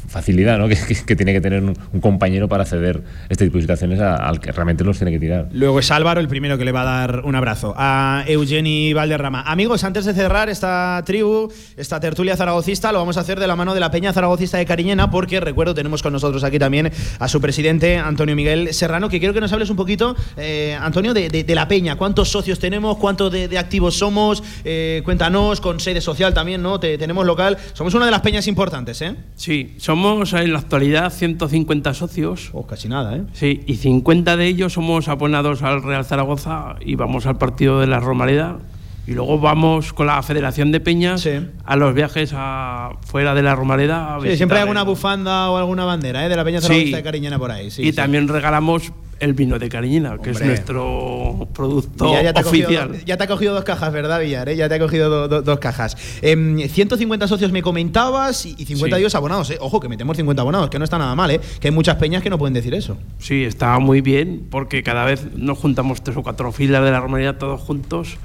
facilidad 0.07 0.57
¿no? 0.57 0.67
que, 0.69 0.75
que- 0.75 1.05
que 1.05 1.15
tiene 1.15 1.33
que 1.33 1.41
tener 1.41 1.63
un, 1.63 1.77
un 1.93 1.99
compañero 2.01 2.47
para 2.47 2.65
ceder 2.65 3.01
este 3.29 3.45
tipo 3.45 3.57
de 3.57 3.63
situaciones 3.63 3.99
a- 3.99 4.15
al 4.15 4.39
que 4.39 4.51
realmente 4.51 4.83
los 4.83 4.97
tiene 4.97 5.11
que 5.11 5.19
tirar. 5.19 5.47
Luego 5.51 5.79
es 5.79 5.91
Álvaro 5.91 6.19
el 6.19 6.27
primero 6.27 6.57
que 6.57 6.65
le 6.65 6.71
va 6.71 6.81
a 6.81 6.85
dar 7.07 7.21
un 7.25 7.35
abrazo 7.35 7.73
a 7.77 8.23
Eugeni 8.27 8.93
Valderrama. 8.93 9.41
Amigos, 9.43 9.83
antes 9.83 10.05
de 10.05 10.13
cerrar 10.13 10.49
esta 10.49 11.01
tribu, 11.05 11.51
esta 11.77 11.99
tertulia 11.99 12.35
zaragocista, 12.35 12.91
lo 12.91 12.99
vamos 12.99 13.17
a 13.17 13.21
hacer 13.21 13.39
de 13.39 13.47
la 13.47 13.55
mano 13.55 13.73
de 13.73 13.79
la 13.79 13.91
Peña 13.91 14.13
Zaragocista 14.13 14.57
de 14.57 14.65
Cariñena, 14.65 15.09
porque 15.11 15.39
recuerdo, 15.39 15.73
tenemos 15.73 16.01
con 16.03 16.13
nosotros 16.13 16.43
aquí 16.43 16.59
también 16.59 16.91
a 17.19 17.27
su 17.27 17.41
presidente, 17.41 17.97
Antonio 17.97 18.35
Miguel 18.35 18.73
Serrano, 18.73 19.09
que 19.09 19.19
quiero 19.19 19.33
que 19.33 19.41
nos 19.41 19.51
hables 19.53 19.69
un 19.69 19.75
poquito, 19.75 20.15
eh, 20.37 20.77
Antonio, 20.79 21.13
de, 21.13 21.29
de- 21.29 21.43
de 21.43 21.55
la 21.55 21.67
Peña. 21.67 21.95
¿Cuántos 21.95 22.29
socios 22.29 22.59
tenemos? 22.59 22.97
¿Cuántos 22.97 23.31
de, 23.31 23.47
de 23.47 23.57
activos 23.57 23.95
somos? 23.97 24.43
Eh, 24.63 25.01
cuéntanos, 25.05 25.61
con 25.61 25.79
sede 25.79 26.01
social 26.01 26.33
también, 26.33 26.61
¿no? 26.61 26.79
Te- 26.79 26.97
tenemos 26.97 27.25
local. 27.25 27.57
Somos 27.73 27.93
una 27.93 28.05
de 28.05 28.11
las 28.11 28.18
peñas 28.21 28.47
importantes, 28.47 29.01
¿eh? 29.01 29.15
Sí, 29.35 29.75
somos 29.77 30.33
en 30.33 30.53
la 30.53 30.59
actualidad 30.59 31.11
150 31.11 31.93
socios. 31.93 32.49
Oh, 32.53 32.65
casi 32.65 32.87
nada, 32.87 33.15
¿eh? 33.15 33.23
Sí, 33.33 33.61
y 33.67 33.75
50 33.75 34.37
de 34.37 34.45
ellos 34.47 34.73
somos 34.73 35.07
abonados 35.07 35.61
al 35.63 35.83
Real 35.83 36.05
Zaragoza 36.05 36.75
y 36.81 36.95
vamos 36.95 37.25
al 37.25 37.37
partido 37.37 37.79
de 37.79 37.87
la 37.87 37.99
Romareda. 37.99 38.59
Y 39.07 39.13
luego 39.13 39.39
vamos 39.39 39.91
con 39.91 40.05
la 40.05 40.21
Federación 40.21 40.71
de 40.71 40.79
Peñas 40.79 41.27
a 41.65 41.75
los 41.75 41.95
viajes 41.95 42.31
a, 42.35 42.91
fuera 43.01 43.33
de 43.33 43.41
la 43.41 43.55
Romareda. 43.55 44.15
a 44.15 44.21
Sí, 44.21 44.37
siempre 44.37 44.57
hay 44.57 44.61
alguna 44.61 44.83
bufanda 44.83 45.49
o 45.49 45.57
alguna 45.57 45.83
bandera 45.83 46.25
¿eh? 46.25 46.29
de 46.29 46.35
la 46.35 46.43
Peña 46.43 46.61
Sí. 46.61 46.67
Zaragocista 46.67 46.97
de 46.97 47.03
Cariñena 47.03 47.39
por 47.39 47.49
ahí. 47.51 47.71
sí, 47.71 47.87
y 47.87 47.91
también 47.91 48.27
regalamos 48.27 48.91
el 49.19 49.33
vino 49.33 49.59
de 49.59 49.67
Cariñena, 49.69 50.17
que 50.17 50.31
es 50.31 50.41
nuestro 50.41 51.47
producto 51.53 52.05
Villar, 52.05 52.23
ya 52.23 52.33
te 52.33 52.39
ha 52.39 52.43
oficial. 52.43 52.87
cogido, 52.87 53.05
ya 53.05 53.17
te 53.17 53.23
ha 53.23 53.27
cogido 53.27 53.53
dos 53.53 53.63
cajas, 53.63 53.91
¿verdad, 53.91 54.19
Villar? 54.21 54.49
eh? 54.49 54.55
Ya 54.55 54.69
te 54.69 54.75
ha 54.75 54.79
cogido 54.79 55.09
do- 55.09 55.27
do- 55.27 55.41
dos 55.41 55.59
cajas. 55.59 55.97
Em, 56.21 56.59
150 56.67 57.27
socios 57.27 57.51
me 57.51 57.61
comentabas 57.61 58.45
y 58.45 58.55
y 58.57 58.65
50 58.65 58.95
Sí. 58.97 59.01
dios 59.01 59.15
abonados. 59.15 59.49
eh. 59.51 59.57
Ojo, 59.61 59.79
que 59.79 59.89
metemos 59.89 60.15
50 60.17 60.41
abonados, 60.41 60.69
que 60.69 60.77
no 60.79 60.83
está 60.85 60.97
nada 60.97 61.15
mal, 61.15 61.31
¿eh? 61.31 61.39
Que 61.59 61.67
hay 61.69 61.73
muchas 61.73 61.95
peñas 61.97 62.23
que 62.23 62.29
no 62.29 62.37
pueden 62.37 62.53
decir 62.53 62.73
eso. 62.73 62.97
Sí, 63.19 63.43
está 63.43 63.77
muy 63.79 64.01
bien 64.01 64.47
porque 64.49 64.83
cada 64.83 65.05
vez 65.05 65.27
nos 65.35 65.57
juntamos 65.57 66.01
tres 66.03 66.15
o 66.17 66.23
cuatro 66.23 66.51
filas 66.51 66.83
de 66.83 66.91
la 66.91 66.99
romería 66.99 67.37
todos 67.37 67.59
juntos 67.61 68.17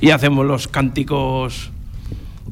y 0.00 0.10
hacemos 0.10 0.44
los 0.46 0.68
cánticos 0.68 1.70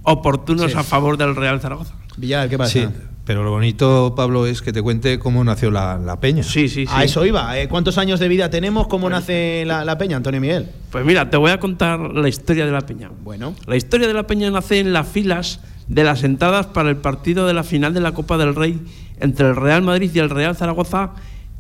oportunos 0.03 0.73
Sí. 0.73 0.79
a 0.79 0.83
favor 0.83 1.17
del 1.17 1.37
Real 1.37 1.61
Zaragoza. 1.61 1.95
Villar, 2.17 2.49
¿qué 2.49 2.57
Sí, 2.67 2.87
pero 3.31 3.45
lo 3.45 3.53
bonito, 3.53 4.13
Pablo, 4.17 4.45
es 4.45 4.61
que 4.61 4.73
te 4.73 4.83
cuente 4.83 5.21
cómo 5.21 5.45
nació 5.45 5.71
la, 5.71 5.99
la 5.99 6.19
peña. 6.19 6.43
Sí, 6.43 6.69
sí, 6.69 6.85
sí. 6.85 6.93
A 6.93 7.05
eso 7.05 7.25
iba. 7.25 7.57
eh. 7.61 7.69
¿Cuántos 7.69 7.97
años 7.97 8.19
de 8.19 8.27
vida 8.27 8.51
tenemos? 8.51 8.89
¿Cómo 8.89 9.09
nace 9.09 9.63
la, 9.65 9.85
la 9.85 9.97
peña, 9.99 10.17
Antonio 10.17 10.41
Miguel? 10.41 10.69
Pues 10.91 11.05
mira, 11.05 11.31
te 11.31 11.37
voy 11.37 11.53
a 11.53 11.61
contar 11.61 12.01
la 12.01 12.29
historia 12.29 12.67
de 12.67 12.73
la 12.73 12.81
peña. 12.81 13.09
Bueno. 13.23 13.55
La 13.67 13.77
historia 13.77 14.09
de 14.09 14.15
la 14.15 14.27
peña 14.27 14.51
nace 14.51 14.81
en 14.81 14.93
las 14.93 15.07
filas 15.07 15.61
de 15.87 16.03
las 16.03 16.25
entradas 16.25 16.67
para 16.67 16.89
el 16.91 16.97
partido 16.97 17.47
de 17.47 17.55
la 17.55 17.63
final 17.63 17.95
de 17.95 18.01
la 18.01 18.11
Copa 18.11 18.37
del 18.37 18.57
Rey 18.57 18.81
entre 19.21 19.47
el 19.47 19.55
Real 19.55 19.83
Madrid 19.83 20.11
y 20.13 20.19
el 20.19 20.29
Real 20.29 20.57
Zaragoza 20.57 21.11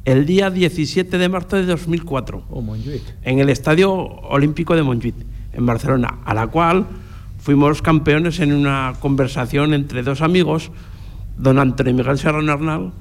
el 0.04 0.26
día 0.26 0.50
17 0.50 1.18
de 1.18 1.28
marzo 1.28 1.54
de 1.54 1.66
2004 1.66 2.46
Oh, 2.50 2.62
Montjuic. 2.62 3.00
en 3.22 3.38
el 3.38 3.48
Estadio 3.48 3.92
Olímpico 3.92 4.74
de 4.74 4.82
Montjuic, 4.82 5.14
en 5.52 5.66
Barcelona, 5.66 6.18
a 6.24 6.34
la 6.34 6.48
cual 6.48 6.86
fuimos 7.38 7.80
campeones 7.80 8.40
en 8.40 8.54
una 8.54 8.94
conversación 8.98 9.72
entre 9.72 10.02
dos 10.02 10.20
amigos, 10.20 10.72
don 11.40 11.58
Antonio 11.58 11.94
Miguel 11.94 12.18
Serrano 12.18 12.52
Arnal 12.52 12.92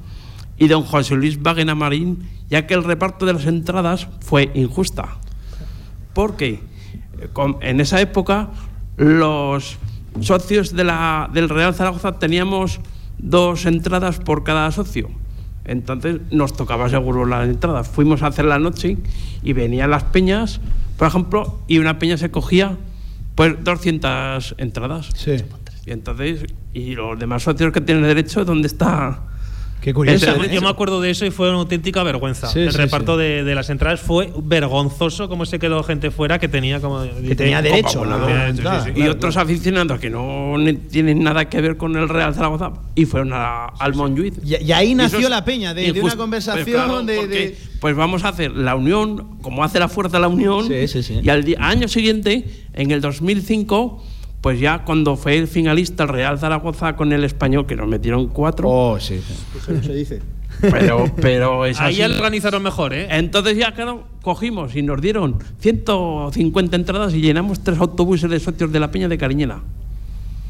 y 0.58 0.68
don 0.68 0.84
José 0.84 1.16
Luis 1.16 1.42
Bagena 1.42 1.76
Marín, 1.76 2.28
ya 2.50 2.66
que 2.68 2.74
el 2.74 2.84
reparto 2.84 3.26
de 3.26 3.34
las 3.34 3.46
entradas 3.46 4.08
fue 4.22 4.52
injusta. 4.54 5.18
Porque 6.14 6.62
eh, 7.20 7.30
en 7.62 7.80
esa 7.80 8.02
época 8.02 8.50
los 8.98 9.78
socios 10.22 10.76
del 10.76 11.50
Real 11.50 11.74
Zaragoza 11.74 12.14
teníamos 12.20 12.80
dos 13.18 13.66
entradas 13.66 14.20
por 14.20 14.44
cada 14.44 14.72
socio. 14.72 15.10
Entonces 15.66 16.20
nos 16.32 16.54
tocaba 16.54 16.90
seguro 16.90 17.26
las 17.26 17.48
entradas. 17.48 17.88
Fuimos 17.88 18.24
a 18.24 18.28
hacer 18.28 18.46
la 18.46 18.60
noche 18.60 18.98
y 19.44 19.54
venían 19.54 19.92
las 19.92 20.04
peñas, 20.06 20.62
por 20.98 21.08
ejemplo, 21.08 21.60
y 21.68 21.78
una 21.78 22.00
peña 22.00 22.18
se 22.18 22.32
cogía 22.32 22.78
pues 23.36 23.56
200 23.64 24.56
entradas. 24.58 25.10
Sí. 25.16 25.38
Y 25.86 25.92
entonces, 25.92 26.44
y 26.74 26.96
los 26.96 27.18
demás 27.20 27.44
socios 27.44 27.72
que 27.74 27.82
tienen 27.82 28.04
derecho, 28.04 28.46
¿dónde 28.46 28.68
está? 28.68 29.22
Qué 29.82 29.94
curioso, 29.94 30.26
Yo- 30.36 30.44
¿eh? 30.44 30.50
Yo 30.54 30.62
me 30.62 30.68
acuerdo 30.68 31.00
de 31.00 31.10
eso 31.10 31.26
y 31.26 31.32
fue 31.32 31.48
una 31.50 31.60
auténtica 31.60 32.04
vergüenza. 32.04 32.48
Sí, 32.48 32.60
el 32.60 32.72
sí, 32.74 32.78
reparto 32.78 33.16
De, 33.16 33.46
de 33.46 33.56
las 33.56 33.70
entradas 33.70 34.02
fue 34.02 34.30
vergonzoso 34.44 35.30
como 35.30 35.46
se 35.46 35.58
quedó 35.58 35.82
gente 35.84 36.12
fuera 36.12 36.38
que 36.38 36.50
tenía 36.50 36.82
como 36.82 37.02
Que 37.26 37.34
tenía 37.34 37.62
derecho, 37.62 38.00
Copa, 38.00 38.18
¿no? 38.18 38.26
Sí, 38.28 38.34
sí, 38.58 38.62
claro. 38.62 38.84
sí, 38.84 38.90
y 38.90 38.94
claro, 38.96 39.12
otros 39.14 39.38
aficionados 39.38 39.98
que 40.02 40.10
no 40.10 40.58
ne- 40.58 40.74
tienen 40.74 41.24
nada 41.24 41.48
que 41.48 41.62
ver 41.62 41.78
con 41.78 41.96
el 41.96 42.10
Real 42.10 42.36
Zaragoza 42.36 42.74
y 42.94 43.06
fueron 43.06 43.32
a- 43.32 43.68
al 43.68 43.96
Montjuic. 43.96 44.34
Y, 44.44 44.58
y 44.66 44.72
ahí 44.74 44.94
nació 44.96 45.20
eso 45.20 45.28
es 45.28 45.32
la 45.32 45.46
peña, 45.46 45.74
de, 45.74 45.84
de 45.84 45.92
una 45.92 45.98
injusto. 46.00 46.18
conversación 46.18 46.66
Pues 46.66 46.76
claro, 46.76 47.02
de, 47.04 47.16
porque, 47.16 47.30
de- 47.38 47.58
Pues 47.80 47.96
vamos 47.96 48.26
a 48.26 48.30
hacer 48.30 48.52
la 48.52 48.76
unión, 48.76 49.38
como 49.42 49.64
hace 49.64 49.80
la 49.80 49.88
fuerza 49.88 50.20
la 50.20 50.28
unión, 50.28 50.68
Sí, 50.68 50.90
sí, 50.90 51.02
sí. 51.04 51.20
y 51.24 51.30
al 51.30 51.46
año 51.58 51.88
siguiente, 51.88 52.44
en 52.74 52.92
el 52.92 53.00
2005, 53.00 54.04
pues 54.42 54.60
ya 54.60 54.84
cuando 54.86 55.16
fue 55.18 55.38
el 55.38 55.48
finalista 55.48 56.04
el 56.04 56.10
Real 56.10 56.40
Zaragoza 56.40 56.96
con 56.96 57.12
el 57.12 57.24
español, 57.24 57.66
que 57.66 57.76
nos 57.76 57.88
metieron 57.88 58.28
cuatro. 58.28 58.70
Oh, 58.70 59.00
sí. 59.00 59.20
Eso 59.58 59.72
no 59.74 59.84
se 59.84 59.94
dice. 59.94 60.22
Pero, 60.62 61.06
pero 61.22 61.66
es 61.66 61.80
Ahí 61.80 62.02
así. 62.02 62.14
organizaron 62.14 62.62
mejor, 62.64 62.94
¿eh? 62.94 63.08
Entonces 63.12 63.58
ya, 63.58 63.74
claro, 63.74 64.06
cogimos 64.22 64.76
y 64.76 64.82
nos 64.82 65.00
dieron 65.02 65.38
150 65.60 66.76
entradas 66.76 67.14
y 67.14 67.22
llenamos 67.22 67.62
tres 67.64 67.80
autobuses 67.80 68.30
de 68.30 68.40
socios 68.40 68.72
de 68.72 68.80
la 68.80 68.92
Peña 68.92 69.08
de 69.08 69.18
Cariñena. 69.18 69.62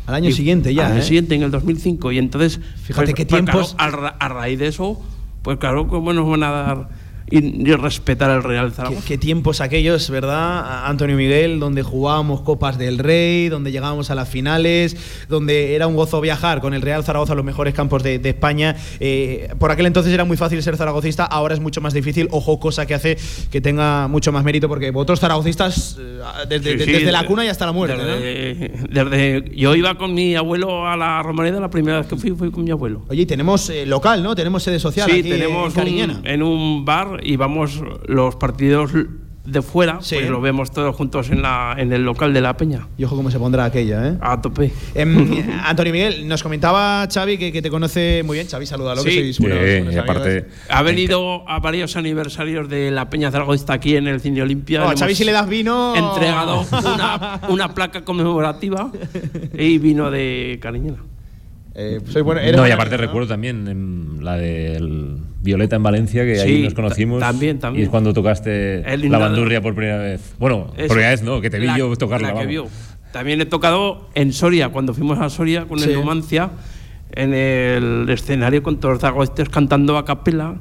Al 0.08 0.16
año 0.16 0.30
Y- 0.30 0.34
siguiente 0.34 0.74
ya, 0.74 0.88
Al 0.88 0.94
año 0.94 1.02
¿eh? 1.02 1.06
siguiente, 1.06 1.36
en 1.36 1.44
el 1.44 1.52
2005. 1.52 2.12
Y 2.12 2.18
entonces. 2.18 2.60
Fíjate 2.84 3.14
qué 3.14 3.28
claro, 3.28 3.46
tiempos- 3.46 3.76
a, 3.78 3.90
ra- 3.92 4.16
a 4.20 4.30
raíz 4.30 4.58
de 4.58 4.68
eso, 4.68 5.00
pues 5.44 5.58
claro, 5.58 5.88
¿cómo 5.88 6.12
nos 6.14 6.28
van 6.28 6.44
a 6.44 6.50
dar 6.52 6.90
y, 7.32 7.74
respetar 7.74 8.30
al 8.30 8.44
Real 8.44 8.72
Zaragoza? 8.72 9.02
qué 9.08 9.18
tiempos 9.18 9.62
aquellos, 9.62 10.10
¿verdad, 10.10 10.88
Antonio 10.88 11.16
Miguel? 11.16 11.60
Donde 11.60 11.84
jugábamos 11.84 12.42
Copas 12.42 12.78
del 12.78 12.98
Rey, 12.98 13.50
donde 13.50 13.72
llegábamos 13.72 14.10
a 14.12 14.16
las 14.16 14.30
finales, 14.30 14.96
donde 15.28 15.76
era 15.76 15.88
un 15.88 15.96
gozo 15.96 16.22
viajar 16.22 16.62
con 16.62 16.74
el 16.74 16.82
Real 16.82 17.04
Zaragoza 17.04 17.34
a 17.34 17.36
los 17.36 17.46
mejores 17.46 17.74
campos 17.74 18.04
de, 18.04 18.20
de 18.20 18.30
España. 18.30 18.76
Eh, 19.00 19.50
por 19.60 19.72
aquel 19.72 19.86
entonces 19.86 20.14
era 20.14 20.26
muy 20.26 20.38
fácil 20.38 20.62
ser 20.64 20.78
zaragocista, 20.78 21.26
ahora 21.26 21.54
es 21.54 21.60
mucho 21.60 21.82
más 21.82 21.94
difícil. 21.94 22.28
Ojo, 22.32 22.60
cosa 22.60 22.86
que 22.86 22.94
hace 22.94 23.18
que 23.52 23.62
tenga 23.62 24.08
mucho 24.08 24.32
más 24.32 24.44
mérito, 24.44 24.68
porque 24.68 24.92
vosotros 24.92 25.20
zaragocistas, 25.20 25.98
eh, 26.00 26.20
desde, 26.48 26.72
Sí, 26.72 26.78
de- 26.78 26.86
sí, 26.86 26.92
desde 26.92 27.12
la 27.12 27.26
cuna 27.26 27.46
y 27.46 27.48
hasta 27.48 27.66
la 27.66 27.72
muerte, 27.72 27.98
¿no? 27.98 28.04
Desde, 28.90 29.52
yo 29.56 29.76
iba 29.76 29.96
con 29.96 30.14
mi 30.14 30.36
abuelo 30.36 30.88
a 30.88 30.96
la 30.98 31.22
Romareda, 31.24 31.60
la 31.60 31.70
primera 31.70 32.00
vez 32.00 32.08
que 32.08 32.16
fui, 32.16 32.32
fui 32.32 32.52
con 32.52 32.64
mi 32.64 32.72
abuelo. 32.72 33.04
Oye, 33.10 33.24
y 33.24 33.26
tenemos 33.26 33.70
eh, 33.70 33.86
local, 33.86 34.24
¿no? 34.24 34.36
Tenemos 34.36 34.64
sede 34.64 34.80
social 34.80 35.10
Sí, 35.10 35.20
aquí 35.20 35.30
tenemos 35.30 35.76
en 35.78 36.10
un, 36.12 36.28
en 36.28 36.44
un 36.44 36.86
bar 36.86 37.19
y 37.22 37.36
vamos 37.36 37.82
los 38.08 38.36
partidos 38.36 38.92
de 39.46 39.62
fuera, 39.64 39.98
Sí. 40.02 40.16
pues 40.16 40.30
lo 40.30 40.42
vemos 40.42 40.70
todos 40.72 40.96
juntos 40.96 41.32
en, 41.32 41.42
la, 41.42 41.74
en 41.78 41.92
el 41.92 42.04
local 42.04 42.34
de 42.36 42.42
la 42.42 42.56
Peña. 42.56 42.88
Y 43.00 43.06
ojo 43.06 43.16
cómo 43.16 43.32
se 43.32 43.40
pondrá 43.40 43.66
aquella, 43.66 44.08
¿eh? 44.10 44.18
A 44.22 44.40
tope. 44.42 44.72
Em, 44.94 45.44
Antonio 45.66 45.92
Miguel, 45.92 46.28
nos 46.28 46.44
comentaba 46.44 47.08
Xavi 47.12 47.40
que, 47.40 47.52
que 47.52 47.62
te 47.64 47.72
conoce 47.72 48.22
muy 48.24 48.36
bien. 48.38 48.48
Xavi, 48.48 48.68
salúdalo, 48.68 49.04
que 49.04 49.10
Sí. 49.10 49.18
sois 49.18 49.36
Sí, 49.38 49.42
buenos- 49.44 49.60
buenos 49.60 49.96
aparte, 49.96 50.46
Ha 50.70 50.84
venido 50.84 51.50
a 51.50 51.60
varios 51.60 51.96
aniversarios 51.96 52.70
de 52.70 52.92
la 52.92 53.10
Peña 53.10 53.32
Zaragoza 53.32 53.74
aquí 53.74 53.96
en 53.96 54.08
el 54.08 54.20
Cine 54.22 54.44
Olimpia. 54.44 54.86
Oh, 54.86 54.92
Xavi, 54.96 55.16
si 55.16 55.24
le 55.24 55.32
das 55.32 55.50
vino. 55.50 55.96
Entregado 55.96 56.64
una, 56.94 57.42
una 57.50 57.74
placa 57.74 58.04
conmemorativa 58.06 58.92
y 59.58 59.80
vino 59.80 60.12
de 60.12 60.60
Cariñena. 60.62 60.98
Eh, 61.74 62.02
soy 62.08 62.22
bueno, 62.22 62.42
eres 62.42 62.56
no, 62.58 62.68
y 62.68 62.72
aparte 62.72 62.98
recuerdo 62.98 63.30
también 63.30 63.68
em, 63.68 64.20
la 64.20 64.36
del 64.36 65.18
Violeta 65.42 65.76
en 65.78 65.84
Valencia, 65.84 66.24
que 66.26 66.40
ahí 66.42 66.58
Sí, 66.58 66.64
nos 66.64 66.74
conocimos. 66.74 67.20
ta- 67.20 67.28
también, 67.28 67.60
también. 67.60 67.82
Y 67.82 67.86
es 67.86 67.90
cuando 67.90 68.14
tocaste 68.14 68.80
El 68.94 69.10
la 69.10 69.18
bandurria 69.18 69.62
por 69.62 69.74
primera 69.76 69.98
vez. 69.98 70.34
Bueno, 70.40 70.68
Eso. 70.76 70.88
por 70.88 70.96
primera 70.98 71.10
vez 71.12 71.24
no, 71.24 71.40
que 71.42 71.50
te 71.50 71.60
vi 71.60 71.68
La- 71.68 71.78
yo 71.78 71.96
tocarla. 71.96 72.28
la 72.28 72.34
que 72.34 72.38
vamos. 72.40 72.50
vio. 72.50 72.68
También 73.14 73.42
he 73.42 73.46
tocado 73.46 74.10
en 74.16 74.34
Soria, 74.34 74.70
cuando 74.70 74.94
fuimos 74.94 75.18
a 75.20 75.30
Soria 75.30 75.66
con 75.66 75.80
Sí. 75.80 75.90
el 75.90 75.96
Numancia, 75.96 76.52
en 77.12 77.34
el 77.34 78.08
escenario 78.10 78.62
con 78.62 78.80
todos 78.80 78.94
los 78.94 79.04
cantando 79.50 79.98
a 79.98 80.06
capela 80.06 80.56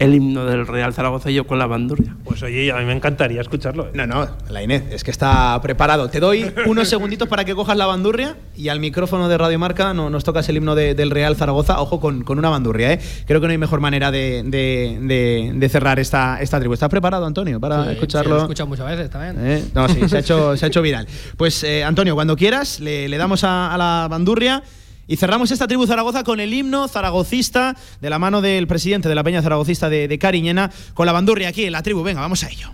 el 0.00 0.14
himno 0.14 0.44
del 0.46 0.66
Real 0.66 0.92
Zaragoza 0.92 1.30
y 1.30 1.34
yo 1.34 1.46
con 1.46 1.58
la 1.58 1.66
bandurria. 1.66 2.16
Pues 2.24 2.42
oye, 2.42 2.72
a 2.72 2.76
mí 2.78 2.84
me 2.86 2.92
encantaría 2.94 3.40
escucharlo. 3.40 3.86
¿eh? 3.86 3.90
No, 3.94 4.06
no, 4.06 4.28
la 4.48 4.62
Inés, 4.62 4.82
es 4.90 5.04
que 5.04 5.10
está 5.12 5.60
preparado. 5.62 6.08
Te 6.08 6.18
doy 6.20 6.50
unos 6.66 6.88
segunditos 6.88 7.28
para 7.28 7.44
que 7.44 7.54
cojas 7.54 7.76
la 7.76 7.86
bandurria 7.86 8.36
y 8.56 8.68
al 8.70 8.80
micrófono 8.80 9.28
de 9.28 9.36
Radio 9.38 9.58
Marca 9.58 9.94
no, 9.94 10.10
nos 10.10 10.24
tocas 10.24 10.48
el 10.48 10.56
himno 10.56 10.74
de- 10.74 10.94
del 10.94 11.10
Real 11.10 11.36
Zaragoza. 11.36 11.80
Ojo 11.80 12.00
con, 12.00 12.24
con 12.24 12.38
una 12.38 12.48
bandurria, 12.48 12.94
¿eh? 12.94 13.00
Creo 13.26 13.40
que 13.40 13.46
no 13.46 13.50
hay 13.52 13.58
mejor 13.58 13.80
manera 13.80 14.10
de, 14.10 14.42
de- 14.44 14.98
de- 15.02 15.52
de 15.54 15.68
cerrar 15.68 16.00
esta, 16.00 16.40
esta 16.40 16.58
tribu. 16.58 16.72
¿Estás 16.74 16.88
preparado, 16.88 17.26
Antonio, 17.26 17.60
para 17.60 17.84
Sí, 17.84 17.90
escucharlo? 17.92 18.24
sí, 18.30 18.30
lo 18.30 18.38
he 18.38 18.42
escuchado 18.42 18.66
muchas 18.68 18.86
veces 18.86 19.10
también. 19.10 19.36
¿Eh? 19.46 19.64
No, 19.74 19.86
sí, 19.88 20.08
se 20.08 20.16
ha 20.16 20.20
hecho, 20.20 20.56
se 20.56 20.64
ha 20.64 20.68
hecho 20.68 20.80
viral. 20.82 21.06
Pues, 21.36 21.62
eh, 21.62 21.84
Antonio, 21.84 22.14
cuando 22.14 22.36
quieras, 22.36 22.80
le, 22.80 23.06
le 23.08 23.18
damos 23.18 23.44
a, 23.44 23.74
a 23.74 23.76
la 23.78 24.08
bandurria. 24.10 24.62
Y 25.10 25.16
cerramos 25.16 25.50
esta 25.50 25.66
tribu 25.66 25.88
Zaragoza 25.88 26.22
con 26.22 26.38
el 26.38 26.54
himno 26.54 26.86
zaragocista 26.86 27.76
de 28.00 28.10
la 28.10 28.20
mano 28.20 28.40
del 28.40 28.68
presidente 28.68 29.08
de 29.08 29.16
la 29.16 29.24
Peña 29.24 29.42
Zaragocista 29.42 29.90
de, 29.90 30.06
de 30.06 30.18
Cariñena, 30.20 30.70
con 30.94 31.04
la 31.04 31.10
bandurria 31.10 31.48
aquí 31.48 31.64
en 31.64 31.72
la 31.72 31.82
tribu. 31.82 32.04
Venga, 32.04 32.20
vamos 32.20 32.44
a 32.44 32.48
ello. 32.48 32.70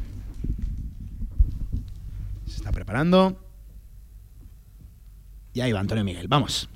Se 2.47 2.57
está 2.57 2.73
preparando. 2.73 3.41
Y 5.55 5.63
ahí 5.63 5.73
va 5.73 5.81
Antonio 5.81 6.05
Miguel, 6.05 6.29
vamos. 6.29 6.69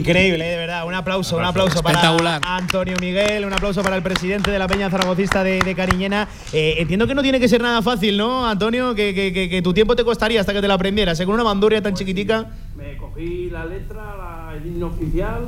Increíble, 0.00 0.44
de 0.44 0.56
verdad. 0.56 0.86
Un 0.86 0.94
aplauso, 0.94 1.36
un 1.36 1.44
aplauso 1.44 1.82
para 1.82 1.98
Espectacular. 2.00 2.40
Antonio 2.44 2.96
Miguel, 3.00 3.44
un 3.44 3.52
aplauso 3.52 3.82
para 3.82 3.96
el 3.96 4.02
presidente 4.02 4.50
de 4.50 4.58
la 4.58 4.66
Peña 4.68 4.90
Zaragocista 4.90 5.42
de, 5.44 5.60
de 5.60 5.74
Cariñena. 5.74 6.28
Eh, 6.52 6.74
entiendo 6.78 7.06
que 7.06 7.14
no 7.14 7.22
tiene 7.22 7.38
que 7.40 7.48
ser 7.48 7.60
nada 7.62 7.82
fácil, 7.82 8.16
¿no, 8.16 8.46
Antonio? 8.46 8.94
Que, 8.94 9.14
que- 9.14 9.32
que- 9.32 9.48
que 9.48 9.62
tu 9.62 9.72
tiempo 9.72 9.94
te 9.96 10.04
costaría 10.04 10.40
hasta 10.40 10.52
que 10.52 10.60
te 10.60 10.68
la 10.68 10.74
aprendieras. 10.74 11.18
¿eh? 11.20 11.24
Con 11.26 11.34
una 11.34 11.44
bandurria 11.44 11.82
tan 11.82 11.94
chiquitica. 11.94 12.50
Me 12.76 12.96
cogí 12.96 13.50
la 13.50 13.64
letra, 13.66 14.16
la, 14.16 14.54
el 14.56 14.66
himno 14.66 14.86
oficial 14.88 15.44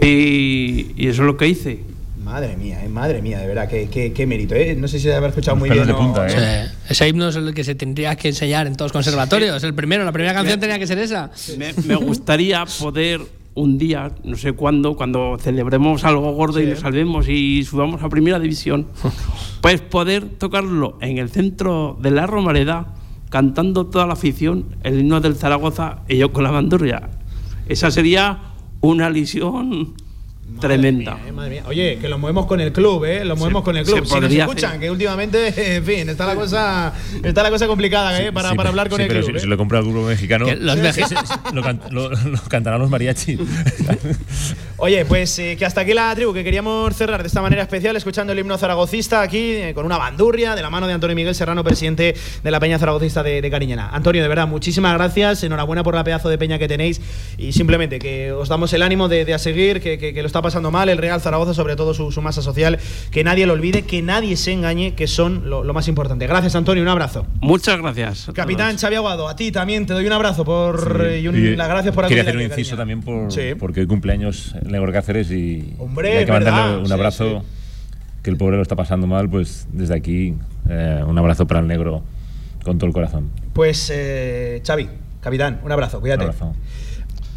y, 0.00 0.92
y 0.96 1.08
eso 1.08 1.22
es 1.22 1.26
lo 1.26 1.36
que 1.36 1.48
hice. 1.48 1.80
Madre 2.24 2.56
mía, 2.56 2.84
eh, 2.84 2.88
madre 2.88 3.20
mía, 3.20 3.38
de 3.40 3.46
verdad, 3.46 3.68
qué, 3.68 3.88
qué- 3.88 4.12
qué 4.12 4.26
mérito, 4.26 4.54
¿eh? 4.54 4.76
No 4.78 4.86
sé 4.88 4.98
si 5.00 5.10
haber 5.10 5.30
escuchado 5.30 5.56
muy 5.56 5.68
bien. 5.68 5.86
de 5.86 5.92
o- 5.92 5.98
punta, 5.98 6.26
¿eh? 6.26 6.66
Sí, 6.68 6.76
Ese 6.90 7.08
himno 7.08 7.28
es 7.28 7.36
el 7.36 7.52
que 7.52 7.64
se 7.64 7.74
tendría 7.74 8.14
que 8.16 8.28
enseñar 8.28 8.66
en 8.66 8.74
todos 8.76 8.88
los 8.90 8.92
conservatorios. 8.92 9.62
El 9.64 9.74
primero, 9.74 10.04
la 10.04 10.12
primera 10.12 10.32
canción 10.34 10.60
tenía 10.60 10.78
que 10.78 10.86
ser 10.86 10.98
esa. 10.98 11.30
Me, 11.58 11.72
me 11.86 11.96
gustaría 11.96 12.64
poder 12.80 13.20
un 13.54 13.76
día, 13.76 14.12
no 14.24 14.36
sé 14.36 14.52
cuándo, 14.52 14.96
cuando 14.96 15.36
celebremos 15.38 16.04
algo 16.04 16.32
gordo 16.32 16.60
y 16.60 16.66
nos 16.66 16.78
salvemos 16.80 17.28
y 17.28 17.64
subamos 17.64 18.02
a 18.02 18.08
primera 18.08 18.38
división, 18.38 18.86
pues 19.60 19.80
poder 19.82 20.24
tocarlo 20.38 20.96
en 21.02 21.18
el 21.18 21.28
centro 21.28 21.98
de 22.00 22.12
la 22.12 22.26
Romareda, 22.26 22.94
cantando 23.30 23.86
toda 23.86 24.06
la 24.06 24.12
afición 24.14 24.76
el 24.84 25.00
himno 25.00 25.20
del 25.20 25.34
Zaragoza 25.36 25.98
y 26.08 26.16
yo 26.18 26.32
con 26.32 26.44
la 26.44 26.50
bandurria. 26.50 27.10
Esa 27.68 27.90
sería 27.90 28.38
una 28.80 29.10
lesión 29.10 29.94
tremenda. 30.68 31.18
Eh, 31.26 31.32
madre 31.32 31.50
mía. 31.50 31.62
Oye, 31.66 31.98
que 32.00 32.08
lo 32.08 32.18
movemos 32.18 32.46
con 32.46 32.60
el 32.60 32.72
club, 32.72 33.04
¿eh? 33.04 33.24
Lo 33.24 33.36
movemos 33.36 33.60
Se- 33.60 33.64
con 33.64 33.76
el 33.76 33.84
se 33.86 33.92
club. 33.92 34.06
Si 34.06 34.20
nos 34.20 34.32
escuchan, 34.32 34.70
hacer. 34.70 34.80
que 34.80 34.90
últimamente, 34.90 35.76
en 35.76 35.84
fin, 35.84 36.08
está 36.08 36.26
la 36.26 36.34
cosa, 36.34 36.92
está 37.22 37.42
la 37.42 37.50
cosa 37.50 37.66
complicada, 37.66 38.20
¿eh? 38.22 38.32
Para, 38.32 38.50
Sí, 38.50 38.56
para 38.56 38.68
hablar 38.70 38.88
con 38.88 38.96
sí, 38.98 39.02
el 39.02 39.08
pero 39.08 39.20
club. 39.20 39.30
si, 39.32 39.36
¿eh? 39.36 39.40
si 39.40 39.46
lo 39.46 39.56
compra 39.56 39.78
el 39.80 39.84
grupo 39.84 40.06
mexicano, 40.06 40.46
los 40.46 40.76
lo, 41.52 41.62
can- 41.62 41.80
lo- 41.90 42.10
lo 42.10 42.38
cantarán 42.48 42.80
los 42.80 42.90
mariachis. 42.90 43.38
Oye, 44.78 45.04
pues 45.04 45.38
eh, 45.38 45.54
que 45.56 45.64
hasta 45.64 45.82
aquí 45.82 45.94
la 45.94 46.12
tribu, 46.14 46.32
que 46.32 46.42
queríamos 46.42 46.94
cerrar 46.96 47.22
de 47.22 47.28
esta 47.28 47.40
manera 47.40 47.62
especial, 47.62 47.94
escuchando 47.96 48.32
el 48.32 48.38
himno 48.40 48.58
zaragocista 48.58 49.22
aquí, 49.22 49.38
eh, 49.52 49.72
con 49.74 49.86
una 49.86 49.96
bandurria 49.96 50.56
de 50.56 50.62
la 50.62 50.70
mano 50.70 50.88
de 50.88 50.92
Antonio 50.92 51.14
Miguel 51.14 51.34
Serrano, 51.36 51.62
presidente 51.62 52.14
de 52.42 52.50
la 52.50 52.58
Peña 52.58 52.78
Zaragocista 52.80 53.22
de, 53.22 53.40
de 53.40 53.50
Cariñena. 53.50 53.90
Antonio, 53.92 54.22
de 54.22 54.28
verdad, 54.28 54.48
muchísimas 54.48 54.94
gracias, 54.94 55.44
enhorabuena 55.44 55.84
por 55.84 55.94
la 55.94 56.02
pedazo 56.02 56.28
de 56.28 56.36
peña 56.36 56.58
que 56.58 56.66
tenéis 56.66 57.00
y 57.38 57.52
simplemente 57.52 58.00
que 58.00 58.32
os 58.32 58.48
damos 58.48 58.72
el 58.72 58.82
ánimo 58.82 59.08
de, 59.08 59.24
de 59.24 59.34
a 59.34 59.38
seguir, 59.38 59.80
que, 59.80 59.98
que- 59.98 60.12
que 60.12 60.20
lo 60.22 60.26
está 60.26 60.42
pasando 60.42 60.51
mal 60.60 60.88
el 60.88 60.98
Real 60.98 61.20
Zaragoza, 61.20 61.54
sobre 61.54 61.76
todo 61.76 61.94
su, 61.94 62.12
su 62.12 62.20
masa 62.22 62.42
social, 62.42 62.78
que 63.10 63.24
nadie 63.24 63.46
lo 63.46 63.52
olvide, 63.54 63.82
que 63.82 64.02
nadie 64.02 64.36
se 64.36 64.52
engañe, 64.52 64.94
que 64.94 65.06
son 65.06 65.48
lo, 65.48 65.64
lo 65.64 65.72
más 65.74 65.88
importante. 65.88 66.26
Gracias, 66.26 66.54
Antonio, 66.54 66.82
un 66.82 66.88
abrazo. 66.88 67.26
Muchas 67.40 67.78
gracias. 67.78 68.30
Capitán 68.34 68.76
Xavi 68.76 68.96
Aguado, 68.96 69.28
a 69.28 69.36
ti 69.36 69.50
también 69.52 69.86
te 69.86 69.92
doy 69.94 70.06
un 70.06 70.12
abrazo 70.12 70.44
por, 70.44 71.06
y, 71.20 71.26
un- 71.28 71.36
Y 71.36 71.56
las 71.56 71.68
gracias 71.68 71.94
por 71.94 72.06
Quería 72.06 72.22
hacer 72.22 72.36
un 72.36 72.42
aquí, 72.42 72.50
inciso 72.52 72.76
Cariñena. 72.76 73.02
también 73.02 73.22
por, 73.22 73.32
Sí. 73.32 73.54
porque 73.58 73.80
hoy 73.80 73.86
cumpleaños 73.86 74.54
Negro 74.64 74.92
Cáceres 74.92 75.30
y, 75.30 75.74
Hombre, 75.78 76.14
y 76.14 76.16
hay 76.18 76.24
que 76.26 76.32
mandarle 76.32 76.78
un 76.78 76.86
Sí, 76.86 76.92
abrazo. 76.92 77.44
Que 78.22 78.30
el 78.30 78.36
pobre 78.36 78.56
lo 78.56 78.62
está 78.62 78.76
pasando 78.76 79.06
mal, 79.08 79.28
pues 79.28 79.66
desde 79.72 79.94
aquí 79.96 80.34
eh, 80.70 81.02
un 81.06 81.18
abrazo 81.18 81.46
para 81.46 81.58
el 81.60 81.66
negro 81.66 82.02
con 82.64 82.78
todo 82.78 82.86
el 82.86 82.92
corazón. 82.92 83.30
Pues, 83.52 83.90
eh, 83.92 84.62
Xavi, 84.64 84.88
capitán, 85.20 85.60
un 85.64 85.72
abrazo, 85.72 86.00
cuídate. 86.00 86.24
Un 86.24 86.30
abrazo. 86.30 86.54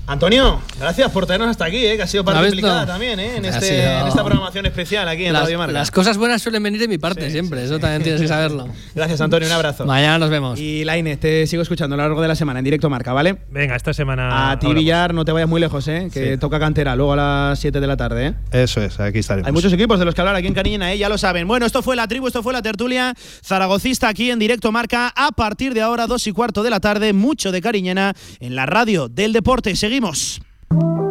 Antonio, 0.07 0.61
gracias 0.79 1.09
por 1.11 1.25
traernos 1.25 1.49
hasta 1.49 1.65
aquí, 1.65 1.83
eh, 1.83 1.95
que 1.97 2.03
ha 2.03 2.07
sido 2.07 2.23
parte 2.23 2.45
implicada 2.45 2.85
también 2.85 3.19
eh, 3.19 3.37
en, 3.37 3.45
este, 3.45 3.65
sido- 3.81 4.01
en 4.01 4.07
esta 4.07 4.23
programación 4.23 4.65
especial 4.67 5.07
aquí 5.09 5.25
en 5.25 5.33
Las, 5.33 5.43
Radio 5.43 5.57
Marca. 5.57 5.73
las 5.73 5.89
cosas 5.89 6.17
buenas 6.17 6.43
suelen 6.43 6.61
venir 6.61 6.79
de 6.79 6.87
mi 6.87 6.99
parte 6.99 7.31
siempre, 7.31 7.63
eso 7.63 7.79
también 7.79 8.03
tienes 8.03 8.21
que 8.21 8.27
saberlo. 8.27 8.67
Gracias, 8.95 9.19
Antonio, 9.21 9.47
un 9.47 9.53
abrazo. 9.53 9.83
Mañana 9.85 10.19
nos 10.19 10.29
vemos. 10.29 10.59
Y 10.59 10.83
Laine, 10.85 11.17
te 11.17 11.47
sigo 11.47 11.63
escuchando 11.63 11.95
a 11.95 11.97
lo 11.97 12.03
largo 12.03 12.21
de 12.21 12.27
la 12.27 12.35
semana 12.35 12.59
en 12.59 12.65
directo 12.65 12.87
Marca, 12.87 13.13
¿vale? 13.13 13.37
Venga, 13.49 13.75
esta 13.75 13.93
semana. 13.95 14.51
A 14.51 14.59
ti, 14.59 14.67
hablamos. 14.67 14.83
Villar, 14.83 15.13
no 15.15 15.25
te 15.25 15.31
vayas 15.31 15.49
muy 15.49 15.59
lejos, 15.59 15.87
¿eh? 15.87 16.09
que 16.13 16.33
Sí. 16.33 16.37
toca 16.37 16.59
cantera 16.59 16.95
luego 16.95 17.13
a 17.13 17.15
las 17.15 17.59
7 17.59 17.79
de 17.79 17.87
la 17.87 17.97
tarde. 17.97 18.27
¿eh? 18.27 18.33
Eso 18.63 18.81
es, 18.83 18.99
aquí 18.99 19.19
estaremos. 19.19 19.47
Hay 19.47 19.53
muchos 19.53 19.73
equipos 19.73 19.97
de 19.97 20.05
los 20.05 20.13
que 20.13 20.21
hablar 20.21 20.35
aquí 20.35 20.45
en 20.45 20.53
Cariñena, 20.53 20.93
¿eh? 20.93 20.99
ya 20.99 21.09
lo 21.09 21.17
saben. 21.17 21.47
Bueno, 21.47 21.65
esto 21.65 21.81
fue 21.81 21.95
la 21.95 22.07
tribu, 22.07 22.27
esto 22.27 22.43
fue 22.43 22.53
la 22.53 22.61
tertulia 22.61 23.15
zaragocista 23.43 24.07
aquí 24.07 24.29
en 24.29 24.37
directo 24.37 24.71
marca. 24.71 25.11
A 25.15 25.31
partir 25.31 25.73
de 25.73 25.81
ahora, 25.81 26.05
dos 26.05 26.27
y 26.27 26.31
cuarto 26.31 26.61
de 26.61 26.69
la 26.69 26.79
tarde, 26.79 27.11
mucho 27.11 27.51
de 27.51 27.59
Cariñena 27.59 28.13
en 28.39 28.55
la 28.55 28.67
radio 28.67 29.09
del 29.09 29.33
deporte. 29.33 29.75
Seguimos. 29.75 29.94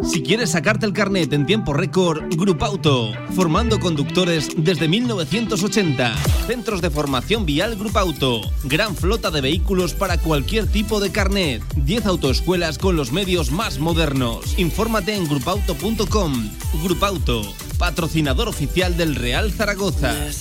Si 0.03 0.21
quieres 0.21 0.51
sacarte 0.51 0.85
el 0.85 0.93
carnet 0.93 1.33
en 1.33 1.47
tiempo 1.47 1.73
récord, 1.73 2.23
Grupauto, 2.35 3.13
formando 3.35 3.79
conductores 3.79 4.49
desde 4.55 4.87
1980. 4.87 6.15
Centros 6.45 6.81
de 6.81 6.91
formación 6.91 7.47
vial 7.47 7.75
Grupauto. 7.75 8.41
Gran 8.65 8.95
flota 8.95 9.31
de 9.31 9.41
vehículos 9.41 9.95
para 9.95 10.19
cualquier 10.19 10.67
tipo 10.67 10.99
de 10.99 11.11
carnet. 11.11 11.63
10 11.77 12.05
autoescuelas 12.05 12.77
con 12.77 12.95
los 12.95 13.11
medios 13.11 13.51
más 13.51 13.79
modernos. 13.79 14.59
Infórmate 14.59 15.15
en 15.15 15.27
grupauto.com. 15.27 16.49
Grupauto, 16.83 17.41
patrocinador 17.79 18.47
oficial 18.47 18.95
del 18.97 19.15
Real 19.15 19.51
Zaragoza. 19.51 20.31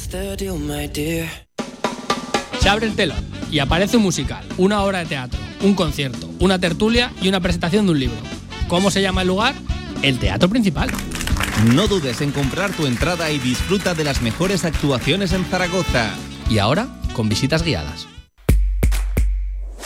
Se 2.60 2.68
abre 2.68 2.86
el 2.86 2.94
telón 2.94 3.24
y 3.50 3.58
aparece 3.58 3.96
un 3.96 4.02
musical, 4.02 4.44
una 4.56 4.82
obra 4.82 5.00
de 5.00 5.06
teatro, 5.06 5.38
un 5.64 5.74
concierto, 5.74 6.30
una 6.38 6.60
tertulia 6.60 7.12
y 7.20 7.28
una 7.28 7.40
presentación 7.40 7.86
de 7.86 7.92
un 7.92 7.98
libro. 7.98 8.16
¿Cómo 8.68 8.90
se 8.90 9.02
llama 9.02 9.22
el 9.22 9.28
lugar? 9.28 9.54
El 10.02 10.18
Teatro 10.18 10.48
Principal. 10.48 10.90
No 11.74 11.86
dudes 11.88 12.20
en 12.20 12.32
comprar 12.32 12.72
tu 12.72 12.84
entrada 12.86 13.30
y 13.30 13.38
disfruta 13.38 13.94
de 13.94 14.04
las 14.04 14.20
mejores 14.20 14.66
actuaciones 14.66 15.32
en 15.32 15.46
Zaragoza. 15.46 16.10
Y 16.50 16.58
ahora, 16.58 16.88
con 17.14 17.30
visitas 17.30 17.62
guiadas. 17.62 18.06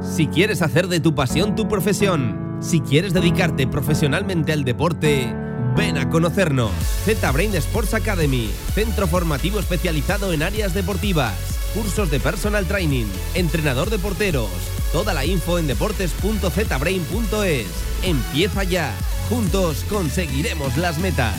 Si 0.00 0.26
quieres 0.28 0.62
hacer 0.62 0.88
de 0.88 1.00
tu 1.00 1.14
pasión 1.14 1.54
tu 1.54 1.68
profesión, 1.68 2.49
si 2.60 2.80
quieres 2.80 3.12
dedicarte 3.12 3.66
profesionalmente 3.66 4.52
al 4.52 4.64
deporte, 4.64 5.34
ven 5.76 5.98
a 5.98 6.08
conocernos. 6.08 6.72
Z-Brain 7.04 7.54
Sports 7.56 7.94
Academy, 7.94 8.50
centro 8.74 9.06
formativo 9.06 9.58
especializado 9.58 10.32
en 10.32 10.42
áreas 10.42 10.74
deportivas, 10.74 11.34
cursos 11.74 12.10
de 12.10 12.20
personal 12.20 12.66
training, 12.66 13.06
entrenador 13.34 13.90
de 13.90 13.98
porteros. 13.98 14.50
Toda 14.92 15.14
la 15.14 15.24
info 15.24 15.58
en 15.58 15.66
deportes.zbrain.es. 15.66 17.66
Empieza 18.02 18.64
ya. 18.64 18.92
Juntos 19.28 19.84
conseguiremos 19.88 20.76
las 20.76 20.98
metas. 20.98 21.36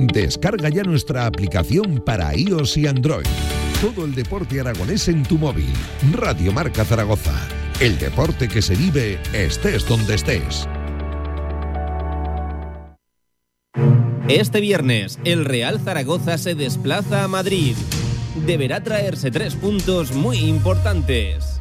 Descarga 0.00 0.68
ya 0.68 0.82
nuestra 0.82 1.26
aplicación 1.26 2.02
para 2.04 2.34
iOS 2.34 2.76
y 2.76 2.86
Android. 2.86 3.26
Todo 3.80 4.04
el 4.04 4.14
deporte 4.14 4.60
aragonés 4.60 5.08
en 5.08 5.24
tu 5.24 5.38
móvil. 5.38 5.72
Radio 6.12 6.52
Marca 6.52 6.84
Zaragoza. 6.84 7.61
El 7.82 7.98
deporte 7.98 8.46
que 8.46 8.62
se 8.62 8.76
vive 8.76 9.18
estés 9.32 9.84
donde 9.88 10.14
estés. 10.14 10.68
Este 14.28 14.60
viernes, 14.60 15.18
el 15.24 15.44
Real 15.44 15.80
Zaragoza 15.80 16.38
se 16.38 16.54
desplaza 16.54 17.24
a 17.24 17.26
Madrid. 17.26 17.74
Deberá 18.46 18.84
traerse 18.84 19.32
tres 19.32 19.56
puntos 19.56 20.12
muy 20.12 20.38
importantes. 20.38 21.56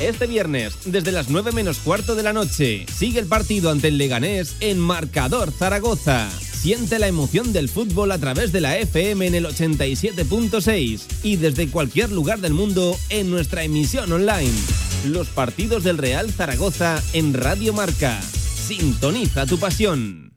Este 0.00 0.28
viernes, 0.28 0.76
desde 0.84 1.10
las 1.10 1.28
9 1.28 1.50
menos 1.50 1.78
cuarto 1.78 2.14
de 2.14 2.22
la 2.22 2.32
noche, 2.32 2.86
sigue 2.86 3.18
el 3.18 3.26
partido 3.26 3.72
ante 3.72 3.88
el 3.88 3.98
Leganés 3.98 4.54
en 4.60 4.78
Marcador 4.78 5.50
Zaragoza. 5.50 6.30
Siente 6.30 7.00
la 7.00 7.08
emoción 7.08 7.52
del 7.52 7.68
fútbol 7.68 8.12
a 8.12 8.18
través 8.18 8.52
de 8.52 8.60
la 8.60 8.78
FM 8.78 9.26
en 9.26 9.34
el 9.34 9.46
87.6 9.46 11.02
y 11.24 11.36
desde 11.38 11.68
cualquier 11.70 12.12
lugar 12.12 12.38
del 12.38 12.54
mundo 12.54 12.96
en 13.08 13.30
nuestra 13.30 13.64
emisión 13.64 14.12
online. 14.12 14.83
Los 15.04 15.28
partidos 15.28 15.84
del 15.84 15.98
Real 15.98 16.32
Zaragoza 16.32 17.00
en 17.12 17.34
Radio 17.34 17.74
Marca. 17.74 18.18
Sintoniza 18.22 19.44
tu 19.44 19.58
pasión. 19.58 20.32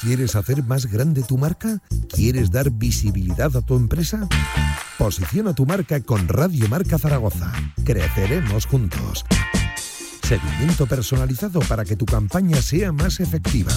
¿Quieres 0.00 0.34
hacer 0.34 0.62
más 0.62 0.86
grande 0.86 1.22
tu 1.22 1.36
marca? 1.36 1.82
¿Quieres 2.08 2.50
dar 2.50 2.70
visibilidad 2.70 3.54
a 3.54 3.60
tu 3.60 3.76
empresa? 3.76 4.26
Posiciona 4.96 5.54
tu 5.54 5.66
marca 5.66 6.00
con 6.00 6.26
Radio 6.26 6.66
Marca 6.68 6.98
Zaragoza. 6.98 7.52
Creceremos 7.84 8.64
juntos. 8.64 9.26
Seguimiento 10.22 10.86
personalizado 10.86 11.60
para 11.60 11.84
que 11.84 11.96
tu 11.96 12.06
campaña 12.06 12.62
sea 12.62 12.92
más 12.92 13.20
efectiva. 13.20 13.74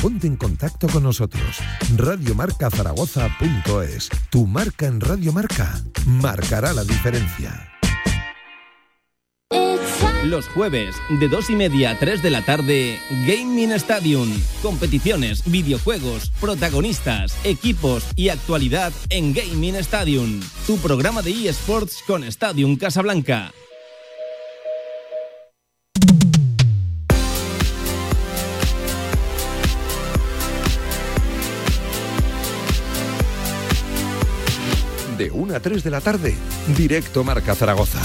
Ponte 0.00 0.28
en 0.28 0.36
contacto 0.36 0.86
con 0.86 1.02
nosotros. 1.02 1.58
Radiomarcazaragoza.es. 1.96 4.10
Tu 4.30 4.46
marca 4.46 4.86
en 4.86 5.00
Radio 5.00 5.32
Marca 5.32 5.82
marcará 6.06 6.72
la 6.72 6.84
diferencia. 6.84 7.73
Los 10.24 10.48
jueves, 10.48 10.96
de 11.10 11.28
2 11.28 11.50
y 11.50 11.56
media 11.56 11.90
a 11.90 11.98
3 11.98 12.22
de 12.22 12.30
la 12.30 12.40
tarde, 12.40 12.98
Gaming 13.26 13.72
Stadium. 13.72 14.30
Competiciones, 14.62 15.42
videojuegos, 15.44 16.30
protagonistas, 16.40 17.36
equipos 17.44 18.06
y 18.16 18.30
actualidad 18.30 18.90
en 19.10 19.34
Gaming 19.34 19.76
Stadium. 19.76 20.40
Tu 20.66 20.78
programa 20.78 21.20
de 21.20 21.48
eSports 21.48 22.02
con 22.06 22.24
Stadium 22.24 22.76
Casablanca. 22.76 23.52
De 35.18 35.30
1 35.30 35.54
a 35.54 35.60
3 35.60 35.84
de 35.84 35.90
la 35.90 36.00
tarde, 36.00 36.34
directo 36.74 37.22
Marca 37.24 37.54
Zaragoza. 37.54 38.00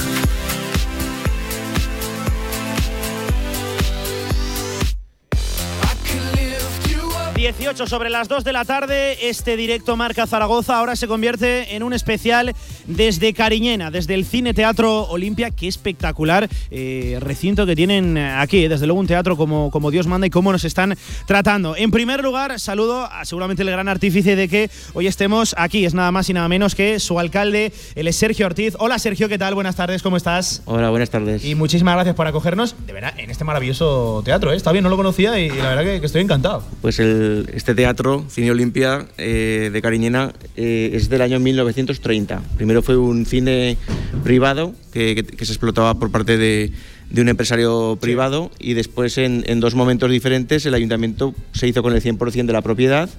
18 7.39 7.87
sobre 7.87 8.09
las 8.09 8.27
2 8.27 8.43
de 8.43 8.51
la 8.51 8.65
tarde, 8.65 9.29
este 9.29 9.55
directo 9.55 9.95
Marca 9.95 10.27
Zaragoza 10.27 10.77
ahora 10.77 10.97
se 10.97 11.07
convierte 11.07 11.73
en 11.73 11.83
un 11.83 11.93
especial 11.93 12.53
desde 12.85 13.33
Cariñena, 13.33 13.91
desde 13.91 14.13
el 14.15 14.25
Cine 14.25 14.53
Teatro 14.53 15.03
Olimpia. 15.03 15.49
Qué 15.49 15.69
espectacular 15.69 16.49
eh, 16.69 17.17
recinto 17.21 17.65
que 17.65 17.77
tienen 17.77 18.17
aquí, 18.17 18.67
desde 18.67 18.87
luego 18.87 18.99
un 18.99 19.07
teatro 19.07 19.37
como, 19.37 19.71
como 19.71 19.89
Dios 19.89 20.05
manda 20.05 20.27
y 20.27 20.29
cómo 20.29 20.51
nos 20.51 20.65
están 20.65 20.97
tratando. 21.27 21.77
En 21.77 21.91
primer 21.91 22.21
lugar, 22.21 22.59
saludo 22.59 23.05
a 23.05 23.23
seguramente 23.23 23.63
el 23.63 23.71
gran 23.71 23.87
artífice 23.87 24.35
de 24.35 24.49
que 24.49 24.69
hoy 24.93 25.07
estemos 25.07 25.55
aquí, 25.57 25.85
es 25.85 25.93
nada 25.93 26.11
más 26.11 26.29
y 26.29 26.33
nada 26.33 26.49
menos 26.49 26.75
que 26.75 26.99
su 26.99 27.19
alcalde, 27.19 27.71
es 27.95 28.15
Sergio 28.17 28.47
Ortiz. 28.47 28.75
Hola 28.79 28.99
Sergio, 28.99 29.29
¿qué 29.29 29.37
tal? 29.37 29.55
Buenas 29.55 29.77
tardes, 29.77 30.03
¿cómo 30.03 30.17
estás? 30.17 30.61
Hola, 30.65 30.89
buenas 30.89 31.09
tardes. 31.09 31.45
Y 31.45 31.55
muchísimas 31.55 31.95
gracias 31.95 32.17
por 32.17 32.27
acogernos, 32.27 32.75
de 32.85 32.91
verdad, 32.91 33.13
en 33.17 33.31
este 33.31 33.45
maravilloso 33.45 34.23
teatro. 34.25 34.51
¿eh? 34.51 34.57
Está 34.57 34.73
bien, 34.73 34.83
no 34.83 34.89
lo 34.89 34.97
conocía 34.97 35.39
y, 35.39 35.47
la 35.47 35.69
verdad 35.69 35.83
que, 35.85 36.01
que 36.01 36.05
estoy 36.05 36.21
encantado. 36.21 36.63
Pues 36.81 36.99
el 36.99 37.28
este 37.53 37.75
teatro, 37.75 38.25
Cine 38.29 38.51
Olimpia 38.51 39.07
eh, 39.17 39.69
de 39.71 39.81
Cariñena, 39.81 40.33
eh, 40.55 40.91
es 40.93 41.09
del 41.09 41.21
año 41.21 41.39
1930. 41.39 42.41
Primero 42.57 42.81
fue 42.81 42.97
un 42.97 43.25
cine 43.25 43.77
privado 44.23 44.73
que, 44.91 45.25
se 45.37 45.51
explotaba 45.51 45.99
por 45.99 46.11
parte 46.11 46.37
de, 46.37 46.71
un 47.15 47.29
empresario 47.29 47.97
privado 47.99 48.51
y 48.59 48.73
después 48.73 49.17
en, 49.17 49.43
en, 49.47 49.59
dos 49.59 49.75
momentos 49.75 50.11
diferentes 50.11 50.65
el 50.65 50.73
ayuntamiento 50.73 51.33
se 51.53 51.67
hizo 51.67 51.81
con 51.81 51.93
el 51.93 52.01
100% 52.01 52.45
de 52.45 52.53
la 52.53 52.61
propiedad 52.61 53.09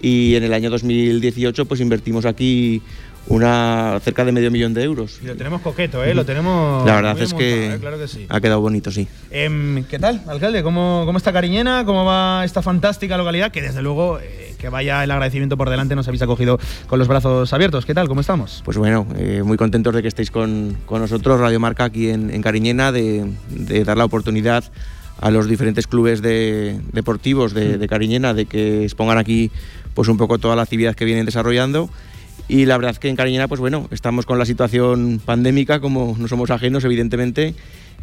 y 0.00 0.34
en 0.34 0.44
el 0.44 0.52
año 0.52 0.70
2018 0.70 1.64
pues 1.66 1.80
invertimos 1.80 2.24
aquí 2.24 2.82
una 3.26 4.00
cerca 4.02 4.24
de 4.24 4.32
medio 4.32 4.50
millón 4.50 4.74
de 4.74 4.82
euros. 4.82 5.20
Y 5.22 5.26
lo 5.26 5.36
tenemos 5.36 5.60
coqueto, 5.60 6.02
¿eh? 6.04 6.14
Lo 6.14 6.24
tenemos. 6.24 6.84
La 6.86 6.96
verdad 6.96 7.20
es 7.20 7.32
que, 7.34 7.78
sí. 8.06 8.26
ha 8.28 8.40
quedado 8.40 8.60
bonito, 8.60 8.90
sí. 8.90 9.06
Em, 9.30 9.84
¿Qué 9.84 9.98
tal, 9.98 10.22
alcalde? 10.26 10.62
¿Cómo, 10.62 11.02
¿Cómo 11.06 11.18
está 11.18 11.32
Cariñena? 11.32 11.84
¿Cómo 11.84 12.04
va 12.04 12.44
esta 12.44 12.62
fantástica 12.62 13.16
localidad? 13.16 13.52
Que 13.52 13.62
desde 13.62 13.82
luego. 13.82 14.18
Eh, 14.18 14.50
que 14.60 14.68
vaya 14.68 15.02
el 15.02 15.10
agradecimiento 15.10 15.56
por 15.56 15.70
delante, 15.70 15.96
nos 15.96 16.06
habéis 16.06 16.22
acogido 16.22 16.58
con 16.86 16.98
los 16.98 17.08
brazos 17.08 17.50
abiertos. 17.52 17.86
¿Qué 17.86 17.94
tal? 17.94 18.08
¿Cómo 18.08 18.20
estamos? 18.20 18.60
Pues 18.64 18.76
bueno, 18.76 19.06
eh, 19.16 19.42
muy 19.42 19.56
contentos 19.56 19.94
de 19.94 20.02
que 20.02 20.08
estéis 20.08 20.30
con, 20.30 20.76
con 20.84 21.00
nosotros, 21.00 21.40
Radio 21.40 21.58
Marca, 21.58 21.84
aquí 21.84 22.10
en, 22.10 22.42
Cariñena, 22.42 22.92
de, 22.92 23.24
de, 23.48 23.84
dar 23.84 23.96
la 23.96 24.04
oportunidad 24.04 24.64
a 25.18 25.30
los 25.30 25.48
diferentes 25.48 25.86
clubes 25.86 26.20
de, 26.20 26.78
deportivos 26.92 27.54
de, 27.54 27.78
de 27.78 27.88
Cariñena 27.88 28.34
de 28.34 28.44
que 28.44 28.84
expongan 28.84 29.16
aquí 29.18 29.50
pues 30.00 30.08
un 30.08 30.16
poco 30.16 30.38
toda 30.38 30.56
la 30.56 30.62
actividad 30.62 30.94
que 30.94 31.04
vienen 31.04 31.26
desarrollando 31.26 31.90
y 32.48 32.64
la 32.64 32.78
verdad 32.78 32.96
que 32.96 33.10
en 33.10 33.16
Cariñena, 33.16 33.48
pues 33.48 33.60
bueno, 33.60 33.86
estamos 33.90 34.24
con 34.24 34.38
la 34.38 34.46
situación 34.46 35.20
pandémica, 35.22 35.78
como 35.78 36.16
no 36.18 36.26
somos 36.26 36.50
ajenos, 36.50 36.86
evidentemente. 36.86 37.54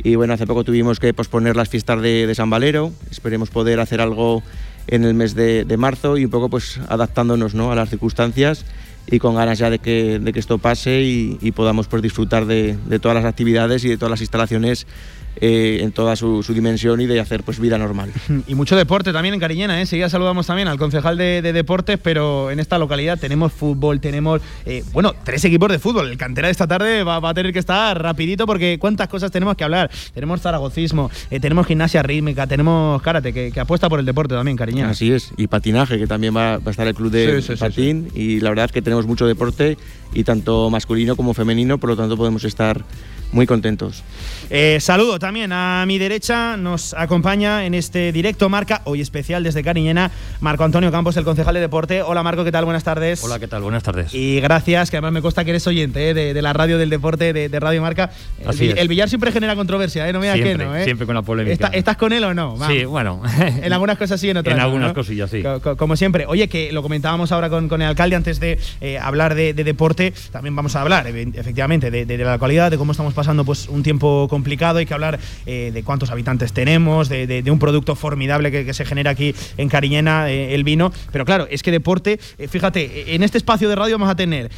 Y 0.03 0.13
bueno, 0.13 0.35
hace 0.35 0.45
poco 0.45 0.63
tuvimos 0.63 0.99
que 0.99 1.11
posponer 1.15 1.55
las 1.55 1.69
fiestas 1.69 1.99
de, 2.03 2.31
San 2.35 2.51
Valero. 2.51 2.91
Esperemos 3.09 3.49
poder 3.49 3.79
hacer 3.79 3.99
algo 3.99 4.43
en 4.85 5.05
el 5.05 5.15
mes 5.15 5.33
de, 5.33 5.65
marzo 5.79 6.19
y 6.19 6.25
un 6.25 6.29
poco 6.29 6.49
pues 6.49 6.79
adaptándonos 6.87 7.55
¿no? 7.55 7.71
a 7.71 7.75
las 7.75 7.89
circunstancias 7.89 8.63
y 9.09 9.17
con 9.17 9.33
ganas 9.33 9.57
ya 9.57 9.71
de 9.71 9.79
que, 9.79 10.19
de 10.19 10.33
que 10.33 10.39
esto 10.39 10.59
pase 10.59 11.01
y, 11.01 11.51
podamos 11.51 11.87
pues, 11.87 12.03
disfrutar 12.03 12.45
de, 12.45 12.77
todas 13.01 13.15
las 13.15 13.25
actividades 13.25 13.83
y 13.85 13.89
de 13.89 13.97
todas 13.97 14.11
las 14.11 14.21
instalaciones 14.21 14.85
eh, 15.39 15.79
en 15.81 15.91
toda 15.91 16.15
su, 16.15 16.43
dimensión 16.47 16.99
y 16.99 17.05
de 17.05 17.19
hacer 17.19 17.43
pues 17.43 17.59
vida 17.59 17.77
normal. 17.77 18.11
Y 18.47 18.55
mucho 18.55 18.75
deporte 18.75 19.11
también 19.11 19.33
en 19.33 19.39
Cariñena, 19.39 19.81
¿eh? 19.81 19.85
Seguida 19.85 20.09
saludamos 20.09 20.47
también 20.47 20.67
al 20.67 20.77
concejal 20.77 21.17
de, 21.17 21.41
deportes, 21.41 21.99
pero 22.01 22.49
en 22.49 22.59
esta 22.59 22.77
localidad 22.77 23.19
tenemos 23.19 23.51
fútbol, 23.51 23.99
tenemos, 23.99 24.41
eh, 24.65 24.83
bueno, 24.93 25.13
tres 25.23 25.43
equipos 25.45 25.69
de 25.69 25.79
fútbol. 25.79 26.09
El 26.09 26.17
cantera 26.17 26.47
de 26.47 26.51
esta 26.51 26.67
tarde 26.67 27.03
va, 27.03 27.17
a 27.17 27.33
tener 27.33 27.51
que 27.51 27.59
estar 27.59 28.01
rapidito 28.01 28.45
porque 28.45 28.77
cuántas 28.79 29.07
cosas 29.09 29.31
tenemos 29.31 29.55
que 29.57 29.63
hablar. 29.63 29.91
Tenemos 30.13 30.41
zaragocismo, 30.41 31.11
eh, 31.29 31.39
tenemos 31.39 31.67
gimnasia 31.67 32.03
rítmica, 32.03 32.47
tenemos 32.47 33.01
karate, 33.01 33.33
que, 33.33 33.59
apuesta 33.59 33.89
por 33.89 33.99
el 33.99 34.05
deporte 34.05 34.35
también, 34.35 34.55
Cariñena. 34.55 34.89
Así 34.89 35.11
es, 35.11 35.31
y 35.37 35.47
patinaje, 35.47 35.97
que 35.97 36.07
también 36.07 36.35
va, 36.35 36.55
a 36.55 36.69
estar 36.69 36.87
el 36.87 36.95
club 36.95 37.11
de 37.11 37.43
patín, 37.59 38.09
y 38.15 38.39
la 38.39 38.49
verdad 38.49 38.65
es 38.65 38.71
que 38.71 38.81
tenemos 38.81 39.05
mucho 39.05 39.25
deporte, 39.25 39.77
y 40.13 40.23
tanto 40.23 40.69
masculino 40.69 41.15
como 41.15 41.33
femenino, 41.33 41.77
por 41.77 41.89
lo 41.89 41.97
tanto 41.97 42.15
podemos 42.15 42.43
estar 42.43 42.83
muy 43.31 43.45
contentos. 43.45 44.03
Saludo 44.79 45.19
también 45.27 45.51
a 45.51 45.83
mi 45.85 45.97
derecha, 45.97 46.55
nos 46.55 46.93
acompaña 46.93 47.65
en 47.65 47.73
este 47.73 48.13
directo 48.13 48.47
marca, 48.47 48.81
hoy 48.85 49.01
especial 49.01 49.43
desde 49.43 49.61
Cariñena, 49.61 50.09
Marco 50.39 50.63
Antonio 50.63 50.89
Campos, 50.89 51.17
el 51.17 51.25
concejal 51.25 51.53
de 51.53 51.59
deporte. 51.59 52.01
Hola 52.01 52.23
Marco, 52.23 52.45
¿qué 52.45 52.51
tal? 52.53 52.63
Buenas 52.63 52.85
tardes. 52.85 53.21
Hola, 53.25 53.37
¿qué 53.37 53.49
tal? 53.49 53.61
Buenas 53.61 53.83
tardes. 53.83 54.13
Y 54.13 54.39
gracias, 54.39 54.89
que 54.89 54.95
además 54.95 55.11
me 55.11 55.21
consta 55.21 55.43
que 55.43 55.49
eres 55.49 55.67
oyente 55.67 56.11
eh, 56.11 56.13
de, 56.13 56.41
la 56.41 56.53
radio 56.53 56.77
del 56.77 56.89
deporte 56.89 57.33
de, 57.33 57.59
Radio 57.59 57.81
Marca. 57.81 58.09
El, 58.39 58.77
el, 58.77 58.87
billar 58.87 59.09
siempre 59.09 59.33
genera 59.33 59.57
controversia, 59.57 60.07
¿eh? 60.07 60.13
no 60.13 60.21
me 60.21 60.31
digas 60.31 60.39
que 60.39 60.63
no. 60.63 60.73
¿eh? 60.73 60.85
Siempre 60.85 61.05
con 61.05 61.15
la 61.15 61.23
polémica. 61.23 61.71
¿Estás 61.73 61.97
con 61.97 62.13
él 62.13 62.23
o 62.23 62.33
no? 62.33 62.57
Sí, 62.65 62.85
bueno. 62.85 63.21
en 63.61 63.73
algunas 63.73 63.97
cosas 63.97 64.21
sí, 64.21 64.29
en 64.29 64.37
otras 64.37 64.55
En 64.55 64.61
algunas 64.61 64.93
cosillas 64.93 65.29
sí. 65.29 65.43
Como, 65.77 65.97
siempre. 65.97 66.25
Oye, 66.25 66.47
que 66.47 66.71
lo 66.71 66.81
comentábamos 66.81 67.33
ahora 67.33 67.49
con, 67.49 67.67
con 67.67 67.81
el 67.81 67.89
alcalde 67.89 68.15
antes 68.15 68.39
de 68.39 68.57
hablar 69.01 69.35
de, 69.35 69.53
deporte, 69.53 70.13
también 70.31 70.55
vamos 70.55 70.77
a 70.77 70.81
hablar 70.83 71.05
efectivamente 71.05 71.91
de, 71.91 72.17
la 72.17 72.39
cualidad, 72.39 72.71
de 72.71 72.77
cómo 72.77 72.93
estamos 72.93 73.13
pasando 73.13 73.43
pues 73.43 73.67
un 73.67 73.83
tiempo 73.83 74.27
complicado, 74.29 74.77
hay 74.77 74.85
que 74.85 74.93
hablar 74.93 75.16
eh, 75.45 75.71
de 75.73 75.83
cuántos 75.83 76.09
habitantes 76.11 76.53
tenemos, 76.53 77.09
de, 77.09 77.43
un 77.47 77.59
producto 77.59 77.95
formidable 77.95 78.51
que, 78.51 78.73
se 78.73 78.85
genera 78.85 79.11
aquí 79.11 79.33
en 79.57 79.69
Cariñena, 79.69 80.29
eh, 80.29 80.53
el 80.53 80.63
vino. 80.63 80.91
Pero 81.11 81.25
claro, 81.25 81.47
es 81.49 81.63
que 81.63 81.71
deporte, 81.71 82.19
eh, 82.37 82.47
fíjate, 82.47 83.15
en 83.15 83.23
este 83.23 83.37
espacio 83.37 83.69
de 83.69 83.75
radio 83.75 83.95
vamos 83.95 84.11
a 84.11 84.15
tener 84.15 84.49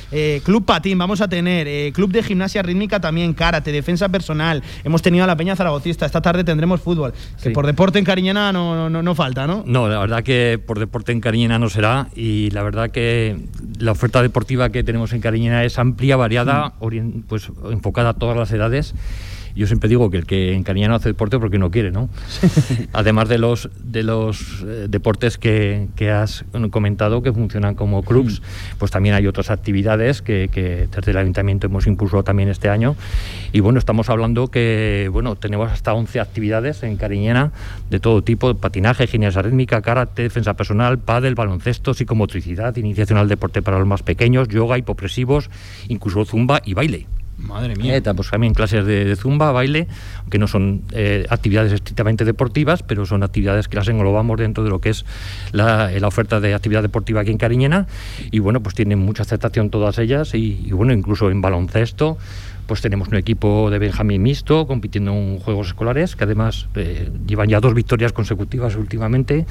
Club 0.43 0.65
Patín, 0.65 0.97
vamos 0.97 1.21
a 1.21 1.27
tener 1.27 1.93
Club 1.93 2.11
de 2.11 2.23
Gimnasia 2.23 2.61
Rítmica 2.61 2.99
también, 2.99 3.33
Karate, 3.33 3.71
Defensa 3.71 4.09
Personal, 4.09 4.63
hemos 4.83 5.01
tenido 5.01 5.23
a 5.23 5.27
la 5.27 5.35
Peña 5.35 5.55
Zaragocista, 5.55 6.05
esta 6.05 6.21
tarde 6.21 6.43
tendremos 6.43 6.81
fútbol. 6.81 7.13
Que 7.41 7.51
por 7.51 7.65
deporte 7.65 7.99
en 7.99 8.05
Cariñena 8.05 8.51
no, 8.51 8.89
no, 8.89 9.01
no 9.01 9.15
falta, 9.15 9.47
¿no? 9.47 9.63
No, 9.65 9.87
la 9.87 9.99
verdad 9.99 10.23
que 10.23 10.59
por 10.65 10.79
deporte 10.79 11.11
en 11.11 11.21
Cariñena 11.21 11.59
no 11.59 11.69
será 11.69 12.09
y 12.15 12.49
la 12.51 12.63
verdad 12.63 12.89
que 12.91 13.37
la 13.79 13.91
oferta 13.91 14.21
deportiva 14.21 14.69
que 14.69 14.83
tenemos 14.83 15.13
en 15.13 15.21
Cariñena 15.21 15.63
es 15.63 15.77
amplia, 15.79 16.15
variada, 16.15 16.73
mm. 16.79 17.21
pues 17.27 17.49
enfocada 17.71 18.09
a 18.09 18.13
todas 18.13 18.37
las 18.37 18.51
edades 18.51 18.93
yo 19.55 19.67
siempre 19.67 19.89
digo 19.89 20.09
que 20.09 20.17
el 20.17 20.25
que 20.25 20.53
en 20.53 20.63
Cariñena 20.63 20.89
no 20.89 20.95
hace 20.95 21.09
deporte 21.09 21.39
porque 21.39 21.57
no 21.57 21.71
quiere, 21.71 21.91
¿no? 21.91 22.09
Además 22.93 23.29
de 23.29 23.37
los, 23.37 23.69
de 23.83 24.03
los 24.03 24.63
eh, 24.65 24.87
deportes 24.89 25.37
que, 25.37 25.87
que, 25.95 26.11
has 26.11 26.45
comentado 26.71 27.21
que 27.21 27.31
funcionan 27.31 27.75
como 27.75 28.03
clubs, 28.03 28.41
pues 28.77 28.91
también 28.91 29.15
hay 29.15 29.27
otras 29.27 29.49
actividades 29.49 30.21
que, 30.21 30.49
que, 30.51 30.87
desde 30.93 31.11
el 31.11 31.17
ayuntamiento 31.17 31.67
hemos 31.67 31.87
impulsado 31.87 32.23
también 32.23 32.49
este 32.49 32.69
año. 32.69 32.95
Y 33.51 33.59
bueno, 33.59 33.79
estamos 33.79 34.09
hablando 34.09 34.47
que 34.47 35.09
bueno, 35.11 35.35
tenemos 35.35 35.71
hasta 35.71 35.93
11 35.93 36.19
actividades 36.19 36.83
en 36.83 36.97
Cariñena 36.97 37.51
de 37.89 37.99
todo 37.99 38.21
tipo, 38.23 38.53
patinaje, 38.55 39.07
gimnasia 39.07 39.41
rítmica, 39.41 39.81
karate, 39.81 40.23
defensa 40.23 40.53
personal, 40.55 40.99
pádel, 40.99 41.35
baloncesto, 41.35 41.93
psicomotricidad, 41.93 42.75
iniciación 42.77 43.17
al 43.19 43.27
deporte 43.27 43.61
para 43.61 43.79
los 43.79 43.87
más 43.87 44.03
pequeños, 44.03 44.47
yoga, 44.47 44.77
hipopresivos, 44.77 45.49
incluso 45.87 46.25
zumba 46.25 46.61
y 46.65 46.73
baile. 46.73 47.18
Madre 47.39 47.75
mía. 47.75 47.95
Eh, 47.95 48.01
también 48.01 48.53
clases 48.53 48.85
de, 48.85 49.15
zumba, 49.15 49.51
baile, 49.51 49.87
aunque 50.19 50.37
no 50.37 50.47
son 50.47 50.83
eh, 50.91 51.25
actividades 51.29 51.71
estrictamente 51.73 52.25
deportivas, 52.25 52.83
pero 52.83 53.05
son 53.05 53.23
actividades 53.23 53.67
que 53.67 53.77
las 53.77 53.87
englobamos 53.87 54.37
dentro 54.37 54.63
de 54.63 54.69
lo 54.69 54.79
que 54.79 54.89
es 54.89 55.05
la, 55.51 55.89
la, 55.91 56.07
oferta 56.07 56.39
de 56.39 56.53
actividad 56.53 56.81
deportiva 56.81 57.21
aquí 57.21 57.31
en 57.31 57.37
Cariñena. 57.37 57.87
Y 58.31 58.39
bueno, 58.39 58.61
pues 58.61 58.75
tienen 58.75 58.99
mucha 58.99 59.23
aceptación 59.23 59.69
todas 59.69 59.97
ellas 59.99 60.33
y, 60.33 60.69
bueno, 60.71 60.93
incluso 60.93 61.29
en 61.29 61.41
baloncesto 61.41 62.17
pues 62.67 62.81
tenemos 62.81 63.07
un 63.07 63.15
equipo 63.15 63.71
de 63.71 63.79
Benjamín 63.79 64.21
mixto 64.21 64.67
compitiendo 64.67 65.11
en 65.11 65.39
Juegos 65.39 65.69
Escolares, 65.69 66.15
que 66.15 66.25
además 66.25 66.67
eh, 66.75 67.09
llevan 67.25 67.49
ya 67.49 67.59
dos 67.59 67.73
victorias 67.73 68.13
consecutivas 68.13 68.75
últimamente 68.75 69.47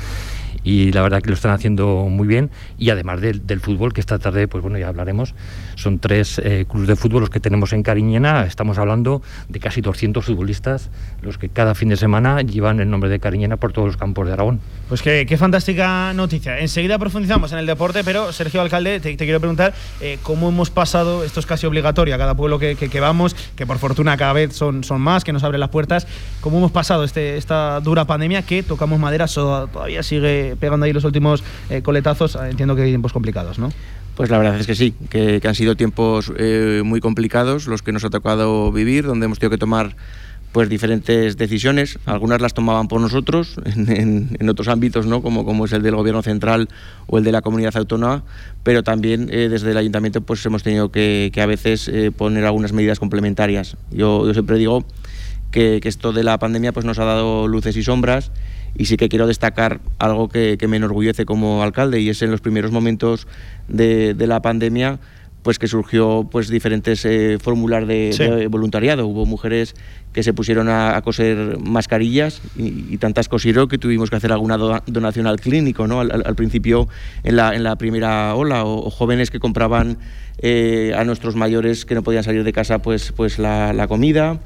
y 0.64 0.92
la 0.92 1.02
verdad 1.02 1.22
que 1.22 1.28
lo 1.28 1.34
están 1.34 1.52
haciendo 1.52 2.06
muy 2.08 2.26
bien. 2.26 2.50
Y 2.78 2.90
además 2.90 3.20
del, 3.20 3.60
fútbol 3.60 3.92
que 3.92 4.00
esta 4.00 4.18
tarde 4.18 4.48
pues 4.48 4.62
bueno 4.62 4.78
ya 4.78 4.88
hablaremos. 4.88 5.34
Son 5.74 5.98
tres 5.98 6.40
eh, 6.44 6.64
clubes 6.68 6.88
de 6.88 6.96
fútbol 6.96 7.20
los 7.20 7.30
que 7.30 7.40
tenemos 7.40 7.72
en 7.72 7.82
Cariñena. 7.82 8.44
Estamos 8.44 8.78
hablando 8.78 9.22
de 9.48 9.60
casi 9.60 9.80
200 9.80 10.24
futbolistas 10.24 10.90
los 11.22 11.38
que 11.38 11.48
cada 11.48 11.74
fin 11.74 11.88
de 11.88 11.96
semana 11.96 12.42
llevan 12.42 12.80
el 12.80 12.90
nombre 12.90 13.10
de 13.10 13.18
Cariñena 13.18 13.56
por 13.56 13.72
todos 13.72 13.88
los 13.88 13.96
campos 13.96 14.26
de 14.26 14.32
Aragón. 14.32 14.60
Pues 14.88 15.02
qué, 15.02 15.36
fantástica 15.38 16.12
noticia. 16.14 16.58
Enseguida 16.58 16.98
profundizamos 16.98 17.52
en 17.52 17.58
el 17.58 17.66
deporte 17.66 18.02
pero 18.04 18.32
Sergio 18.32 18.60
Alcalde 18.60 19.00
te, 19.00 19.16
quiero 19.16 19.40
preguntar 19.40 19.74
eh, 20.00 20.18
cómo 20.22 20.48
hemos 20.48 20.70
pasado 20.70 21.24
esto 21.24 21.40
es 21.40 21.46
casi 21.46 21.66
obligatorio 21.66 22.14
a 22.14 22.18
cada 22.18 22.34
pueblo 22.34 22.58
que, 22.58 22.76
que, 22.76 23.00
vamos 23.00 23.34
que 23.56 23.66
por 23.66 23.78
fortuna 23.78 24.16
cada 24.16 24.32
vez 24.32 24.54
son, 24.54 24.84
son 24.84 25.00
más 25.00 25.24
que 25.24 25.32
nos 25.32 25.44
abren 25.44 25.60
las 25.60 25.70
puertas. 25.70 26.06
Cómo 26.40 26.58
hemos 26.58 26.72
pasado 26.72 27.04
este, 27.04 27.36
esta 27.36 27.80
dura 27.80 28.04
pandemia 28.04 28.42
que 28.42 28.62
tocamos 28.62 28.98
madera 28.98 29.26
todavía 29.26 30.02
sigue 30.02 30.47
pegando 30.56 30.86
ahí 30.86 30.92
los 30.92 31.04
últimos 31.04 31.42
eh, 31.70 31.82
coletazos, 31.82 32.36
ah, 32.36 32.48
entiendo 32.48 32.76
que 32.76 32.82
hay 32.82 32.90
tiempos 32.90 33.12
complicados, 33.12 33.58
¿no? 33.58 33.70
Pues 34.16 34.30
la 34.30 34.38
verdad 34.38 34.58
es 34.58 34.66
que 34.66 34.74
sí, 34.74 34.94
que, 35.10 35.40
han 35.44 35.54
sido 35.54 35.76
tiempos 35.76 36.32
eh, 36.36 36.82
muy 36.84 37.00
complicados 37.00 37.68
los 37.68 37.82
que 37.82 37.92
nos 37.92 38.04
ha 38.04 38.10
tocado 38.10 38.72
vivir, 38.72 39.04
donde 39.06 39.26
hemos 39.26 39.38
tenido 39.38 39.52
que 39.52 39.58
tomar 39.58 39.94
pues 40.52 40.68
diferentes 40.68 41.36
decisiones. 41.36 41.98
Algunas 42.04 42.40
las 42.40 42.54
tomaban 42.54 42.88
por 42.88 43.00
nosotros 43.00 43.60
en, 43.64 44.36
en, 44.38 44.48
otros 44.48 44.68
ámbitos, 44.68 45.06
¿no? 45.06 45.22
como, 45.22 45.44
como 45.44 45.66
es 45.66 45.72
el 45.72 45.82
del 45.82 45.94
gobierno 45.94 46.22
central 46.22 46.68
o 47.06 47.18
el 47.18 47.24
de 47.24 47.32
la 47.32 47.42
comunidad 47.42 47.76
autónoma, 47.76 48.24
pero 48.62 48.82
también 48.82 49.28
eh, 49.30 49.48
desde 49.48 49.70
el 49.70 49.76
ayuntamiento 49.76 50.20
pues 50.20 50.44
hemos 50.46 50.62
tenido 50.62 50.90
que, 50.90 51.30
que 51.32 51.40
a 51.40 51.46
veces 51.46 51.88
eh, 51.88 52.10
poner 52.10 52.44
algunas 52.44 52.72
medidas 52.72 52.98
complementarias. 52.98 53.76
Yo, 53.90 54.26
yo 54.26 54.32
siempre 54.32 54.58
digo 54.58 54.84
que, 55.50 55.78
que, 55.80 55.88
esto 55.88 56.12
de 56.12 56.24
la 56.24 56.38
pandemia 56.38 56.72
pues 56.72 56.84
nos 56.84 56.98
ha 56.98 57.04
dado 57.04 57.46
luces 57.46 57.76
y 57.76 57.82
sombras 57.82 58.32
y 58.76 58.86
sí 58.86 58.96
que 58.96 59.08
quiero 59.08 59.26
destacar 59.26 59.80
algo 59.98 60.28
que, 60.28 60.56
que 60.58 60.68
me 60.68 60.76
enorgullece 60.76 61.24
como 61.24 61.62
alcalde 61.62 62.00
y 62.00 62.08
es 62.08 62.22
en 62.22 62.30
los 62.30 62.40
primeros 62.40 62.70
momentos 62.70 63.26
de, 63.68 64.14
de 64.14 64.26
la 64.26 64.40
pandemia 64.42 65.00
pues 65.42 65.58
que 65.58 65.68
surgió 65.68 66.28
pues 66.30 66.48
diferentes 66.48 67.04
eh, 67.04 67.38
fórmulas 67.40 67.86
de, 67.86 68.10
sí. 68.12 68.24
de, 68.24 68.48
voluntariado. 68.48 69.06
Hubo 69.06 69.24
mujeres 69.24 69.74
que 70.12 70.22
se 70.22 70.34
pusieron 70.34 70.68
a, 70.68 70.96
a 70.96 71.02
coser 71.02 71.58
mascarillas 71.58 72.42
y, 72.56 72.92
y, 72.92 72.98
tantas 72.98 73.28
cosieron 73.28 73.68
que 73.68 73.78
tuvimos 73.78 74.10
que 74.10 74.16
hacer 74.16 74.32
alguna 74.32 74.56
do, 74.56 74.82
donación 74.86 75.26
al 75.26 75.40
clínico, 75.40 75.86
¿no? 75.86 76.00
Al, 76.00 76.10
al, 76.10 76.34
principio 76.34 76.88
en 77.22 77.36
la, 77.36 77.54
en 77.54 77.62
la 77.62 77.76
primera 77.76 78.34
ola, 78.34 78.64
o, 78.64 78.86
o 78.86 78.90
jóvenes 78.90 79.30
que 79.30 79.38
compraban 79.38 79.98
eh, 80.40 80.92
a 80.96 81.04
nuestros 81.04 81.34
mayores 81.34 81.84
que 81.84 81.94
no 81.94 82.02
podían 82.02 82.24
salir 82.24 82.44
de 82.44 82.52
casa 82.52 82.80
pues, 82.80 83.12
pues 83.12 83.38
la, 83.38 83.72
la 83.72 83.88
comida 83.88 84.40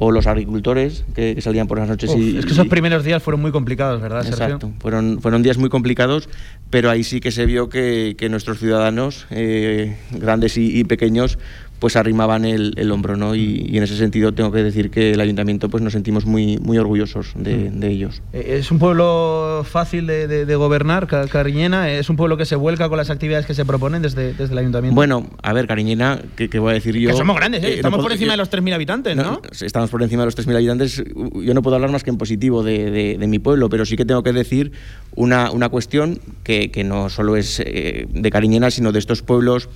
o 0.00 0.12
los 0.12 0.28
agricultores 0.28 1.04
que, 1.12 1.34
que, 1.34 1.40
salían 1.40 1.66
por 1.66 1.78
las 1.78 1.88
noches. 1.88 2.10
Uf, 2.10 2.20
y, 2.20 2.38
es 2.38 2.46
que 2.46 2.52
esos 2.52 2.68
primeros 2.68 3.02
días 3.02 3.20
fueron 3.20 3.40
muy 3.40 3.50
complicados, 3.50 4.00
¿verdad, 4.00 4.22
Sergio? 4.22 4.44
Exacto, 4.44 4.72
fueron, 4.78 5.20
fueron 5.20 5.42
días 5.42 5.58
muy 5.58 5.70
complicados, 5.70 6.28
pero 6.70 6.88
ahí 6.88 7.02
sí 7.02 7.18
que 7.18 7.32
se 7.32 7.46
vio 7.46 7.68
que, 7.68 8.14
que 8.16 8.28
nuestros 8.28 8.60
ciudadanos, 8.60 9.26
eh, 9.30 9.98
grandes 10.12 10.56
y, 10.56 10.78
y, 10.78 10.84
pequeños, 10.84 11.40
pues 11.78 11.96
arrimaban 11.96 12.44
el, 12.44 12.74
el 12.76 12.90
hombro, 12.90 13.16
¿no? 13.16 13.34
Y, 13.34 13.66
y, 13.68 13.76
en 13.76 13.84
ese 13.84 13.96
sentido 13.96 14.32
tengo 14.32 14.50
que 14.50 14.62
decir 14.62 14.90
que 14.90 15.12
el 15.12 15.20
ayuntamiento 15.20 15.68
pues 15.68 15.82
nos 15.82 15.92
sentimos 15.92 16.26
muy, 16.26 16.58
muy 16.58 16.78
orgullosos 16.78 17.32
de, 17.36 17.70
de 17.70 17.88
ellos. 17.88 18.22
Eh, 18.32 18.56
¿Es 18.58 18.70
un 18.70 18.78
pueblo 18.78 19.64
fácil 19.68 20.06
de, 20.06 20.26
de, 20.26 20.44
de, 20.46 20.56
gobernar, 20.56 21.06
Cariñena? 21.06 21.90
¿Es 21.90 22.10
un 22.10 22.16
pueblo 22.16 22.36
que 22.36 22.44
se 22.46 22.56
vuelca 22.56 22.88
con 22.88 22.98
las 22.98 23.10
actividades 23.10 23.46
que 23.46 23.54
se 23.54 23.64
proponen 23.64 24.02
desde, 24.02 24.32
desde 24.34 24.52
el 24.52 24.58
ayuntamiento? 24.58 24.94
Bueno, 24.94 25.30
a 25.42 25.52
ver, 25.52 25.66
Cariñena, 25.66 26.20
¿qué, 26.36 26.48
qué 26.48 26.58
voy 26.58 26.72
a 26.72 26.74
decir 26.74 26.96
yo? 26.96 27.10
Que 27.10 27.16
somos 27.16 27.36
grandes, 27.36 27.62
¿eh? 27.62 27.74
Estamos 27.74 27.98
no 27.98 28.02
por 28.02 28.12
encima 28.12 28.28
yo, 28.28 28.32
de 28.32 28.36
los 28.38 28.50
3.000 28.50 28.74
habitantes, 28.74 29.16
¿no? 29.16 29.22
¿no? 29.22 29.42
Estamos 29.60 29.90
por 29.90 30.02
encima 30.02 30.22
de 30.22 30.26
los 30.26 30.36
3.000 30.36 30.56
habitantes. 30.56 31.04
Yo 31.44 31.54
no 31.54 31.62
puedo 31.62 31.76
hablar 31.76 31.92
más 31.92 32.02
que 32.02 32.10
en 32.10 32.18
positivo 32.18 32.62
de, 32.62 33.16
mi 33.28 33.38
pueblo, 33.38 33.68
pero 33.68 33.84
sí 33.84 33.96
que 33.96 34.04
tengo 34.04 34.22
que 34.22 34.32
decir 34.32 34.72
una, 35.14 35.50
una 35.50 35.68
cuestión 35.68 36.18
que, 36.42 36.70
que 36.70 36.82
no 36.82 37.08
solo 37.08 37.36
es 37.36 37.60
eh, 37.64 38.06
de 38.10 38.30
Cariñena, 38.30 38.70
sino 38.70 38.90
de 38.90 38.98
estos 38.98 39.22
pueblos 39.22 39.68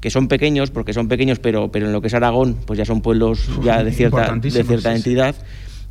que 0.00 0.10
son 0.10 0.28
pequeños, 0.28 0.70
porque 0.70 0.92
son 0.92 1.08
pequeños, 1.08 1.38
pero, 1.38 1.70
pero 1.70 1.86
en 1.86 1.92
lo 1.92 2.00
que 2.00 2.08
es 2.08 2.14
Aragón, 2.14 2.56
pues 2.66 2.78
ya 2.78 2.84
son 2.84 3.00
pueblos 3.02 3.48
ya 3.62 3.82
de 3.82 3.92
cierta, 3.92 4.32
de 4.34 4.50
cierta 4.50 4.90
sí, 4.90 4.96
entidad. 4.96 5.34
Sí. 5.34 5.42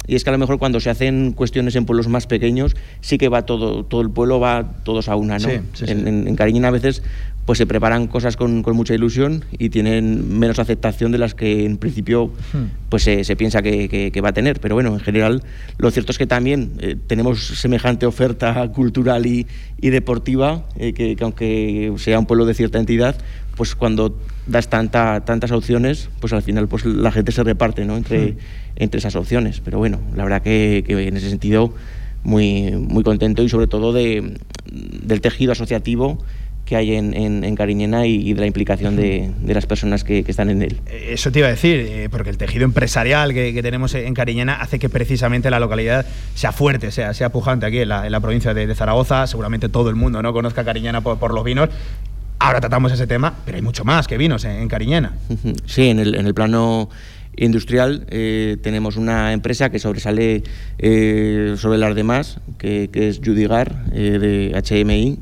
Y 0.08 0.16
es 0.16 0.24
que 0.24 0.30
a 0.30 0.34
lo 0.34 0.38
mejor 0.38 0.60
cuando 0.60 0.80
se 0.80 0.90
hacen 0.90 1.32
cuestiones 1.32 1.76
en 1.76 1.86
pueblos 1.86 2.08
más 2.08 2.28
pequeños, 2.28 2.76
sí 3.02 3.18
que 3.18 3.28
va 3.30 3.44
todo, 3.46 3.86
todo 3.86 4.02
el 4.02 4.12
pueblo 4.12 4.40
va 4.40 4.76
todos 4.84 5.10
a 5.10 5.16
una, 5.16 5.40
¿no? 5.40 5.50
Sí, 5.50 5.86
en, 5.88 6.08
en, 6.08 6.28
en 6.28 6.36
Cariñena 6.36 6.68
a 6.68 6.72
veces 6.72 7.02
pues 7.46 7.60
se 7.60 7.68
preparan 7.68 8.08
cosas 8.08 8.38
con, 8.38 8.64
con, 8.64 8.76
mucha 8.76 8.96
ilusión 8.96 9.46
y 9.58 9.70
tienen 9.70 10.40
menos 10.40 10.58
aceptación 10.58 11.12
de 11.12 11.20
las 11.20 11.36
que 11.36 11.66
en 11.66 11.78
principio 11.78 12.32
hmm. 12.54 12.90
pues 12.90 13.04
se, 13.04 13.24
se 13.24 13.36
piensa 13.36 13.62
que, 13.62 13.88
que, 13.88 14.12
que, 14.12 14.22
va 14.22 14.30
a 14.30 14.34
tener. 14.34 14.60
Pero 14.60 14.74
bueno, 14.76 14.94
en 14.94 15.00
general 15.00 15.44
lo 15.78 15.92
cierto 15.92 16.12
es 16.12 16.18
que 16.18 16.26
también 16.26 16.72
eh, 16.80 16.96
tenemos 17.08 17.46
semejante 17.60 18.08
oferta 18.08 18.68
cultural 18.72 19.28
y, 19.28 19.46
y 19.80 19.90
deportiva 19.92 20.66
eh, 20.78 20.94
que, 20.94 21.16
que, 21.16 21.24
aunque 21.24 21.94
sea 21.98 22.18
un 22.18 22.26
pueblo 22.26 22.46
de 22.46 22.56
cierta 22.56 22.80
entidad, 22.80 23.16
pues 23.56 23.76
cuando 23.76 24.18
das 24.48 24.70
tanta, 24.70 25.24
tantas 25.26 25.52
opciones, 25.52 26.10
pues 26.20 26.34
al 26.34 26.42
final 26.42 26.68
pues 26.68 26.86
la 26.86 27.12
gente 27.12 27.32
se 27.32 27.44
reparte 27.44 27.86
¿no? 27.86 27.98
entre, 27.98 28.32
hmm. 28.32 28.38
entre 28.76 29.00
esas 29.00 29.16
opciones. 29.16 29.62
Pero 29.64 29.78
bueno, 29.78 30.00
la 30.16 30.24
verdad 30.24 30.42
que, 30.42 30.84
que 30.86 31.08
en 31.08 31.18
ese 31.18 31.30
sentido 31.30 31.74
muy, 32.24 32.72
muy 32.72 33.04
contento 33.04 33.44
y 33.44 33.50
sobre 33.50 33.68
todo 33.68 33.94
de, 33.94 34.38
del 34.66 35.22
tejido 35.22 35.52
asociativo 35.52 36.20
que 36.66 36.76
hay 36.76 36.96
en, 36.96 37.14
en, 37.14 37.44
en 37.44 37.56
Cariñena 37.56 38.08
y, 38.08 38.16
y, 38.16 38.34
de 38.34 38.40
la 38.40 38.48
implicación 38.48 38.96
de, 38.96 39.32
de 39.40 39.54
las 39.54 39.68
personas 39.68 40.04
que, 40.04 40.24
que, 40.24 40.32
están 40.32 40.50
en 40.50 40.64
él. 40.64 40.82
Eso 40.88 41.32
te 41.32 41.40
iba 41.40 41.48
a 41.48 41.52
decir, 41.52 41.80
eh, 41.80 42.10
porque 42.10 42.32
el 42.32 42.38
tejido 42.38 42.66
empresarial 42.66 43.34
que, 43.34 43.54
que, 43.54 43.62
tenemos 43.62 43.94
en 43.94 44.14
Cariñena 44.16 44.56
hace 44.56 44.80
que 44.80 44.90
precisamente 44.90 45.52
la 45.52 45.60
localidad 45.60 46.08
sea 46.34 46.52
fuerte, 46.52 46.92
sea, 46.92 47.14
sea 47.14 47.30
pujante 47.30 47.68
aquí 47.68 47.80
en 47.80 47.90
la, 47.90 48.08
en 48.08 48.12
la 48.12 48.20
provincia 48.20 48.56
de, 48.56 48.66
de, 48.66 48.74
Zaragoza. 48.74 49.28
Seguramente 49.28 49.70
todo 49.70 49.90
el 49.90 49.96
mundo 49.96 50.24
no 50.24 50.34
conozca 50.34 50.66
Cariñena 50.66 51.02
por, 51.02 51.20
por 51.20 51.36
los 51.36 51.44
vinos. 51.44 51.70
Ahora 52.40 52.60
tratamos 52.60 52.92
ese 52.92 53.08
tema, 53.08 53.34
pero 53.46 53.56
hay 53.58 53.62
mucho 53.62 53.84
más 53.86 54.08
que 54.08 54.18
vinos 54.18 54.44
en, 54.46 54.52
en 54.52 54.68
Cariñena. 54.68 55.14
Sí, 55.66 55.90
en 55.90 56.00
el, 56.00 56.16
en 56.16 56.28
el 56.28 56.34
plano 56.34 56.90
industrial 57.38 58.06
eh, 58.10 58.58
tenemos 58.62 58.98
una 58.98 59.34
empresa 59.34 59.70
que 59.70 59.80
sobresale 59.80 60.44
eh, 60.78 61.56
sobre 61.58 61.78
las 61.78 61.96
demás, 61.96 62.40
que, 62.58 62.90
es 62.94 63.20
Judigar 63.24 63.84
eh, 63.94 64.20
de 64.20 64.86
HMI. 64.86 65.20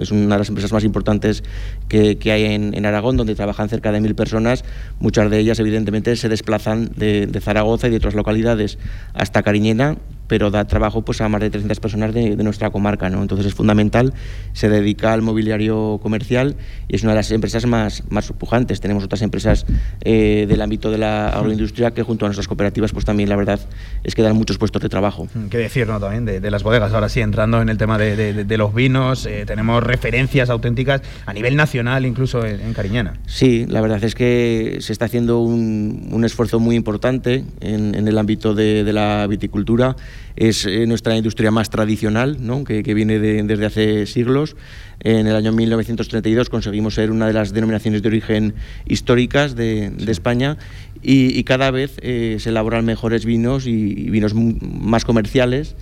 Es 0.00 0.10
una 0.10 0.34
de 0.34 0.38
las 0.38 0.48
empresas 0.48 0.72
más 0.72 0.84
importantes 0.84 1.42
que, 1.88 2.18
hay 2.24 2.44
en, 2.44 2.74
en, 2.74 2.86
Aragón, 2.86 3.16
donde 3.16 3.34
trabajan 3.34 3.68
cerca 3.68 3.92
de 3.92 4.00
mil 4.00 4.14
personas. 4.14 4.64
Muchas 5.00 5.30
de 5.30 5.38
ellas, 5.38 5.58
evidentemente, 5.58 6.16
se 6.16 6.28
desplazan 6.28 6.90
de, 6.96 7.26
de 7.26 7.40
Zaragoza 7.40 7.86
y 7.88 7.90
de 7.90 7.96
otras 7.96 8.14
localidades 8.14 8.78
hasta 9.14 9.42
Cariñena 9.42 9.96
pero 10.28 10.50
da 10.50 10.64
trabajo 10.66 11.02
pues, 11.02 11.20
a 11.20 11.28
más 11.28 11.40
de 11.40 11.50
300 11.50 11.80
personas 11.80 12.14
de, 12.14 12.36
de, 12.36 12.44
nuestra 12.44 12.70
comarca. 12.70 13.10
¿no? 13.10 13.22
Entonces 13.22 13.46
es 13.46 13.54
fundamental, 13.54 14.12
se 14.52 14.68
dedica 14.68 15.12
al 15.12 15.22
mobiliario 15.22 15.98
comercial 16.02 16.56
y 16.88 16.96
es 16.96 17.02
una 17.02 17.12
de 17.12 17.16
las 17.16 17.30
empresas 17.30 17.66
más, 17.66 18.02
más 18.10 18.32
pujantes. 18.32 18.80
Tenemos 18.80 19.04
otras 19.04 19.22
empresas 19.22 19.66
eh, 20.02 20.46
del 20.48 20.60
ámbito 20.62 20.90
de 20.90 20.98
la 20.98 21.28
agroindustria 21.28 21.92
que 21.92 22.02
junto 22.02 22.26
a 22.26 22.28
nuestras 22.28 22.48
cooperativas 22.48 22.92
pues 22.92 23.04
también 23.04 23.28
la 23.28 23.36
verdad 23.36 23.60
es 24.04 24.14
que 24.14 24.22
dan 24.22 24.36
muchos 24.36 24.58
puestos 24.58 24.82
de 24.82 24.88
trabajo. 24.88 25.28
Mm, 25.34 25.46
qué 25.46 25.58
decir 25.58 25.86
¿no? 25.86 26.00
también 26.00 26.24
de, 26.24 26.40
de, 26.40 26.50
las 26.50 26.62
bodegas. 26.62 26.92
Ahora 26.92 27.08
sí, 27.08 27.20
entrando 27.20 27.60
en 27.60 27.68
el 27.68 27.78
tema 27.78 27.98
de, 27.98 28.44
de 28.44 28.58
los 28.58 28.74
vinos, 28.74 29.26
eh, 29.26 29.44
tenemos 29.46 29.82
referencias 29.82 30.50
auténticas 30.50 31.02
a 31.26 31.32
nivel 31.32 31.56
nacional 31.56 32.06
incluso 32.06 32.44
en, 32.44 32.60
en, 32.60 32.72
Cariñena. 32.72 33.14
Sí, 33.26 33.66
la 33.68 33.80
verdad 33.80 34.02
es 34.04 34.14
que 34.14 34.78
se 34.80 34.92
está 34.92 35.06
haciendo 35.06 35.40
un, 35.40 36.08
un 36.10 36.24
esfuerzo 36.24 36.60
muy 36.60 36.76
importante 36.76 37.44
en, 37.60 37.94
en 37.94 38.08
el 38.08 38.18
ámbito 38.18 38.54
de, 38.54 38.84
de 38.84 38.92
la 38.92 39.26
viticultura 39.26 39.96
es 40.36 40.66
eh, 40.66 40.86
nuestra 40.86 41.16
industria 41.16 41.50
más 41.50 41.70
tradicional, 41.70 42.38
¿no? 42.40 42.64
que, 42.64 42.82
que, 42.82 42.94
viene 42.94 43.18
de, 43.18 43.42
desde 43.42 43.66
hace 43.66 44.06
siglos. 44.06 44.56
En 45.00 45.26
el 45.26 45.34
año 45.34 45.52
1932 45.52 46.48
conseguimos 46.48 46.94
ser 46.94 47.10
una 47.10 47.26
de 47.26 47.32
las 47.32 47.52
denominaciones 47.52 48.02
de 48.02 48.08
origen 48.08 48.54
históricas 48.86 49.56
de, 49.56 49.90
de 49.90 50.12
España 50.12 50.56
y, 51.02 51.38
y, 51.38 51.44
cada 51.44 51.70
vez 51.70 51.96
eh, 52.02 52.36
se 52.40 52.48
elaboran 52.48 52.84
mejores 52.84 53.24
vinos 53.24 53.66
y, 53.66 53.70
y 53.70 54.10
vinos 54.10 54.34
más 54.34 55.04
comerciales 55.04 55.76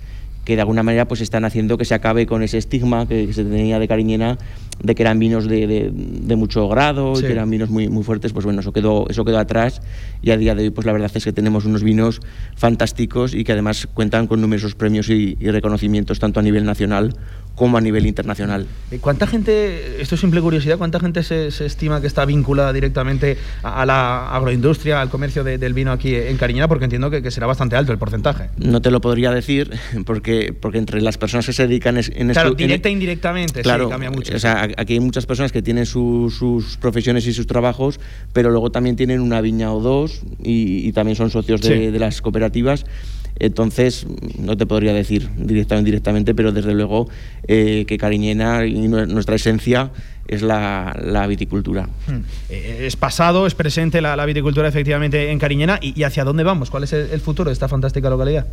que 0.45 0.55
de 0.55 0.61
alguna 0.61 0.83
manera 0.83 1.07
pues 1.07 1.21
están 1.21 1.43
haciendo 1.43 1.77
que 1.77 1.85
se 1.85 1.95
acabe 1.95 2.25
con 2.25 2.43
ese 2.43 2.57
estigma 2.57 3.07
que, 3.07 3.33
se 3.33 3.43
tenía 3.43 3.79
de 3.79 3.87
Cariñena 3.87 4.37
de 4.81 4.95
que 4.95 5.03
eran 5.03 5.19
vinos 5.19 5.47
de, 5.47 5.67
de, 5.67 5.91
de 5.91 6.35
mucho 6.35 6.67
grado 6.69 7.15
sí. 7.15 7.23
y 7.23 7.27
que 7.27 7.33
eran 7.33 7.49
vinos 7.49 7.69
muy, 7.69 7.89
muy 7.89 8.03
fuertes, 8.03 8.31
pues 8.31 8.45
bueno, 8.45 8.59
eso 8.61 8.71
quedó, 8.71 9.07
eso 9.09 9.25
quedó 9.25 9.39
atrás 9.39 9.81
y 10.21 10.31
a 10.31 10.37
día 10.37 10.53
de 10.53 10.63
hoy 10.63 10.69
pues 10.69 10.85
la 10.85 10.93
verdad 10.93 11.11
es 11.13 11.23
que 11.23 11.33
tenemos 11.33 11.65
unos 11.65 11.83
vinos 11.83 12.21
fantásticos 12.55 13.33
y 13.33 13.43
que 13.43 13.53
además 13.53 13.87
cuentan 13.93 14.27
con 14.27 14.39
numerosos 14.39 14.75
premios 14.75 15.09
y, 15.09 15.37
y 15.39 15.49
reconocimientos 15.49 16.19
tanto 16.19 16.39
a 16.39 16.43
nivel 16.43 16.63
nacional 16.65 17.15
como 17.55 17.77
a 17.77 17.81
nivel 17.81 18.05
internacional. 18.05 18.67
¿Cuánta 19.01 19.27
gente, 19.27 20.01
esto 20.01 20.15
es 20.15 20.21
simple 20.21 20.41
curiosidad, 20.41 20.77
cuánta 20.77 20.99
gente 20.99 21.23
se, 21.23 21.51
se 21.51 21.65
estima 21.65 22.01
que 22.01 22.07
está 22.07 22.25
vinculada 22.25 22.73
directamente 22.73 23.37
a, 23.63 23.81
a 23.81 23.85
la 23.85 24.35
agroindustria, 24.35 25.01
al 25.01 25.09
comercio 25.09 25.43
de, 25.43 25.57
del 25.57 25.73
vino 25.73 25.91
aquí 25.91 26.13
en 26.15 26.37
Cariñena? 26.37 26.67
Porque 26.67 26.85
entiendo 26.85 27.09
que, 27.09 27.21
que, 27.21 27.31
será 27.31 27.47
bastante 27.47 27.75
alto 27.75 27.91
el 27.91 27.97
porcentaje. 27.97 28.49
No 28.57 28.81
te 28.81 28.91
lo 28.91 28.99
podría 29.01 29.31
decir, 29.31 29.71
porque, 30.05 30.53
porque 30.53 30.77
entre 30.77 31.01
las 31.01 31.17
personas 31.17 31.45
que 31.45 31.53
se 31.53 31.67
dedican 31.67 31.97
en, 31.97 32.05
en 32.13 32.29
claro, 32.29 32.53
directa 32.53 32.89
e 32.89 32.91
indirectamente, 32.91 33.61
claro, 33.61 33.85
sí, 33.85 33.91
cambia 33.91 34.11
mucho. 34.11 34.35
O 34.35 34.39
sea, 34.39 34.67
aquí 34.77 34.93
hay 34.93 34.99
muchas 34.99 35.25
personas 35.25 35.51
que 35.51 35.61
tienen 35.61 35.85
su, 35.85 36.33
sus 36.37 36.77
profesiones 36.77 37.25
y 37.27 37.33
sus 37.33 37.47
trabajos, 37.47 37.99
pero 38.33 38.51
luego 38.51 38.69
también 38.69 38.95
tienen 38.95 39.21
una 39.21 39.39
viña 39.39 39.71
o 39.73 39.79
dos 39.79 40.21
y, 40.43 40.87
y 40.87 40.91
también 40.91 41.15
son 41.15 41.29
socios 41.29 41.61
de, 41.61 41.67
sí. 41.67 41.91
de 41.91 41.99
las 41.99 42.21
cooperativas. 42.21 42.85
Entonces, 43.37 44.07
no 44.39 44.55
te 44.55 44.65
podría 44.65 44.93
decir 44.93 45.29
directa 45.35 45.75
o 45.75 45.79
indirectamente, 45.79 46.33
pero 46.33 46.51
desde 46.51 46.73
luego 46.73 47.09
eh, 47.47 47.85
que 47.87 47.97
Cariñena 47.97 48.65
y 48.65 48.87
nuestra 48.87 49.35
esencia 49.35 49.91
es 50.27 50.41
la, 50.41 50.97
la 51.03 51.27
viticultura. 51.27 51.87
Hmm. 52.07 52.21
Eh, 52.49 52.83
es 52.87 52.95
pasado, 52.95 53.45
es 53.45 53.53
presente 53.53 54.01
la, 54.01 54.25
viticultura 54.25 54.67
efectivamente 54.67 55.31
en 55.31 55.39
Cariñena. 55.39 55.79
¿Y, 55.81 55.99
¿Y, 55.99 56.03
hacia 56.03 56.23
dónde 56.23 56.43
vamos? 56.43 56.69
¿Cuál 56.69 56.85
es 56.85 56.93
el 56.93 57.19
futuro 57.19 57.49
de 57.49 57.53
esta 57.53 57.67
fantástica 57.67 58.09
localidad? 58.09 58.47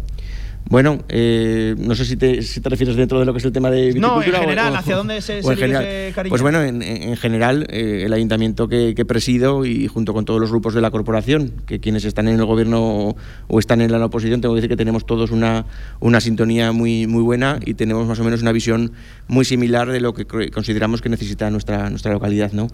Bueno, 0.72 1.00
eh, 1.10 1.74
no 1.76 1.94
sé 1.94 2.06
si 2.06 2.16
te, 2.16 2.40
si 2.40 2.62
te, 2.62 2.70
refieres 2.70 2.96
dentro 2.96 3.20
de 3.20 3.26
lo 3.26 3.34
que 3.34 3.40
es 3.40 3.44
el 3.44 3.52
tema 3.52 3.70
de 3.70 3.88
viticultura. 3.88 4.24
No, 4.24 4.24
en 4.24 4.40
general, 4.40 4.74
¿hacia 4.74 4.96
dónde 4.96 5.20
se, 5.20 5.42
se 5.42 5.50
en 5.50 5.58
general. 5.58 6.14
Pues 6.30 6.40
bueno, 6.40 6.62
en, 6.62 6.80
en 6.80 7.14
general, 7.18 7.66
eh, 7.68 8.04
el 8.06 8.12
ayuntamiento 8.14 8.68
que, 8.68 8.94
que, 8.94 9.04
presido 9.04 9.66
y 9.66 9.86
junto 9.86 10.14
con 10.14 10.24
todos 10.24 10.40
los 10.40 10.48
grupos 10.48 10.72
de 10.72 10.80
la 10.80 10.90
corporación, 10.90 11.52
que 11.66 11.78
quienes 11.78 12.06
están 12.06 12.26
en 12.26 12.40
el 12.40 12.46
gobierno 12.46 13.14
o 13.48 13.58
están 13.58 13.82
en 13.82 13.92
la 13.92 14.02
oposición, 14.02 14.40
tengo 14.40 14.54
que 14.54 14.62
decir 14.62 14.70
que 14.70 14.78
tenemos 14.78 15.04
todos 15.04 15.30
una, 15.30 15.66
una 16.00 16.22
sintonía 16.22 16.72
muy, 16.72 17.06
muy 17.06 17.22
buena 17.22 17.60
y 17.66 17.74
tenemos 17.74 18.06
más 18.06 18.18
o 18.20 18.24
menos 18.24 18.40
una 18.40 18.52
visión 18.52 18.92
muy 19.28 19.44
similar 19.44 19.90
de 19.90 20.00
lo 20.00 20.14
que 20.14 20.24
consideramos 20.50 21.02
que 21.02 21.10
necesita 21.10 21.50
nuestra, 21.50 21.90
nuestra 21.90 22.12
localidad. 22.12 22.52
¿no? 22.52 22.68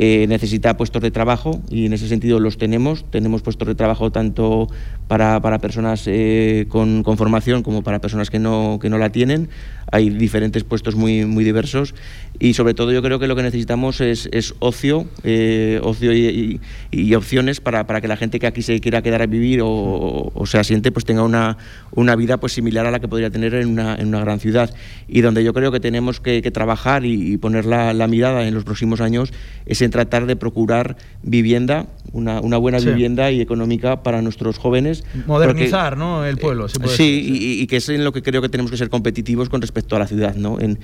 Eh, 0.00 0.26
necesita 0.28 0.76
puestos 0.76 1.02
de 1.02 1.10
trabajo 1.10 1.62
y 1.70 1.86
en 1.86 1.94
ese 1.94 2.08
sentido 2.08 2.40
los 2.40 2.58
tenemos. 2.58 3.10
Tenemos 3.10 3.40
puestos 3.40 3.66
de 3.66 3.74
trabajo 3.74 4.12
tanto 4.12 4.68
para, 5.08 5.40
para 5.40 5.58
personas 5.58 6.04
eh, 6.06 6.66
con, 6.68 7.02
con, 7.02 7.16
formación 7.16 7.37
como 7.62 7.82
para 7.82 8.00
personas 8.00 8.30
que 8.30 8.38
no, 8.38 8.78
que 8.80 8.90
no 8.90 8.98
la 8.98 9.10
tienen. 9.10 9.48
Hay 9.90 10.10
diferentes 10.10 10.64
puestos 10.64 10.94
muy, 10.94 11.24
muy 11.24 11.44
diversos 11.44 11.94
y 12.38 12.54
sobre 12.54 12.74
todo 12.74 12.92
yo 12.92 13.02
creo 13.02 13.18
que 13.18 13.26
lo 13.26 13.34
que 13.34 13.42
necesitamos 13.42 14.00
es, 14.00 14.28
es 14.32 14.54
ocio, 14.60 15.06
eh, 15.24 15.80
ocio 15.82 16.12
y, 16.12 16.60
y, 16.90 17.14
opciones 17.14 17.60
para, 17.60 17.86
para, 17.86 18.00
que 18.00 18.06
la 18.06 18.16
gente 18.16 18.38
que 18.38 18.46
aquí 18.46 18.62
se 18.62 18.80
quiera 18.80 19.02
quedar 19.02 19.22
a 19.22 19.26
vivir 19.26 19.60
o, 19.62 20.30
o 20.32 20.46
se 20.46 20.58
asiente 20.58 20.92
pues 20.92 21.04
tenga 21.04 21.22
una, 21.22 21.56
una 21.90 22.14
vida 22.16 22.36
pues 22.36 22.52
similar 22.52 22.86
a 22.86 22.90
la 22.90 23.00
que 23.00 23.08
podría 23.08 23.30
tener 23.30 23.54
en 23.54 23.68
una, 23.68 23.96
en 23.96 24.08
una 24.08 24.20
gran 24.20 24.38
ciudad 24.40 24.72
y 25.08 25.20
donde 25.20 25.42
yo 25.42 25.52
creo 25.52 25.72
que 25.72 25.80
tenemos 25.80 26.20
que, 26.20 26.42
que 26.42 26.50
trabajar 26.50 27.04
y, 27.04 27.32
y 27.32 27.36
poner 27.38 27.64
la, 27.64 27.92
la, 27.92 28.06
mirada 28.06 28.46
en 28.46 28.54
los 28.54 28.64
próximos 28.64 29.00
años 29.00 29.32
es 29.66 29.82
en 29.82 29.90
tratar 29.90 30.26
de 30.26 30.36
procurar 30.36 30.96
vivienda, 31.22 31.86
una, 32.12 32.40
una 32.40 32.56
buena 32.56 32.78
sí. 32.78 32.86
vivienda 32.86 33.30
y 33.30 33.40
económica 33.40 34.02
para 34.02 34.22
nuestros 34.22 34.58
jóvenes. 34.58 35.04
Modernizar 35.26 35.94
porque, 35.94 36.04
¿no? 36.04 36.24
el 36.24 36.36
pueblo. 36.38 36.68
sí, 36.68 37.22
y, 37.26 37.62
y, 37.62 37.66
que 37.66 37.76
es 37.76 37.88
en 37.88 38.04
lo 38.04 38.12
que 38.12 38.22
creo 38.22 38.42
que 38.42 38.48
tenemos 38.48 38.70
que 38.70 38.76
ser 38.76 38.90
competitivos 38.90 39.48
con 39.48 39.60
respecto 39.60 39.77
a 39.90 39.98
la 39.98 40.06
ciudad, 40.06 40.34
¿no? 40.34 40.58
en, 40.60 40.78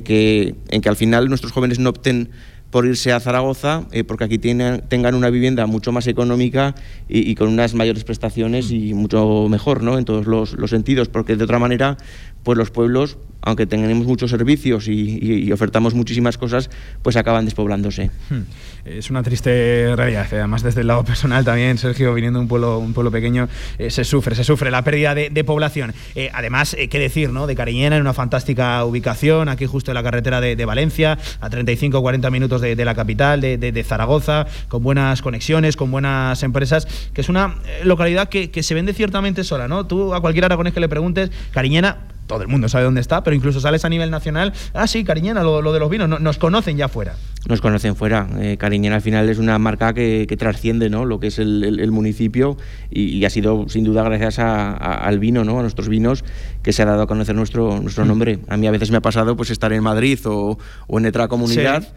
que, 0.00 0.54
en 0.68 0.80
que 0.80 0.88
al 0.88 0.96
final 0.96 1.28
nuestros 1.28 1.52
jóvenes 1.52 1.78
no 1.78 1.90
opten 1.90 2.30
por 2.70 2.86
irse 2.86 3.12
a 3.12 3.20
Zaragoza, 3.20 3.84
eh, 3.90 4.04
porque 4.04 4.24
aquí 4.24 4.38
tienen, 4.38 4.82
tengan 4.88 5.14
una 5.14 5.28
vivienda 5.30 5.66
mucho 5.66 5.92
más 5.92 6.06
económica 6.06 6.74
y, 7.08 7.34
con 7.34 7.48
unas 7.48 7.74
mayores 7.74 8.04
prestaciones 8.04 8.70
y 8.70 8.94
mucho 8.94 9.48
mejor, 9.48 9.82
¿no? 9.82 9.98
En 9.98 10.04
todos 10.04 10.26
los, 10.26 10.70
sentidos, 10.70 11.08
porque 11.08 11.36
de 11.36 11.44
otra 11.44 11.58
manera, 11.58 11.96
pues 12.42 12.56
los 12.56 12.70
pueblos, 12.70 13.18
aunque 13.42 13.66
tenemos 13.66 14.06
muchos 14.06 14.30
servicios 14.30 14.88
y, 14.88 15.50
ofertamos 15.52 15.94
muchísimas 15.94 16.38
cosas, 16.38 16.70
pues 17.02 17.16
acaban 17.16 17.44
despoblándose. 17.44 18.10
Hmm. 18.28 18.42
Es 18.84 19.10
una 19.10 19.22
triste 19.22 19.94
realidad. 19.96 20.26
Además, 20.30 20.62
desde 20.62 20.82
el 20.82 20.86
lado 20.86 21.04
personal 21.10 21.44
también, 21.44 21.78
Sergio, 21.78 22.14
viniendo 22.14 22.38
de 22.38 22.44
un 22.44 22.48
pueblo, 22.48 22.78
un 22.78 22.92
pueblo 22.92 23.10
pequeño, 23.10 23.48
eh, 23.78 23.90
se 23.90 24.04
sufre, 24.04 24.34
se 24.34 24.44
sufre 24.44 24.70
la 24.70 24.82
pérdida 24.82 25.14
de, 25.14 25.44
población. 25.44 25.94
Eh, 26.14 26.30
además, 26.32 26.74
eh, 26.78 26.88
qué 26.88 26.98
decir, 26.98 27.30
¿no? 27.30 27.46
De 27.46 27.54
Cariñena, 27.54 27.96
en 27.96 28.02
una 28.02 28.12
fantástica 28.12 28.84
ubicación, 28.84 29.48
aquí 29.48 29.66
justo 29.66 29.90
en 29.90 29.94
la 29.94 30.02
carretera 30.02 30.40
de, 30.40 30.64
Valencia, 30.64 31.18
a 31.40 31.50
35-40 31.50 32.30
minutos 32.30 32.60
de, 32.60 32.84
la 32.84 32.94
capital, 32.94 33.40
de, 33.40 33.84
Zaragoza, 33.86 34.46
con 34.68 34.82
buenas 34.82 35.22
conexiones, 35.22 35.76
con 35.76 35.90
buenas 35.90 36.42
empresas, 36.42 36.86
que 37.12 37.22
es 37.22 37.28
una 37.28 37.56
localidad 37.82 38.28
que, 38.28 38.50
que 38.50 38.62
se 38.62 38.74
vende 38.74 38.92
ciertamente 38.92 39.42
sola, 39.42 39.66
¿no? 39.66 39.86
Tú 39.86 40.14
a 40.14 40.20
cualquier 40.20 40.44
aragonés 40.44 40.72
que 40.72 40.80
le 40.80 40.88
preguntes, 40.88 41.30
Cariñena, 41.50 41.98
todo 42.30 42.42
el 42.42 42.48
mundo 42.48 42.68
sabe 42.68 42.84
dónde 42.84 43.00
está, 43.00 43.24
pero 43.24 43.34
incluso 43.34 43.58
sales 43.58 43.84
a 43.84 43.88
nivel 43.88 44.08
nacional, 44.08 44.52
ah, 44.72 44.86
sí, 44.86 45.02
Cariñena, 45.02 45.42
lo, 45.42 45.62
lo 45.62 45.72
de 45.72 45.80
los 45.80 45.90
vinos, 45.90 46.08
no, 46.08 46.20
nos 46.20 46.38
conocen 46.38 46.76
ya 46.76 46.86
fuera. 46.86 47.16
Nos 47.48 47.60
conocen 47.60 47.96
fuera. 47.96 48.28
Eh, 48.38 48.56
Cariñena 48.56 48.94
al 48.96 49.02
final 49.02 49.28
es 49.28 49.38
una 49.38 49.58
marca 49.58 49.92
que, 49.94 50.26
que 50.28 50.36
trasciende 50.36 50.90
¿no? 50.90 51.04
lo 51.04 51.18
que 51.18 51.26
es 51.26 51.40
el, 51.40 51.64
el, 51.64 51.80
el 51.80 51.90
municipio 51.90 52.56
y, 52.88 53.16
y, 53.16 53.24
ha 53.24 53.30
sido 53.30 53.68
sin 53.68 53.82
duda 53.82 54.04
gracias 54.04 54.38
a, 54.38 54.70
a, 54.70 54.94
al 55.08 55.18
vino, 55.18 55.42
¿no? 55.42 55.58
a 55.58 55.62
nuestros 55.62 55.88
vinos, 55.88 56.24
que 56.62 56.72
se 56.72 56.82
ha 56.82 56.86
dado 56.86 57.02
a 57.02 57.06
conocer 57.08 57.34
nuestro, 57.34 57.80
nuestro 57.80 58.04
nombre. 58.04 58.38
A 58.48 58.56
mí 58.56 58.68
a 58.68 58.70
veces 58.70 58.92
me 58.92 58.98
ha 58.98 59.02
pasado 59.02 59.36
pues 59.36 59.50
estar 59.50 59.72
en 59.72 59.82
Madrid 59.82 60.20
o, 60.26 60.56
o 60.86 60.98
en 60.98 61.06
otra 61.06 61.26
comunidad. 61.26 61.82
Sí 61.82 61.88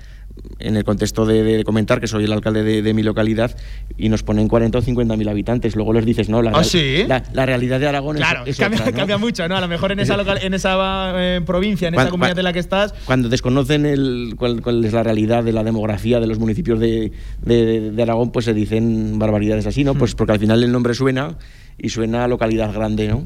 en 0.59 0.77
el 0.77 0.83
contexto 0.83 1.25
de, 1.25 1.43
de, 1.43 1.63
comentar 1.63 1.99
que 1.99 2.07
soy 2.07 2.23
el 2.25 2.31
alcalde 2.31 2.63
de, 2.63 2.81
de 2.81 2.93
mi 2.93 3.03
localidad 3.03 3.55
y 3.97 4.09
nos 4.09 4.23
ponen 4.23 4.47
40 4.47 4.77
o 4.77 4.81
50 4.81 5.17
mil 5.17 5.27
habitantes. 5.29 5.75
Luego 5.75 5.93
les 5.93 6.05
dices, 6.05 6.29
no, 6.29 6.41
la, 6.41 6.51
¿Ah, 6.51 6.63
sí? 6.63 7.03
la, 7.07 7.23
la, 7.33 7.45
realidad 7.45 7.79
de 7.79 7.87
Aragón 7.87 8.17
claro, 8.17 8.43
es, 8.43 8.49
es 8.49 8.57
cambia, 8.57 8.79
otra, 8.79 8.91
¿no? 8.91 8.97
cambia, 8.97 9.17
mucho, 9.17 9.47
¿no? 9.47 9.57
A 9.57 9.61
lo 9.61 9.67
mejor 9.67 9.91
en 9.91 9.99
esa, 9.99 10.17
local, 10.17 10.39
en 10.41 10.53
esa 10.53 11.13
eh, 11.15 11.41
provincia, 11.45 11.87
en 11.87 11.93
cuando, 11.93 12.07
esa 12.07 12.11
comunidad 12.11 12.39
en 12.39 12.43
la 12.45 12.53
que 12.53 12.59
estás. 12.59 12.93
Cuando 13.05 13.29
desconocen 13.29 13.85
el, 13.85 14.35
cuál, 14.37 14.61
cuál, 14.61 14.83
es 14.83 14.93
la 14.93 15.03
realidad 15.03 15.43
de 15.43 15.53
la 15.53 15.63
demografía 15.63 16.19
de 16.19 16.27
los 16.27 16.39
municipios 16.39 16.79
de, 16.79 17.11
de 17.41 18.01
Aragón, 18.01 18.31
pues 18.31 18.45
se 18.45 18.53
dicen 18.53 19.19
barbaridades 19.19 19.67
así, 19.67 19.83
¿no? 19.83 19.93
Hmm. 19.93 19.99
Pues 19.99 20.15
porque 20.15 20.33
al 20.33 20.39
final 20.39 20.63
el 20.63 20.71
nombre 20.71 20.93
suena 20.93 21.37
y 21.77 21.89
suena 21.89 22.23
a 22.23 22.27
localidad 22.27 22.73
grande, 22.73 23.07
¿no? 23.07 23.25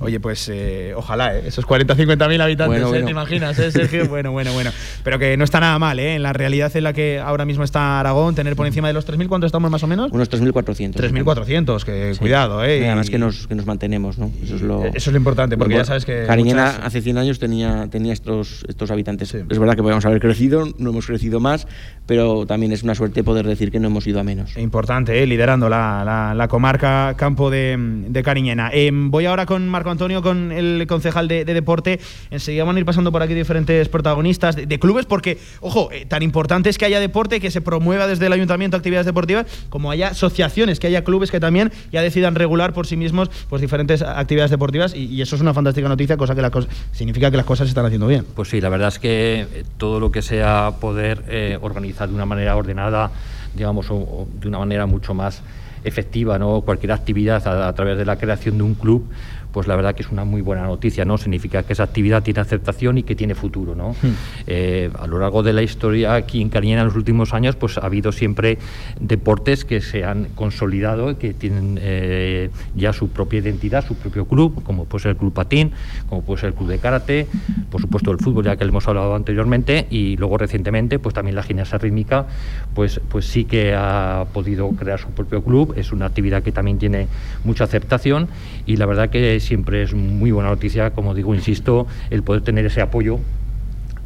Oye, 0.00 0.20
pues 0.20 0.48
eh, 0.52 0.92
ojalá, 0.94 1.36
¿eh? 1.36 1.44
esos 1.46 1.64
40 1.64 1.94
50 1.94 2.28
mil 2.28 2.40
habitantes, 2.40 2.68
bueno, 2.68 2.86
¿eh? 2.86 2.90
bueno. 2.90 3.04
¿te 3.06 3.10
imaginas, 3.10 3.58
eh, 3.58 3.72
Sergio? 3.72 4.06
bueno, 4.08 4.32
bueno, 4.32 4.52
bueno. 4.52 4.70
Pero 5.02 5.18
que 5.18 5.36
no 5.36 5.44
está 5.44 5.60
nada 5.60 5.78
mal, 5.78 5.98
¿eh? 5.98 6.14
En 6.14 6.22
la 6.22 6.32
realidad 6.32 6.74
en 6.76 6.84
la 6.84 6.92
que 6.92 7.18
ahora 7.18 7.44
mismo 7.44 7.64
está 7.64 7.98
Aragón, 7.98 8.34
tener 8.34 8.54
por 8.54 8.66
encima 8.66 8.88
de 8.88 8.94
los 8.94 9.08
3.000, 9.08 9.28
¿cuántos 9.28 9.48
estamos 9.48 9.70
más 9.70 9.82
o 9.82 9.86
menos? 9.86 10.12
Unos 10.12 10.30
3.400. 10.30 10.94
3.400, 10.94 11.84
que 11.84 12.14
sí. 12.14 12.20
cuidado, 12.20 12.62
¿eh? 12.64 12.80
Y 12.80 12.84
además 12.84 13.08
que 13.08 13.18
nos, 13.18 13.46
que 13.46 13.54
nos 13.54 13.66
mantenemos, 13.66 14.18
¿no? 14.18 14.30
Eso 14.42 14.56
es 14.56 14.62
lo, 14.62 14.84
Eso 14.84 14.96
es 14.96 15.06
lo 15.08 15.16
importante, 15.16 15.56
porque 15.56 15.74
bueno, 15.74 15.84
ya 15.84 15.86
sabes 15.86 16.04
que. 16.04 16.24
Cariñena 16.26 16.66
muchas... 16.66 16.86
hace 16.86 17.00
100 17.00 17.18
años 17.18 17.38
tenía, 17.38 17.88
tenía 17.90 18.12
estos, 18.12 18.64
estos 18.68 18.90
habitantes. 18.90 19.30
Sí. 19.30 19.38
Es 19.48 19.58
verdad 19.58 19.74
que 19.74 19.82
podemos 19.82 20.04
haber 20.04 20.20
crecido, 20.20 20.66
no 20.78 20.90
hemos 20.90 21.06
crecido 21.06 21.40
más, 21.40 21.66
pero 22.06 22.44
también 22.46 22.72
es 22.72 22.82
una 22.82 22.94
suerte 22.94 23.24
poder 23.24 23.46
decir 23.46 23.70
que 23.70 23.80
no 23.80 23.88
hemos 23.88 24.06
ido 24.06 24.20
a 24.20 24.24
menos. 24.24 24.56
Importante, 24.58 25.22
¿eh? 25.22 25.26
liderando 25.26 25.68
la, 25.68 26.02
la, 26.04 26.34
la 26.34 26.48
comarca 26.48 27.14
Campo 27.16 27.50
de, 27.50 27.76
de 28.08 28.22
Cariñena. 28.22 28.70
Eh, 28.72 28.90
voy 28.92 29.26
ahora 29.26 29.46
con 29.46 29.68
Marco 29.78 29.90
Antonio, 29.90 30.22
con 30.22 30.50
el 30.50 30.86
concejal 30.88 31.28
de, 31.28 31.44
de, 31.44 31.54
deporte. 31.54 32.00
Enseguida 32.32 32.64
van 32.64 32.74
a 32.74 32.78
ir 32.80 32.84
pasando 32.84 33.12
por 33.12 33.22
aquí 33.22 33.32
diferentes 33.32 33.88
protagonistas 33.88 34.56
de, 34.56 34.78
clubes, 34.80 35.06
porque, 35.06 35.38
ojo, 35.60 35.90
eh, 35.92 36.04
tan 36.04 36.24
importante 36.24 36.68
es 36.68 36.78
que 36.78 36.84
haya 36.84 36.98
deporte, 36.98 37.38
que 37.38 37.52
se 37.52 37.60
promueva 37.60 38.08
desde 38.08 38.26
el 38.26 38.32
ayuntamiento 38.32 38.76
actividades 38.76 39.06
deportivas, 39.06 39.46
como 39.68 39.92
haya 39.92 40.08
asociaciones, 40.08 40.80
que 40.80 40.88
haya 40.88 41.04
clubes 41.04 41.30
que 41.30 41.38
también 41.38 41.70
ya 41.92 42.02
decidan 42.02 42.34
regular 42.34 42.72
por 42.72 42.88
sí 42.88 42.96
mismos 42.96 43.30
pues 43.48 43.62
diferentes 43.62 44.02
actividades 44.02 44.50
deportivas 44.50 44.96
y, 44.96 45.22
eso 45.22 45.36
es 45.36 45.42
una 45.42 45.54
fantástica 45.54 45.88
noticia, 45.88 46.16
cosa 46.16 46.34
que 46.34 46.66
significa 46.90 47.30
que 47.30 47.36
las 47.36 47.46
cosas 47.46 47.66
se 47.66 47.70
están 47.70 47.86
haciendo 47.86 48.08
bien. 48.08 48.24
Pues 48.34 48.48
sí, 48.48 48.60
la 48.60 48.68
verdad 48.68 48.88
es 48.88 48.98
que 48.98 49.46
todo 49.76 50.00
lo 50.00 50.10
que 50.10 50.22
sea 50.22 50.72
poder 50.80 51.22
eh, 51.28 51.56
organizar 51.60 52.08
de 52.08 52.14
una 52.16 52.26
manera 52.26 52.56
ordenada, 52.56 53.12
digamos, 53.54 53.86
o, 53.90 54.26
de 54.40 54.48
una 54.48 54.58
manera 54.58 54.86
mucho 54.86 55.14
más 55.14 55.42
efectiva, 55.84 56.38
¿no? 56.38 56.60
cualquier 56.62 56.92
actividad 56.92 57.46
a, 57.46 57.72
través 57.72 57.98
de 57.98 58.04
la 58.04 58.16
creación 58.16 58.58
de 58.58 58.64
un 58.64 58.74
club, 58.74 59.08
pues 59.52 59.66
la 59.66 59.76
verdad 59.76 59.94
que 59.94 60.02
es 60.02 60.10
una 60.10 60.24
muy 60.24 60.42
buena 60.42 60.64
noticia, 60.64 61.04
¿no? 61.04 61.18
Significa 61.18 61.62
que 61.62 61.72
esa 61.72 61.84
actividad 61.84 62.22
tiene 62.22 62.40
aceptación 62.40 62.98
y 62.98 63.02
que 63.02 63.14
tiene 63.14 63.34
futuro, 63.34 63.74
¿no? 63.74 63.90
Hmm. 63.90 64.14
Eh, 64.46 64.90
a 64.98 65.06
lo 65.06 65.18
largo 65.18 65.42
de 65.42 65.52
la 65.52 65.62
historia 65.62 66.14
aquí 66.14 66.40
en 66.40 66.48
Cariñena 66.48 66.82
en 66.82 66.88
los 66.88 66.96
últimos 66.96 67.34
años, 67.34 67.56
pues 67.56 67.78
ha 67.78 67.86
habido 67.86 68.12
siempre 68.12 68.58
deportes 69.00 69.64
que 69.64 69.80
se 69.80 70.04
han 70.04 70.28
consolidado, 70.34 71.18
que 71.18 71.34
tienen 71.34 71.78
eh, 71.80 72.50
ya 72.74 72.92
su 72.92 73.08
propia 73.08 73.40
identidad, 73.40 73.86
su 73.86 73.94
propio 73.94 74.26
club, 74.26 74.62
como 74.62 74.84
puede 74.84 75.02
ser 75.02 75.10
el 75.12 75.16
Club 75.16 75.32
Patín, 75.32 75.72
como 76.08 76.22
puede 76.22 76.40
ser 76.40 76.48
el 76.50 76.54
Club 76.54 76.68
de 76.68 76.78
Karate, 76.78 77.26
por 77.70 77.80
supuesto 77.80 78.10
el 78.10 78.18
fútbol, 78.18 78.44
ya 78.44 78.56
que 78.56 78.64
le 78.64 78.70
hemos 78.70 78.86
hablado 78.88 79.14
anteriormente, 79.14 79.86
y 79.90 80.16
luego 80.16 80.38
recientemente, 80.38 80.98
pues 80.98 81.14
también 81.14 81.34
la 81.34 81.42
gimnasia 81.42 81.78
rítmica, 81.78 82.26
pues, 82.74 83.00
pues 83.08 83.26
sí 83.26 83.44
que 83.44 83.74
ha 83.74 84.26
podido 84.32 84.68
crear 84.70 84.98
su 84.98 85.08
propio 85.08 85.42
club, 85.42 85.74
es 85.76 85.92
una 85.92 86.06
actividad 86.06 86.42
que 86.42 86.52
también 86.52 86.78
tiene 86.78 87.08
mucha 87.44 87.64
aceptación 87.64 88.28
y 88.66 88.76
la 88.76 88.86
verdad 88.86 89.10
que 89.10 89.37
siempre 89.40 89.82
es 89.82 89.94
muy 89.94 90.30
buena 90.30 90.50
noticia, 90.50 90.90
como 90.90 91.14
digo, 91.14 91.34
insisto, 91.34 91.86
el 92.10 92.22
poder 92.22 92.42
tener 92.42 92.66
ese 92.66 92.80
apoyo 92.80 93.18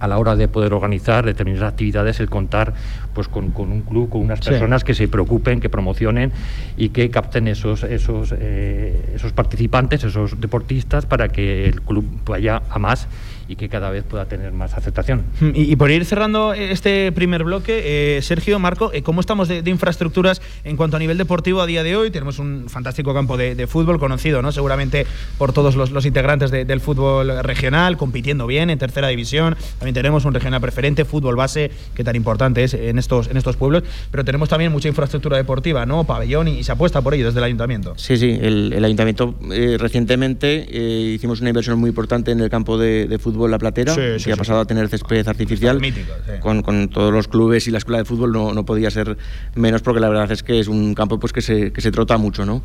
a 0.03 0.09
la 0.09 0.19
hora 0.19 0.35
de 0.35 0.49
poder 0.49 0.75
organizar 0.75 1.25
determinadas 1.25 1.73
actividades, 1.73 2.19
el 2.19 2.29
contar 2.29 2.75
pues 3.15 3.29
con, 3.29 3.53
con 3.53 3.71
un 3.71 3.83
club, 3.83 4.09
con 4.09 4.23
unas 4.23 4.41
personas 4.41 4.81
sí. 4.81 4.87
que 4.87 4.95
se 4.95 5.07
preocupen, 5.07 5.61
que 5.61 5.69
promocionen 5.69 6.33
y 6.77 6.89
que 6.89 7.09
capten 7.09 7.47
esos, 7.47 7.85
esos, 7.85 8.35
eh, 8.37 9.13
esos 9.15 9.33
participantes, 9.33 10.03
esos 10.03 10.41
deportistas, 10.41 11.07
para 11.07 11.29
que 11.29 11.67
el 11.67 11.83
club 11.83 12.05
vaya 12.27 12.63
a 12.69 12.81
más 12.81 13.07
y 13.49 13.57
que 13.57 13.69
cada 13.69 13.91
vez 13.91 14.05
pueda 14.05 14.27
tener 14.27 14.53
más 14.53 14.75
aceptación. 14.75 15.25
Y, 15.41 15.73
y 15.73 15.77
por 15.77 15.91
ir 15.91 16.05
cerrando 16.05 16.55
este 16.55 17.13
primer 17.13 17.45
bloque, 17.45 18.17
eh, 18.17 18.23
Sergio, 18.23 18.59
Marco, 18.59 18.91
eh, 18.93 19.03
¿cómo 19.03 19.21
estamos 19.21 19.49
de, 19.49 19.63
de, 19.63 19.71
infraestructuras 19.71 20.41
en 20.65 20.77
cuanto 20.77 20.97
a 20.97 21.01
nivel 21.01 21.19
deportivo 21.19 21.61
a 21.61 21.67
día 21.67 21.83
de 21.83 21.97
hoy? 21.97 22.11
Tenemos 22.11 22.39
un 22.39 22.67
fantástico 22.69 23.15
campo 23.15 23.37
de, 23.37 23.55
de 23.55 23.67
fútbol 23.67 23.99
conocido, 23.99 24.43
¿no? 24.43 24.53
Seguramente 24.53 25.07
por 25.39 25.53
todos 25.53 25.77
los, 25.77 25.91
los 25.91 26.07
integrantes 26.07 26.51
de, 26.51 26.65
del 26.65 26.81
fútbol 26.81 27.43
regional, 27.43 27.97
compitiendo 27.97 28.47
bien 28.47 28.71
en 28.71 28.79
tercera 28.79 29.09
división. 29.09 29.57
También 29.79 29.95
tenemos 29.95 30.25
un 30.25 30.35
regional 30.35 30.61
preferente, 30.61 31.05
fútbol 31.05 31.37
base, 31.37 31.71
que 31.95 32.05
tan 32.05 32.17
importante 32.17 32.65
es 32.65 32.75
en 32.75 32.99
estos, 32.99 33.29
en 33.29 33.37
estos 33.37 33.57
pueblos. 33.57 33.83
Pero 34.11 34.25
tenemos 34.25 34.49
también 34.49 34.73
mucha 34.73 34.89
infraestructura 34.89 35.37
deportiva, 35.37 35.87
¿no? 35.87 36.05
Pabellón 36.05 36.49
y, 36.49 36.59
y 36.59 36.65
se 36.65 36.73
apuesta 36.73 37.01
por 37.03 37.15
ello 37.15 37.27
desde 37.27 37.39
el 37.39 37.45
ayuntamiento. 37.45 37.95
Sí, 37.97 38.17
sí. 38.17 38.39
El, 38.41 38.73
el 38.73 38.85
ayuntamiento 38.85 39.35
eh, 39.51 39.77
recientemente 39.79 40.67
eh, 40.71 41.15
hicimos 41.15 41.41
una 41.41 41.51
inversión 41.51 41.79
muy 41.79 41.89
importante 41.89 42.31
en 42.31 42.41
el 42.41 42.51
campo 42.51 42.79
de, 42.79 43.07
de 43.07 43.19
fútbol 43.19 43.32
fútbol 43.33 43.51
La 43.51 43.59
Platera, 43.59 43.95
Sí, 43.95 44.01
que 44.01 44.19
sí, 44.19 44.31
ha 44.31 44.35
sí, 44.35 44.39
pasado 44.39 44.61
a 44.61 44.65
tener 44.65 44.89
césped 44.89 45.27
artificial. 45.27 45.81
Mítico, 45.81 46.13
con, 46.41 46.63
con 46.63 46.89
todos 46.89 47.13
los 47.13 47.29
clubes 47.29 47.67
y 47.67 47.71
la 47.71 47.79
escuela 47.79 47.99
de 47.99 48.05
fútbol 48.05 48.33
no, 48.33 48.53
no 48.55 48.65
podía 48.65 48.91
ser 48.91 49.17
menos 49.55 49.83
porque 49.83 50.01
la 50.01 50.09
verdad 50.09 50.31
es 50.33 50.43
que 50.43 50.61
es 50.61 50.69
un 50.69 50.95
campo 50.95 51.19
pues 51.19 51.33
que 51.33 51.41
se, 51.43 51.73
que 51.73 51.81
se 51.81 51.91
trota 51.91 52.17
mucho, 52.19 52.45
¿no? 52.47 52.63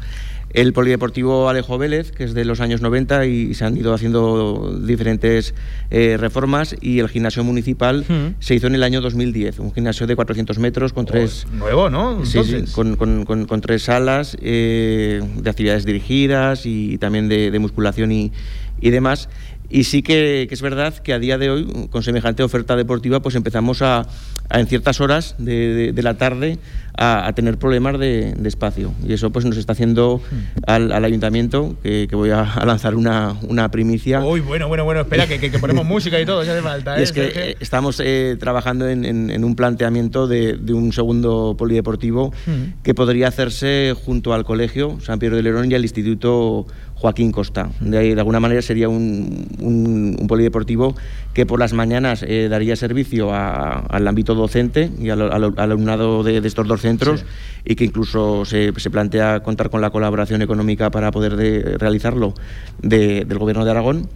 El 0.53 0.71
polideportivo 0.71 1.49
Alejo 1.49 1.77
Vélez, 1.77 2.11
que 2.11 2.23
es 2.23 2.33
de 2.33 2.45
los 2.45 2.61
años 2.61 2.79
90 2.81 3.25
y 3.25 3.53
se 3.53 3.65
han 3.65 3.75
ido 3.75 3.93
haciendo 3.93 4.79
diferentes 4.81 5.53
eh, 5.91 6.15
reformas 6.17 6.73
y 6.79 6.99
el 6.99 7.09
gimnasio 7.09 7.43
municipal 7.43 8.05
se 8.39 8.55
hizo 8.55 8.67
en 8.67 8.75
el 8.75 8.83
año 8.83 9.01
2010, 9.01 9.59
un 9.59 9.73
gimnasio 9.73 10.07
de 10.07 10.15
400 10.15 10.57
metros 10.59 10.93
con 10.93 11.05
tres... 11.05 11.45
Nuevo, 11.51 11.89
¿no? 11.89 12.23
Entonces. 12.23 12.71
con, 12.71 12.95
con- 12.95 13.25
con- 13.25 13.45
con 13.45 13.59
tres 13.61 13.83
salas 13.83 14.37
eh, 14.41 15.21
de 15.35 15.49
actividades 15.49 15.85
dirigidas 15.85 16.65
y 16.65 16.97
también 16.97 17.27
de, 17.27 17.51
de 17.51 17.59
musculación 17.59 18.11
y, 18.13 18.31
y 18.79 18.89
demás. 18.89 19.27
Y 19.69 19.83
sí 19.83 20.01
que, 20.01 20.45
que 20.47 20.53
es 20.55 20.61
verdad 20.61 20.93
que 20.95 21.13
a 21.13 21.19
día 21.19 21.37
de 21.37 21.49
hoy, 21.49 21.87
con 21.89 22.03
semejante 22.03 22.43
oferta 22.43 22.75
deportiva, 22.75 23.21
pues 23.21 23.35
empezamos 23.35 23.81
a, 23.81 24.05
a 24.49 24.59
en 24.59 24.67
ciertas 24.67 25.01
horas 25.01 25.35
de, 25.37 25.73
de- 25.73 25.91
de 25.93 26.03
la 26.03 26.13
tarde 26.17 26.57
a, 26.97 27.27
a 27.27 27.33
tener 27.33 27.57
problemas 27.57 27.99
de, 27.99 28.33
de 28.33 28.47
espacio. 28.49 28.93
Y 29.05 29.13
eso 29.13 29.29
pues 29.31 29.45
nos 29.45 29.57
está 29.57 29.73
haciendo 29.73 30.21
al, 30.65 30.91
al 30.91 31.03
ayuntamiento, 31.05 31.75
que, 31.83 32.07
que 32.09 32.15
voy 32.15 32.29
a, 32.31 32.43
lanzar 32.65 32.95
una, 32.95 33.35
una 33.43 33.69
primicia. 33.69 34.23
Uy, 34.25 34.39
bueno, 34.39 34.67
bueno, 34.67 34.83
bueno, 34.85 35.01
espera, 35.01 35.27
que, 35.27 35.37
ponemos 35.59 35.85
música 35.85 36.19
y 36.19 36.25
todo, 36.25 36.43
si 36.43 36.49
hace 36.49 36.61
falta. 36.61 36.97
Y 36.97 37.01
¿eh, 37.01 37.03
es 37.03 37.11
que 37.11 37.25
eh, 37.35 37.57
estamos 37.59 37.99
eh, 38.03 38.37
trabajando 38.39 38.87
en, 38.87 39.03
en- 39.05 39.29
en 39.29 39.43
un 39.43 39.55
planteamiento 39.55 40.27
de, 40.27 40.57
un 40.73 40.93
segundo 40.93 41.55
polideportivo 41.57 42.31
Mm. 42.47 42.81
que 42.83 42.93
podría 42.93 43.27
hacerse 43.27 43.93
junto 44.05 44.33
al 44.33 44.43
colegio 44.45 44.97
San 45.01 45.19
Pedro 45.19 45.35
de 45.35 45.43
Lerón 45.43 45.71
y 45.71 45.75
al 45.75 45.81
Instituto 45.83 46.65
Joaquín 46.99 47.31
Costa. 47.31 47.69
De, 47.79 47.97
ahí, 47.97 48.13
de 48.15 48.19
alguna 48.19 48.39
manera 48.39 48.61
sería 48.61 48.89
un, 48.89 49.47
un- 49.61 50.17
un 50.19 50.27
polideportivo 50.27 50.95
que 51.33 51.45
por 51.45 51.59
las 51.59 51.73
mañanas 51.73 52.23
eh, 52.27 52.47
daría 52.49 52.75
servicio 52.75 53.31
a- 53.33 53.79
al 53.81 54.07
ámbito 54.07 54.33
docente 54.33 54.89
y 54.99 55.09
al, 55.09 55.21
al- 55.21 55.43
al 55.43 55.53
alumnado 55.59 56.23
de, 56.23 56.41
de 56.41 56.47
estos 56.47 56.67
dos 56.67 56.81
centros 56.81 57.23
y 57.65 57.75
que 57.75 57.85
incluso 57.85 58.45
se, 58.45 58.73
se 58.77 58.89
plantea 58.89 59.41
contar 59.41 59.69
con 59.69 59.81
la 59.81 59.91
colaboración 59.91 60.41
económica 60.41 60.89
para 60.89 61.11
poder 61.11 61.35
de- 61.35 61.77
realizarlo 61.77 62.33
de- 62.81 63.25
del 63.25 63.37
Gobierno 63.37 63.63
de 63.63 63.71
Aragón 63.71 64.09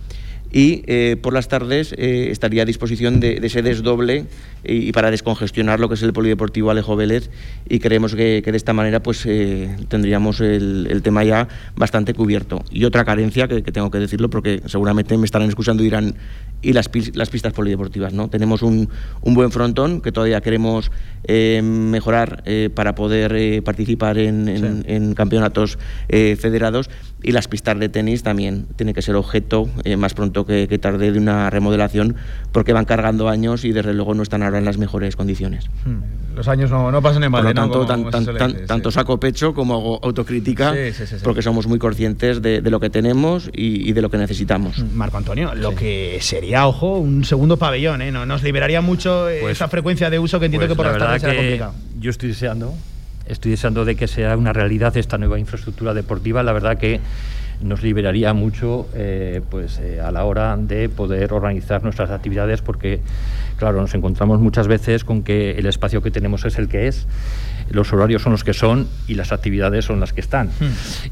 y 0.51 0.83
eh, 0.87 1.15
por 1.21 1.33
las 1.33 1.47
tardes 1.47 1.93
eh, 1.97 2.27
estaría 2.29 2.63
a 2.63 2.65
disposición 2.65 3.19
de, 3.19 3.39
de 3.39 3.47
ese 3.47 3.61
desdoble 3.61 4.25
y, 4.63 4.91
para 4.91 5.09
descongestionar 5.09 5.79
lo 5.79 5.87
que 5.87 5.95
es 5.95 6.03
el 6.03 6.13
polideportivo 6.13 6.69
Alejo 6.71 6.95
Vélez 6.95 7.29
y 7.67 7.79
creemos 7.79 8.13
que, 8.15 8.41
de 8.41 8.57
esta 8.57 8.73
manera 8.73 9.01
pues 9.01 9.25
eh, 9.25 9.75
tendríamos 9.87 10.41
el, 10.41 11.01
tema 11.03 11.23
ya 11.23 11.47
bastante 11.75 12.13
cubierto. 12.13 12.63
Y 12.69 12.83
otra 12.83 13.05
carencia 13.05 13.47
que, 13.47 13.61
tengo 13.61 13.89
que 13.89 13.99
decirlo 13.99 14.29
porque 14.29 14.61
seguramente 14.65 15.17
me 15.17 15.25
estarán 15.25 15.47
escuchando 15.49 15.83
y 15.83 15.85
dirán 15.85 16.15
y 16.61 16.73
las, 16.73 16.89
pis- 16.89 17.15
las 17.15 17.29
pistas 17.29 17.53
polideportivas. 17.53 18.13
¿no? 18.13 18.29
Tenemos 18.29 18.61
un 18.61 18.87
buen 19.23 19.51
frontón 19.51 20.01
que 20.01 20.11
todavía 20.11 20.41
queremos 20.41 20.91
eh, 21.23 21.61
mejorar 21.63 22.43
eh, 22.45 22.69
para 22.73 22.95
poder 22.95 23.33
eh, 23.35 23.61
participar 23.61 24.17
en, 24.17 24.47
en- 24.47 24.83
en 24.87 25.13
campeonatos 25.13 25.77
eh, 26.09 26.35
federados 26.39 26.89
y 27.23 27.31
las 27.31 27.47
pistas 27.47 27.79
de 27.79 27.89
tenis 27.89 28.23
también 28.23 28.65
tienen 28.75 28.95
que 28.95 29.01
ser 29.01 29.15
objeto 29.15 29.69
eh, 29.83 29.95
más 29.97 30.13
pronto 30.13 30.45
que, 30.45 30.67
que 30.67 30.79
tarde 30.79 31.11
de 31.11 31.19
una 31.19 31.49
remodelación 31.49 32.15
porque 32.51 32.73
van 32.73 32.85
cargando 32.85 33.29
años 33.29 33.63
y 33.65 33.71
desde 33.71 33.93
luego 33.93 34.13
no 34.15 34.23
están 34.23 34.41
ahora 34.43 34.57
en 34.57 34.65
las 34.65 34.77
mejores 34.77 35.15
condiciones. 35.15 35.65
Hmm. 35.85 36.35
Los 36.35 36.47
años 36.47 36.71
no, 36.71 36.91
no 36.91 37.01
pasan 37.01 37.23
en 37.25 37.31
Por 37.31 37.43
balde, 37.43 37.53
lo 37.53 37.61
¿no? 37.67 37.71
tanto, 37.71 37.85
Como- 37.93 38.09
tan- 38.09 38.25
tan- 38.25 38.37
tan- 38.37 38.51
sí. 38.51 38.57
tanto 38.65 38.89
saco 38.89 39.19
pecho 39.19 39.53
como 39.53 39.75
hago 39.75 39.99
autocrítica, 40.03 40.73
Sí, 40.73 40.93
sí, 40.93 41.05
sí, 41.05 41.15
sí. 41.17 41.21
porque 41.23 41.41
somos 41.41 41.67
muy 41.67 41.77
conscientes 41.77 42.41
de, 42.41 42.61
de 42.61 42.69
lo 42.71 42.79
que 42.79 42.89
tenemos 42.89 43.49
y, 43.53 43.87
y 43.89 43.93
de 43.93 44.01
lo 44.01 44.09
que 44.09 44.17
necesitamos. 44.17 44.83
Marco 44.95 45.17
Antonio, 45.17 45.53
lo 45.55 45.75
que 45.75 46.17
sería, 46.21 46.67
ojo, 46.67 46.97
un 46.97 47.25
segundo 47.25 47.57
pabellón, 47.57 48.01
¿eh? 48.01 48.11
No, 48.11 48.25
nos 48.25 48.43
liberaría 48.43 48.79
mucho 48.81 49.29
eh, 49.29 49.39
Pues- 49.41 49.57
esa 49.57 49.67
frecuencia 49.67 50.09
de 50.09 50.19
uso 50.19 50.39
que 50.39 50.45
entiendo 50.45 50.67
Pues 50.67 50.73
que 50.73 50.77
por 50.77 50.85
la 50.85 50.91
las 50.93 50.99
verdad 51.11 51.29
que 51.29 51.35
complicado. 51.35 51.73
Yo 51.99 52.09
estoy 52.09 52.29
deseando, 52.29 52.73
estoy 53.25 53.51
deseando 53.51 53.85
de 53.85 53.95
que 53.95 54.07
sea 54.07 54.35
una 54.37 54.53
realidad 54.53 54.95
esta 54.97 55.17
nueva 55.17 55.39
infraestructura 55.39 55.93
deportiva. 55.93 56.43
La 56.43 56.53
verdad 56.53 56.77
que 56.77 56.99
nos 57.63 57.83
liberaría 57.83 58.33
mucho 58.33 58.87
eh, 58.93 59.41
pues, 59.49 59.79
eh, 59.79 59.99
a 60.01 60.11
la 60.11 60.25
hora 60.25 60.57
de 60.57 60.89
poder 60.89 61.33
organizar 61.33 61.83
nuestras 61.83 62.09
actividades 62.09 62.61
porque, 62.61 62.99
claro, 63.57 63.81
nos 63.81 63.93
encontramos 63.93 64.39
muchas 64.39 64.67
veces 64.67 65.03
con 65.03 65.23
que 65.23 65.51
el 65.51 65.65
espacio 65.65 66.01
que 66.01 66.11
tenemos 66.11 66.45
es 66.45 66.57
el 66.57 66.67
que 66.67 66.87
es, 66.87 67.07
los 67.69 67.91
horarios 67.93 68.21
son 68.21 68.31
los 68.31 68.43
que 68.43 68.53
son 68.53 68.87
y 69.07 69.13
las 69.13 69.31
actividades 69.31 69.85
son 69.85 69.99
las 69.99 70.13
que 70.13 70.21
están. 70.21 70.49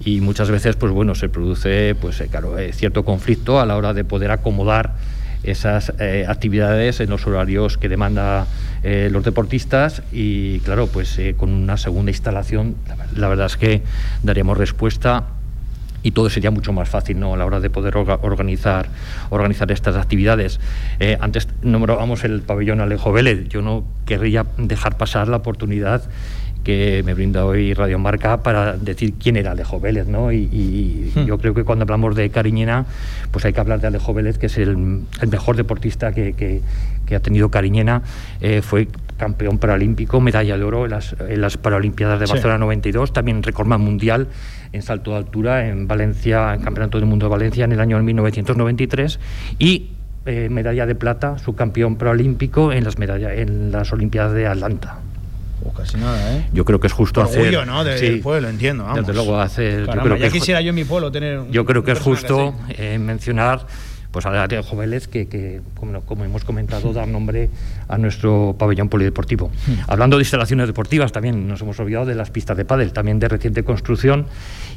Y 0.04 0.22
muchas 0.22 0.50
veces, 0.52 0.76
pues 0.76 0.92
bueno, 0.92 1.16
se 1.16 1.30
produce, 1.30 1.96
pues 1.96 2.20
eh, 2.20 2.28
claro, 2.30 2.56
cierto 2.72 3.06
conflicto 3.06 3.60
a 3.60 3.66
la 3.66 3.78
hora 3.78 3.94
de 3.94 4.04
poder 4.04 4.32
acomodar 4.32 4.96
esas 5.42 5.94
actividades 6.28 7.00
en 7.00 7.10
los 7.10 7.26
horarios 7.26 7.78
que 7.78 7.88
demanda 7.88 8.46
eh, 8.84 9.10
los 9.12 9.24
deportistas 9.24 10.02
y 10.12 10.60
claro 10.60 10.88
pues 10.88 11.18
eh, 11.20 11.36
con 11.38 11.50
una 11.52 11.78
segunda 11.78 12.12
instalación 12.12 12.76
la, 12.88 12.96
ver- 12.96 13.18
la 13.18 13.28
verdad 13.28 13.46
es 13.48 13.58
que 13.58 13.82
daríamos 14.24 14.58
respuesta 14.58 15.26
y 16.02 16.12
todo 16.12 16.30
sería 16.30 16.50
mucho 16.50 16.72
más 16.72 16.88
fácil 16.88 17.20
¿no? 17.20 17.34
a 17.34 17.38
la 17.38 17.46
hora 17.46 17.60
de 17.60 17.70
poder 17.70 17.96
orga- 17.96 18.20
organizar 18.22 18.88
organizar 19.32 19.70
estas 19.72 19.96
actividades 19.98 20.60
Eh, 21.00 21.18
antes 21.20 21.48
nombrábamos 21.62 22.24
el 22.24 22.42
pabellón 22.42 22.80
Alejo 22.80 23.12
Vélez 23.12 23.50
yo 23.50 23.62
no 23.62 23.84
querría 24.06 24.46
dejar 24.58 24.98
pasar 24.98 25.28
la 25.28 25.38
oportunidad 25.38 26.04
que 26.64 27.04
me 27.06 27.14
brinda 27.14 27.46
hoy 27.46 27.74
Radio 27.74 28.00
Marca 28.00 28.44
para 28.44 28.76
decir 28.78 29.14
quién 29.14 29.38
era 29.38 29.52
Alejo 29.52 29.80
Vélez, 29.80 30.08
¿no? 30.08 30.34
Y, 30.34 30.40
y 30.52 31.12
Hmm. 31.16 31.26
yo 31.26 31.38
creo 31.38 31.54
que 31.54 31.64
cuando 31.64 31.84
hablamos 31.84 32.16
de 32.18 32.30
Cariñena, 32.30 32.86
pues 33.32 33.46
hay 33.46 33.54
que 33.54 33.62
hablar 33.62 33.80
de 33.80 33.88
Alejo 33.88 34.14
Vélez, 34.14 34.38
que 34.38 34.48
es 34.48 34.58
el, 34.58 34.72
el 35.22 35.28
mejor 35.30 35.56
deportista 35.56 36.12
que, 36.12 36.34
que- 36.34 36.62
que 37.10 37.16
ha 37.16 37.20
tenido 37.20 37.50
Cariñena. 37.50 38.04
Eh, 38.40 38.62
fue 38.62 38.88
campeón 39.18 39.58
paralímpico, 39.58 40.22
medalla 40.22 40.58
de 40.58 40.64
oro 40.64 40.86
en 40.86 40.92
las, 40.92 41.14
en 41.28 41.42
las 41.42 41.58
Paralimpiadas 41.58 42.20
de 42.22 42.28
Sí. 42.28 42.32
Barcelona 42.34 42.60
92, 42.60 43.12
también 43.12 43.44
recordman 43.44 43.82
mundial 43.82 44.28
en 44.72 44.82
salto 44.82 45.12
de 45.12 45.18
altura 45.18 45.68
en 45.68 45.88
Valencia, 45.88 46.54
en 46.54 46.62
Campeonato 46.62 46.98
del 47.00 47.08
Mundo 47.08 47.26
de 47.26 47.32
Valencia 47.32 47.66
en 47.66 47.72
el 47.74 47.80
año 47.82 48.02
1993 48.02 49.20
y 49.58 49.90
eh, 50.26 50.48
medalla 50.50 50.86
de 50.86 50.96
plata, 50.96 51.38
subcampeón 51.40 51.96
paralímpico 51.98 52.72
en 52.72 52.84
las, 52.84 52.98
medalla- 52.98 53.34
en 53.34 53.72
las 53.72 53.92
Olimpiadas 53.92 54.34
de 54.34 54.48
Atlanta. 54.48 55.00
Oh, 55.66 55.74
casi 55.74 55.98
nada, 55.98 56.38
¿eh? 56.38 56.46
Yo 56.54 56.64
creo 56.64 56.80
que 56.80 56.88
es 56.88 56.94
justo 56.94 57.22
hacer. 57.22 57.42
Orgullo, 57.42 57.66
¿no? 57.66 57.84
Del 57.84 57.98
Sí, 58.00 58.20
pueblo, 58.24 58.48
entiendo, 58.48 58.84
vamos. 58.86 59.00
Desde 59.00 59.14
luego, 59.14 59.40
hacer. 59.42 59.86
yo 59.86 59.92
creo 59.92 60.14
que 60.16 60.20
ya 60.22 60.28
es 60.28 60.32
ju- 60.32 60.36
quisiera 60.40 60.62
yo 60.62 60.70
en 60.70 60.76
mi 60.76 60.86
pueblo 60.86 61.12
tener. 61.12 61.40
un- 61.40 61.52
yo 61.52 61.66
creo 61.66 61.84
que 61.84 61.92
es 61.92 62.00
justo 62.00 62.54
eh, 62.70 62.98
mencionar 63.00 63.66
pues 64.12 64.26
a 64.26 64.32
Vélez 64.76 65.08
que, 65.08 65.28
que, 65.28 65.62
como, 65.80 66.02
como 66.02 66.26
hemos 66.26 66.44
comentado, 66.44 66.94
dar 66.94 67.08
nombre 67.08 67.50
a 67.90 67.98
nuestro 67.98 68.56
pabellón 68.58 68.88
polideportivo. 68.88 69.50
Hmm. 69.68 69.74
Hablando 69.88 70.18
de 70.18 70.22
instalaciones 70.22 70.68
deportivas, 70.68 71.12
también 71.12 71.48
nos 71.48 71.60
hemos 71.62 71.80
olvidado 71.80 72.06
de 72.06 72.16
las 72.16 72.30
pistas 72.30 72.56
de 72.56 72.64
pádel, 72.66 72.94
también 72.94 73.20
de 73.20 73.28
reciente 73.28 73.64
construcción 73.64 74.28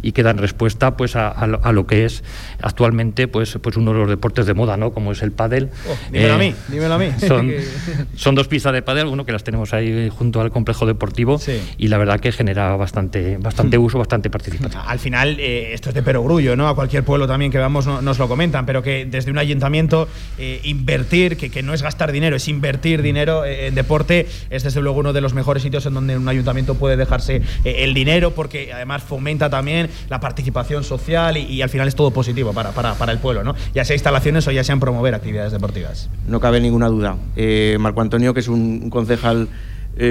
y 0.00 0.12
que 0.12 0.22
dan 0.24 0.38
respuesta 0.38 0.96
pues 0.96 1.14
a, 1.14 1.28
a 1.28 1.46
lo, 1.46 1.64
a 1.64 1.72
lo 1.72 1.86
que 1.86 2.04
es 2.04 2.24
actualmente 2.60 3.28
pues, 3.28 3.58
pues 3.62 3.76
uno 3.76 3.92
de 3.92 3.98
los 4.00 4.08
deportes 4.08 4.46
de 4.46 4.54
moda, 4.54 4.76
¿no? 4.76 4.92
Como 4.92 5.12
es 5.12 5.22
el 5.22 5.32
pádel. 5.32 5.70
Oh, 5.88 5.96
dímelo 6.10 6.34
a 6.34 6.36
Eh, 6.36 6.48
mí, 6.50 6.54
dímelo 6.68 6.94
a 6.94 6.98
mí. 6.98 7.06
Son, 7.26 7.52
son 8.16 8.34
dos 8.34 8.48
pistas 8.48 8.72
de 8.72 8.82
pádel, 8.82 9.06
uno 9.06 9.24
que 9.24 9.32
las 9.32 9.44
tenemos 9.44 9.72
ahí 9.74 10.08
junto 10.10 10.40
al 10.40 10.50
complejo 10.50 10.86
deportivo 10.86 11.40
y 11.78 11.88
la 11.88 11.98
verdad 11.98 12.18
que 12.20 12.32
genera 12.32 12.74
bastante, 12.76 13.36
bastante 13.36 13.78
Hmm. 13.78 13.82
uso, 13.84 13.98
bastante 13.98 14.30
participación. 14.30 14.82
Al 14.86 14.98
final, 14.98 15.36
eh, 15.38 15.72
esto 15.74 15.90
es 15.90 15.94
de 15.94 16.02
perogrullo, 16.02 16.56
¿no? 16.56 16.68
A 16.68 16.74
cualquier 16.74 17.04
pueblo 17.04 17.26
también 17.26 17.50
que 17.52 17.58
vamos 17.58 17.86
no- 17.86 18.02
nos 18.02 18.18
lo 18.18 18.28
comentan, 18.28 18.66
pero 18.66 18.82
que 18.82 19.06
desde 19.06 19.30
un 19.30 19.38
ayuntamiento 19.38 20.08
eh, 20.38 20.60
invertir, 20.64 21.36
que, 21.36 21.50
que 21.50 21.62
no 21.62 21.74
es 21.74 21.82
gastar 21.82 22.10
dinero, 22.12 22.36
es 22.36 22.48
invertir 22.48 23.01
dinero 23.02 23.44
eh, 23.44 23.66
en 23.66 23.74
deporte, 23.74 24.26
es 24.50 24.62
desde 24.62 24.80
luego 24.80 25.00
uno 25.00 25.12
de 25.12 25.20
los 25.20 25.34
mejores 25.34 25.62
sitios 25.62 25.86
en 25.86 25.94
donde 25.94 26.16
un 26.16 26.28
ayuntamiento 26.28 26.74
puede 26.74 26.96
dejarse 26.96 27.42
eh, 27.64 27.76
el 27.78 27.94
dinero, 27.94 28.32
porque 28.32 28.72
además 28.72 29.02
fomenta 29.02 29.50
también 29.50 29.88
la 30.08 30.20
participación 30.20 30.84
social 30.84 31.36
y, 31.36 31.62
al 31.62 31.68
final 31.68 31.86
es 31.86 31.94
todo 31.94 32.10
positivo 32.10 32.52
para, 32.52 32.72
para, 32.72 32.94
para 32.94 33.12
el 33.12 33.18
pueblo, 33.18 33.44
¿no? 33.44 33.54
Ya 33.74 33.84
sea 33.84 33.94
instalaciones 33.94 34.46
o 34.48 34.50
ya 34.50 34.64
sean 34.64 34.80
promover 34.80 35.14
actividades 35.14 35.52
deportivas. 35.52 36.08
No 36.26 36.40
cabe 36.40 36.60
ninguna 36.60 36.88
duda. 36.88 37.16
Eh, 37.36 37.76
Marco 37.78 38.00
Antonio, 38.00 38.34
que 38.34 38.40
es 38.40 38.48
un, 38.48 38.90
concejal 38.90 39.48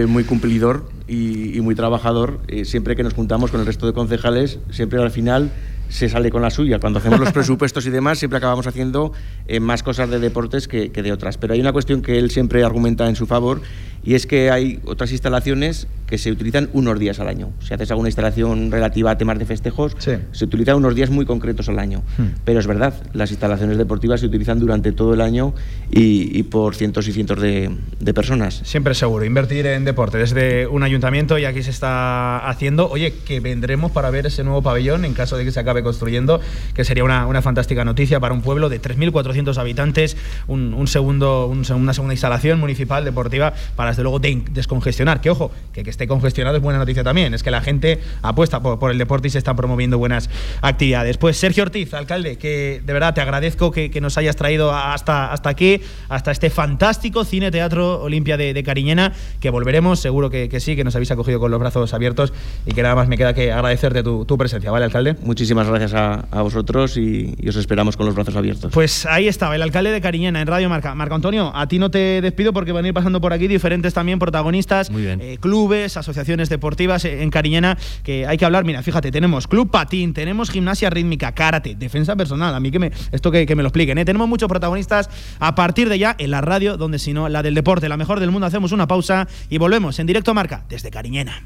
muy 0.07 0.23
cumplidor 0.25 0.87
y, 1.07 1.59
muy 1.61 1.73
trabajador, 1.73 2.39
siempre 2.65 2.95
que 2.95 3.01
nos 3.01 3.13
juntamos 3.15 3.49
con 3.49 3.61
el 3.61 3.65
resto 3.65 3.87
de 3.87 3.93
concejales, 3.93 4.59
siempre 4.69 5.01
al 5.01 5.09
final 5.09 5.51
se 5.91 6.09
sale 6.09 6.31
con 6.31 6.41
la 6.41 6.49
suya. 6.49 6.79
Cuando 6.79 6.99
hacemos 6.99 7.19
los 7.19 7.31
presupuestos 7.33 7.85
y 7.85 7.89
demás, 7.89 8.17
siempre 8.17 8.37
acabamos 8.37 8.65
haciendo 8.65 9.11
eh, 9.47 9.59
más 9.59 9.83
cosas 9.83 10.09
de 10.09 10.19
deportes 10.19 10.67
que, 10.67 10.91
que 10.91 11.03
de 11.03 11.11
otras. 11.11 11.37
Pero 11.37 11.53
hay 11.53 11.59
una 11.59 11.73
cuestión 11.73 12.01
que 12.01 12.17
él 12.17 12.31
siempre 12.31 12.63
argumenta 12.63 13.07
en 13.07 13.15
su 13.15 13.27
favor 13.27 13.61
y 14.03 14.15
es 14.15 14.25
que 14.27 14.49
hay 14.51 14.79
otras 14.85 15.11
instalaciones 15.11 15.87
que 16.07 16.17
se 16.17 16.29
utilizan 16.29 16.69
unos 16.73 16.99
días 16.99 17.21
al 17.21 17.29
año. 17.29 17.51
Si 17.61 17.73
haces 17.73 17.89
alguna 17.89 18.09
instalación 18.09 18.69
relativa 18.69 19.11
a 19.11 19.17
temas 19.17 19.39
de 19.39 19.45
festejos, 19.45 19.95
se 20.33 20.43
utilizan 20.43 20.75
unos 20.75 20.93
días 20.93 21.09
muy 21.09 21.25
concretos 21.25 21.69
al 21.69 21.79
año. 21.79 22.03
Hmm. 22.17 22.25
Pero 22.43 22.59
es 22.59 22.67
verdad, 22.67 22.93
las 23.13 23.31
instalaciones 23.31 23.77
deportivas 23.77 24.19
se 24.19 24.25
utilizan 24.25 24.59
durante 24.59 24.91
todo 24.91 25.13
el 25.13 25.21
año 25.21 25.53
y, 25.89 26.37
y 26.37 26.43
por 26.43 26.75
cientos 26.75 27.07
y 27.07 27.13
cientos 27.13 27.39
de, 27.39 27.71
de 28.01 28.13
personas. 28.13 28.59
Siempre 28.65 28.93
seguro, 28.93 29.23
invertir 29.23 29.65
en 29.67 29.85
deporte 29.85 30.17
desde 30.17 30.67
un 30.67 30.83
ayuntamiento 30.83 31.37
y 31.37 31.45
aquí 31.45 31.63
se 31.63 31.69
está 31.69 32.39
haciendo. 32.49 32.89
Oye, 32.89 33.13
que 33.25 33.39
vendremos 33.39 33.91
para 33.93 34.09
ver 34.09 34.25
ese 34.25 34.43
nuevo 34.43 34.61
pabellón 34.61 35.05
en 35.05 35.13
caso 35.13 35.37
de 35.37 35.45
que 35.45 35.51
se 35.53 35.61
acabe 35.61 35.81
construyendo, 35.81 36.41
que 36.73 36.83
sería 36.83 37.05
una, 37.05 37.25
una 37.25 37.41
fantástica 37.41 37.85
noticia 37.85 38.19
para 38.19 38.33
un 38.33 38.41
pueblo 38.41 38.67
de 38.67 38.81
3.400 38.81 39.55
habitantes, 39.57 40.17
un, 40.49 40.73
un 40.73 40.87
segundo, 40.87 41.47
un 41.47 41.63
seg- 41.63 41.77
una 41.77 41.93
segunda 41.93 42.13
instalación 42.15 42.59
municipal 42.59 43.05
deportiva 43.05 43.53
para 43.77 43.90
desde 43.91 44.03
luego 44.03 44.19
de- 44.19 44.41
descongestionar. 44.51 45.21
Que 45.21 45.29
ojo, 45.29 45.51
que, 45.73 45.83
que 45.83 45.89
esté 45.89 46.07
congestionado 46.07 46.57
es 46.57 46.63
buena 46.63 46.79
noticia 46.79 47.03
también, 47.03 47.33
es 47.33 47.43
que 47.43 47.51
la 47.51 47.61
gente 47.61 47.99
apuesta 48.21 48.59
por, 48.61 48.79
por 48.79 48.91
el 48.91 48.97
deporte 48.97 49.27
y 49.27 49.31
se 49.31 49.37
están 49.37 49.55
promoviendo 49.55 49.97
buenas 49.97 50.29
actividades. 50.61 51.17
Pues 51.17 51.37
Sergio 51.37 51.63
Ortiz, 51.63 51.93
alcalde, 51.93 52.37
que 52.37 52.81
de 52.85 52.93
verdad 52.93 53.13
te 53.13 53.21
agradezco 53.21 53.71
que, 53.71 53.91
que 53.91 54.01
nos 54.01 54.17
hayas 54.17 54.35
traído 54.35 54.73
hasta, 54.73 55.31
hasta 55.31 55.49
aquí, 55.49 55.81
hasta 56.09 56.31
este 56.31 56.49
fantástico 56.49 57.23
cine 57.25 57.51
teatro 57.51 58.01
Olimpia 58.01 58.37
de, 58.37 58.53
de 58.53 58.63
Cariñena, 58.63 59.13
que 59.39 59.49
volveremos, 59.49 59.99
seguro 59.99 60.29
que, 60.29 60.49
que 60.49 60.59
sí, 60.59 60.75
que 60.75 60.83
nos 60.83 60.95
habéis 60.95 61.11
acogido 61.11 61.39
con 61.39 61.51
los 61.51 61.59
brazos 61.59 61.93
abiertos 61.93 62.33
y 62.65 62.73
que 62.73 62.81
nada 62.83 62.95
más 62.95 63.07
me 63.07 63.17
queda 63.17 63.33
que 63.33 63.51
agradecerte 63.51 64.03
tu, 64.03 64.25
tu 64.25 64.37
presencia, 64.37 64.71
¿vale, 64.71 64.85
alcalde? 64.85 65.15
Muchísimas 65.23 65.67
gracias 65.67 65.93
a, 65.93 66.25
a 66.31 66.41
vosotros 66.41 66.97
y, 66.97 67.33
y 67.39 67.49
os 67.49 67.55
esperamos 67.55 67.97
con 67.97 68.05
los 68.05 68.15
brazos 68.15 68.35
abiertos. 68.35 68.71
Pues 68.73 69.05
ahí 69.05 69.27
estaba 69.27 69.55
el 69.55 69.61
alcalde 69.61 69.91
de 69.91 70.01
Cariñena 70.01 70.41
en 70.41 70.47
Radio 70.47 70.69
Marca. 70.69 70.93
Marco 70.95 71.15
Antonio, 71.15 71.51
a 71.55 71.67
ti 71.67 71.79
no 71.79 71.89
te 71.89 72.21
despido 72.21 72.53
porque 72.53 72.71
van 72.71 72.85
a 72.85 72.87
ir 72.89 72.93
pasando 72.93 73.19
por 73.21 73.33
aquí 73.33 73.47
diferentes 73.47 73.80
también 73.89 74.19
protagonistas, 74.19 74.91
eh, 74.93 75.37
clubes, 75.39 75.97
asociaciones 75.97 76.49
deportivas 76.49 77.05
eh, 77.05 77.23
en 77.23 77.29
Cariñena 77.29 77.77
que 78.03 78.27
hay 78.27 78.37
que 78.37 78.45
hablar. 78.45 78.63
Mira, 78.65 78.81
fíjate, 78.83 79.11
tenemos 79.11 79.47
Club 79.47 79.71
Patín, 79.71 80.13
tenemos 80.13 80.49
gimnasia 80.49 80.89
rítmica, 80.89 81.31
karate, 81.33 81.75
defensa 81.75 82.15
personal. 82.15 82.53
A 82.53 82.59
mí 82.59 82.71
que 82.71 82.79
me, 82.79 82.91
esto 83.11 83.31
que, 83.31 83.45
que 83.45 83.55
me 83.55 83.63
lo 83.63 83.69
expliquen. 83.69 83.97
¿eh? 83.97 84.05
Tenemos 84.05 84.27
muchos 84.27 84.47
protagonistas 84.47 85.09
a 85.39 85.55
partir 85.55 85.89
de 85.89 85.99
ya 85.99 86.15
en 86.17 86.31
la 86.31 86.41
radio, 86.41 86.77
donde 86.77 86.99
si 86.99 87.13
no, 87.13 87.29
la 87.29 87.43
del 87.43 87.55
deporte, 87.55 87.89
la 87.89 87.97
mejor 87.97 88.19
del 88.19 88.31
mundo. 88.31 88.47
Hacemos 88.47 88.71
una 88.71 88.87
pausa 88.87 89.27
y 89.49 89.57
volvemos 89.57 89.99
en 89.99 90.07
directo 90.07 90.33
Marca 90.33 90.63
desde 90.69 90.91
Cariñena. 90.91 91.43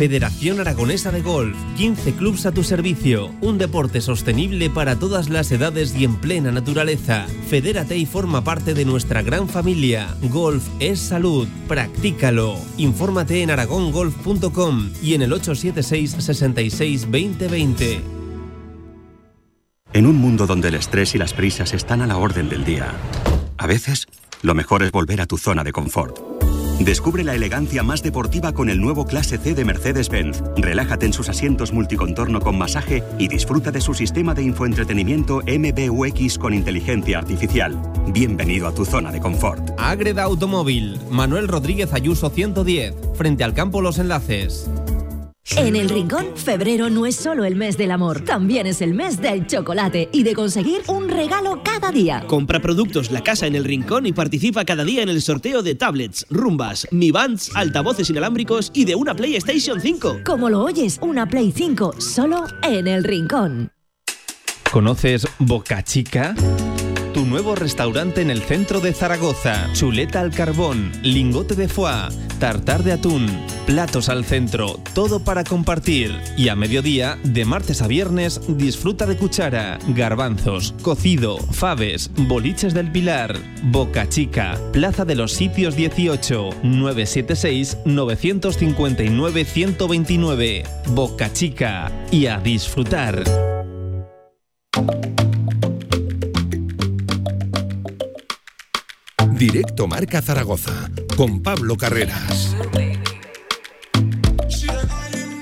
Federación 0.00 0.60
Aragonesa 0.60 1.12
de 1.12 1.20
Golf, 1.20 1.54
15 1.76 2.14
clubs 2.14 2.46
a 2.46 2.52
tu 2.52 2.64
servicio, 2.64 3.34
un 3.42 3.58
deporte 3.58 4.00
sostenible 4.00 4.70
para 4.70 4.98
todas 4.98 5.28
las 5.28 5.52
edades 5.52 5.94
y 5.94 6.04
en 6.04 6.16
plena 6.16 6.50
naturaleza. 6.50 7.26
Fedérate 7.50 7.98
y 7.98 8.06
forma 8.06 8.42
parte 8.42 8.72
de 8.72 8.86
nuestra 8.86 9.20
gran 9.20 9.46
familia. 9.46 10.16
Golf 10.22 10.66
es 10.78 11.00
salud, 11.00 11.46
practícalo. 11.68 12.56
Infórmate 12.78 13.42
en 13.42 13.50
aragongolf.com 13.50 14.90
y 15.02 15.12
en 15.12 15.20
el 15.20 15.34
876 15.34 16.16
66 16.18 17.02
2020. 17.02 18.00
En 19.92 20.06
un 20.06 20.16
mundo 20.16 20.46
donde 20.46 20.68
el 20.68 20.76
estrés 20.76 21.14
y 21.14 21.18
las 21.18 21.34
prisas 21.34 21.74
están 21.74 22.00
a 22.00 22.06
la 22.06 22.16
orden 22.16 22.48
del 22.48 22.64
día, 22.64 22.94
a 23.58 23.66
veces 23.66 24.06
lo 24.40 24.54
mejor 24.54 24.82
es 24.82 24.92
volver 24.92 25.20
a 25.20 25.26
tu 25.26 25.36
zona 25.36 25.62
de 25.62 25.72
confort. 25.72 26.39
Descubre 26.80 27.22
la 27.24 27.34
elegancia 27.34 27.82
más 27.82 28.02
deportiva 28.02 28.52
con 28.52 28.70
el 28.70 28.80
nuevo 28.80 29.04
Clase 29.04 29.36
C 29.36 29.54
de 29.54 29.66
Mercedes-Benz. 29.66 30.42
Relájate 30.56 31.04
en 31.04 31.12
sus 31.12 31.28
asientos 31.28 31.74
multicontorno 31.74 32.40
con 32.40 32.56
masaje 32.56 33.04
y 33.18 33.28
disfruta 33.28 33.70
de 33.70 33.82
su 33.82 33.92
sistema 33.92 34.32
de 34.32 34.44
infoentretenimiento 34.44 35.42
MBUX 35.46 36.38
con 36.38 36.54
inteligencia 36.54 37.18
artificial. 37.18 37.78
Bienvenido 38.14 38.66
a 38.66 38.74
tu 38.74 38.86
zona 38.86 39.12
de 39.12 39.20
confort. 39.20 39.72
Ágreda 39.76 40.22
Automóvil, 40.22 40.98
Manuel 41.10 41.48
Rodríguez 41.48 41.92
Ayuso 41.92 42.30
110, 42.30 42.94
frente 43.14 43.44
al 43.44 43.52
campo 43.52 43.82
Los 43.82 43.98
Enlaces. 43.98 44.70
En 45.56 45.74
el 45.74 45.88
Rincón, 45.88 46.26
febrero 46.36 46.90
no 46.90 47.06
es 47.06 47.16
solo 47.16 47.44
el 47.44 47.56
mes 47.56 47.76
del 47.76 47.90
amor, 47.90 48.20
también 48.20 48.66
es 48.66 48.80
el 48.82 48.94
mes 48.94 49.20
del 49.20 49.46
chocolate 49.46 50.08
y 50.12 50.22
de 50.22 50.34
conseguir 50.34 50.82
un 50.86 51.08
regalo 51.08 51.62
cada 51.64 51.90
día. 51.90 52.24
Compra 52.26 52.60
productos 52.60 53.10
La 53.10 53.22
Casa 53.22 53.46
en 53.46 53.56
el 53.56 53.64
Rincón 53.64 54.06
y 54.06 54.12
participa 54.12 54.64
cada 54.64 54.84
día 54.84 55.02
en 55.02 55.08
el 55.08 55.20
sorteo 55.22 55.62
de 55.62 55.74
tablets, 55.74 56.26
rumbas, 56.30 56.86
Mi 56.92 57.10
Bands, 57.10 57.50
altavoces 57.54 58.08
inalámbricos 58.10 58.70
y 58.74 58.84
de 58.84 58.94
una 58.94 59.14
PlayStation 59.14 59.80
5. 59.80 60.20
Como 60.24 60.50
lo 60.50 60.62
oyes, 60.62 60.98
una 61.02 61.26
Play 61.26 61.52
5 61.52 62.00
solo 62.00 62.44
en 62.62 62.86
el 62.86 63.02
Rincón. 63.02 63.72
¿Conoces 64.70 65.26
Boca 65.40 65.82
Chica? 65.82 66.34
Tu 67.12 67.26
nuevo 67.26 67.56
restaurante 67.56 68.22
en 68.22 68.30
el 68.30 68.40
centro 68.40 68.80
de 68.80 68.92
Zaragoza. 68.92 69.68
Chuleta 69.72 70.20
al 70.20 70.30
carbón, 70.30 70.92
lingote 71.02 71.56
de 71.56 71.66
foie, 71.66 72.08
tartar 72.38 72.84
de 72.84 72.92
atún, 72.92 73.26
platos 73.66 74.08
al 74.08 74.24
centro, 74.24 74.78
todo 74.94 75.18
para 75.18 75.42
compartir. 75.42 76.16
Y 76.36 76.50
a 76.50 76.54
mediodía, 76.54 77.18
de 77.24 77.44
martes 77.44 77.82
a 77.82 77.88
viernes, 77.88 78.40
disfruta 78.46 79.06
de 79.06 79.16
cuchara, 79.16 79.80
garbanzos, 79.88 80.72
cocido, 80.82 81.38
faves, 81.38 82.12
boliches 82.16 82.74
del 82.74 82.92
Pilar. 82.92 83.36
Boca 83.64 84.08
Chica, 84.08 84.56
Plaza 84.72 85.04
de 85.04 85.16
los 85.16 85.32
Sitios 85.32 85.74
18, 85.74 86.50
976 86.62 87.78
959 87.86 89.44
129. 89.44 90.62
Boca 90.90 91.32
Chica. 91.32 91.90
Y 92.12 92.26
a 92.26 92.38
disfrutar. 92.38 93.59
Directo 99.40 99.86
Marca 99.86 100.20
Zaragoza 100.20 100.90
con 101.16 101.42
Pablo 101.42 101.74
Carreras. 101.78 102.54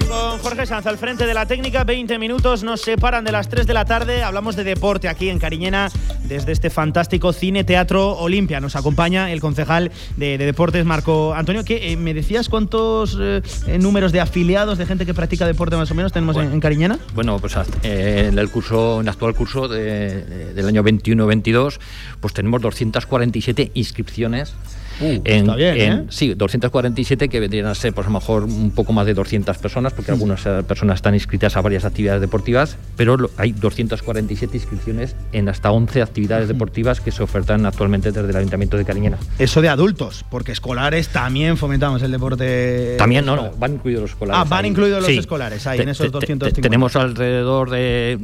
Con 0.08 0.38
Jorge 0.38 0.66
Sanz 0.66 0.86
al 0.86 0.98
frente 0.98 1.26
de 1.26 1.34
la 1.34 1.46
técnica, 1.46 1.82
20 1.82 2.16
minutos 2.16 2.62
nos 2.62 2.80
separan 2.80 3.24
de 3.24 3.32
las 3.32 3.48
3 3.48 3.66
de 3.66 3.74
la 3.74 3.84
tarde. 3.84 4.22
Hablamos 4.22 4.54
de 4.54 4.62
deporte 4.62 5.08
aquí 5.08 5.28
en 5.30 5.40
Cariñena 5.40 5.90
desde 6.28 6.52
este 6.52 6.70
fantástico 6.70 7.32
cine 7.32 7.64
Teatro 7.64 8.12
Olimpia. 8.18 8.60
Nos 8.60 8.76
acompaña 8.76 9.32
el 9.32 9.40
concejal 9.40 9.90
de, 10.16 10.38
de 10.38 10.46
deportes, 10.46 10.84
Marco 10.84 11.34
Antonio. 11.34 11.64
Que, 11.64 11.92
eh, 11.92 11.96
¿Me 11.96 12.14
decías 12.14 12.48
cuántos 12.48 13.16
eh, 13.20 13.42
eh, 13.66 13.78
números 13.78 14.12
de 14.12 14.20
afiliados, 14.20 14.78
de 14.78 14.86
gente 14.86 15.06
que 15.06 15.14
practica 15.14 15.46
deporte 15.46 15.76
más 15.76 15.90
o 15.90 15.94
menos 15.94 16.12
tenemos 16.12 16.36
en, 16.36 16.52
en 16.52 16.60
Cariñena? 16.60 16.98
Bueno, 17.14 17.38
pues 17.38 17.54
eh, 17.82 18.28
en 18.30 18.38
el 18.38 18.50
curso, 18.50 18.96
en 19.00 19.06
el 19.06 19.08
actual 19.08 19.34
curso 19.34 19.68
de- 19.68 20.24
de- 20.24 20.54
del 20.54 20.66
año 20.68 20.82
21-22, 20.84 21.78
pues 22.20 22.34
tenemos 22.34 22.60
247 22.60 23.70
inscripciones. 23.74 24.54
En, 25.00 25.22
está 25.26 25.54
bien, 25.56 25.76
en- 25.80 25.92
¿eh? 26.00 26.04
Sí, 26.10 26.34
247 26.34 27.28
que 27.28 27.40
vendrían 27.40 27.66
a 27.66 27.74
ser, 27.74 27.92
pues 27.92 28.06
a 28.06 28.10
lo 28.10 28.18
mejor 28.18 28.44
un 28.44 28.70
poco 28.70 28.92
más 28.92 29.06
de 29.06 29.14
200 29.14 29.56
personas, 29.58 29.92
porque 29.92 30.10
algunas 30.10 30.44
eh, 30.46 30.62
personas 30.66 30.96
están 30.96 31.14
inscritas 31.14 31.56
a 31.56 31.60
varias 31.60 31.84
actividades 31.84 32.20
deportivas, 32.20 32.76
pero 32.96 33.16
lo- 33.16 33.30
hay 33.36 33.52
247 33.52 34.56
inscripciones 34.56 35.14
en 35.32 35.48
hasta 35.48 35.70
11 35.70 36.02
actividades 36.02 36.48
deportivas 36.48 37.00
que 37.00 37.10
se 37.12 37.22
ofertan 37.22 37.66
actualmente 37.66 38.12
desde 38.12 38.28
el 38.30 38.36
Ayuntamiento 38.36 38.76
de 38.76 38.84
Cariñena. 38.84 39.18
Eso 39.38 39.60
de 39.62 39.68
adultos, 39.68 40.24
porque 40.30 40.52
escolares 40.52 41.08
también 41.08 41.56
fomentamos 41.56 42.02
el 42.02 42.10
deporte. 42.10 42.96
También, 42.98 43.24
no, 43.24 43.36
no, 43.36 43.50
van 43.58 43.74
incluidos 43.74 44.02
los 44.02 44.10
escolares. 44.10 44.40
Ah, 44.40 44.48
van 44.48 44.64
ahí. 44.64 44.70
incluidos 44.70 44.98
los 45.00 45.06
Sí. 45.10 45.18
escolares 45.18 45.66
ahí, 45.66 45.78
Te- 45.78 45.82
en 45.84 45.88
esos 45.90 46.06
te- 46.06 46.10
te- 46.10 46.12
250. 46.12 46.60
Tenemos 46.62 46.96
alrededor 46.96 47.70
de, 47.70 48.18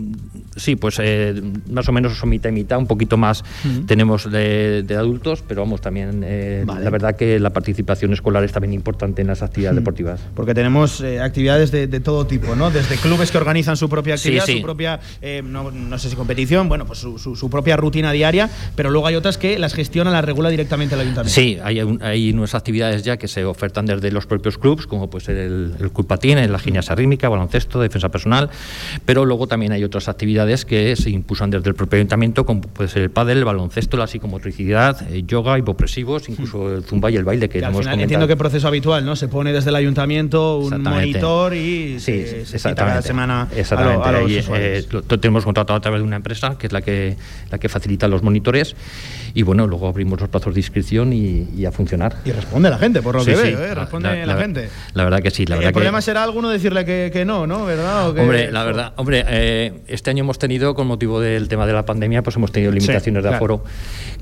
sí, 0.57 0.77
pues 0.77 0.99
eh, 1.03 1.41
más 1.71 1.89
o 1.89 1.93
menos 1.93 2.17
son 2.19 2.29
mitad 2.29 2.51
y 2.51 2.53
mitad, 2.53 2.79
un 2.79 2.87
poquito 2.87 3.17
más 3.17 3.45
tenemos 3.87 4.31
de, 4.31 4.83
de 4.83 4.97
adultos, 4.97 5.43
pero 5.47 5.63
vamos, 5.63 5.81
también 5.81 6.23
eh, 6.25 6.64
la 6.67 6.91
verdad 6.91 7.17
que 7.17 7.39
la 7.39 7.51
participación 7.53 8.13
escolar 8.13 8.45
es 8.45 8.53
también 8.53 8.73
importante 8.73 9.23
en 9.23 9.29
las 9.29 9.43
actividades 9.43 9.77
deportivas. 9.77 10.21
Porque 10.35 10.55
tenemos 10.55 11.01
eh, 11.01 11.21
actividades 11.21 11.71
de, 11.71 11.87
de 11.87 12.01
todo 12.01 12.27
tipo, 12.27 12.55
¿no? 12.57 12.71
Desde 12.71 12.97
clubes 12.97 13.31
que 13.31 13.39
organizan 13.39 13.77
su 13.77 13.89
propia 13.89 14.15
actividad, 14.15 14.45
sí. 14.47 14.57
su 14.59 14.63
propia, 14.63 15.01
eh, 15.23 15.43
no, 15.45 15.71
no 15.71 15.99
sé 15.99 16.11
si 16.11 16.17
competición, 16.17 16.69
bueno, 16.69 16.87
pues 16.87 16.99
su, 16.99 17.19
su- 17.19 17.37
su 17.37 17.51
propia 17.51 17.77
rutina 17.77 18.13
diaria, 18.13 18.49
pero 18.77 18.91
luego 18.91 19.07
hay 19.07 19.15
otras 19.17 19.39
que 19.39 19.59
las 19.59 19.75
gestiona, 19.75 20.11
las 20.11 20.25
regula 20.25 20.49
directamente 20.51 20.95
el 20.95 21.01
ayuntamiento. 21.03 21.35
Sí, 21.35 21.59
hay, 21.63 21.81
un- 21.83 22.03
hay 22.03 22.31
unas 22.33 22.55
actividades 22.55 23.03
ya 23.03 23.17
que 23.17 23.29
se 23.29 23.45
ofertan 23.45 23.87
desde 23.87 24.11
los 24.11 24.27
propios 24.27 24.59
clubes, 24.59 24.87
como 24.87 25.11
puede 25.11 25.25
ser 25.25 25.37
el, 25.37 25.75
el 25.81 25.91
club 25.91 26.07
patín, 26.07 26.39
la 26.51 26.59
gimnasia 26.59 26.95
rítmica, 26.95 27.29
baloncesto, 27.29 27.81
defensa 27.81 28.09
personal, 28.11 28.51
pero 29.05 29.25
luego 29.25 29.47
también 29.47 29.73
hay 29.73 29.85
otras 29.85 30.09
actividades 30.09 30.65
que 30.65 30.97
se 30.97 31.11
impulsan 31.11 31.51
desde 31.51 31.69
el 31.69 31.75
propio 31.75 31.97
ayuntamiento, 31.99 32.47
como 32.47 32.61
puede 32.63 32.89
ser 32.89 33.03
el 33.03 33.11
pádel, 33.11 33.39
el 33.39 33.45
baloncesto, 33.45 33.97
la 33.97 34.07
psicomotricidad, 34.07 35.11
eh, 35.13 35.23
yoga, 35.27 35.59
hipopresivos, 35.59 36.29
incluso 36.29 36.54
el 36.55 36.85
zumba 36.85 37.11
y 37.11 37.17
el 37.17 37.25
baile 37.25 37.49
que 37.49 37.59
Que 37.59 37.65
al 37.65 37.71
hemos 37.71 37.81
final 37.81 37.93
comentado. 37.95 38.03
entiendo 38.05 38.27
que 38.29 38.37
proceso 38.37 38.69
habitual, 38.69 39.05
¿no? 39.05 39.17
Se 39.17 39.29
pone 39.29 39.53
desde 39.53 39.71
el 39.71 39.77
ayuntamiento 39.77 40.59
un 40.59 40.65
Exactamente. 40.65 41.07
monitor 41.21 41.55
y 41.55 41.99
Sí, 42.01 42.25
se, 42.25 42.27
sí, 42.45 42.47
se 42.47 42.59
cita 42.59 42.75
cada 42.75 42.99
exactamente. 42.99 43.07
semana 43.09 43.43
a, 43.43 43.45
lo- 43.47 43.57
Exactamente. 43.61 44.09
a 44.09 44.13
los 44.13 44.31
usuarios. 44.31 44.85
eh, 44.85 44.89
lo- 44.91 45.03
tenemos 45.03 45.45
contratado 45.45 45.77
a 45.77 45.81
través 45.81 46.01
de 46.01 46.07
una 46.07 46.17
empresa 46.17 46.57
que 46.59 46.67
es 46.67 46.73
la 46.73 46.83
que, 46.83 47.17
la 47.51 47.59
que 47.59 47.69
facilita 47.69 48.09
los 48.09 48.23
monitores 48.23 48.75
y 49.35 49.43
bueno, 49.43 49.67
luego 49.67 49.89
abrimos 49.89 50.21
los 50.21 50.29
plazos 50.29 50.55
de 50.55 50.61
inscripción 50.61 51.13
y, 51.13 51.65
a 51.67 51.73
funcionar. 51.73 52.17
Y 52.25 52.31
responde 52.33 52.71
la 52.71 52.79
gente, 52.79 53.03
por 53.03 53.15
lo 53.17 53.25
que 53.25 53.35
veo, 53.35 53.59
¿eh? 53.61 53.75
responde 53.75 54.25
la, 54.27 54.37
gente. 54.37 54.69
La 54.95 55.05
verdad 55.05 55.21
que 55.21 55.31
sí. 55.31 55.45
La 55.47 55.55
el 55.57 55.61
verdad 55.61 55.73
problema 55.73 56.01
será 56.01 56.23
alguno 56.23 56.49
decirle 56.51 56.85
que, 56.85 57.25
no, 57.25 57.47
¿no? 57.47 57.65
¿Verdad? 57.65 58.11
hombre, 58.11 58.53
la 58.53 58.65
verdad, 58.65 58.93
hombre, 58.97 59.25
eh, 59.29 59.73
este 59.89 60.11
año 60.11 60.23
hemos 60.25 60.39
tenido, 60.39 60.75
con 60.75 60.87
motivo 60.87 61.21
del 61.21 61.49
tema 61.49 61.67
de 61.67 61.73
la 61.73 61.85
pandemia, 61.85 62.23
pues 62.23 62.37
hemos 62.37 62.53
tenido 62.53 62.71
limitaciones 62.71 63.23
de 63.23 63.29
aforo 63.35 63.65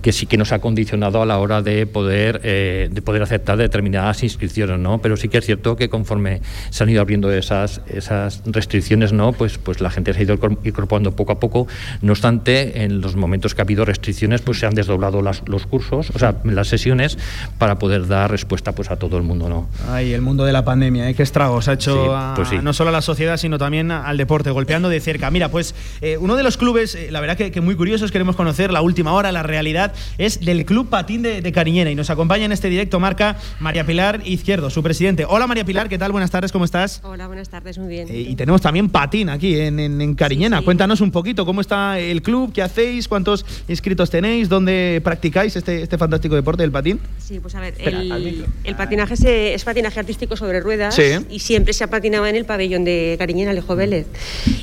que 0.02 0.12
sí 0.12 0.26
que 0.26 0.36
nos 0.36 0.52
ha 0.52 0.58
condicionado 0.58 1.22
a 1.22 1.26
la 1.26 1.38
hora 1.38 1.62
de 1.62 1.86
poder, 1.86 2.40
eh, 2.44 2.88
de 2.90 3.02
poder 3.02 3.22
aceptar 3.22 3.56
determinadas 3.56 4.22
inscripciones, 4.22 4.78
¿no? 4.78 5.00
Pero 5.00 5.16
sí 5.16 5.28
que 5.28 5.38
es 5.38 5.46
cierto 5.46 5.76
que 5.76 5.88
conforme 5.88 6.42
se 6.70 6.82
han 6.82 6.90
ido 6.90 7.00
abriendo 7.00 7.32
esas, 7.32 7.80
esas 7.86 8.42
restricciones, 8.46 9.12
¿no? 9.12 9.32
Pues, 9.32 9.58
pues 9.58 9.80
la 9.80 9.90
gente 9.90 10.12
se 10.12 10.20
ha 10.20 10.22
ido 10.22 10.38
incorporando 10.64 11.14
poco 11.14 11.32
a 11.32 11.40
poco. 11.40 11.66
No 12.02 12.12
obstante, 12.12 12.82
en 12.84 13.00
los 13.00 13.16
momentos 13.16 13.54
que 13.54 13.62
ha 13.62 13.64
habido 13.64 13.84
restricciones, 13.84 14.42
pues 14.42 14.58
se 14.58 14.66
han 14.66 14.74
desdoblado 14.74 15.22
las, 15.22 15.42
los 15.46 15.66
cursos, 15.66 16.10
o 16.14 16.18
sea, 16.18 16.36
las 16.44 16.68
sesiones, 16.68 17.16
para 17.58 17.78
poder 17.78 18.08
dar 18.08 18.30
respuesta 18.30 18.72
pues 18.72 18.90
a 18.90 18.96
todo 18.96 19.16
el 19.16 19.22
mundo, 19.22 19.48
¿no? 19.48 19.68
Ay, 19.88 20.12
el 20.12 20.20
mundo 20.20 20.44
de 20.44 20.52
la 20.52 20.64
pandemia, 20.64 21.08
¿eh? 21.08 21.14
qué 21.14 21.22
estragos 21.22 21.68
ha 21.68 21.74
hecho 21.74 22.14
pues 22.34 22.50
no 22.62 22.72
solo 22.72 22.90
a 22.90 22.92
la 22.92 23.02
sociedad, 23.02 23.36
sino 23.36 23.58
también 23.58 23.90
al 23.90 24.16
deporte, 24.16 24.50
golpeando 24.50 24.88
de 24.88 25.00
cerca. 25.00 25.30
Mira, 25.30 25.48
pues 25.48 25.74
eh, 26.00 26.16
uno 26.18 26.36
de 26.36 26.42
los 26.42 26.56
clubes, 26.56 26.94
eh, 26.94 27.08
la 27.10 27.20
verdad 27.20 27.36
que, 27.36 27.52
que 27.52 27.60
muy 27.60 27.76
curiosos, 27.76 28.10
queremos 28.10 28.36
conocer 28.36 28.72
la 28.72 28.82
última 28.82 29.12
hora, 29.12 29.30
la 29.32 29.42
realidad, 29.42 29.91
es 30.18 30.40
del 30.40 30.64
Club 30.64 30.88
Patín 30.88 31.22
de, 31.22 31.40
de 31.40 31.52
Cariñena 31.52 31.90
y 31.90 31.94
nos 31.94 32.10
acompaña 32.10 32.44
en 32.44 32.52
este 32.52 32.68
directo 32.68 33.00
marca 33.00 33.36
María 33.60 33.84
Pilar 33.84 34.20
Izquierdo, 34.24 34.70
su 34.70 34.82
presidente. 34.82 35.24
Hola 35.28 35.46
María 35.46 35.64
Pilar, 35.64 35.88
¿qué 35.88 35.98
tal? 35.98 36.12
Buenas 36.12 36.30
tardes, 36.30 36.52
¿cómo 36.52 36.64
estás? 36.64 37.00
Hola, 37.04 37.26
buenas 37.26 37.48
tardes, 37.48 37.78
muy 37.78 37.88
bien. 37.88 38.08
y 38.10 38.34
tenemos 38.36 38.60
también 38.60 38.88
patín 38.88 39.28
aquí 39.28 39.58
en, 39.58 39.78
en, 39.78 40.14
Cariñena. 40.14 40.62
Cuéntanos 40.62 41.00
un 41.00 41.10
poquito 41.10 41.44
cómo 41.46 41.60
está 41.60 41.98
el 41.98 42.22
club, 42.22 42.52
qué 42.52 42.62
hacéis, 42.62 43.08
cuántos 43.08 43.44
inscritos 43.68 44.10
tenéis, 44.10 44.48
dónde 44.48 45.00
practicáis 45.02 45.56
este, 45.56 45.82
este 45.82 45.98
fantástico 45.98 46.34
deporte 46.34 46.62
del 46.62 46.70
patín. 46.70 47.00
Sí, 47.18 47.40
pues 47.40 47.54
a 47.54 47.60
ver, 47.60 47.74
el, 47.78 48.74
patinaje 48.76 49.54
es, 49.54 49.64
patinaje 49.64 50.00
artístico 50.00 50.36
sobre 50.36 50.60
ruedas 50.60 50.98
y 51.30 51.38
siempre 51.38 51.72
se 51.72 51.84
ha 51.84 51.88
patinado 51.88 52.26
en 52.26 52.36
el 52.36 52.44
pabellón 52.44 52.84
de 52.84 53.16
Cariñena, 53.18 53.50
Alejo 53.50 53.74
Vélez. 53.74 54.06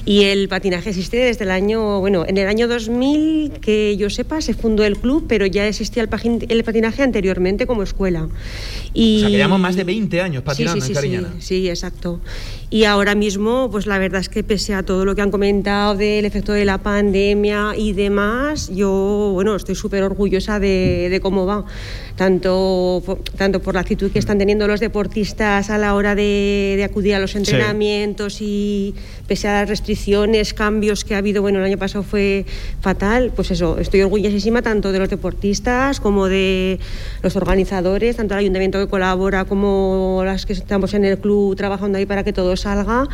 Y 0.06 0.24
el 0.24 0.48
patinaje 0.48 0.90
existe 0.90 1.18
desde 1.18 1.44
el 1.44 1.52
año, 1.52 2.00
bueno, 2.00 2.26
en 2.28 2.38
el 2.38 2.48
año 2.48 2.68
2000, 2.68 3.54
que 3.62 3.98
yo 3.98 4.10
sepa, 4.10 4.42
se 4.42 4.54
fundó 4.54 4.84
el 4.84 4.98
club, 4.98 5.19
pero 5.28 5.46
ya 5.46 5.68
existía 5.68 6.04
el, 6.04 6.10
el 6.50 6.64
patinaje 6.64 7.04
anteriormente 7.04 7.68
como 7.68 7.84
escuela. 7.84 8.28
Y, 8.94 9.18
o 9.18 9.20
sea, 9.20 9.30
que 9.30 9.38
llevamos 9.38 9.60
más 9.60 9.76
de 9.76 9.84
20 9.84 10.22
años 10.22 10.44
patinando 10.44 10.86
sí, 10.86 10.94
sí, 10.94 11.02
sí, 11.02 11.26
Sí, 11.40 11.70
exacto. 11.70 12.20
Y 12.72 12.84
ahora 12.84 13.16
mismo, 13.16 13.70
pues 13.72 13.88
la 13.88 13.98
verdad 13.98 14.22
es 14.22 14.30
que 14.30 14.44
pese 14.44 14.76
a 14.76 14.84
todo 14.84 15.04
lo 15.04 15.16
que 15.16 15.24
han 15.24 15.32
comentado 15.32 15.96
del 15.96 16.24
efecto 16.26 16.54
de 16.54 16.66
la 16.66 16.78
pandemia 16.78 17.74
y 17.76 17.94
demás, 17.94 18.70
yo, 18.72 19.32
bueno, 19.34 19.56
estoy 19.56 19.74
súper 19.74 20.04
orgullosa 20.04 20.60
de, 20.60 21.20
cómo 21.24 21.48
va. 21.48 21.66
Tanto, 22.16 23.02
tanto 23.38 23.60
por 23.62 23.74
la 23.74 23.82
actitud 23.82 24.12
que 24.12 24.20
están 24.20 24.38
teniendo 24.38 24.68
los 24.68 24.80
deportistas 24.80 25.72
a 25.72 25.80
la 25.80 25.96
hora 25.96 26.14
de, 26.14 26.86
acudir 26.88 27.16
a 27.16 27.20
los 27.20 27.36
entrenamientos 27.36 28.38
y 28.40 28.94
pese 29.28 29.48
a 29.48 29.62
las 29.62 29.70
restricciones, 29.70 30.54
cambios 30.54 31.06
que 31.06 31.16
ha 31.16 31.20
habido, 31.20 31.42
bueno, 31.42 31.58
el 31.60 31.66
año 31.66 31.78
pasado 31.78 32.04
fue 32.04 32.46
fatal, 32.82 33.32
pues 33.36 33.50
eso, 33.50 33.80
estoy 33.80 34.02
orgullosísima 34.02 34.62
tanto 34.62 34.92
de 34.92 35.00
los 35.00 35.09
deportistas 35.10 36.00
como 36.00 36.28
de 36.28 36.80
los 37.22 37.36
organizadores, 37.36 38.16
tanto 38.16 38.34
el 38.34 38.42
ayuntamiento 38.42 38.80
que 38.80 38.88
colabora 38.88 39.46
como 39.46 40.22
las 40.26 40.46
que 40.46 40.54
estamos 40.54 40.94
en 40.94 41.06
el 41.06 41.18
club 41.18 41.56
trabajando 41.56 41.98
ahí 41.98 42.06
para 42.06 42.24
que 42.24 42.34
todo 42.34 42.56
salga, 42.56 43.08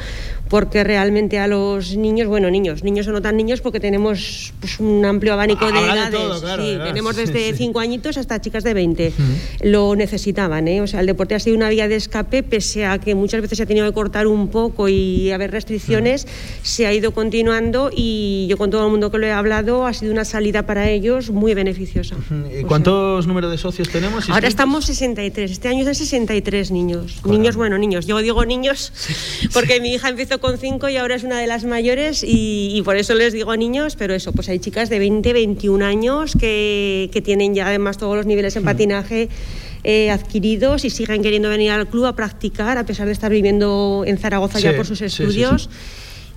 porque 0.50 0.84
realmente 0.84 1.40
a 1.40 1.48
los 1.48 1.96
niños, 1.98 2.28
bueno, 2.28 2.50
niños, 2.50 2.84
niños 2.84 3.08
o 3.08 3.12
no 3.12 3.22
tan 3.22 3.38
niños, 3.38 3.62
porque 3.62 3.80
tenemos 3.80 4.54
pues, 4.60 4.80
un 4.80 5.04
amplio 5.06 5.34
abanico 5.34 5.72
de 5.72 5.80
edades. 5.80 6.42
sí, 6.42 6.78
tenemos 6.84 7.16
desde 7.16 7.54
5 7.54 7.80
añitos 7.80 8.18
hasta 8.18 8.40
chicas 8.40 8.64
de 8.64 8.74
20. 8.74 9.14
Lo 9.64 9.96
necesitaban, 9.96 10.68
¿eh? 10.68 10.82
O 10.82 10.88
sea, 10.88 11.00
el 11.00 11.08
deporte 11.08 11.36
ha 11.36 11.40
sido 11.40 11.56
una 11.56 11.70
vía 11.70 11.88
de 11.88 11.96
escape, 11.96 12.44
pese 12.44 12.86
a 12.86 13.00
que 13.00 13.16
muchas 13.16 13.42
veces 13.42 13.58
se 13.58 13.64
ha 13.64 13.66
tenido 13.66 13.86
que 13.88 13.94
cortar 13.94 14.28
un 14.28 14.50
poco 14.50 14.88
y 14.90 15.32
haber 15.32 15.52
restricciones, 15.52 16.28
se 16.62 16.86
ha 16.86 16.94
ido 16.94 17.12
continuando 17.12 17.90
y 17.94 18.48
yo 18.50 18.58
con 18.58 18.70
todo 18.70 18.86
el 18.86 18.92
mundo 18.92 19.12
que 19.12 19.18
lo 19.18 19.28
he 19.28 19.32
hablado 19.32 19.86
ha 19.86 19.94
sido 19.94 20.12
una 20.12 20.26
salida 20.26 20.66
para 20.66 20.90
ellos 20.90 21.30
muy 21.30 21.54
beneficiosa. 21.54 21.85
¿Cuántos 22.68 23.28
números 23.28 23.52
de 23.52 23.58
socios 23.58 23.90
tenemos? 23.90 24.30
Ahora 24.30 24.48
estamos 24.48 24.86
63, 24.86 25.52
este 25.52 25.68
año 25.68 25.86
de 25.86 25.96
63 25.96 26.72
niños. 26.72 27.22
Niños, 27.26 27.56
bueno, 27.56 27.78
niños, 27.78 28.06
yo 28.06 28.18
digo 28.20 28.46
niños 28.46 28.92
porque 29.54 29.80
mi 29.80 29.94
hija 29.94 30.10
empezó 30.10 30.40
con 30.40 30.58
5 30.58 30.90
y 30.90 30.98
ahora 30.98 31.16
es 31.16 31.24
una 31.24 31.40
de 31.40 31.48
las 31.48 31.64
mayores 31.66 32.24
y, 32.26 32.82
por 32.84 32.98
eso 32.98 33.16
les 33.16 33.34
digo 33.34 33.56
niños, 33.56 33.96
pero 33.96 34.14
eso, 34.14 34.32
pues 34.32 34.50
hay 34.50 34.60
chicas 34.60 34.90
de 34.90 35.00
20, 35.00 35.34
21 35.34 35.86
años 35.86 36.36
que, 36.40 37.10
que 37.12 37.22
tienen 37.22 37.54
ya 37.56 37.68
además 37.68 37.98
todos 37.98 38.16
los 38.16 38.26
niveles 38.26 38.56
en 38.56 38.64
patinaje. 38.64 39.30
Eh, 39.88 40.10
adquiridos 40.10 40.84
y 40.84 40.90
siguen 40.90 41.22
queriendo 41.22 41.48
venir 41.48 41.70
al 41.70 41.88
club 41.88 42.06
a 42.06 42.16
practicar 42.16 42.80
a 42.80 42.88
pesar 42.88 43.06
de 43.06 43.14
estar 43.14 43.30
viviendo 43.32 44.04
en 44.08 44.18
Zaragoza 44.18 44.60
ya 44.60 44.76
por 44.76 44.88
sus 44.88 45.00
estudios. 45.04 45.70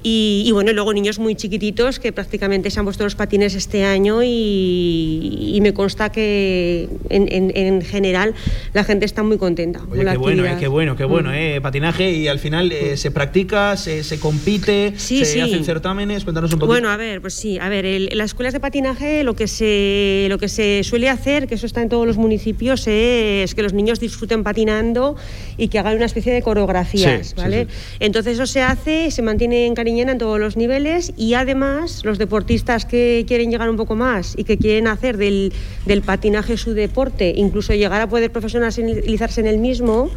Y, 0.03 0.51
bueno, 0.53 0.73
luego 0.73 0.93
niños 0.93 1.19
muy 1.19 1.35
chiquititos 1.35 1.99
que 1.99 2.12
prácticamente 2.12 2.70
se 2.70 2.79
han 2.79 2.85
puesto 2.85 3.03
los 3.03 3.16
patines 3.16 3.55
este 3.55 3.85
año 3.85 4.20
y, 4.23 5.59
me 5.61 5.75
consta 5.75 6.12
que 6.12 6.89
en, 7.11 7.83
general 7.83 8.33
la 8.73 8.85
gente 8.85 9.05
está 9.05 9.25
muy 9.25 9.39
contenta. 9.39 9.81
Oye, 9.91 10.05
qué, 10.05 10.16
bueno, 10.16 10.45
eh, 10.45 10.57
qué 10.59 10.69
bueno, 10.69 10.97
qué 10.97 11.05
bueno, 11.05 11.31
mm. 11.31 11.35
eh, 11.35 11.61
patinaje 11.61 12.12
y 12.12 12.29
al 12.29 12.39
final 12.39 12.70
eh, 12.70 12.97
se 12.97 13.11
practica, 13.11 13.77
se, 13.77 14.03
compite, 14.20 14.95
se 14.97 15.43
hacen 15.43 15.65
certámenes, 15.65 16.23
cuéntanos 16.23 16.53
un 16.53 16.61
poquito. 16.61 16.73
Bueno, 16.73 16.91
a 16.91 16.97
ver, 16.97 17.20
pues 17.20 17.35
sí, 17.35 17.59
a 17.59 17.69
ver, 17.69 17.85
en 17.85 18.16
las 18.16 18.27
escuelas 18.27 18.55
de 18.55 18.61
patinaje 18.61 19.25
lo 19.25 19.35
que, 19.35 19.49
se, 19.49 20.27
lo 20.29 20.39
que 20.39 20.49
se 20.49 20.85
suele 20.85 21.09
hacer, 21.09 21.49
que 21.49 21.57
eso 21.57 21.66
está 21.66 21.83
en 21.83 21.89
todos 21.89 22.07
los 22.07 22.19
municipios, 22.19 22.87
es 22.87 23.55
que 23.55 23.62
los 23.62 23.73
niños 23.73 23.99
disfruten 23.99 24.45
patinando 24.45 25.16
y 25.57 25.69
que 25.69 25.81
hagan 25.81 25.97
una 25.97 26.07
especie 26.07 26.33
de 26.33 26.41
coreografías, 26.41 27.35
¿vale? 27.35 27.66
Entonces 27.99 28.35
eso 28.35 28.47
se 28.47 28.62
hace, 28.62 29.11
se 29.11 29.23
mantiene 29.23 29.66
en 29.66 29.75
en 29.89 30.19
todos 30.19 30.39
los 30.39 30.56
niveles 30.56 31.12
y 31.16 31.35
además 31.35 32.05
los 32.05 32.19
deportistas 32.19 32.85
que 32.85 33.24
quieren 33.27 33.51
llegar 33.51 33.70
un 33.70 33.77
poco 33.77 33.97
más 33.97 34.35
y 34.36 34.44
que 34.44 34.59
quieren 34.59 34.86
hacer 34.86 35.16
del, 35.16 35.52
del 35.86 36.02
patinaje 36.02 36.59
su 36.59 36.74
deporte, 36.74 37.32
incluso 37.35 37.73
llegar 37.73 38.01
a 38.02 38.09
poder 38.09 38.31
profesionalizarse 38.31 39.40
en 39.40 39.47
el 39.47 39.59
mismo, 39.59 40.10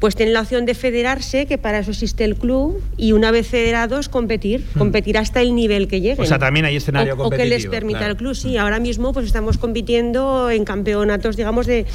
pues 0.00 0.16
tienen 0.16 0.34
la 0.34 0.42
opción 0.42 0.66
de 0.66 0.74
federarse, 0.74 1.46
que 1.46 1.56
para 1.56 1.78
eso 1.78 1.92
existe 1.92 2.24
el 2.24 2.36
club, 2.36 2.82
y 2.98 3.12
una 3.12 3.30
vez 3.30 3.48
federados 3.48 4.10
competir, 4.10 4.60
hmm. 4.74 4.78
competir 4.78 5.16
hasta 5.16 5.40
el 5.40 5.54
nivel 5.54 5.88
que 5.88 6.00
lleguen. 6.02 6.20
O 6.20 6.26
sea, 6.26 6.38
también 6.38 6.66
hay 6.66 6.76
escenario 6.76 7.14
o, 7.14 7.16
competitivo. 7.16 7.46
O 7.46 7.50
que 7.50 7.56
les 7.56 7.66
permita 7.66 8.06
el 8.06 8.16
club, 8.16 8.34
sí. 8.34 8.58
Ahora 8.58 8.80
mismo 8.80 9.14
pues 9.14 9.24
estamos 9.24 9.56
compitiendo 9.56 10.50
en 10.50 10.64
campeonatos, 10.64 11.36
digamos, 11.36 11.66
de 11.66 11.86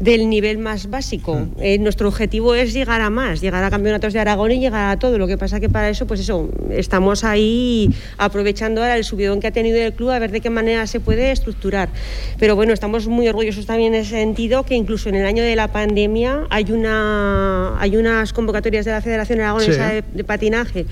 del 0.00 0.28
nivel 0.28 0.58
más 0.58 0.90
básico. 0.90 1.34
Hmm. 1.34 1.50
Eh, 1.60 1.78
nuestro 1.78 2.08
objetivo 2.08 2.54
es 2.54 2.72
llegar 2.72 3.00
a 3.00 3.10
más, 3.10 3.40
llegar 3.40 3.64
a 3.64 3.70
campeonatos 3.70 4.12
de 4.12 4.20
Aragón 4.20 4.52
y 4.52 4.60
llegar 4.60 4.90
a 4.90 4.98
todo. 4.98 5.18
Lo 5.18 5.26
que 5.26 5.38
pasa 5.38 5.60
que 5.60 5.68
para 5.68 5.88
eso, 5.88 6.06
pues 6.06 6.20
eso, 6.20 6.48
estamos 6.70 7.24
ahí 7.24 7.94
aprovechando 8.18 8.82
ahora 8.82 8.96
el 8.96 9.04
subidón 9.04 9.40
que 9.40 9.46
ha 9.46 9.52
tenido 9.52 9.78
el 9.78 9.92
club 9.92 10.10
a 10.10 10.18
ver 10.18 10.30
de 10.30 10.40
qué 10.40 10.50
manera 10.50 10.86
se 10.86 11.00
puede 11.00 11.30
estructurar. 11.30 11.88
Pero 12.38 12.56
bueno, 12.56 12.72
estamos 12.72 13.06
muy 13.08 13.28
orgullosos 13.28 13.66
también 13.66 13.94
en 13.94 14.02
ese 14.02 14.10
sentido 14.10 14.64
que 14.64 14.74
incluso 14.74 15.08
en 15.08 15.16
el 15.16 15.26
año 15.26 15.42
de 15.42 15.56
la 15.56 15.68
pandemia 15.68 16.46
hay 16.50 16.70
una 16.70 17.78
hay 17.78 17.96
unas 17.96 18.32
convocatorias 18.32 18.84
de 18.84 18.92
la 18.92 19.00
Federación 19.00 19.40
Aragonesa 19.40 19.92
de, 19.92 20.24
Patinaje 20.24 20.86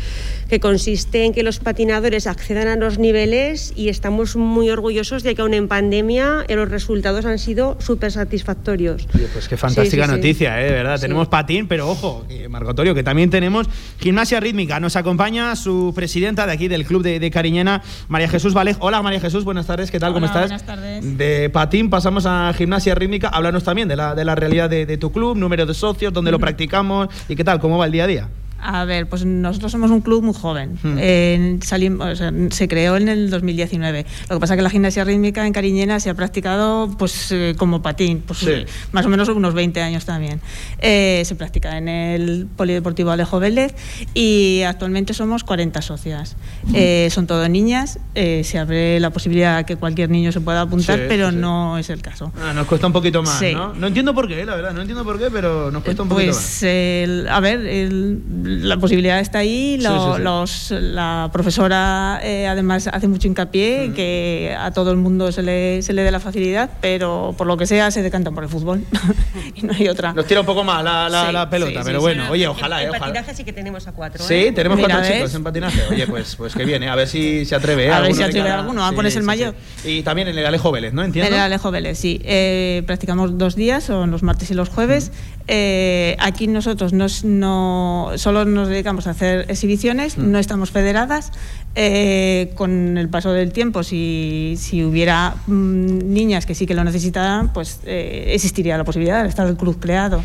que 0.48 0.60
consiste 0.60 1.24
en 1.24 1.32
que 1.32 1.42
los 1.42 1.58
patinadores 1.58 2.26
accedan 2.26 2.68
a 2.68 2.76
los 2.76 2.98
niveles 2.98 3.72
y 3.74 3.88
estamos 3.88 4.36
muy 4.36 4.68
orgullosos 4.70 5.22
de 5.22 5.34
que 5.34 5.42
aún 5.42 5.54
en 5.54 5.68
pandemia 5.68 6.44
los 6.48 6.68
resultados 6.68 7.24
han 7.24 7.38
sido 7.38 7.76
súper 7.80 8.12
satisfactorios. 8.12 8.91
Pues 9.32 9.48
qué 9.48 9.56
fantástica 9.56 10.06
noticia, 10.06 10.60
¿eh? 10.60 10.70
¿verdad? 10.70 11.00
Tenemos 11.00 11.28
patín, 11.28 11.66
pero 11.66 11.88
ojo, 11.88 12.24
Margotorio, 12.48 12.94
que 12.94 13.02
también 13.02 13.30
tenemos 13.30 13.68
gimnasia 14.00 14.40
rítmica. 14.40 14.80
Nos 14.80 14.96
acompaña 14.96 15.54
su 15.56 15.92
presidenta 15.94 16.46
de 16.46 16.52
aquí 16.52 16.68
del 16.68 16.84
club 16.84 17.02
de, 17.02 17.30
Cariñena, 17.30 17.82
María 18.08 18.28
Jesús 18.28 18.54
Valej. 18.54 18.76
Hola 18.80 19.02
María 19.02 19.20
Jesús, 19.20 19.44
buenas 19.44 19.66
tardes, 19.66 19.90
¿qué 19.90 19.98
tal? 19.98 20.12
¿Cómo 20.12 20.26
estás? 20.26 20.42
Buenas 20.42 20.66
tardes. 20.66 21.18
De 21.18 21.50
patín 21.50 21.90
pasamos 21.90 22.26
a 22.26 22.52
gimnasia 22.56 22.94
rítmica. 22.94 23.28
Háblanos 23.28 23.64
también 23.64 23.88
de 23.88 23.96
la, 23.96 24.14
de 24.14 24.24
la 24.24 24.34
realidad 24.34 24.68
de, 24.68 24.96
tu 24.96 25.12
club, 25.12 25.36
número 25.36 25.66
de 25.66 25.74
socios, 25.74 26.12
dónde 26.12 26.30
lo 26.30 26.38
practicamos 26.38 27.08
y 27.28 27.36
qué 27.36 27.44
tal, 27.44 27.60
cómo 27.60 27.78
va 27.78 27.86
el 27.86 27.92
día 27.92 28.04
a 28.04 28.06
día. 28.06 28.28
A 28.64 28.84
ver, 28.84 29.08
pues 29.08 29.24
nosotros 29.24 29.72
somos 29.72 29.90
un 29.90 30.00
club 30.02 30.22
muy 30.22 30.34
joven. 30.34 30.78
Hmm. 30.82 31.60
salimos, 31.62 32.22
se 32.50 32.68
creó 32.68 32.96
en 32.96 33.08
el 33.08 33.28
2019. 33.28 34.06
Lo 34.28 34.36
que 34.36 34.40
pasa 34.40 34.54
es 34.54 34.58
que 34.58 34.62
la 34.62 34.70
gimnasia 34.70 35.02
rítmica 35.02 35.44
en 35.44 35.52
Cariñena 35.52 35.98
se 35.98 36.10
ha 36.10 36.14
practicado 36.14 36.88
pues 36.96 37.32
eh, 37.32 37.54
como 37.58 37.82
patín, 37.82 38.22
pues, 38.24 38.46
más 38.92 39.04
o 39.04 39.08
menos 39.08 39.28
unos 39.28 39.54
20 39.54 39.82
años 39.82 40.04
también. 40.04 40.40
Eh, 40.78 41.22
se 41.24 41.34
practica 41.34 41.76
en 41.76 41.88
el 41.88 42.46
Polideportivo 42.56 43.10
Alejo 43.10 43.40
Vélez 43.40 43.74
y 44.14 44.62
actualmente 44.62 45.12
somos 45.12 45.42
40 45.42 45.82
socias. 45.82 46.36
Eh, 46.72 47.08
son 47.10 47.26
todas 47.26 47.50
niñas. 47.50 47.98
se 48.14 48.58
abre 48.58 49.00
la 49.00 49.10
posibilidad 49.10 49.58
de 49.58 49.64
que 49.64 49.76
cualquier 49.76 50.08
niño 50.10 50.30
se 50.30 50.40
pueda 50.40 50.60
apuntar, 50.60 51.06
pero 51.08 51.32
no 51.32 51.78
es 51.78 51.90
el 51.90 52.00
caso. 52.00 52.32
Ah, 52.40 52.52
nos 52.54 52.68
cuesta 52.68 52.86
un 52.86 52.92
poquito 52.92 53.24
más, 53.24 53.42
¿no? 53.52 53.74
No 53.74 53.88
entiendo 53.88 54.14
por 54.14 54.28
qué, 54.28 54.44
la 54.44 54.54
verdad, 54.54 54.72
no 54.72 54.82
entiendo 54.82 55.02
por 55.02 55.18
qué, 55.18 55.30
pero 55.32 55.72
nos 55.72 55.82
cuesta 55.82 56.04
un 56.04 56.08
poquito 56.08 56.30
pues, 56.30 56.36
más. 56.36 56.58
Pues, 56.60 57.26
a 57.28 57.40
ver, 57.40 57.66
el 57.66 58.22
la 58.60 58.76
posibilidad 58.76 59.18
está 59.20 59.38
ahí, 59.38 59.78
lo- 59.78 59.90
Sí, 59.90 59.96
sí, 59.98 60.16
sí. 60.16 60.22
Los, 60.22 60.70
la 60.82 61.30
profesora 61.32 62.20
eh, 62.22 62.46
además 62.46 62.86
hace 62.92 63.08
mucho 63.08 63.28
hincapié 63.28 63.84
en 63.84 63.94
que 63.94 64.54
a 64.58 64.70
todo 64.70 64.90
el 64.90 64.96
mundo 64.96 65.32
se 65.32 65.42
le, 65.42 65.82
se 65.82 65.92
le 65.92 66.02
dé 66.02 66.10
la 66.10 66.20
facilidad, 66.20 66.70
pero 66.80 67.34
por 67.36 67.46
lo 67.46 67.56
que 67.56 67.66
sea 67.66 67.90
se 67.90 68.02
decantan 68.02 68.34
por 68.34 68.44
el 68.44 68.50
fútbol 68.50 68.84
y 69.54 69.62
no 69.62 69.72
hay 69.72 69.88
otra. 69.88 70.12
Nos 70.12 70.26
tira 70.26 70.40
un 70.40 70.46
poco 70.46 70.64
más 70.64 70.82
la, 70.84 71.08
la- 71.08 71.26
Sí, 71.26 71.32
la 71.32 71.50
pelota, 71.50 71.80
pero 71.84 71.98
sí. 71.98 72.02
bueno, 72.02 72.24
oye, 72.30 72.46
ojalá, 72.48 72.80
En 72.80 72.86
eh, 72.86 72.90
ojalá. 72.90 73.06
patinaje 73.06 73.34
sí 73.34 73.44
que 73.44 73.52
tenemos 73.52 73.86
a 73.86 73.92
cuatro. 73.92 74.24
Sí, 74.24 74.34
¿eh? 74.34 74.52
tenemos 74.52 74.76
Mira, 74.76 74.88
cuatro 74.96 75.08
¿ves? 75.08 75.16
chicos 75.18 75.34
en 75.34 75.44
patinaje. 75.44 75.82
Oye, 75.90 76.06
pues, 76.06 76.36
pues 76.36 76.54
que 76.54 76.64
viene, 76.64 76.88
a 76.88 76.94
ver 76.94 77.08
si 77.08 77.44
se 77.44 77.54
atreve. 77.54 77.86
¿eh? 77.86 77.92
A 77.92 78.00
ver 78.00 78.14
si 78.14 78.22
atreve 78.22 78.48
cada- 78.48 78.60
alguno, 78.60 78.84
a 78.84 78.92
ponerse 78.92 79.18
el 79.18 79.24
sí. 79.24 79.88
Y 79.88 80.02
también 80.02 80.28
en 80.28 80.38
el 80.38 80.46
Alejo 80.46 80.70
Vélez, 80.72 80.92
¿no? 80.92 81.02
Entiendo. 81.02 81.28
En 81.28 81.34
el 81.34 81.40
Alejo 81.40 81.70
Vélez, 81.70 81.98
sí. 81.98 82.20
Eh, 82.24 82.82
practicamos 82.86 83.38
dos 83.38 83.56
días, 83.56 83.84
son 83.84 84.10
los 84.10 84.22
martes 84.22 84.50
y 84.50 84.54
los 84.54 84.68
jueves. 84.68 85.12
Eh, 85.48 86.16
aquí 86.20 86.46
nosotros 86.46 86.92
nos- 86.92 87.24
no, 87.24 88.10
solo 88.16 88.44
nos 88.44 88.68
dedicamos 88.68 89.06
a 89.06 89.10
hacer 89.10 89.46
exhibiciones, 89.48 90.16
no 90.18 90.38
estamos 90.38 90.70
federadas. 90.70 91.32
Eh, 91.74 92.52
con 92.54 92.98
el 92.98 93.08
paso 93.08 93.32
del 93.32 93.50
tiempo, 93.52 93.82
si, 93.82 94.54
si 94.58 94.84
hubiera 94.84 95.34
mm, 95.46 96.12
niñas 96.12 96.44
que 96.46 96.54
sí 96.54 96.66
que 96.66 96.74
lo 96.74 96.84
necesitaran, 96.84 97.52
pues 97.52 97.80
eh, 97.86 98.30
existiría 98.34 98.76
la 98.78 98.84
posibilidad 98.84 99.22
de 99.22 99.28
estar 99.28 99.46
el 99.48 99.56
club 99.56 99.78
creado. 99.80 100.22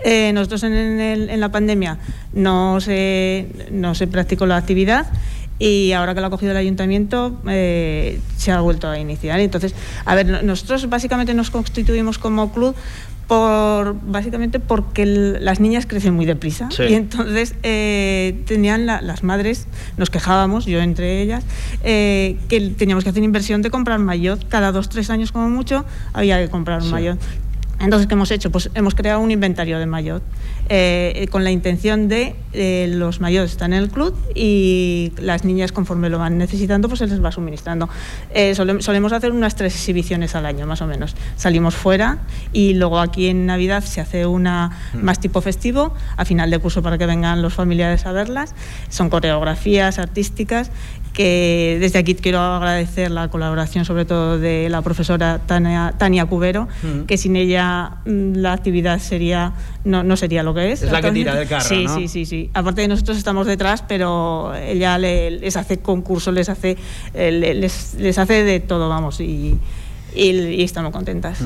Eh, 0.00 0.32
nosotros 0.32 0.62
en, 0.62 0.72
el- 0.74 1.30
en 1.30 1.40
la 1.40 1.50
pandemia 1.50 1.98
no 2.32 2.80
se, 2.80 3.46
no 3.70 3.94
se 3.94 4.06
practicó 4.06 4.46
la 4.46 4.56
actividad 4.56 5.06
y 5.58 5.92
ahora 5.92 6.14
que 6.14 6.20
lo 6.20 6.26
ha 6.26 6.30
cogido 6.30 6.52
el 6.52 6.58
ayuntamiento 6.58 7.40
eh, 7.48 8.20
se 8.36 8.52
ha 8.52 8.60
vuelto 8.60 8.88
a 8.88 8.98
iniciar. 8.98 9.40
Entonces, 9.40 9.74
a 10.04 10.14
ver, 10.14 10.26
no- 10.26 10.42
nosotros 10.42 10.88
básicamente 10.88 11.32
nos 11.34 11.50
constituimos 11.50 12.18
como 12.18 12.52
club 12.52 12.74
por 13.26 13.96
básicamente 14.02 14.60
porque 14.60 15.02
el- 15.02 15.44
las 15.44 15.58
niñas 15.58 15.84
crecen 15.86 16.14
muy 16.14 16.26
deprisa 16.26 16.68
Sí. 16.70 16.84
y 16.84 16.94
entonces 16.94 17.54
eh, 17.64 18.40
tenían 18.46 18.86
la- 18.86 19.02
las 19.02 19.24
madres 19.24 19.66
nos 19.96 20.10
quejábamos 20.10 20.64
yo 20.66 20.78
entre 20.80 21.22
ellas 21.22 21.44
eh, 21.82 22.36
que 22.48 22.60
teníamos 22.70 23.02
que 23.04 23.10
hacer 23.10 23.22
inversión 23.24 23.62
de 23.62 23.70
comprar 23.70 23.98
maillot 23.98 24.46
cada 24.48 24.70
dos 24.70 24.88
tres 24.88 25.10
años 25.10 25.32
como 25.32 25.50
mucho 25.50 25.84
había 26.12 26.38
que 26.40 26.48
comprar 26.50 26.78
un 26.82 26.86
Sí. 26.86 26.92
maillot 26.92 27.18
entonces, 27.78 28.06
¿qué 28.06 28.14
hemos 28.14 28.30
hecho? 28.30 28.50
Pues 28.50 28.70
hemos 28.74 28.94
creado 28.94 29.20
un 29.20 29.30
inventario 29.30 29.78
de 29.78 29.86
maillot 29.86 30.22
eh, 30.68 31.26
con 31.30 31.44
la 31.44 31.50
intención 31.50 32.08
de 32.08 32.34
eh, 32.52 32.88
los 32.92 33.20
maillots 33.20 33.52
están 33.52 33.72
en 33.72 33.82
el 33.82 33.90
club 33.90 34.14
y 34.34 35.12
las 35.18 35.44
niñas 35.44 35.72
conforme 35.72 36.08
lo 36.08 36.18
van 36.18 36.38
necesitando 36.38 36.88
pues 36.88 36.98
se 37.00 37.06
les 37.06 37.22
va 37.22 37.30
suministrando. 37.30 37.88
Eh, 38.32 38.54
sole- 38.54 38.80
solemos 38.82 39.12
hacer 39.12 39.30
unas 39.32 39.54
tres 39.56 39.74
exhibiciones 39.74 40.34
al 40.34 40.46
año 40.46 40.66
más 40.66 40.80
o 40.80 40.86
menos. 40.86 41.14
Salimos 41.36 41.74
fuera 41.76 42.18
y 42.52 42.74
luego 42.74 42.98
aquí 42.98 43.26
en 43.28 43.46
Navidad 43.46 43.84
se 43.84 44.00
hace 44.00 44.26
una 44.26 44.70
más 44.94 45.20
tipo 45.20 45.40
festivo 45.40 45.94
a 46.16 46.24
final 46.24 46.50
de 46.50 46.58
curso 46.58 46.82
para 46.82 46.98
que 46.98 47.06
vengan 47.06 47.42
los 47.42 47.52
familiares 47.54 48.06
a 48.06 48.12
verlas. 48.12 48.54
Son 48.88 49.10
coreografías 49.10 49.98
artísticas 49.98 50.70
que 51.16 51.78
desde 51.80 51.98
aquí 51.98 52.14
quiero 52.14 52.38
agradecer 52.40 53.10
la 53.10 53.28
colaboración 53.30 53.86
sobre 53.86 54.04
todo 54.04 54.38
de 54.38 54.68
la 54.68 54.82
profesora 54.82 55.40
Tania, 55.46 55.94
Tania 55.96 56.26
Cubero, 56.26 56.68
Mm. 56.82 57.06
que 57.06 57.16
sin 57.16 57.36
ella 57.36 57.92
mm, 58.04 58.34
la 58.36 58.52
actividad 58.52 58.98
sería 58.98 59.54
no, 59.84 60.02
no 60.02 60.16
sería 60.18 60.42
lo 60.42 60.52
que 60.52 60.72
es. 60.72 60.82
Es 60.82 60.92
la 60.92 61.00
que 61.00 61.10
tira 61.12 61.34
del 61.34 61.48
carro, 61.48 61.64
Sí, 61.64 61.84
¿no? 61.86 61.94
sí, 61.96 62.08
sí, 62.08 62.26
sí. 62.26 62.50
Aparte 62.52 62.82
de 62.82 62.88
nosotros 62.88 63.16
estamos 63.16 63.46
detrás, 63.46 63.82
pero 63.88 64.54
ella 64.54 64.98
le- 64.98 65.30
les 65.30 65.56
hace 65.56 65.78
concursos, 65.78 66.34
les 66.34 66.50
hace, 66.50 66.76
eh, 67.14 67.30
le- 67.32 67.54
les, 67.54 67.94
les 67.94 68.18
hace 68.18 68.42
de 68.44 68.60
todo, 68.60 68.90
vamos, 68.90 69.18
y, 69.22 69.58
y, 70.14 70.30
y 70.30 70.62
estamos 70.64 70.92
contentas. 70.92 71.38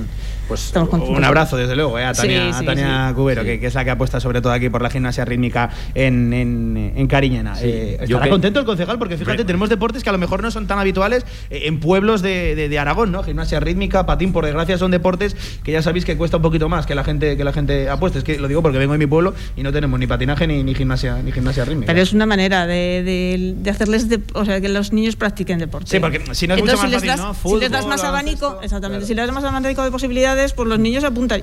Pues 0.50 0.72
un 0.74 1.22
abrazo, 1.24 1.56
desde 1.56 1.76
luego, 1.76 1.96
eh, 1.96 2.04
a 2.04 2.12
Tania, 2.12 2.42
Sí, 2.42 2.48
a 2.50 2.58
sí, 2.58 2.64
Tania 2.66 3.06
sí. 3.10 3.14
Cubero, 3.14 3.44
Que, 3.44 3.60
que 3.60 3.66
es 3.68 3.74
la 3.74 3.84
que 3.84 3.90
apuesta 3.92 4.18
sobre 4.18 4.40
todo 4.42 4.52
aquí 4.52 4.68
por 4.68 4.82
la 4.82 4.90
gimnasia 4.90 5.24
rítmica 5.24 5.70
en, 5.94 6.32
en, 6.32 6.92
en 6.96 7.06
Cariñena. 7.06 7.54
Sí, 7.54 7.66
Eh, 7.66 7.96
yo 8.00 8.04
estará 8.16 8.24
que- 8.24 8.30
contento 8.30 8.58
el 8.58 8.66
concejal 8.66 8.98
porque 8.98 9.16
fíjate, 9.16 9.44
tenemos 9.44 9.68
deportes 9.68 10.02
que 10.02 10.08
a 10.08 10.12
lo 10.12 10.18
mejor 10.18 10.42
no 10.42 10.50
son 10.50 10.66
tan 10.66 10.80
habituales 10.80 11.24
eh, 11.50 11.62
en 11.66 11.78
pueblos 11.78 12.20
de, 12.20 12.56
de- 12.56 12.68
de 12.68 12.78
Aragón, 12.80 13.12
¿no? 13.12 13.22
Gimnasia 13.22 13.60
rítmica, 13.60 14.06
patín, 14.06 14.32
por 14.32 14.44
desgracia 14.44 14.76
son 14.76 14.90
deportes 14.90 15.36
que 15.62 15.70
ya 15.70 15.82
sabéis 15.82 16.04
que 16.04 16.16
cuesta 16.16 16.38
un 16.38 16.42
poquito 16.42 16.68
más 16.68 16.84
que 16.84 16.96
la 16.96 17.04
gente 17.04 17.36
que 17.36 17.44
la 17.44 17.52
gente 17.52 17.88
apueste. 17.88 18.18
Es 18.18 18.24
que 18.24 18.38
lo 18.40 18.48
digo 18.48 18.60
porque 18.60 18.78
vengo 18.78 18.92
de 18.94 18.98
mi 18.98 19.06
pueblo 19.06 19.34
y 19.56 19.62
no 19.62 19.72
tenemos 19.72 20.00
ni 20.00 20.08
patinaje 20.08 20.48
ni, 20.48 20.64
ni 20.64 20.74
gimnasia 20.74 21.22
ni 21.22 21.30
gimnasia 21.30 21.64
rítmica. 21.64 21.86
Pero 21.92 22.02
es 22.02 22.12
una 22.12 22.26
manera 22.26 22.66
de, 22.66 23.04
de- 23.04 23.54
de 23.56 23.70
hacerles, 23.70 24.08
de- 24.08 24.20
o 24.34 24.44
sea, 24.44 24.60
que 24.60 24.68
los 24.68 24.92
niños 24.92 25.14
practiquen 25.14 25.60
deporte. 25.60 25.90
Sí, 25.90 26.00
porque 26.00 26.20
si 26.34 26.48
no 26.48 26.54
es 26.54 26.60
mucho 26.60 26.72
Entonces, 26.72 26.74
más 26.74 26.80
si 26.80 26.90
les 26.90 26.94
fácil, 26.94 27.08
das, 27.08 27.44
¿no? 27.44 27.50
si 27.50 27.60
les 27.60 27.70
das 27.70 27.86
más 27.86 28.02
abanico, 28.02 28.58
exactamente, 28.62 29.06
si 29.06 29.14
les 29.14 29.26
das 29.26 29.34
más 29.34 29.44
abanico 29.44 29.84
de 29.84 29.90
posibilidades, 29.90 30.39
pues 30.54 30.68
los 30.68 30.78
niños 30.78 31.04
apuntan. 31.04 31.40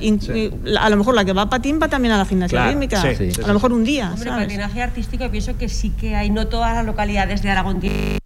La- 0.64 0.82
a 0.82 0.90
lo 0.90 0.98
mejor 0.98 1.16
la 1.16 1.24
que 1.26 1.34
va 1.34 1.44
a 1.44 1.50
patín 1.50 1.80
va 1.82 1.88
también 1.88 2.14
a 2.14 2.18
la 2.18 2.26
gimnasia 2.26 2.58
Claro, 2.58 2.70
rítmica. 2.72 3.02
sí, 3.02 3.16
sí, 3.18 3.32
sí. 3.32 3.42
a 3.44 3.48
lo 3.48 3.54
mejor 3.54 3.72
un 3.74 3.84
día, 3.84 4.12
Hombre, 4.12 4.30
¿sabes? 4.30 4.46
patinaje 4.46 4.82
artístico 4.82 5.30
pienso 5.30 5.58
que 5.58 5.70
sí 5.70 5.92
que 5.92 6.16
hay, 6.16 6.30
no 6.30 6.48
todas 6.48 6.74
las 6.76 6.86
localidades 6.86 7.42
de 7.42 7.50
Aragón 7.50 7.80
tienen. 7.80 8.18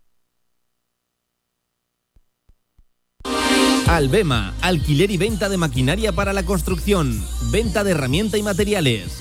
Albema, 3.87 4.53
alquiler 4.61 5.11
y 5.11 5.17
venta 5.17 5.49
de 5.49 5.57
maquinaria 5.57 6.13
para 6.13 6.31
la 6.31 6.43
construcción, 6.43 7.21
venta 7.51 7.83
de 7.83 7.91
herramienta 7.91 8.37
y 8.37 8.43
materiales, 8.43 9.20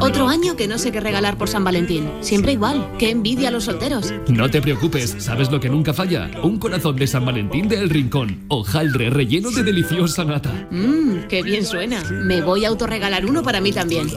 Otro 0.00 0.28
año 0.28 0.56
que 0.56 0.68
no 0.68 0.78
sé 0.78 0.90
qué 0.90 1.00
regalar 1.00 1.36
por 1.36 1.48
San 1.48 1.62
Valentín. 1.62 2.10
Siempre 2.20 2.52
igual. 2.52 2.92
Qué 2.98 3.10
envidia 3.10 3.48
a 3.48 3.50
los 3.50 3.64
solteros. 3.64 4.12
No 4.28 4.50
te 4.50 4.62
preocupes, 4.62 5.16
¿sabes 5.18 5.50
lo 5.50 5.60
que 5.60 5.68
nunca 5.68 5.92
falla? 5.92 6.30
Un 6.42 6.58
corazón 6.58 6.96
de 6.96 7.06
San 7.06 7.26
Valentín 7.26 7.68
de 7.68 7.78
El 7.80 7.90
Rincón. 7.90 8.44
Hojaldre 8.48 9.10
relleno 9.10 9.50
de 9.50 9.62
deliciosa 9.62 10.24
nata. 10.24 10.68
Mmm, 10.70 11.26
qué 11.28 11.42
bien 11.42 11.64
suena. 11.64 12.02
Me 12.10 12.40
voy 12.40 12.64
a 12.64 12.68
autorregalar 12.68 13.26
uno 13.26 13.42
para 13.42 13.60
mí 13.60 13.72
también. 13.72 14.08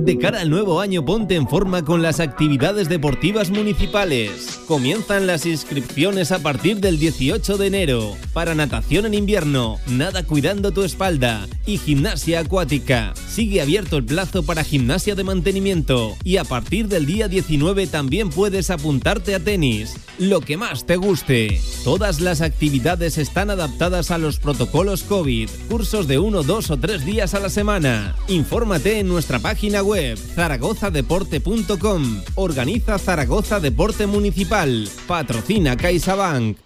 De 0.00 0.16
cara 0.16 0.40
al 0.40 0.48
nuevo 0.48 0.80
año 0.80 1.04
ponte 1.04 1.34
en 1.34 1.46
forma 1.46 1.84
con 1.84 2.00
las 2.00 2.20
actividades 2.20 2.88
deportivas 2.88 3.50
municipales. 3.50 4.58
Comienzan 4.66 5.26
las 5.26 5.44
inscripciones 5.44 6.32
a 6.32 6.38
partir 6.38 6.78
del 6.78 6.98
18 6.98 7.58
de 7.58 7.66
enero 7.66 8.16
para 8.32 8.54
natación 8.54 9.04
en 9.04 9.12
invierno, 9.12 9.78
nada 9.88 10.22
cuidando 10.22 10.70
tu 10.70 10.84
espalda 10.84 11.46
y 11.66 11.76
gimnasia 11.76 12.40
acuática. 12.40 13.12
Sigue 13.28 13.60
abierto 13.60 13.98
el 13.98 14.06
plazo 14.06 14.42
para 14.42 14.64
gimnasia 14.64 15.14
de 15.14 15.24
mantenimiento 15.24 16.16
y 16.24 16.38
a 16.38 16.44
partir 16.44 16.88
del 16.88 17.04
día 17.04 17.28
19 17.28 17.86
también 17.86 18.30
puedes 18.30 18.70
apuntarte 18.70 19.34
a 19.34 19.40
tenis, 19.40 19.96
lo 20.18 20.40
que 20.40 20.56
más 20.56 20.86
te 20.86 20.96
guste. 20.96 21.60
Todas 21.84 22.20
las 22.20 22.40
actividades 22.40 23.18
están 23.18 23.50
adaptadas 23.50 24.10
a 24.10 24.18
los 24.18 24.38
protocolos 24.38 25.02
COVID, 25.02 25.50
cursos 25.68 26.08
de 26.08 26.18
uno, 26.18 26.42
dos 26.42 26.70
o 26.70 26.78
tres 26.78 27.04
días 27.04 27.34
a 27.34 27.40
la 27.40 27.50
semana. 27.50 28.16
Infórmate 28.28 28.98
en 28.98 29.08
nuestra 29.08 29.40
página 29.40 29.82
web 29.82 29.89
zaragozadeporte.com. 30.16 32.22
Organiza 32.36 32.98
Zaragoza 32.98 33.60
Deporte 33.60 34.06
Municipal. 34.06 34.88
Patrocina 35.06 35.76
CaixaBank. 35.76 36.56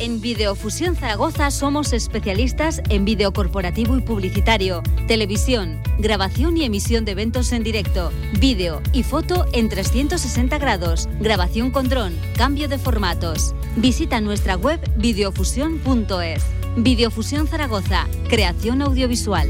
En 0.00 0.20
Videofusión 0.20 0.96
Zaragoza 0.96 1.50
somos 1.50 1.92
especialistas 1.92 2.82
en 2.88 3.04
vídeo 3.04 3.32
corporativo 3.32 3.96
y 3.96 4.02
publicitario, 4.02 4.82
televisión, 5.06 5.80
grabación 5.98 6.56
y 6.56 6.64
emisión 6.64 7.04
de 7.04 7.12
eventos 7.12 7.52
en 7.52 7.62
directo, 7.62 8.10
vídeo 8.38 8.82
y 8.92 9.02
foto 9.02 9.46
en 9.52 9.68
360 9.68 10.58
grados, 10.58 11.08
grabación 11.20 11.70
con 11.70 11.88
dron, 11.88 12.14
cambio 12.36 12.68
de 12.68 12.78
formatos. 12.78 13.54
Visita 13.76 14.20
nuestra 14.20 14.56
web 14.56 14.80
videofusión.es. 14.96 16.42
Videofusión 16.76 17.46
Zaragoza, 17.46 18.06
creación 18.28 18.82
audiovisual. 18.82 19.48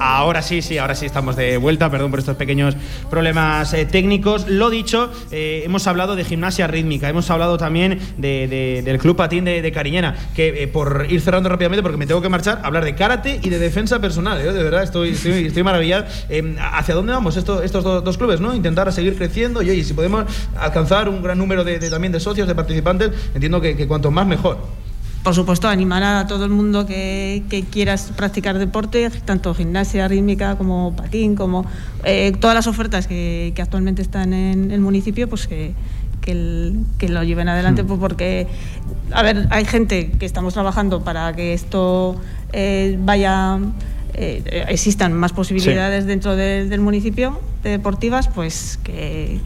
Ahora 0.00 0.42
sí, 0.42 0.60
sí, 0.62 0.76
ahora 0.78 0.94
sí 0.94 1.06
estamos 1.06 1.36
de 1.36 1.56
vuelta. 1.58 1.90
Perdón 1.90 2.10
por 2.10 2.20
estos 2.20 2.36
pequeños 2.36 2.74
problemas 3.10 3.72
eh, 3.74 3.84
técnicos. 3.84 4.48
Lo 4.48 4.70
dicho, 4.70 5.10
eh, 5.30 5.62
hemos 5.64 5.86
hablado 5.86 6.16
de 6.16 6.24
gimnasia 6.24 6.66
rítmica, 6.66 7.08
hemos 7.08 7.30
hablado 7.30 7.58
también 7.58 7.98
de- 8.16 8.48
de- 8.48 8.82
del 8.82 8.98
Club 8.98 9.16
Patín 9.16 9.44
de, 9.44 9.62
de 9.62 9.72
Cariñena. 9.72 10.16
Que 10.34 10.64
eh, 10.64 10.68
por 10.68 11.06
ir 11.08 11.20
cerrando 11.20 11.48
rápidamente, 11.48 11.82
porque 11.82 11.98
me 11.98 12.06
tengo 12.06 12.22
que 12.22 12.28
marchar, 12.28 12.60
hablar 12.64 12.84
de 12.84 12.94
karate 12.94 13.40
y 13.42 13.50
de 13.50 13.58
defensa 13.58 14.00
personal. 14.00 14.38
De 14.42 14.50
verdad, 14.62 14.82
estoy, 14.82 15.10
estoy, 15.10 15.62
maravillado. 15.62 16.06
Eh, 16.28 16.56
¿Hacia 16.60 16.94
dónde 16.94 17.12
vamos 17.12 17.36
esto- 17.36 17.62
estos 17.62 17.84
do- 17.84 18.00
dos 18.00 18.16
clubes? 18.18 18.40
¿no? 18.40 18.54
Intentar 18.54 18.90
seguir 18.92 19.16
creciendo 19.16 19.62
y, 19.62 19.70
oye, 19.70 19.84
si 19.84 19.92
podemos 19.94 20.24
alcanzar 20.56 21.08
un 21.08 21.22
gran 21.22 21.38
número 21.38 21.62
de, 21.62 21.78
también 21.90 22.12
de 22.12 22.20
socios, 22.20 22.48
de 22.48 22.54
participantes, 22.54 23.10
entiendo 23.34 23.60
que 23.60 23.86
cuanto 23.86 24.10
más 24.10 24.26
mejor. 24.26 24.83
Por 25.24 25.34
supuesto, 25.34 25.68
animar 25.68 26.02
a 26.02 26.26
todo 26.26 26.44
el 26.44 26.50
mundo 26.50 26.84
que, 26.84 27.44
que 27.48 27.62
quieras 27.64 28.12
practicar 28.14 28.58
deporte, 28.58 29.08
tanto 29.24 29.54
gimnasia 29.54 30.06
rítmica 30.06 30.56
como 30.56 30.94
patín, 30.94 31.34
como 31.34 31.64
eh, 32.04 32.32
todas 32.38 32.54
las 32.54 32.66
ofertas 32.66 33.06
que, 33.06 33.52
que 33.54 33.62
actualmente 33.62 34.02
están 34.02 34.34
en 34.34 34.70
el 34.70 34.80
municipio, 34.82 35.26
pues 35.26 35.46
que, 35.46 35.72
que, 36.20 36.32
el- 36.32 36.84
que 36.98 37.08
lo 37.08 37.22
lleven 37.24 37.48
adelante, 37.48 37.84
pues 37.84 37.98
porque, 37.98 38.46
a 39.12 39.22
ver, 39.22 39.48
hay 39.50 39.64
gente 39.64 40.10
que 40.12 40.26
estamos 40.26 40.52
trabajando 40.52 41.02
para 41.04 41.32
que 41.34 41.54
esto 41.54 42.16
eh, 42.52 42.98
vaya, 43.00 43.58
eh, 44.12 44.66
existan 44.68 45.14
más 45.14 45.32
posibilidades 45.32 46.04
dentro 46.04 46.36
de- 46.36 46.68
del 46.68 46.80
municipio 46.82 47.40
de 47.62 47.70
deportivas, 47.70 48.28
pues 48.28 48.78
que, 48.84 49.40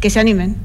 que 0.00 0.08
se 0.08 0.18
animen. 0.18 0.56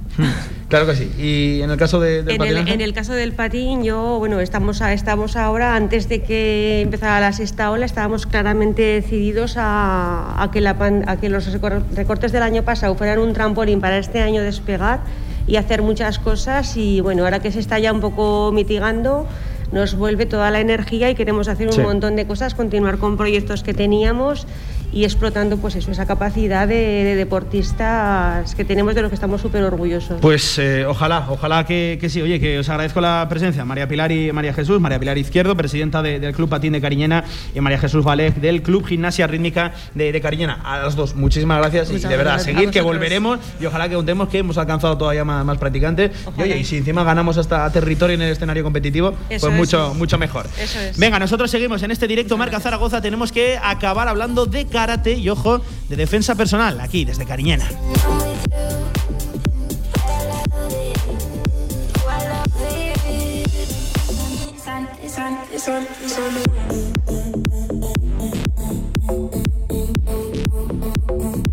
Claro 0.68 0.86
que 0.86 0.96
sí. 0.96 1.12
Y 1.18 1.62
en 1.62 1.70
el 1.72 1.78
caso 1.78 2.00
de, 2.00 2.24
del 2.24 2.36
En 2.36 2.42
el, 2.44 2.68
en 2.68 2.82
el 2.82 2.94
caso 2.94 3.14
del 3.14 3.34
patín, 3.34 3.84
yo, 3.84 4.20
bueno, 4.20 4.40
estamos, 4.40 4.82
a- 4.82 4.94
estamos 4.94 5.36
ahora, 5.36 5.76
antes 5.76 6.08
de 6.08 6.22
que 6.22 6.82
empezara 6.82 7.20
la 7.20 7.34
sexta 7.34 7.72
ola, 7.72 7.86
estábamos 7.86 8.26
claramente 8.26 8.82
decididos 8.82 9.56
a, 9.58 10.42
a 10.42 10.50
que, 10.52 10.62
la 10.62 10.72
a 11.08 11.18
que 11.18 11.30
los 11.30 11.54
recor- 11.54 11.84
recortes 11.94 12.32
del 12.32 12.44
año 12.44 12.64
pasado 12.64 12.96
fueran 12.96 13.20
un 13.20 13.34
trampolín 13.34 13.82
para 13.82 13.98
este 13.98 14.22
año 14.22 14.42
despegar 14.42 15.02
y 15.48 15.58
hacer 15.58 15.82
muchas 15.82 16.20
cosas. 16.20 16.78
Y 16.78 17.02
bueno, 17.02 17.24
ahora 17.24 17.40
que 17.40 17.52
se 17.52 17.60
está 17.60 17.78
ya 17.80 17.92
un 17.92 18.00
poco 18.00 18.52
mitigando, 18.54 19.28
nos 19.74 19.96
vuelve 19.96 20.26
toda 20.26 20.52
la 20.52 20.60
energía 20.62 21.10
y 21.10 21.16
queremos 21.16 21.48
hacer 21.48 21.68
un 21.68 21.74
Sí. 21.74 21.82
montón 21.82 22.16
de 22.16 22.26
cosas, 22.28 22.56
continuar 22.56 22.98
con 22.98 23.18
proyectos 23.18 23.64
que 23.64 23.74
teníamos 23.74 24.46
y 24.92 25.04
explotando 25.06 25.58
pues 25.58 25.76
eso, 25.76 25.92
esa 25.92 26.06
capacidad 26.06 26.68
de, 26.68 26.76
de 26.76 27.16
deportistas 27.16 28.56
que 28.56 28.66
tenemos 28.66 28.96
de 28.96 29.02
los 29.02 29.10
que 29.10 29.16
estamos 29.16 29.42
súper 29.42 29.64
orgullosos. 29.64 30.20
Pues 30.22 30.58
eh, 30.60 30.86
ojalá, 30.86 31.28
ojalá 31.30 31.66
que, 31.66 31.98
que 32.00 32.10
sí. 32.10 32.22
Oye, 32.22 32.40
que 32.40 32.60
os 32.60 32.70
agradezco 32.70 33.00
la 33.02 33.26
presencia. 33.30 33.64
María 33.66 33.88
Pilar 33.88 34.12
y 34.12 34.32
María 34.32 34.54
Jesús. 34.54 34.80
María 34.82 35.00
Pilar 35.00 35.18
Izquierdo, 35.18 35.56
presidenta 35.56 36.02
de- 36.02 36.20
del 36.20 36.34
Club 36.34 36.50
Patín 36.50 36.74
de 36.74 36.82
Cariñena, 36.82 37.24
y 37.56 37.62
María 37.62 37.78
Jesús 37.80 38.04
Valec 38.04 38.36
del 38.36 38.62
Club 38.62 38.86
Gimnasia 38.86 39.28
Rítmica 39.28 39.74
de, 39.96 40.12
de 40.12 40.22
Cariñena. 40.22 40.60
A 40.64 40.80
las 40.80 40.96
dos, 40.96 41.16
muchísimas 41.16 41.58
gracias. 41.60 41.90
y 41.92 41.98
de 41.98 42.18
verdad, 42.18 42.40
seguir, 42.40 42.70
que 42.72 42.82
volveremos 42.82 43.40
y 43.60 43.66
ojalá 43.66 43.88
que 43.90 43.96
contemos 43.96 44.30
que 44.30 44.40
hemos 44.40 44.58
alcanzado 44.58 44.98
todavía 44.98 45.24
más, 45.24 45.46
más 45.46 45.58
practicantes. 45.58 46.12
Y 46.38 46.42
oye, 46.42 46.58
y 46.60 46.64
si 46.66 46.78
encima 46.78 47.04
ganamos 47.04 47.38
hasta 47.38 47.70
territorio 47.72 48.16
en 48.16 48.22
el 48.24 48.32
escenario 48.32 48.64
competitivo, 48.64 49.14
Eso 49.30 49.48
pues 49.48 49.54
es, 49.54 49.58
mucho, 49.58 49.94
mucho 49.94 50.18
mejor. 50.18 50.46
Eso 50.60 50.80
es. 50.80 50.98
Venga, 50.98 51.20
nosotros 51.20 51.50
seguimos 51.50 51.82
en 51.84 51.92
este 51.92 52.08
directo 52.08 52.38
Marca 52.38 52.60
Zaragoza. 52.60 53.02
Tenemos 53.02 53.32
que 53.32 53.58
acabar 53.62 54.08
hablando 54.08 54.46
de 54.46 54.66
y, 55.06 55.30
ojo, 55.30 55.62
de 55.90 55.96
defensa 55.96 56.34
personal, 56.34 56.80
aquí, 56.82 57.06
desde 57.06 57.24
Cariñena. 57.26 57.66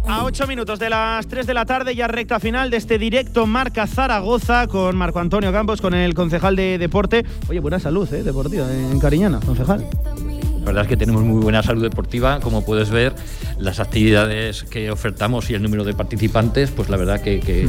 A 0.07 0.25
8 0.25 0.47
minutos 0.47 0.79
de 0.79 0.89
las 0.89 1.27
3 1.27 1.47
de 1.47 1.55
la 1.55 1.67
tarde, 1.67 1.95
ya 1.95 2.07
recta 2.07 2.41
final 2.41 2.71
de 2.71 2.79
este 2.79 2.99
directo 2.99 3.47
Marca 3.47 3.87
Zaragoza 3.87 4.67
con 4.69 4.97
Marco 4.97 5.19
Antonio 5.19 5.53
Campos, 5.53 5.83
con 5.83 5.93
el 5.93 6.15
concejal 6.15 6.57
de 6.57 6.79
deporte. 6.79 7.27
Oye, 7.49 7.61
buena 7.61 7.79
salud, 7.79 8.11
¿eh? 8.15 8.23
Deportiva 8.23 8.73
en 8.73 8.99
Cariñana, 8.99 9.41
concejal. 9.45 9.85
La 10.69 10.82
verdad 10.82 10.85
es 10.85 10.89
que 10.90 10.97
tenemos 10.99 11.23
muy 11.23 11.40
buena 11.43 11.62
salud 11.62 11.82
deportiva, 11.82 12.40
como 12.40 12.62
puedes 12.65 12.90
ver, 12.90 13.15
las 13.59 13.81
actividades 13.81 14.65
que 14.65 14.90
ofertamos 14.90 15.49
y 15.51 15.55
el 15.55 15.62
número 15.62 15.82
de 15.85 15.95
participantes, 15.95 16.70
pues 16.70 16.89
la 16.90 16.97
verdad 16.99 17.20
que, 17.23 17.40
que- 17.40 17.69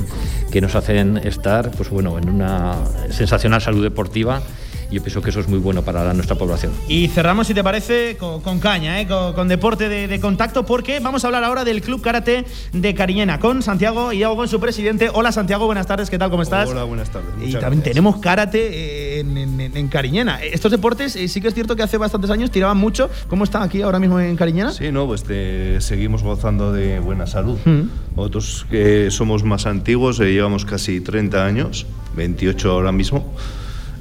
que 0.51 0.61
nos 0.61 0.75
hacen 0.75 1.17
estar 1.17 1.71
pues 1.71 1.89
bueno, 1.89 2.17
en 2.17 2.29
una 2.29 2.75
sensacional 3.11 3.61
salud 3.61 3.83
deportiva. 3.83 4.41
Yo 4.91 5.03
pienso 5.03 5.21
que 5.21 5.29
eso 5.29 5.39
es 5.39 5.47
muy 5.47 5.59
bueno 5.59 5.83
para 5.83 6.03
la- 6.03 6.13
nuestra 6.15 6.35
población. 6.35 6.71
Y 6.87 7.07
cerramos, 7.09 7.45
si 7.45 7.53
te 7.53 7.63
parece, 7.63 8.17
con, 8.17 8.41
con 8.41 8.59
caña, 8.59 8.99
¿eh? 8.99 9.07
con, 9.07 9.33
con 9.33 9.47
deporte 9.47 9.87
de, 9.87 10.07
de 10.07 10.19
contacto, 10.19 10.65
porque 10.65 10.99
vamos 10.99 11.23
a 11.23 11.27
hablar 11.27 11.43
ahora 11.43 11.63
del 11.63 11.81
Club 11.81 12.01
Karate 12.01 12.45
de 12.73 12.93
Cariñena 12.95 13.39
con 13.39 13.61
Santiago 13.61 14.11
y 14.13 14.23
con 14.23 14.47
su 14.47 14.59
presidente. 14.59 15.09
Hola 15.13 15.31
Santiago, 15.31 15.67
buenas 15.67 15.85
tardes, 15.85 16.09
¿qué 16.09 16.17
tal? 16.17 16.31
¿Cómo 16.31 16.41
estás? 16.41 16.69
Hola, 16.69 16.85
buenas 16.85 17.09
tardes. 17.11 17.29
Y 17.37 17.51
también 17.53 17.61
gracias. 17.81 17.83
tenemos 17.83 18.17
karate 18.17 19.17
eh, 19.17 19.19
en, 19.19 19.37
en- 19.37 19.77
en 19.77 19.87
Cariñena. 19.89 20.41
Estos 20.41 20.71
deportes 20.71 21.15
eh, 21.15 21.27
sí 21.27 21.39
que 21.39 21.49
es 21.49 21.53
cierto 21.53 21.75
que 21.75 21.83
hace 21.83 21.97
bastantes 21.97 22.31
años 22.31 22.49
tiraban 22.49 22.77
mucho. 22.77 23.11
¿Cómo 23.27 23.43
está 23.43 23.61
aquí 23.61 23.83
ahora 23.83 23.99
mismo 23.99 24.19
en 24.19 24.35
Cariñena? 24.35 24.71
Sí, 24.71 24.91
no, 24.91 25.05
pues 25.05 25.23
te- 25.23 25.79
seguimos 25.81 26.23
gozando 26.23 26.73
de 26.73 26.99
buena 26.99 27.27
salud. 27.27 27.59
Mm. 27.63 27.81
Nosotros 28.15 28.65
que 28.71 29.11
somos 29.11 29.43
más 29.43 29.67
antiguos, 29.67 30.19
eh, 30.19 30.31
llevamos 30.31 30.65
casi 30.65 30.99
30 30.99 31.45
años, 31.45 31.85
28 32.15 32.71
ahora 32.71 32.91
mismo. 32.91 33.33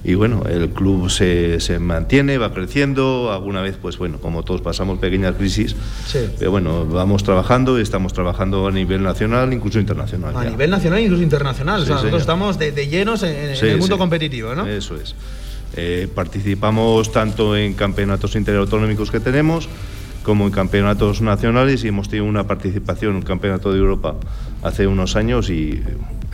Y 0.09 0.15
bueno, 0.15 0.43
el 0.49 0.71
club 0.71 1.11
se, 1.11 1.61
se 1.61 1.79
mantiene, 1.79 2.39
va 2.39 2.55
creciendo. 2.55 3.31
Alguna 3.31 3.61
vez, 3.61 3.77
pues 3.77 3.99
bueno, 3.99 4.17
como 4.19 4.43
todos 4.43 4.63
pasamos 4.63 4.99
pequeñas 5.01 5.35
crisis. 5.35 5.77
Sí. 6.07 6.21
Pero 6.39 6.51
bueno, 6.51 6.87
vamos 6.87 7.25
trabajando 7.25 7.79
y 7.79 7.83
estamos 7.83 8.15
trabajando 8.15 8.67
a 8.67 8.71
nivel 8.71 9.03
nacional, 9.03 9.53
incluso 9.53 9.79
internacional. 9.79 10.35
A 10.35 10.45
ya. 10.45 10.49
nivel 10.49 10.71
nacional 10.71 11.01
incluso 11.01 11.23
internacional. 11.23 11.81
O 11.81 11.83
Sí, 11.83 11.89
sea, 11.89 11.97
nosotros 11.97 12.23
estamos 12.23 12.59
de, 12.59 12.73
de 12.73 12.89
llenos 12.89 13.23
en, 13.23 13.37
el 13.37 13.77
mundo 13.77 13.99
competitivo, 13.99 14.55
¿no? 14.55 14.67
Eso 14.67 14.97
es. 14.97 15.15
Eh, 15.77 16.09
participamos 16.15 17.13
tanto 17.13 17.55
en 17.55 17.75
campeonatos 17.75 18.35
interautonómicos 18.35 19.11
que 19.11 19.21
tenemos 19.21 19.69
como 20.23 20.47
en 20.47 20.53
campeonatos 20.53 21.21
nacionales 21.21 21.85
y 21.85 21.89
hemos 21.89 22.09
tenido 22.09 22.25
una 22.25 22.47
participación 22.47 23.11
en 23.11 23.17
un 23.19 23.23
campeonato 23.25 23.73
de 23.73 23.79
Europa 23.79 24.15
hace 24.63 24.87
unos 24.87 25.17
años 25.17 25.51
y 25.51 25.83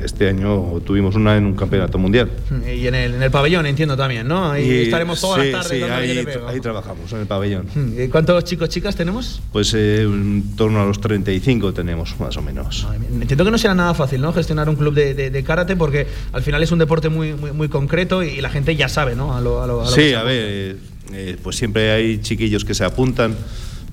este 0.04 0.28
año 0.28 0.80
tuvimos 0.84 1.14
una 1.14 1.36
en 1.36 1.46
un 1.46 1.54
campeonato 1.54 1.98
mundial. 1.98 2.30
Y 2.66 2.86
en 2.86 2.94
el, 2.94 3.14
en 3.14 3.22
el 3.22 3.30
pabellón, 3.30 3.66
entiendo 3.66 3.96
también, 3.96 4.28
¿no? 4.28 4.50
Ahí 4.50 4.70
Y 4.70 4.82
estaremos 4.82 5.20
todas 5.20 5.42
sí, 5.42 5.50
las 5.50 5.62
tardes 5.68 5.84
sí, 5.84 5.90
ahí, 5.90 6.24
ahí 6.48 6.60
trabajamos, 6.60 7.12
en 7.12 7.20
el 7.20 7.26
pabellón. 7.26 7.66
Mm, 7.74 8.02
¿y 8.02 8.08
¿Cuántos 8.08 8.44
chicos, 8.44 8.68
chicas 8.68 8.94
tenemos? 8.96 9.40
Pues 9.52 9.72
eh, 9.74 10.02
en 10.02 10.54
torno 10.56 10.82
a 10.82 10.86
los 10.86 11.00
35 11.00 11.72
tenemos, 11.72 12.18
más 12.20 12.36
o 12.36 12.42
menos. 12.42 12.86
Entiendo 13.20 13.44
que 13.44 13.50
no 13.50 13.58
será 13.58 13.74
nada 13.74 13.94
fácil, 13.94 14.20
¿no? 14.20 14.32
Gestionar 14.32 14.68
un 14.68 14.76
club 14.76 14.94
de, 14.94 15.14
de- 15.14 15.30
de 15.30 15.42
karate 15.44 15.76
porque 15.76 16.06
al 16.32 16.42
final 16.42 16.62
es 16.62 16.70
un 16.72 16.78
deporte 16.78 17.08
muy, 17.08 17.32
muy, 17.34 17.52
muy 17.52 17.68
concreto 17.68 18.22
y 18.22 18.40
la 18.40 18.50
gente 18.50 18.76
ya 18.76 18.88
sabe, 18.88 19.16
¿no? 19.16 19.34
A 19.36 19.40
lo, 19.40 19.62
a 19.62 19.66
lo- 19.66 19.80
a 19.82 19.84
lo 19.84 19.90
Sí, 19.90 20.12
a 20.14 20.22
ver, 20.22 20.44
eh, 20.46 20.76
eh, 21.12 21.36
pues 21.42 21.56
siempre 21.56 21.92
hay 21.92 22.18
chiquillos 22.18 22.64
que 22.64 22.74
se 22.74 22.84
apuntan 22.84 23.34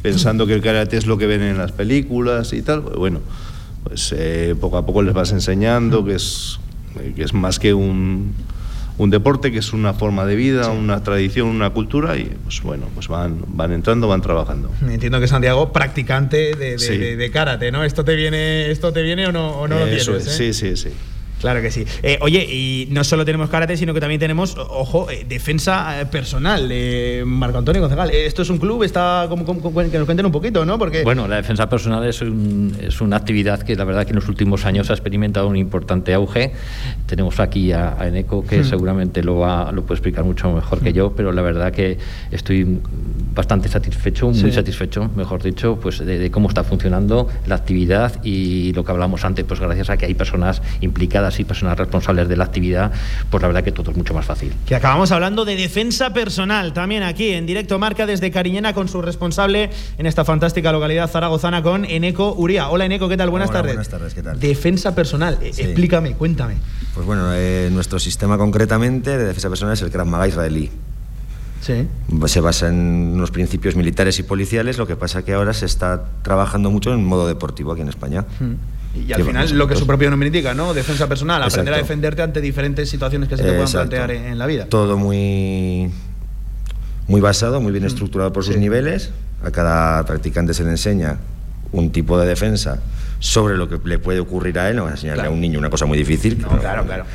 pensando 0.02 0.48
que 0.48 0.54
el 0.54 0.62
karate 0.62 0.98
es 0.98 1.06
lo 1.06 1.18
que 1.18 1.28
ven 1.28 1.42
en 1.42 1.58
las 1.58 1.72
películas 1.72 2.54
y 2.54 2.62
tal. 2.62 2.82
Pues 2.82 2.96
Bueno, 2.96 3.20
pues 3.84 4.14
eh, 4.18 4.56
poco 4.60 4.78
a 4.78 4.86
poco 4.86 5.02
les 5.02 5.14
vas 5.14 5.32
enseñando 5.32 6.04
que 6.06 6.16
es, 6.16 6.60
eh, 7.00 7.14
que 7.16 7.24
es 7.24 7.34
más 7.34 7.60
que 7.60 7.74
un, 7.74 8.34
un 8.98 9.10
deporte, 9.10 9.52
que 9.52 9.58
es 9.60 9.74
una 9.74 9.94
forma 9.94 10.26
de 10.26 10.36
vida, 10.36 10.70
una 10.70 11.02
tradición, 11.04 11.48
una 11.48 11.72
cultura 11.72 12.18
y 12.18 12.26
pues 12.44 12.62
bueno, 12.62 12.86
pues 12.94 13.08
van, 13.08 13.44
van 13.48 13.72
entrando, 13.72 14.08
van 14.08 14.22
trabajando. 14.22 14.70
Entiendo 14.88 15.20
que 15.20 15.28
Santiago, 15.28 15.72
practicante 15.74 16.56
de, 16.56 16.72
de- 16.74 16.80
Sí. 16.80 16.98
de- 16.98 17.16
de 17.18 17.32
karate, 17.32 17.72
¿no? 17.72 17.84
¿Esto 17.84 18.04
te 18.06 18.16
viene, 18.16 18.70
esto 18.70 18.94
te 18.94 19.02
viene 19.02 19.28
o 19.28 19.32
no, 19.32 19.50
o 19.60 19.68
no 19.68 19.80
lo 19.80 19.88
Eso 19.88 20.12
tienes? 20.12 20.28
es, 20.28 20.40
eh? 20.40 20.54
sí, 20.54 20.76
sí, 20.76 20.90
sí. 20.90 20.96
Claro 21.42 21.62
que 21.62 21.72
sí. 21.72 21.86
Eh, 22.04 22.18
oye, 22.22 22.46
y 22.50 22.88
no 22.92 23.04
solo 23.04 23.26
tenemos 23.26 23.50
karate, 23.50 23.76
sino 23.78 23.94
que 23.94 24.00
también 24.00 24.20
tenemos, 24.20 24.56
ojo, 24.58 25.10
eh, 25.10 25.26
defensa 25.28 26.00
eh, 26.02 26.06
personal. 26.06 26.72
Marco 27.26 27.58
Antonio 27.58 27.82
eh, 28.12 28.26
esto 28.26 28.42
es 28.44 28.50
un 28.50 28.58
club, 28.60 28.84
está 28.84 29.26
como, 29.28 29.44
como- 29.46 29.60
como- 29.62 29.82
que 29.90 29.98
nos 29.98 30.06
cuenten 30.06 30.26
un 30.26 30.32
poquito, 30.32 30.66
¿no? 30.66 30.78
Porque 30.78 31.04
Bueno, 31.04 31.28
la 31.28 31.38
defensa 31.38 31.68
personal 31.68 32.06
es, 32.08 32.22
un- 32.22 32.76
es 32.80 33.02
una 33.02 33.18
actividad 33.18 33.62
que 33.62 33.76
la 33.76 33.84
verdad 33.84 34.04
que 34.06 34.12
en 34.12 34.18
los 34.18 34.28
últimos 34.30 34.66
años 34.66 34.90
ha 34.90 34.94
experimentado 34.94 35.48
un 35.48 35.58
importante 35.58 36.14
auge. 36.14 36.52
Tenemos 37.08 37.40
aquí 37.40 37.72
a, 37.72 37.96
a 38.00 38.08
Eneco 38.08 38.46
que 38.46 38.60
Hmm. 38.60 38.66
seguramente 38.66 39.24
lo, 39.24 39.38
va, 39.40 39.72
lo 39.72 39.84
puede 39.84 39.98
explicar 39.98 40.24
mucho 40.24 40.52
mejor 40.54 40.80
que 40.82 40.94
yo, 40.94 41.14
pero 41.16 41.32
la 41.32 41.42
verdad 41.42 41.72
que 41.74 41.98
estoy 42.32 42.80
bastante 43.34 43.68
satisfecho, 43.70 44.28
muy 44.28 44.36
Sí. 44.40 44.52
satisfecho, 44.52 45.10
mejor 45.16 45.42
dicho, 45.42 45.78
pues 45.82 46.00
de, 46.00 46.20
de 46.20 46.32
cómo 46.32 46.50
está 46.50 46.64
funcionando 46.64 47.28
la 47.48 47.56
actividad 47.56 48.24
y 48.24 48.74
lo 48.74 48.84
que 48.84 48.92
hablamos 48.92 49.24
antes, 49.26 49.46
pues 49.46 49.60
gracias 49.60 49.90
a 49.90 49.98
que 49.98 50.06
hay 50.06 50.14
personas 50.14 50.62
implicadas 50.82 51.31
y 51.40 51.44
personas 51.44 51.78
responsables 51.78 52.28
de 52.28 52.36
la 52.38 52.44
actividad, 52.46 52.92
pues 53.30 53.42
la 53.42 53.48
verdad 53.48 53.64
que 53.64 53.72
todo 53.72 53.92
es 53.92 53.98
mucho 53.98 54.14
más 54.14 54.26
fácil. 54.26 54.54
que 54.66 54.76
acabamos 54.76 55.12
hablando 55.12 55.46
de 55.46 55.56
defensa 55.56 56.14
personal, 56.14 56.74
también 56.74 57.04
aquí 57.04 57.30
en 57.30 57.46
directo 57.46 57.80
marca 57.80 58.06
desde 58.06 58.32
Cariñena 58.32 58.74
con 58.74 58.88
su 58.88 59.02
responsable 59.02 59.70
en 59.98 60.06
esta 60.06 60.26
fantástica 60.26 60.72
localidad 60.72 61.10
zaragozana 61.10 61.62
con 61.64 61.86
Eneco 61.86 62.34
Uría. 62.36 62.70
Hola 62.70 62.86
Eneco, 62.86 63.08
¿qué 63.10 63.18
tal? 63.18 63.30
Buenas 63.30 63.50
Hola, 63.50 63.60
tardes. 63.60 63.74
buenas 63.76 63.90
tardes, 63.90 64.14
¿qué 64.14 64.22
tal? 64.24 64.40
Defensa 64.40 64.94
personal, 64.96 65.38
eh, 65.42 65.52
Sí. 65.54 65.62
explícame, 65.64 66.14
cuéntame. 66.16 66.56
Pues 66.94 67.06
bueno, 67.06 67.30
eh, 67.34 67.70
nuestro 67.72 68.00
sistema 68.00 68.38
concretamente 68.38 69.18
de 69.18 69.26
defensa 69.26 69.50
personal 69.50 69.74
es 69.74 69.82
el 69.82 69.92
Krav 69.92 70.06
Maga 70.08 70.28
israelí. 70.28 70.70
Sí. 71.62 71.88
Se 72.26 72.42
basa 72.42 72.70
en 72.70 73.12
unos 73.14 73.30
principios 73.30 73.76
militares 73.76 74.18
y 74.18 74.24
policiales, 74.24 74.80
lo 74.80 74.88
que 74.88 74.96
pasa 74.96 75.24
que 75.24 75.34
ahora 75.34 75.54
se 75.54 75.68
está 75.68 76.06
trabajando 76.24 76.72
mucho 76.72 76.92
en 76.92 77.06
modo 77.06 77.28
deportivo 77.28 77.72
aquí 77.72 77.82
en 77.82 77.90
España. 77.90 78.26
Y 78.94 79.14
al 79.14 79.24
final 79.24 79.50
lo 79.58 79.68
que 79.68 79.76
su 79.76 79.88
propio 79.88 80.10
nombre 80.10 80.28
indica, 80.28 80.54
¿no? 80.54 80.74
Defensa 80.74 81.08
personal, 81.08 81.42
aprender 81.42 81.74
a 81.74 81.78
defenderte 81.78 82.22
ante 82.22 82.42
diferentes 82.42 82.90
situaciones 82.90 83.30
que 83.30 83.38
se 83.38 83.44
te 83.44 83.50
puedan 83.50 83.64
Exacto. 83.64 83.90
plantear 83.90 84.12
en, 84.12 84.26
en 84.34 84.38
la 84.38 84.46
vida. 84.48 84.66
Todo 84.66 84.98
muy, 84.98 85.90
muy 87.08 87.22
basado, 87.22 87.62
muy 87.62 87.72
bien 87.72 87.86
estructurado 87.86 88.34
por 88.34 88.44
sus 88.44 88.58
niveles. 88.58 89.12
A 89.44 89.52
cada 89.52 90.06
practicante 90.06 90.54
se 90.54 90.64
le 90.64 90.72
enseña 90.72 91.18
un 91.72 91.92
tipo 91.92 92.20
de 92.20 92.28
defensa 92.28 92.80
sobre 93.20 93.56
lo 93.56 93.70
que 93.70 93.80
le 93.88 93.98
puede 93.98 94.20
ocurrir 94.20 94.60
a 94.60 94.70
él. 94.70 94.76
No 94.76 94.84
vas 94.84 94.92
a 94.92 94.96
enseñarle 94.96 95.22
Claro. 95.22 95.32
a 95.32 95.34
un 95.34 95.42
niño 95.42 95.58
una 95.60 95.70
cosa 95.70 95.86
muy 95.86 95.98
difícil. 95.98 96.38
pero- 96.38 96.60
claro, 96.60 96.86
claro. 96.86 97.06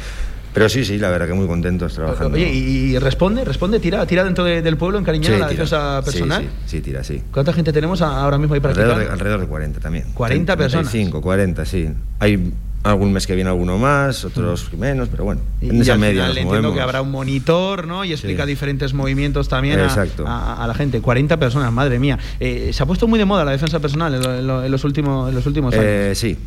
Pero 0.56 0.70
sí, 0.70 0.86
sí, 0.86 0.96
la 0.98 1.10
verdad 1.10 1.26
que 1.26 1.34
muy 1.34 1.46
contentos 1.46 1.92
trabajando. 1.92 2.34
Oye, 2.34 2.48
y, 2.50 2.98
responde, 2.98 3.44
responde, 3.44 3.78
tira, 3.78 4.06
tira 4.06 4.24
dentro 4.24 4.42
de- 4.42 4.62
del 4.62 4.78
pueblo 4.78 4.96
en 4.98 5.04
Cariñena 5.04 5.34
Sí, 5.34 5.40
la 5.40 5.48
defensa 5.50 6.00
Sí, 6.02 6.04
personal. 6.10 6.42
Sí, 6.44 6.48
sí, 6.64 6.80
tira, 6.80 7.04
sí. 7.04 7.20
¿Cuánta 7.30 7.52
gente 7.52 7.74
tenemos 7.74 8.00
ahora 8.00 8.38
mismo 8.38 8.54
ahí 8.54 8.60
practicando? 8.60 8.94
Alrededor 8.94 9.08
de, 9.10 9.20
alrededor 9.20 9.40
de 9.42 9.46
40 9.48 9.80
también. 9.80 10.04
40 10.14 10.56
personas. 10.56 10.90
35, 10.90 11.20
40, 11.20 11.64
sí. 11.66 11.90
Hay 12.20 12.54
algún 12.84 13.12
mes 13.12 13.26
que 13.26 13.34
viene 13.34 13.50
alguno 13.50 13.76
más, 13.76 14.24
otros 14.24 14.72
menos, 14.78 15.10
pero 15.10 15.24
bueno, 15.24 15.42
Y, 15.60 15.68
en 15.68 15.76
y 15.76 15.80
esa 15.82 15.92
al 15.92 15.98
media 15.98 16.12
final 16.22 16.28
nos 16.28 16.36
entiendo 16.38 16.54
movemos. 16.68 16.74
que 16.76 16.80
habrá 16.80 17.02
un 17.02 17.10
monitor, 17.10 17.86
¿no? 17.86 18.04
Y 18.06 18.12
explica 18.12 18.46
diferentes 18.46 18.94
movimientos 18.94 19.50
también 19.50 19.78
a, 19.80 19.84
Exacto. 19.84 20.24
a- 20.26 20.64
a 20.64 20.66
la 20.66 20.72
gente. 20.72 21.02
40 21.02 21.36
personas, 21.36 21.70
madre 21.70 21.98
mía. 21.98 22.18
Eh, 22.40 22.70
se 22.72 22.82
ha 22.82 22.86
puesto 22.86 23.06
muy 23.06 23.18
de 23.18 23.26
moda 23.26 23.44
la 23.44 23.50
defensa 23.50 23.78
personal 23.80 24.14
en, 24.14 24.22
lo- 24.22 24.38
en 24.38 24.46
lo- 24.46 24.64
en 24.64 24.72
los 24.72 24.84
últimos, 24.84 25.28
en 25.28 25.34
los 25.34 25.44
últimos 25.44 25.74
años. 25.74 25.84
Eh, 25.86 26.12
sí, 26.14 26.38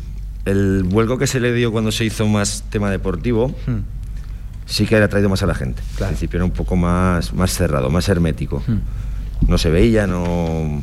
el 0.46 0.82
vuelco 0.84 1.16
que 1.18 1.26
se 1.28 1.38
le 1.38 1.52
dio 1.52 1.70
cuando 1.70 1.92
se 1.92 2.04
hizo 2.06 2.26
más 2.26 2.64
tema 2.70 2.90
deportivo 2.90 3.54
Hmm. 3.66 3.99
Sí 4.70 4.86
que 4.86 4.96
ha 4.96 5.08
traído 5.08 5.28
más 5.28 5.42
a 5.42 5.46
la 5.46 5.54
gente. 5.54 5.82
Al 6.00 6.06
principio 6.06 6.38
era 6.38 6.44
un 6.46 6.52
poco 6.52 6.76
más, 6.76 7.32
más 7.34 7.52
cerrado, 7.52 7.90
más 7.90 8.08
hermético. 8.08 8.62
Hmm. 8.66 8.78
No 9.48 9.58
se 9.58 9.68
veía, 9.70 10.06
no... 10.06 10.80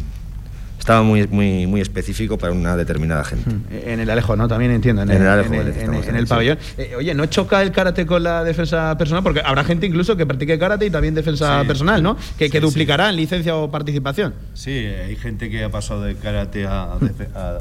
Estaba 0.79 1.03
muy, 1.03 1.27
muy, 1.27 1.67
muy 1.67 1.81
específico 1.81 2.37
para 2.37 2.53
una 2.53 2.77
determinada 2.77 3.23
gente. 3.25 3.49
En 3.91 3.99
el 3.99 4.09
Alejo, 4.09 4.37
¿no? 4.37 4.47
También 4.47 4.71
entiendo. 4.71 5.01
En, 5.01 5.11
En 5.11 5.21
el, 5.21 5.27
Alejo, 5.27 5.53
en 5.53 5.67
el- 5.67 5.73
que 5.73 6.09
en 6.09 6.15
en 6.15 6.27
pabellón. 6.27 6.57
Eh, 6.77 6.93
oye, 6.97 7.13
¿no 7.13 7.25
choca 7.25 7.61
el 7.61 7.73
karate 7.73 8.05
con 8.05 8.23
la 8.23 8.41
defensa 8.45 8.97
personal? 8.97 9.21
Porque 9.21 9.41
habrá 9.43 9.65
gente 9.65 9.85
incluso 9.85 10.15
que 10.15 10.25
practique 10.25 10.57
karate 10.57 10.85
y 10.85 10.89
también 10.89 11.13
defensa 11.13 11.61
Sí. 11.61 11.67
personal, 11.67 12.01
¿no? 12.01 12.15
Que, 12.37 12.49
que 12.49 12.59
Sí, 12.59 12.65
duplicará 12.65 13.09
en 13.09 13.17
licencia 13.17 13.55
o 13.57 13.69
participación. 13.69 14.33
Sí, 14.53 14.71
hay 14.71 15.17
gente 15.17 15.49
que 15.49 15.65
ha 15.65 15.69
pasado 15.69 16.03
de 16.03 16.15
karate 16.15 16.65
a, 16.65 16.93
defe- 17.01 17.35
a- 17.35 17.57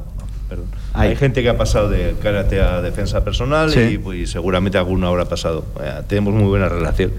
perdón. 0.49 0.67
Ahí. 0.97 1.11
Hay 1.11 1.17
gente 1.17 1.43
que 1.43 1.49
ha 1.49 1.57
pasado 1.57 1.89
de 1.89 2.15
karate 2.23 2.61
a 2.61 2.81
defensa 2.81 3.23
personal 3.25 3.71
Sí. 3.71 3.81
y 3.81 3.99
pues, 3.99 4.31
seguramente 4.31 4.79
alguno 4.79 5.07
habrá 5.09 5.25
pasado. 5.27 5.65
Eh, 5.83 5.91
tenemos 6.09 6.35
muy 6.35 6.45
buena 6.49 6.69
relación. 6.69 7.13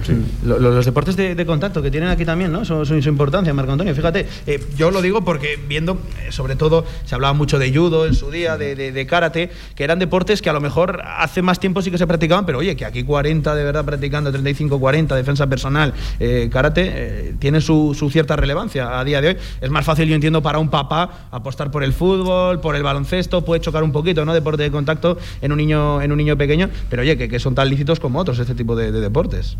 Lo- 0.43 0.57
lo- 0.59 0.71
los 0.71 0.85
deportes 0.85 1.15
de, 1.15 1.35
de 1.35 1.45
contacto 1.45 1.81
que 1.81 1.91
tienen 1.91 2.09
aquí 2.09 2.25
también, 2.25 2.51
¿no? 2.51 2.65
Son, 2.65 2.85
son 2.85 3.01
su 3.01 3.09
importancia, 3.09 3.53
Marco 3.53 3.71
Antonio. 3.71 3.93
Fíjate, 3.93 4.25
eh, 4.47 4.59
yo 4.75 4.91
lo 4.91 5.01
digo 5.01 5.23
porque 5.23 5.59
viendo, 5.67 5.99
eh, 6.27 6.31
sobre 6.31 6.55
todo, 6.55 6.85
se 7.05 7.13
hablaba 7.15 7.33
mucho 7.33 7.59
de 7.59 7.71
judo 7.73 8.05
en 8.07 8.15
su 8.15 8.31
día, 8.31 8.57
de, 8.57 8.75
de- 8.75 8.91
de 8.91 9.05
karate, 9.07 9.49
que 9.75 9.83
eran 9.83 9.99
deportes 9.99 10.41
que 10.41 10.49
a 10.49 10.53
lo 10.53 10.61
mejor 10.61 11.01
hace 11.05 11.41
más 11.41 11.59
tiempo 11.59 11.81
sí 11.81 11.91
que 11.91 11.97
se 11.97 12.07
practicaban, 12.07 12.45
pero 12.45 12.57
oye, 12.59 12.75
que 12.75 12.85
aquí 12.85 13.03
40 13.03 13.53
de 13.55 13.63
verdad 13.63 13.85
practicando, 13.85 14.31
35, 14.31 14.79
40, 14.79 15.15
defensa 15.15 15.47
personal, 15.47 15.93
eh, 16.19 16.49
karate, 16.51 16.91
eh, 16.93 17.33
tiene 17.39 17.61
su, 17.61 17.95
su 17.97 18.09
cierta 18.09 18.35
relevancia 18.35 18.99
a 18.99 19.03
día 19.03 19.21
de 19.21 19.27
hoy. 19.29 19.37
Es 19.61 19.69
más 19.69 19.85
fácil, 19.85 20.07
yo 20.09 20.15
entiendo, 20.15 20.41
para 20.41 20.57
un 20.59 20.69
papá 20.69 21.27
apostar 21.31 21.69
por 21.71 21.83
el 21.83 21.93
fútbol, 21.93 22.59
por 22.59 22.75
el 22.75 22.83
baloncesto, 22.83 23.43
puede 23.45 23.61
chocar 23.67 23.83
un 23.83 23.91
poquito, 23.91 24.23
¿no? 24.25 24.33
Deporte 24.33 24.63
de 24.63 24.71
contacto 24.71 25.17
en 25.41 25.51
un 25.51 25.57
niño, 25.57 26.01
en 26.01 26.11
un 26.11 26.17
niño 26.17 26.37
pequeño, 26.37 26.69
pero 26.89 27.01
oye, 27.01 27.17
que, 27.17 27.27
que 27.27 27.39
son 27.39 27.53
tan 27.55 27.69
lícitos 27.69 27.99
como 27.99 28.19
otros 28.19 28.39
este 28.39 28.55
tipo 28.55 28.75
de- 28.75 28.91
de 28.91 29.01
deportes. 29.01 29.57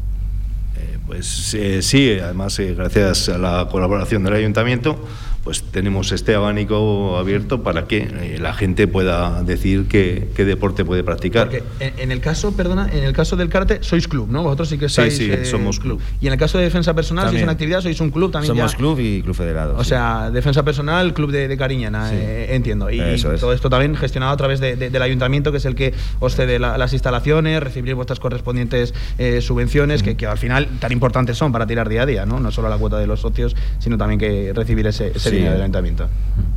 Pues 1.06 1.54
eh, 1.54 1.82
sí, 1.82 2.18
además 2.22 2.60
eh, 2.60 2.74
gracias 2.76 3.30
a 3.30 3.38
la 3.38 3.68
colaboración 3.72 4.24
del 4.26 4.34
ayuntamiento, 4.34 5.00
pues 5.48 5.64
tenemos 5.64 6.12
este 6.12 6.36
abanico 6.36 7.18
abierto 7.18 7.64
para 7.64 7.88
que 7.88 8.00
eh, 8.00 8.38
la 8.38 8.54
gente 8.54 8.86
pueda 8.86 9.44
decir 9.44 9.86
qué, 9.88 10.28
qué 10.36 10.44
deporte 10.44 10.84
puede 10.84 11.06
practicar. 11.06 11.48
Porque 11.48 11.64
en, 11.80 12.12
el 12.12 12.20
caso, 12.20 12.52
perdona, 12.52 12.90
en 12.92 13.06
el 13.06 13.14
caso 13.14 13.38
del 13.38 13.48
karate 13.48 13.78
sois 13.82 14.10
club, 14.10 14.28
¿no? 14.30 14.44
Vosotros 14.44 14.68
sí 14.68 14.78
que 14.78 14.90
Sí, 14.90 14.96
sois 14.96 15.16
sí, 15.16 15.32
eh, 15.32 15.46
somos 15.46 15.80
club. 15.80 16.02
Y 16.20 16.28
en 16.28 16.34
el 16.34 16.40
caso 16.40 16.58
de 16.58 16.66
defensa 16.66 16.94
personal, 16.94 17.24
sois 17.24 17.28
También. 17.32 17.44
una 17.46 17.52
actividad, 17.54 17.80
sois 17.80 17.98
un 18.02 18.10
club 18.12 18.30
también 18.30 18.54
Somos 18.54 18.72
ya. 18.74 18.78
club 18.78 19.00
y 19.00 19.22
club 19.22 19.36
federado. 19.36 19.78
O 19.78 19.84
sí. 19.86 19.90
sea, 19.92 20.32
defensa 20.32 20.64
personal, 20.64 21.14
club 21.14 21.32
de, 21.32 21.48
de 21.48 21.56
Cariñana, 21.58 22.10
Sí. 22.10 22.16
eh, 22.18 22.48
entiendo. 22.56 22.90
Y 22.92 23.00
Eso 23.00 23.32
es. 23.32 23.40
todo 23.40 23.54
esto 23.54 23.70
también 23.70 23.96
gestionado 23.96 24.34
a 24.34 24.38
través 24.38 24.60
de- 24.60 24.76
de- 24.76 24.90
del 24.90 25.02
ayuntamiento, 25.02 25.54
que 25.54 25.60
es 25.60 25.66
el 25.66 25.76
que 25.76 25.94
os 26.20 26.36
cede 26.36 26.60
la- 26.60 26.78
las 26.78 26.92
instalaciones, 26.92 27.64
recibir 27.64 27.96
vuestras 27.96 28.20
correspondientes 28.20 28.94
eh, 29.18 29.40
subvenciones, 29.40 30.04
que, 30.04 30.18
que 30.18 30.26
al 30.28 30.38
final 30.38 30.68
tan 30.82 30.92
importantes 30.92 31.38
son 31.38 31.54
para 31.54 31.66
tirar 31.66 31.88
día 31.88 32.02
a 32.02 32.06
día, 32.06 32.26
¿no? 32.26 32.42
No 32.42 32.52
solo 32.52 32.68
la 32.68 32.78
cuota 32.78 33.00
de 33.00 33.08
los 33.08 33.22
socios, 33.22 33.56
sino 33.80 33.98
también 33.98 34.20
que 34.20 34.52
recibir 34.54 34.86
ese, 34.88 35.14
ese 35.16 35.37
Sí. 35.42 35.48
ayuntamiento. 35.48 36.08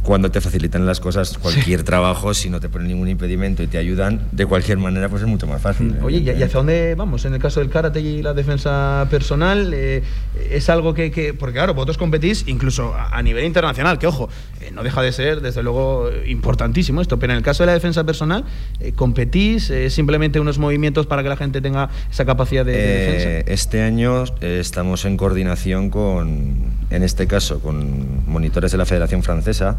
Cuando 0.03 0.31
te 0.31 0.41
facilitan 0.41 0.87
las 0.87 0.99
cosas, 1.01 1.39
cualquier 1.39 1.83
trabajo, 1.85 2.35
si 2.35 2.51
no 2.51 2.59
te 2.61 2.69
ponen 2.69 2.89
ningún 2.89 3.09
impedimento 3.09 3.63
y 3.63 3.67
te 3.67 3.79
ayudan, 3.79 4.21
de 4.33 4.47
cualquier 4.47 4.79
manera, 4.79 5.09
pues 5.09 5.23
es 5.23 5.29
mucho 5.29 5.47
más 5.47 5.61
fácil. 5.63 5.97
Oye, 6.03 6.19
¿y, 6.19 6.31
hacia 6.31 6.49
dónde 6.49 6.95
vamos? 6.95 7.25
En 7.25 7.35
el 7.35 7.41
caso 7.41 7.61
del 7.61 7.71
karate 7.71 8.01
y 8.01 8.23
la 8.23 8.35
defensa 8.35 9.07
personal, 9.11 9.73
eh, 9.75 10.03
es 10.51 10.69
algo 10.71 10.95
que, 10.95 11.11
que- 11.11 11.35
Porque 11.35 11.55
claro, 11.55 11.75
vosotros 11.75 11.99
competís 11.99 12.45
incluso 12.47 12.95
a, 12.95 13.23
nivel 13.23 13.45
internacional, 13.45 13.99
que 13.99 14.07
ojo, 14.07 14.29
eh, 14.61 14.71
no 14.73 14.83
deja 14.83 15.03
de 15.03 15.13
ser, 15.13 15.41
desde 15.41 15.63
luego, 15.63 16.11
importantísimo 16.27 17.01
esto, 17.01 17.19
pero 17.19 17.33
en 17.33 17.39
el 17.39 17.43
caso 17.43 17.63
de 17.63 17.69
la 17.69 17.75
defensa 17.75 18.05
personal, 18.05 18.45
eh, 18.81 18.93
¿competís? 18.93 19.71
eh, 19.71 19.91
simplemente 19.91 20.41
unos 20.41 20.59
movimientos 20.59 21.07
para 21.07 21.23
que 21.23 21.29
la 21.29 21.37
gente 21.37 21.61
tenga 21.61 21.91
esa 22.11 22.25
capacidad 22.25 22.65
de, 22.65 22.73
de 22.73 22.79
defensa? 22.79 23.53
este 23.53 23.83
año 23.83 24.25
estamos 24.41 25.05
en 25.05 25.17
coordinación 25.17 25.91
con, 25.91 26.55
en 26.91 27.03
este 27.03 27.27
caso, 27.27 27.61
con 27.61 28.27
monitores 28.27 28.70
de 28.73 28.79
la 28.79 28.87
Federación 28.87 29.23
Francesa, 29.23 29.77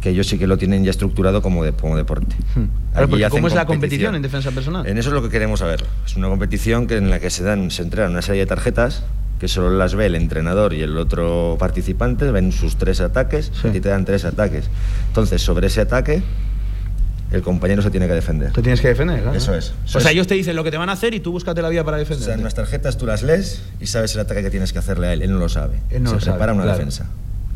que 0.00 0.10
ellos 0.10 0.26
sí 0.28 0.38
que 0.38 0.46
lo 0.46 0.56
tienen 0.58 0.84
ya 0.84 0.90
estructurado 0.90 1.42
como, 1.42 1.64
de- 1.64 1.72
como 1.72 1.96
deporte. 1.96 2.36
Claro, 2.92 3.08
porque 3.08 3.24
hacen 3.24 3.38
¿cómo 3.38 3.48
es 3.48 3.54
la 3.54 3.66
competición. 3.66 4.12
competición 4.12 4.14
en 4.14 4.22
defensa 4.22 4.50
personal? 4.52 4.86
En 4.86 4.96
eso 4.98 5.08
es 5.08 5.14
lo 5.14 5.22
que 5.22 5.28
queremos 5.28 5.60
saber. 5.60 5.84
Es 6.06 6.16
una 6.16 6.28
competición 6.28 6.86
que 6.86 6.96
en 6.96 7.10
la 7.10 7.18
que 7.20 7.30
se 7.30 7.42
dan, 7.42 7.70
se 7.70 7.82
entregan 7.82 8.12
una 8.12 8.22
serie 8.22 8.42
de 8.42 8.46
tarjetas 8.46 9.02
que 9.40 9.46
solo 9.48 9.70
las 9.70 9.94
ve 9.94 10.06
el 10.06 10.14
entrenador 10.16 10.74
y 10.74 10.82
el 10.82 10.96
otro 10.98 11.56
participante, 11.60 12.30
ven 12.32 12.50
sus 12.52 12.76
tres 12.76 13.00
ataques 13.00 13.52
y 13.64 13.68
a 13.68 13.72
ti 13.72 13.80
te 13.80 13.88
dan 13.88 14.04
tres 14.04 14.24
ataques. 14.24 14.68
Entonces, 15.08 15.42
sobre 15.42 15.68
ese 15.68 15.80
ataque, 15.80 16.22
el 17.30 17.42
compañero 17.42 17.82
se 17.82 17.90
tiene 17.90 18.06
que 18.08 18.14
defender. 18.14 18.52
Te 18.52 18.62
tienes 18.62 18.80
que 18.80 18.88
defender, 18.88 19.20
claro. 19.22 19.36
Eso 19.36 19.54
es. 19.54 19.74
O 19.94 20.00
sea, 20.00 20.10
ellos 20.10 20.26
te 20.26 20.34
dicen 20.34 20.56
lo 20.56 20.64
que 20.64 20.70
te 20.70 20.76
van 20.78 20.88
a 20.88 20.92
hacer 20.92 21.12
y 21.14 21.20
tú 21.20 21.30
búscate 21.30 21.60
la 21.62 21.68
vía 21.68 21.84
para 21.84 21.98
O 21.98 22.00
defender. 22.00 22.24
sea, 22.24 22.34
en 22.34 22.42
las 22.42 22.54
tarjetas 22.54 22.96
tú 22.98 23.06
las 23.06 23.22
lees 23.22 23.62
y 23.80 23.86
sabes 23.86 24.14
el 24.14 24.20
ataque 24.22 24.42
que 24.42 24.50
tienes 24.50 24.72
que 24.72 24.78
hacerle 24.78 25.08
a 25.08 25.12
él. 25.12 25.22
Él 25.22 25.30
no 25.32 25.38
lo 25.38 25.48
sabe. 25.48 25.78
Él 25.90 26.02
no 26.02 26.10
se 26.10 26.14
lo 26.16 26.20
sabe, 26.20 26.32
prepara 26.32 26.52
una 26.54 26.62
claro. 26.64 26.78
defensa. 26.78 27.06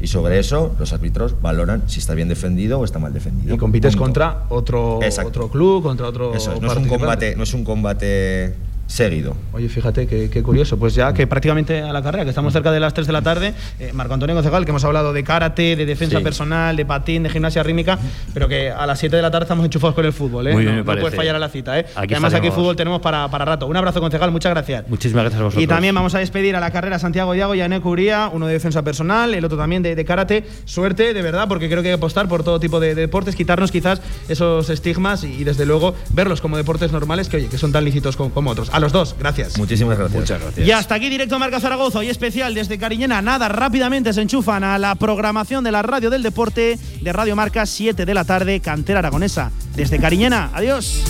Y 0.02 0.08
sobre 0.08 0.40
eso, 0.40 0.74
los 0.80 0.92
árbitros 0.92 1.40
valoran 1.40 1.84
si 1.88 2.00
está 2.00 2.12
bien 2.14 2.28
defendido 2.28 2.80
o 2.80 2.84
está 2.84 2.98
mal 2.98 3.12
defendido. 3.12 3.54
Y 3.54 3.56
compites 3.58 3.92
Punto. 3.94 4.04
contra 4.04 4.44
otro, 4.48 4.98
Exacto. 5.00 5.28
otro 5.28 5.48
club, 5.48 5.82
contra 5.84 6.08
otro. 6.08 6.34
Eso 6.34 6.52
es, 6.54 6.60
no 6.60 6.66
es 6.66 6.76
un 6.76 6.88
participante. 6.88 6.98
combate, 6.98 7.36
no 7.36 7.42
es 7.44 7.54
un 7.54 7.64
combate 7.64 8.54
seguido. 8.92 9.34
Oye, 9.52 9.68
fíjate 9.68 10.06
qué, 10.06 10.42
curioso. 10.42 10.78
Pues 10.78 10.94
ya 10.94 11.12
que 11.14 11.26
prácticamente 11.26 11.80
a 11.82 11.92
la 11.92 12.02
carrera, 12.02 12.24
que 12.24 12.30
estamos 12.30 12.52
cerca 12.52 12.70
de 12.70 12.78
las 12.80 12.92
3 12.92 13.06
de 13.06 13.12
la 13.12 13.22
tarde, 13.22 13.54
eh, 13.80 13.90
Marco 13.94 14.12
Antonio 14.14 14.34
Concegal, 14.34 14.64
que 14.64 14.70
hemos 14.70 14.84
hablado 14.84 15.12
de 15.12 15.24
karate, 15.24 15.76
de 15.76 15.86
defensa 15.86 16.18
Sí. 16.18 16.24
personal, 16.24 16.76
de 16.76 16.84
patín, 16.84 17.22
de 17.22 17.30
gimnasia 17.30 17.62
rítmica, 17.62 17.98
pero 18.34 18.48
que 18.48 18.70
a 18.70 18.86
las 18.86 18.98
7 18.98 19.16
de 19.16 19.22
la 19.22 19.30
tarde 19.30 19.44
estamos 19.44 19.64
enchufados 19.64 19.94
con 19.94 20.04
el 20.04 20.12
fútbol. 20.12 20.46
¿eh? 20.48 20.52
Muy 20.52 20.62
bien, 20.64 20.72
no, 20.74 20.76
me 20.76 20.78
no 20.82 20.84
parece. 20.86 21.00
puedes 21.02 21.16
fallar 21.16 21.36
a 21.36 21.38
la 21.38 21.48
cita. 21.48 21.78
¿eh? 21.78 21.86
Aquí 21.96 22.12
además 22.14 22.34
aquí 22.34 22.50
fútbol 22.50 22.76
tenemos 22.76 23.00
para, 23.00 23.28
para 23.28 23.44
rato. 23.46 23.66
Un 23.66 23.76
abrazo, 23.76 24.00
Concejal, 24.00 24.30
muchas 24.30 24.52
gracias. 24.52 24.86
Muchísimas 24.88 25.24
gracias 25.24 25.40
a 25.40 25.44
vosotros. 25.44 25.64
Y 25.64 25.66
también 25.66 25.94
vamos 25.94 26.14
a 26.14 26.18
despedir 26.18 26.54
a 26.56 26.60
la 26.60 26.70
carrera 26.70 26.98
Santiago 26.98 27.32
Diago 27.32 27.54
y 27.54 27.60
a 27.62 27.80
Curía, 27.80 28.30
uno 28.32 28.46
de 28.46 28.52
defensa 28.52 28.82
personal, 28.82 29.32
el 29.34 29.44
otro 29.44 29.56
también 29.56 29.82
de, 29.82 29.94
de 29.94 30.04
karate. 30.04 30.44
Suerte, 30.66 31.14
de 31.14 31.22
verdad, 31.22 31.48
porque 31.48 31.68
creo 31.70 31.82
que 31.82 31.88
hay 31.88 31.94
que 31.94 31.98
apostar 31.98 32.28
por 32.28 32.44
todo 32.44 32.60
tipo 32.60 32.78
de, 32.78 32.94
de 32.94 33.00
deportes, 33.02 33.34
quitarnos 33.36 33.70
quizás 33.72 34.02
esos 34.28 34.68
estigmas 34.68 35.24
y, 35.24 35.32
y, 35.32 35.44
desde 35.44 35.64
luego 35.64 35.94
verlos 36.10 36.40
como 36.42 36.56
deportes 36.58 36.92
normales 36.92 37.28
que, 37.30 37.38
oye, 37.38 37.48
que 37.48 37.56
son 37.58 37.72
tan 37.72 37.84
lícitos 37.84 38.16
como, 38.16 38.30
como 38.30 38.50
otros. 38.50 38.68
A 38.72 38.81
los 38.82 38.92
dos, 38.92 39.16
gracias. 39.18 39.56
Muchísimas 39.56 39.96
gracias. 39.96 40.20
Muchas 40.20 40.42
gracias. 40.42 40.66
Y 40.66 40.72
hasta 40.72 40.96
aquí 40.96 41.08
directo 41.08 41.38
Marca 41.38 41.60
Zaragoza, 41.60 42.00
hoy 42.00 42.08
especial 42.08 42.52
desde 42.52 42.78
Cariñena. 42.78 43.22
Nada, 43.22 43.48
rápidamente 43.48 44.12
se 44.12 44.20
enchufan 44.20 44.64
a 44.64 44.76
la 44.76 44.94
programación 44.96 45.62
de 45.62 45.70
la 45.70 45.82
radio 45.82 46.10
del 46.10 46.22
deporte 46.22 46.78
de 47.00 47.12
Radio 47.12 47.36
Marca, 47.36 47.64
7 47.64 48.04
de 48.04 48.14
la 48.14 48.24
tarde, 48.24 48.60
Cantera 48.60 48.98
Aragonesa. 48.98 49.52
Desde 49.76 49.98
Cariñena, 49.98 50.50
adiós. 50.52 51.04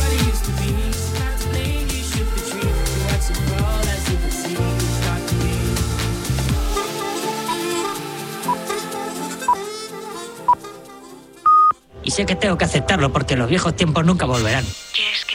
Y 12.05 12.11
sé 12.11 12.27
que 12.27 12.37
tengo 12.37 12.59
que 12.59 12.65
aceptarlo 12.67 13.13
porque 13.13 13.37
los 13.37 13.49
viejos 13.49 13.75
tiempos 13.75 14.05
nunca 14.05 14.27
volverán. 14.27 14.65
¿Quieres 14.93 15.25
que? 15.25 15.32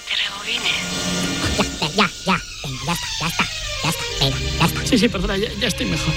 Ya, 1.97 2.07
ya. 2.27 2.37
Venga, 2.63 2.85
ya 2.85 2.93
está, 2.93 3.07
ya 3.19 3.27
está, 3.27 3.45
ya 3.83 3.89
está. 3.89 4.03
Venga, 4.19 4.37
ya 4.59 4.65
está. 4.65 4.85
Sí, 4.85 4.97
sí, 4.99 5.09
perdona, 5.09 5.35
ya, 5.35 5.51
ya 5.59 5.67
estoy 5.67 5.87
mejor. 5.87 6.13